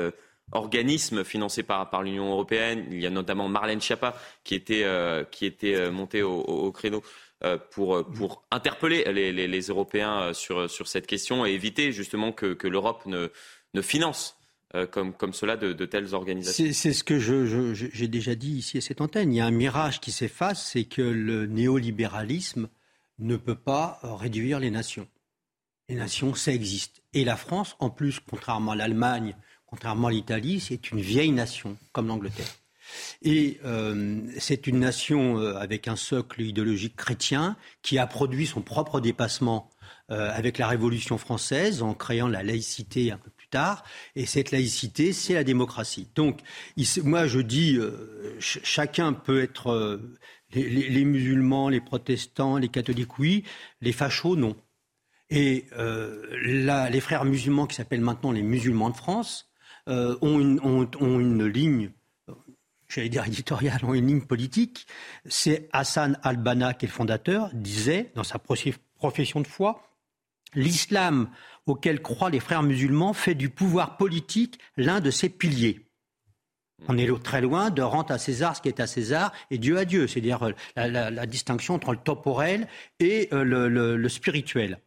[0.52, 2.86] organisme financé par, par l'Union européenne.
[2.92, 4.86] Il y a notamment Marlène Schiappa qui était,
[5.32, 7.02] qui était montée au, créneau
[7.72, 12.68] pour, pour interpeller les, les, Européens sur, sur cette question et éviter justement que, que
[12.68, 13.30] l'Europe ne,
[13.74, 14.38] ne finance
[14.92, 16.66] comme, comme cela de, de telles organisations.
[16.74, 19.34] C'est ce que j'ai déjà dit ici à cette antenne.
[19.34, 22.68] Il y a un mirage qui s'efface, c'est que le néolibéralisme
[23.20, 25.08] ne peut pas euh, réduire les nations.
[25.90, 27.02] Les nations, ça existe.
[27.14, 29.36] Et la France, en plus, contrairement à l'Allemagne,
[29.66, 32.48] contrairement à l'Italie, c'est une vieille nation, comme l'Angleterre.
[33.22, 38.62] Et euh, c'est une nation euh, avec un socle idéologique chrétien qui a produit son
[38.62, 39.70] propre dépassement
[40.10, 43.84] avec la Révolution française en créant la laïcité un peu plus tard.
[44.16, 46.08] Et cette laïcité, c'est la démocratie.
[46.14, 46.42] Donc,
[47.04, 47.80] moi, je dis,
[48.38, 50.00] chacun peut être
[50.54, 53.44] les, musulmans, les protestants, les catholiques, oui.
[53.82, 54.56] Les fachos, non.
[55.30, 59.50] Et euh, les frères musulmans, qui s'appellent maintenant les musulmans de France,
[59.88, 61.92] euh, ont, une, ligne,
[62.88, 64.88] j'allais dire éditoriale, ont une ligne politique.
[65.26, 69.90] C'est Hassan al-Banna, qui est le fondateur, disait dans sa profession de foi,
[70.54, 71.30] l'islam
[71.66, 75.83] auquel croient les frères musulmans fait du pouvoir politique l'un de ses piliers.
[76.88, 79.78] On est très loin de rente à César ce qui est à César et Dieu
[79.78, 82.68] à Dieu, c'est-à-dire euh, la, distinction entre le temporel
[83.00, 84.80] et euh, le, spirituel.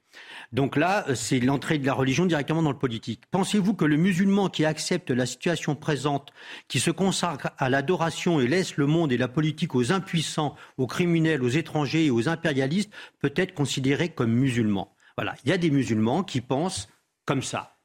[0.52, 3.22] Donc là, euh, c'est l'entrée de la religion directement dans le politique.
[3.30, 6.32] Pensez-vous que le musulman qui accepte la situation présente,
[6.68, 10.86] qui se consacre à l'adoration et laisse le monde et la politique aux impuissants, aux
[10.86, 14.94] criminels, aux étrangers et aux impérialistes, peut être considéré comme musulman?
[15.16, 16.88] Voilà, il y a des musulmans qui pensent
[17.24, 17.78] comme ça.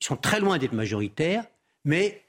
[0.00, 1.44] Ils sont très loin d'être majoritaires,
[1.84, 2.25] mais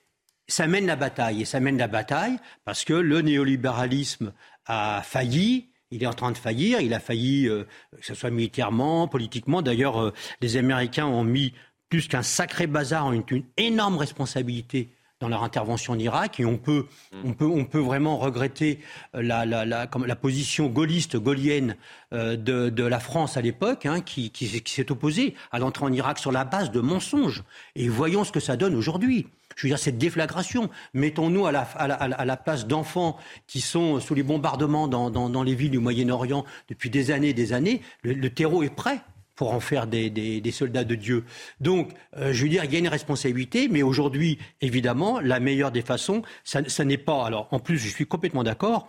[0.47, 1.41] ça mène la bataille.
[1.41, 4.33] Et ça mène la bataille parce que le néolibéralisme
[4.65, 5.69] a failli.
[5.91, 6.81] Il est en train de faillir.
[6.81, 7.63] Il a failli, euh,
[7.99, 9.61] que ce soit militairement, politiquement.
[9.61, 11.53] D'ailleurs, euh, les Américains ont mis
[11.89, 16.57] plus qu'un sacré bazar, une, une énorme responsabilité dans leur intervention en Irak et on
[16.57, 17.21] peut, mm.
[17.23, 18.79] on peut, on peut vraiment regretter
[19.15, 21.75] euh, la, la, la, la position gaulliste, gaulienne
[22.11, 22.35] de,
[22.69, 26.19] de, la France à l'époque, hein, qui, qui, qui s'est opposée à l'entrée en Irak
[26.19, 27.43] sur la base de mensonges.
[27.75, 29.27] Et voyons ce que ça donne aujourd'hui.
[29.57, 30.69] Je veux dire, cette déflagration.
[30.93, 35.55] Mettons-nous à la, à, la, place d'enfants qui sont sous les bombardements dans, dans, les
[35.55, 37.81] villes du Moyen-Orient depuis des années et des années.
[38.03, 39.01] Le, terreau est prêt
[39.35, 41.25] pour en faire des, des, soldats de Dieu.
[41.59, 45.71] Donc, euh, je veux dire, il y a une responsabilité, mais aujourd'hui, évidemment, la meilleure
[45.71, 47.25] des façons, ça, n'est pas.
[47.25, 48.87] Alors, en plus, je suis complètement d'accord.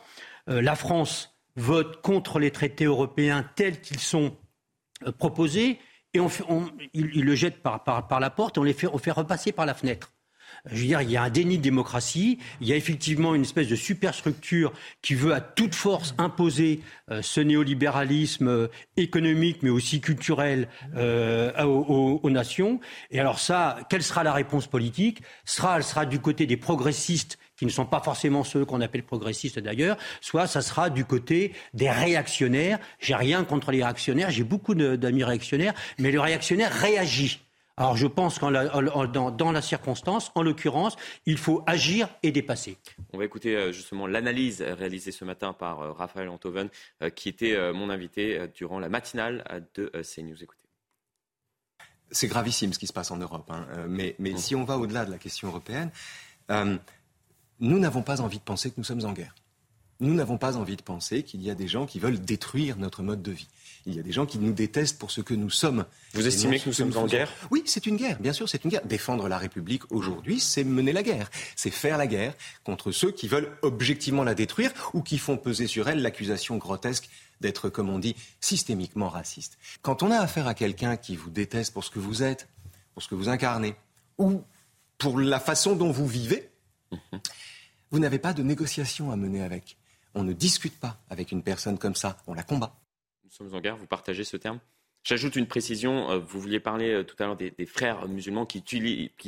[0.51, 4.37] Euh, la France vote contre les traités européens tels qu'ils sont
[5.07, 5.79] euh, proposés,
[6.13, 6.29] et on,
[6.93, 9.53] il, le jette par, par, par, la porte et on les fait, on fait repasser
[9.53, 10.13] par la fenêtre.
[10.71, 13.43] Je veux dire, il y a un déni de démocratie, il y a effectivement une
[13.43, 14.73] espèce de superstructure
[15.03, 16.81] qui veut à toute force imposer
[17.11, 22.81] euh, ce néolibéralisme euh, économique, mais aussi culturel euh, aux, nations.
[23.11, 25.23] Et alors ça, quelle sera la réponse politique?
[25.45, 29.03] Sera, Elle sera du côté des progressistes qui ne sont pas forcément ceux qu'on appelle
[29.03, 32.79] progressistes d'ailleurs, soit ça sera du côté des réactionnaires.
[33.01, 37.41] J'ai rien contre les réactionnaires, j'ai beaucoup d'amis réactionnaires, mais le réactionnaire réagit.
[37.79, 42.77] Alors je pense qu'en dans, la circonstance, en l'occurrence, il faut agir et dépasser.
[43.13, 46.71] On va écouter euh, justement l'analyse réalisée ce matin par euh, Raphaël Antoven,
[47.03, 50.43] euh, qui était mon invité durant la matinale de CNews.
[50.43, 50.65] Écoutez.
[52.11, 53.67] C'est gravissime ce qui se passe en Europe, hein.
[53.87, 55.91] mais, mais si on va au-delà de la question européenne,
[56.49, 59.35] nous n'avons pas envie de penser que nous sommes en guerre.
[60.01, 63.03] Nous n'avons pas envie de penser qu'il y a des gens qui veulent détruire notre
[63.03, 63.49] mode de vie.
[63.87, 65.87] Il y a des gens qui nous détestent pour ce que nous sommes.
[66.15, 67.33] Vous estimez que nous sommes en guerre?
[67.51, 68.85] Oui, c'est une guerre, bien sûr, c'est une guerre.
[68.85, 71.31] Défendre la République aujourd'hui, c'est mener la guerre.
[71.57, 72.35] C'est faire la guerre
[72.65, 77.09] contre ceux qui veulent objectivement la détruire ou qui font peser sur elle l'accusation grotesque
[77.41, 79.59] d'être, comme on dit, systémiquement raciste.
[79.83, 82.49] Quand on a affaire à quelqu'un qui vous déteste pour ce que vous êtes,
[82.95, 83.77] pour ce que vous incarnez,
[84.19, 84.43] ou
[84.99, 86.51] pour la façon dont vous vivez,
[87.91, 89.77] vous n'avez pas de négociation à mener avec.
[90.15, 92.75] On ne discute pas avec une personne comme ça, on la combat
[93.29, 94.59] nous sommes en guerre, vous partagez ce terme.
[95.05, 98.63] J'ajoute une précision, euh, vous vouliez parler euh, tout à l'heure des, frères musulmans qui,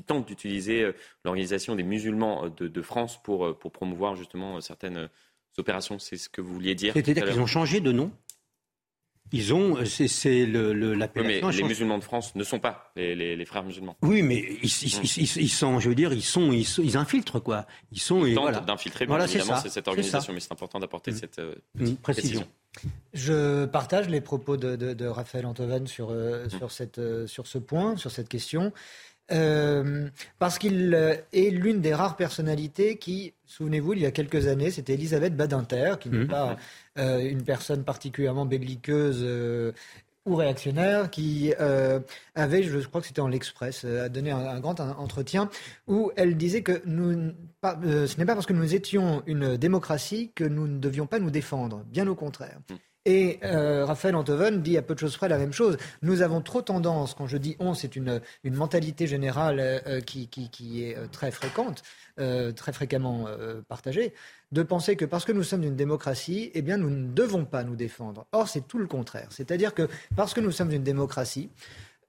[0.03, 0.93] tentent d'utiliser euh,
[1.25, 5.09] l'organisation des musulmans de, France pour, promouvoir justement certaines
[5.59, 8.11] opérations, c'est ce que vous vouliez dire C'est-à-dire qu'ils ont changé de nom
[9.33, 11.49] Ils ont, c'est l'appellation.
[11.49, 13.97] mais les musulmans de France ne sont pas les, frères musulmans.
[14.02, 17.67] Oui, mais ils, sont, je veux dire, ils sont, ils, infiltrent quoi.
[17.92, 18.26] Ils sont.
[18.26, 19.07] Ils tentent d'infiltrer.
[19.07, 21.15] Voilà, évidemment, c'est cette organisation, mais c'est important d'apporter mm.
[21.15, 21.55] cette euh,
[22.02, 22.47] précision.
[23.12, 27.97] Je partage les propos de, Raphaël Antoven sur, euh, sur, cette, euh, sur ce point,
[27.97, 28.73] sur cette question.
[30.39, 30.94] Parce qu'il
[31.33, 35.94] est l'une des rares personnalités qui, souvenez-vous, il y a quelques années, c'était Elisabeth Badinter,
[36.00, 36.28] qui n'est mm.
[36.28, 36.57] pas
[36.99, 39.73] euh, une personne particulièrement belliqueuse euh,
[40.26, 42.00] ou réactionnaire qui euh,
[42.34, 45.49] avait, je crois que c'était en l'Express, a donné un, grand entretien
[45.86, 50.44] où elle disait que nous, ce n'est pas parce que nous étions une démocratie que
[50.44, 52.59] nous ne devions pas nous défendre, bien au contraire.
[53.07, 55.79] Et Raphaël Antoven dit à peu de choses près la même chose.
[56.03, 60.85] Nous avons trop tendance, quand je dis on, c'est une, mentalité générale qui, qui, qui,
[60.85, 61.83] est très fréquente,
[62.17, 63.27] très fréquemment
[63.69, 64.12] partagée,
[64.53, 67.65] de penser que parce que nous sommes une démocratie, eh bien, nous ne devons pas
[67.65, 68.27] nous défendre.
[68.33, 69.29] Or, c'est tout le contraire.
[69.31, 71.51] C'est-à-dire que parce que nous sommes une démocratie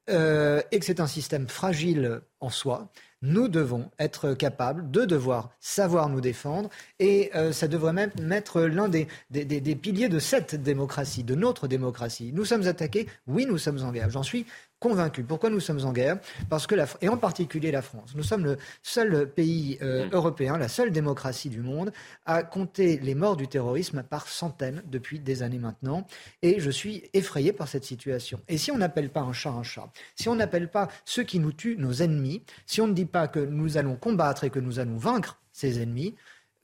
[0.10, 5.52] euh, et que c'est un système fragile en soi, nous devons être capables de devoir
[5.60, 6.70] savoir nous défendre
[7.00, 11.68] et euh, ça devrait même être l'un des, des, piliers de cette démocratie, de notre
[11.68, 12.32] démocratie.
[12.34, 14.10] Nous sommes attaqués, oui, nous sommes en guerre.
[14.10, 14.46] J'en suis
[14.82, 15.24] convaincus.
[15.26, 16.20] Pourquoi nous sommes en guerre?
[16.50, 20.10] Parce que, la, et en particulier la France, nous sommes le seul pays euh, mmh.
[20.12, 21.94] européen, la seule démocratie du monde
[22.26, 26.08] à compter les morts du terrorisme par centaines depuis des années maintenant.
[26.42, 28.42] Et je suis effrayé par cette situation.
[28.50, 31.40] Et si on n'appelle pas un chat un chat, si on n'appelle pas ceux qui
[31.40, 34.60] nous tuent nos ennemis, si on ne dit pas que nous allons combattre et que
[34.60, 36.16] nous allons vaincre ces ennemis,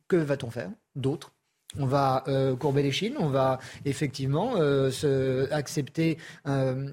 [0.07, 0.71] que va-t-on faire?
[0.95, 1.31] D'autres
[1.75, 6.89] on va euh, courber les chines, on va effectivement euh, accepter euh,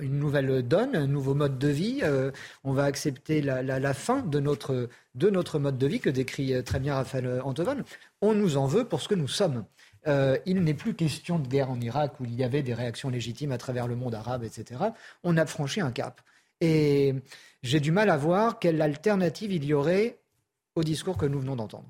[0.00, 2.02] une nouvelle donne, un nouveau mode de vie.
[2.64, 6.78] on va accepter la, fin de notre, de notre mode de vie que décrit très
[6.78, 7.82] bien Raphaël Antoven.
[8.20, 9.64] On nous en veut pour ce que nous sommes.
[10.06, 13.52] il n'est plus question de guerre en Irak où il y avait des réactions légitimes
[13.52, 14.80] à travers le monde arabe, etc.
[15.24, 16.20] On a franchi un cap.
[16.60, 17.14] Et
[17.62, 20.18] j'ai du mal à voir quelle alternative il y aurait
[20.74, 21.88] au discours que nous venons d'entendre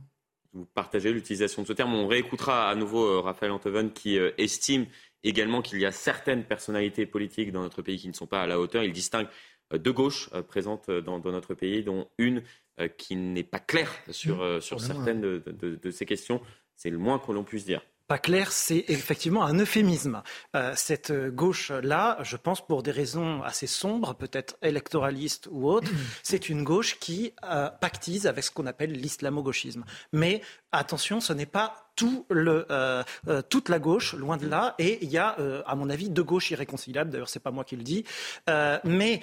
[0.56, 1.94] vous partagez l'utilisation de ce terme.
[1.94, 4.86] On réécoutera à nouveau euh, Raphaël Antoven qui euh, estime
[5.22, 8.46] également qu'il y a certaines personnalités politiques dans notre pays qui ne sont pas à
[8.46, 8.82] la hauteur.
[8.82, 9.28] Il distingue
[9.72, 12.42] euh, deux gauches présentes dans, notre pays, dont une
[12.98, 16.42] qui n'est pas claire sur, mmh, sur certaines de ces questions.
[16.76, 20.22] C'est le moins que l'on puisse dire pas clair, c'est effectivement un euphémisme.
[20.54, 25.90] Euh, cette gauche-là, je pense pour des raisons assez sombres, peut-être électoralistes ou autres,
[26.22, 29.84] c'est une gauche qui euh, pactise avec ce qu'on appelle l'islamo-gauchisme.
[30.12, 30.40] Mais
[30.72, 34.98] attention, ce n'est pas tout le, euh, euh, toute la gauche, loin de là, et
[35.02, 37.10] il y a, euh, à mon avis, deux gauches irréconciliables.
[37.10, 38.04] D'ailleurs, c'est pas moi qui le dis.
[38.84, 39.20] mais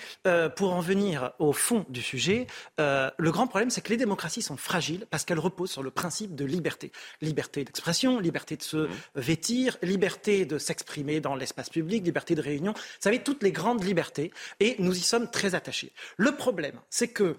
[0.55, 4.57] pour en venir au fond du sujet, le grand problème, c'est que les démocraties sont
[4.57, 8.89] fragiles parce qu'elles reposent sur le principe de liberté, liberté d'expression, liberté de se mmh.
[9.15, 12.73] vêtir, liberté de s'exprimer dans l'espace public, liberté de réunion.
[12.73, 15.91] Vous savez, toutes les grandes libertés, et nous y sommes très attachés.
[16.17, 17.35] Le problème, c'est que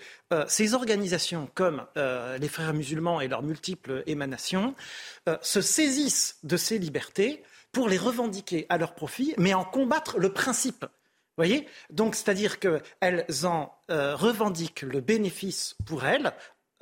[0.47, 4.75] ces organisations comme les frères musulmans et leurs multiples émanations
[5.29, 10.19] euh, se saisissent de ces libertés pour les revendiquer à leur profit, mais en combattre
[10.19, 10.87] le principe.
[11.37, 11.67] voyez?
[11.91, 16.33] Donc, c'est-à-dire qu'elles en euh, revendiquent le bénéfice pour elles,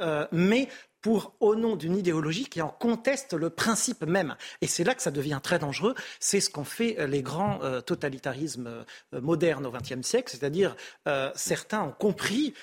[0.00, 0.68] euh, mais
[1.02, 4.36] pour, au nom d'une idéologie qui en conteste le principe même.
[4.60, 5.94] Et c'est là que ça devient très dangereux.
[6.20, 10.76] C'est ce qu'ont fait euh, les grands euh, totalitarismes euh, modernes au XXe siècle, c'est-à-dire
[11.34, 12.54] certains ont compris,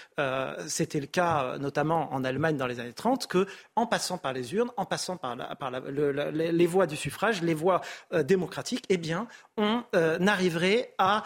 [0.68, 3.45] c'était le cas notamment en Allemagne dans les années 30, que
[3.76, 7.82] en passant par les urnes, en passant par, les voies du suffrage, les voies
[8.24, 9.27] démocratiques, eh bien,
[9.59, 9.83] on
[10.27, 11.23] arriverait à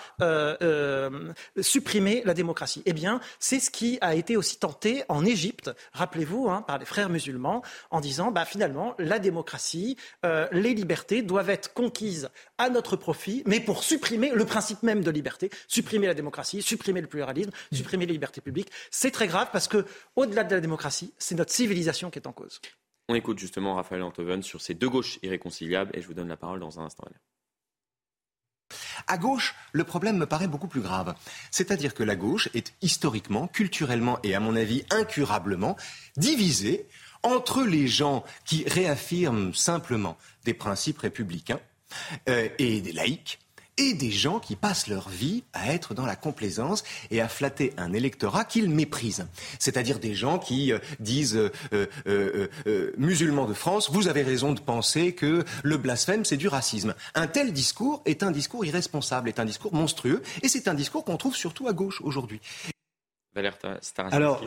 [1.62, 2.82] supprimer la démocratie.
[2.86, 6.86] Eh bien, c'est ce qui a été aussi tenté en Égypte, rappelez-vous, hein, par les
[6.86, 12.70] frères musulmans en disant bah, finalement la démocratie, euh, les libertés doivent être conquises à
[12.70, 17.08] notre profit, mais pour supprimer le principe même de liberté, supprimer la démocratie, supprimer le
[17.08, 17.76] pluralisme, mm.
[17.76, 18.72] supprimer les libertés publiques.
[18.92, 22.34] C'est très grave parce que au-delà de la démocratie, c'est notre civilisation qui est en
[22.34, 22.62] cause.
[23.10, 26.38] On écoute justement Raphaël Antoven sur ces deux gauches irréconciliables et je vous donne la
[26.38, 27.06] parole dans un instant.
[29.08, 31.16] À gauche, le problème me paraît beaucoup plus grave.
[31.52, 35.78] C'est-à-dire que la gauche est historiquement, culturellement et à mon avis incurablement
[36.18, 36.88] divisée
[37.24, 41.60] entre les gens qui réaffirment simplement des principes républicains
[42.30, 43.40] euh, et des laïcs
[43.78, 47.74] et des gens qui passent leur vie à être dans la complaisance et à flatter
[47.78, 49.28] un électorat qu'ils méprisent.
[49.60, 54.60] C'est-à-dire des gens qui euh, disent euh, euh, musulmans de France, vous avez raison de
[54.60, 56.94] penser que le blasphème c'est du racisme.
[57.16, 61.04] Un tel discours est un discours irresponsable, est un discours monstrueux et c'est un discours
[61.04, 62.40] qu'on trouve surtout à gauche aujourd'hui.
[64.12, 64.46] Alors,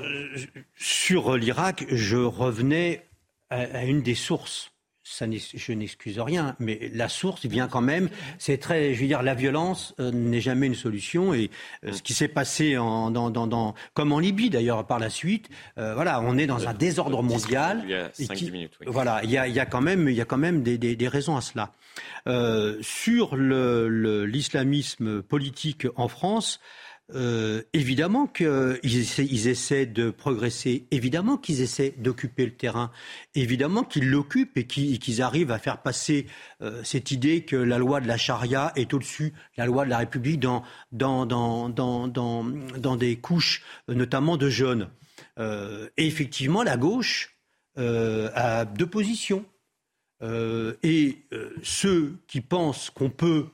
[0.77, 3.05] sur l'Irak, je revenais
[3.51, 4.71] à une des sources
[5.07, 8.09] je n'excuse rien, mais la source vient quand même.
[8.39, 11.33] C'est très, je veux dire, la violence euh, n'est jamais une solution.
[11.33, 11.51] Et
[11.85, 15.09] euh, ce qui s'est passé en, dans, dans, dans, comme en Libye d'ailleurs par la
[15.09, 17.83] suite, euh, voilà, on est dans un désordre mondial.
[17.85, 18.73] Il y a 5 minutes.
[18.81, 18.87] Oui.
[18.91, 20.77] Voilà, il y a, il y a quand même, il y a quand même des,
[20.77, 21.73] des, des raisons à cela.
[22.83, 26.61] sur l'islamisme le, politique en France.
[27.15, 32.91] Euh, évidemment qu'ils essaient, ils essaient de progresser, évidemment qu'ils essaient d'occuper le terrain,
[33.37, 36.27] évidemment qu'ils l'occupent et qu'ils arrivent à faire passer
[36.63, 39.91] euh, cette idée que la loi de la charia est au-dessus de la loi de
[39.91, 40.65] la République dans,
[42.99, 44.89] des couches notamment de jeunes.
[45.39, 47.37] Euh, et effectivement, la gauche
[47.79, 49.45] euh, a deux positions.
[50.23, 53.49] Euh, et euh, ceux qui pensent qu'on peut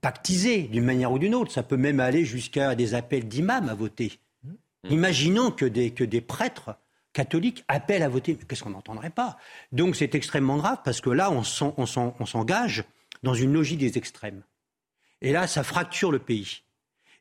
[0.00, 1.52] pactisé d'une manière ou d'une autre.
[1.52, 4.18] Ça peut même aller jusqu'à des appels d'imams à voter.
[4.44, 4.52] Mmh.
[4.90, 6.76] Imaginons que des, que des prêtres
[7.12, 8.36] catholiques appellent à voter.
[8.36, 9.36] Qu'est-ce qu'on n'entendrait pas?
[9.72, 12.84] Donc c'est extrêmement grave parce que là, on s'engage
[13.22, 14.42] dans une logique des extrêmes.
[15.20, 16.62] Et là, ça fracture le pays.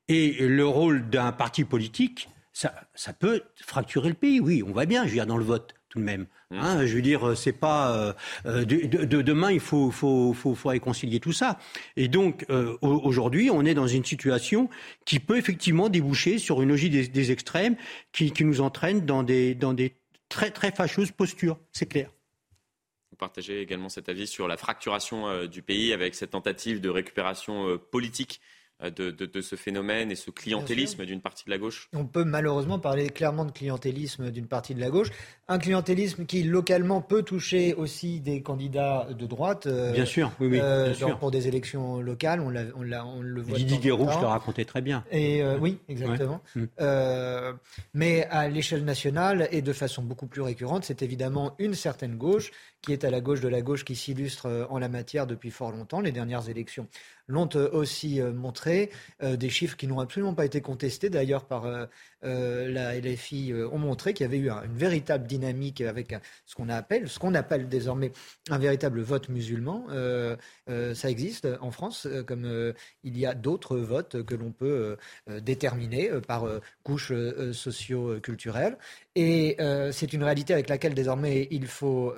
[0.08, 4.86] Et le rôle d'un parti politique, ça, ça, peut fracturer le pays, oui, on va
[4.86, 6.26] bien, je veux dire, dans le vote tout de même.
[6.52, 6.60] Mmh.
[6.60, 8.14] Hein, je veux dire, c'est pas euh,
[8.48, 11.60] euh, de, de, demain, il faut, faut, faut, faut, réconcilier tout ça.
[11.96, 14.68] Et donc, euh, aujourd'hui, on est dans une situation
[15.06, 17.76] qui peut effectivement déboucher sur une logique des, des extrêmes
[18.12, 19.94] qui, qui, nous entraîne dans des, dans des
[20.28, 21.60] très très fâcheuses postures.
[21.72, 22.10] C'est clair.
[23.12, 26.90] Vous partagez également cet avis sur la fracturation euh, du pays avec cette tentative de
[26.90, 31.50] récupération euh, politique euh, de, de, de, ce phénomène et ce clientélisme d'une partie de
[31.50, 35.10] la gauche On peut malheureusement parler clairement de clientélisme d'une partie de la gauche.
[35.50, 39.68] Un clientélisme qui localement peut toucher aussi des candidats de droite.
[39.68, 40.58] Euh, bien sûr, oui, oui.
[40.58, 41.20] Bien euh, sûr.
[41.20, 43.58] Pour des élections locales, on, on, on le voit.
[43.58, 45.04] Didier Guéroux, je le racontais très bien.
[45.12, 46.42] Et euh, oui, exactement.
[46.56, 46.70] Ouais.
[46.80, 47.54] Euh,
[47.94, 52.52] mais à l'échelle nationale et de façon beaucoup plus récurrente, c'est évidemment une certaine gauche
[52.82, 55.72] qui est à la gauche de la gauche qui s'illustre en la matière depuis fort
[55.72, 56.00] longtemps.
[56.00, 56.88] Les dernières élections
[57.28, 58.69] l'ont aussi montré.
[59.24, 61.88] Euh, des chiffres qui n'ont absolument pas été contestés d'ailleurs par euh,
[62.22, 66.16] la LFI ont montré qu'il y avait eu un, une véritable dynamique avec
[66.46, 68.12] ce qu'on appelle, ce qu'on appelle désormais
[68.50, 69.86] un véritable vote musulman.
[69.90, 70.36] Euh,
[70.94, 72.74] ça existe en France, comme
[73.04, 76.48] il y a d'autres votes que l'on peut déterminer par
[76.84, 77.14] couches
[77.54, 78.78] socio-culturelles.
[79.16, 79.58] Et
[79.92, 82.14] c'est une réalité avec laquelle désormais il faut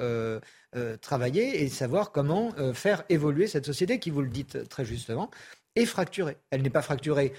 [0.74, 4.86] euh, travailler et savoir comment euh, faire évoluer cette société qui, vous le dites très
[4.86, 5.30] justement,
[5.76, 6.38] est fracturée.
[6.50, 7.34] Elle n'est pas fracturée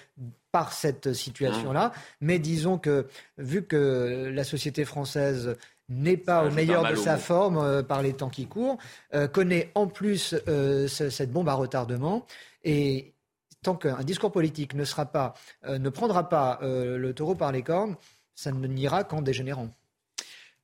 [0.50, 3.06] par cette situation-là, mais disons que
[3.38, 5.56] vu que la société française
[5.88, 8.78] n'est pas au meilleur de sa forme euh, par les temps qui courent,
[9.14, 12.26] euh, connaît en plus euh, cette bombe à retardement
[12.64, 13.14] et
[13.62, 15.34] tant qu'un discours politique ne sera pas,
[15.68, 17.94] ne prendra pas le taureau par les cornes,
[18.34, 19.68] ça ne n'ira qu'en dégénérant.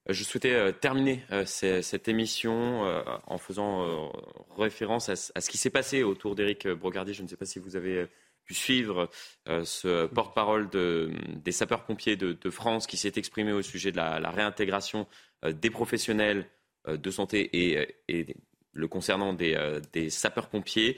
[0.09, 4.11] Je souhaitais euh, terminer euh, cette émission euh, en faisant
[4.57, 7.12] référence à, ce qui s'est passé autour d'Éric Brogardi.
[7.12, 8.07] Je ne sais pas si vous avez
[8.45, 9.11] pu suivre
[9.47, 11.11] ce porte-parole de,
[11.45, 15.07] des sapeurs-pompiers de, de, France qui s'est exprimé au sujet de la, réintégration
[15.47, 16.49] des professionnels
[16.87, 18.35] de santé et,
[18.73, 20.97] le concernant des, sapeurs-pompiers.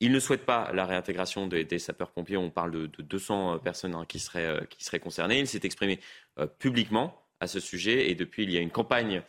[0.00, 2.36] Il ne souhaite pas la réintégration des, sapeurs-pompiers.
[2.36, 5.38] On parle de, de 200 personnes hein, qui seraient concernées.
[5.38, 6.00] Il s'est exprimé
[6.58, 8.10] publiquement à ce sujet.
[8.10, 9.22] Et depuis, il y a une campagne,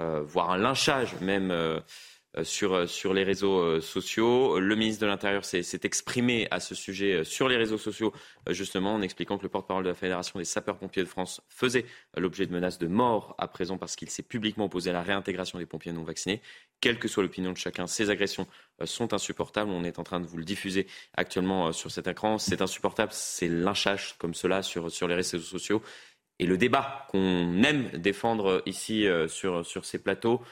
[0.00, 1.80] euh, voire un lynchage même euh,
[2.42, 4.58] sur, sur les réseaux euh, sociaux.
[4.60, 8.12] Le ministre de l'Intérieur s'est exprimé à ce sujet sur les réseaux sociaux,
[8.50, 11.86] justement, en expliquant que le porte-parole de la Fédération des sapeurs-pompiers de France faisait
[12.16, 15.58] l'objet de menaces de mort à présent parce qu'il s'est publiquement opposé à la réintégration
[15.58, 16.42] des pompiers non vaccinés.
[16.80, 18.46] Quelle que soit l'opinion de chacun, ces agressions
[18.84, 19.70] sont insupportables.
[19.70, 22.36] On est en train de vous le diffuser actuellement sur cet écran.
[22.36, 25.82] C'est insupportable, c'est lynchage comme cela sur les réseaux sociaux
[26.38, 30.42] et le débat qu'on aime défendre ici euh, sur, sur ces plateaux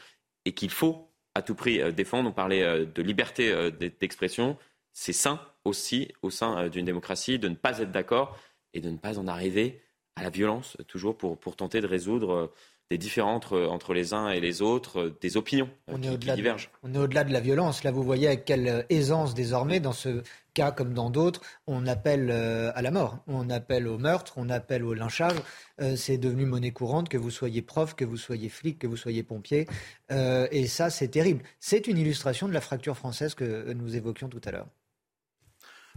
[0.45, 2.31] et qu'il faut à tout prix euh, défendre.
[2.31, 4.57] On parlait euh, de liberté d'expression.
[4.93, 8.39] C'est sain aussi au sein d'une démocratie de ne pas être d'accord
[8.73, 9.83] et de ne pas en arriver
[10.17, 12.53] à la violence, toujours pour, pour tenter de résoudre
[12.91, 16.33] des différends entre, entre, les uns et les autres, des opinions on qui, est qui
[16.33, 16.71] divergent.
[16.83, 17.83] De, on est au-delà de la violence.
[17.83, 20.23] Là, vous voyez avec quelle aisance désormais, dans ce
[20.55, 24.49] cas comme dans d'autres, on appelle euh, à la mort, on appelle au meurtre, on
[24.49, 25.37] appelle au lynchage.
[25.81, 28.97] Euh, c'est devenu monnaie courante, que vous soyez prof, que vous soyez flic, que vous
[28.97, 29.67] soyez pompier.
[30.13, 31.43] Euh, et ça, c'est terrible.
[31.61, 34.69] C'est une illustration de la fracture française que nous évoquions tout à l'heure.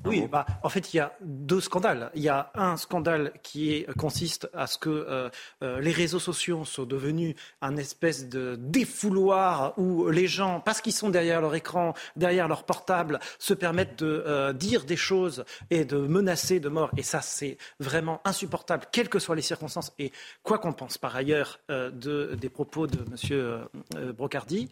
[0.06, 2.12] Oui, bah, en fait, il y a deux scandales.
[2.14, 5.30] Il y a un scandale qui est, consiste à ce que euh,
[5.64, 10.94] euh, les réseaux sociaux sont devenus un espèce de défouloir où les gens, parce qu'ils
[10.94, 15.84] sont derrière leur écran, derrière leur portable, se permettent de euh, dire des choses et
[15.84, 16.92] de menacer de mort.
[16.96, 19.94] Et ça, c'est vraiment insupportable, quelles que soient les circonstances.
[19.98, 20.12] Et
[20.44, 24.14] quoi qu'on pense par ailleurs de, des propos de M.
[24.14, 24.70] Brocardi,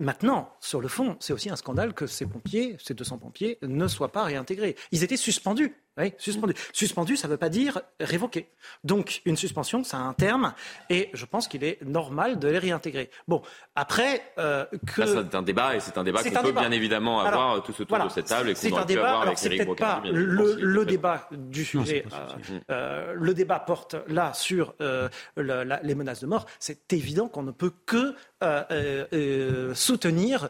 [0.00, 3.86] Maintenant, sur le fond, c'est aussi un scandale que ces pompiers, ces 200 pompiers, ne
[3.86, 4.76] soient pas réintégrés.
[4.90, 5.81] Ils étaient suspendus.
[5.98, 6.54] Oui, suspendu.
[6.72, 8.48] Suspendu, ça ne veut pas dire révoqué.
[8.84, 10.54] Donc, une suspension, ça a un terme,
[10.88, 13.10] et je pense qu'il est normal de les réintégrer.
[13.26, 13.42] Bon,
[13.74, 14.64] après euh,
[14.94, 15.04] que...
[15.04, 18.04] c'est un débat, et c'est un débat qu'on peut bien évidemment avoir tout tous autour
[18.04, 21.64] de cette table, et qu'on aurait pu avoir avec Eric pas le, le débat du
[21.64, 22.04] sujet.
[22.12, 26.46] Euh, euh, le débat porte là sur euh, la, les menaces de mort.
[26.58, 28.14] C'est évident qu'on ne peut que
[29.74, 30.48] soutenir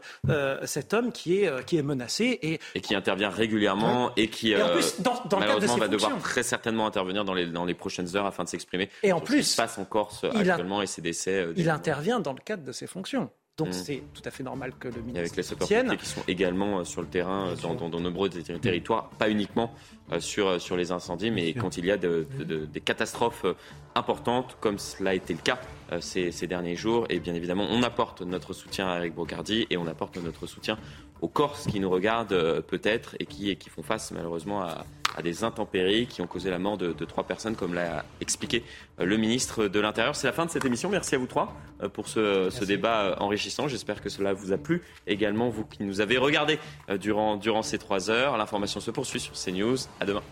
[0.65, 2.39] cet homme qui est, qui est menacé.
[2.43, 4.53] Et, et qui intervient régulièrement, et qui...
[4.53, 8.17] Et en plus, dans, malheureusement, va devoir très certainement intervenir dans les, dans les prochaines
[8.17, 8.89] heures afin de s'exprimer.
[9.03, 11.43] Et en plus, ce qui se passe en Corse actuellement et ses décès.
[11.43, 13.31] Euh, il intervient dans le cadre de ses fonctions.
[13.59, 13.73] Donc mmh.
[13.73, 15.17] c'est tout à fait normal que le ministre.
[15.17, 17.99] Et avec les sapeurs qui sont également euh, sur le terrain euh, dans, dans, de
[17.99, 19.75] nombreux territoires, pas uniquement
[20.19, 22.27] sur, sur les incendies, mais quand il y a de,
[22.71, 23.47] des catastrophes
[23.95, 25.59] importantes, comme cela a été le cas
[26.01, 27.07] ces, ces, derniers jours.
[27.09, 30.79] Et bien évidemment, on apporte notre soutien à Eric Brocardi et on apporte notre soutien
[31.21, 34.85] aux Corses qui nous regardent peut-être et qui, et qui font face malheureusement à,
[35.17, 38.65] à des intempéries qui ont causé la mort de, trois personnes, comme l'a expliqué
[39.01, 40.17] euh, le ministre de l'Intérieur.
[40.17, 40.89] C'est la fin de cette émission.
[40.89, 43.69] Merci à vous trois euh, pour ce, débat euh, enrichissant.
[43.69, 44.83] J'espère que cela vous a plu.
[45.07, 46.59] Également, vous qui nous avez regardé
[47.01, 48.37] durant, durant ces trois heures.
[48.37, 49.77] L'information se poursuit sur CNews.
[50.01, 50.23] À demain.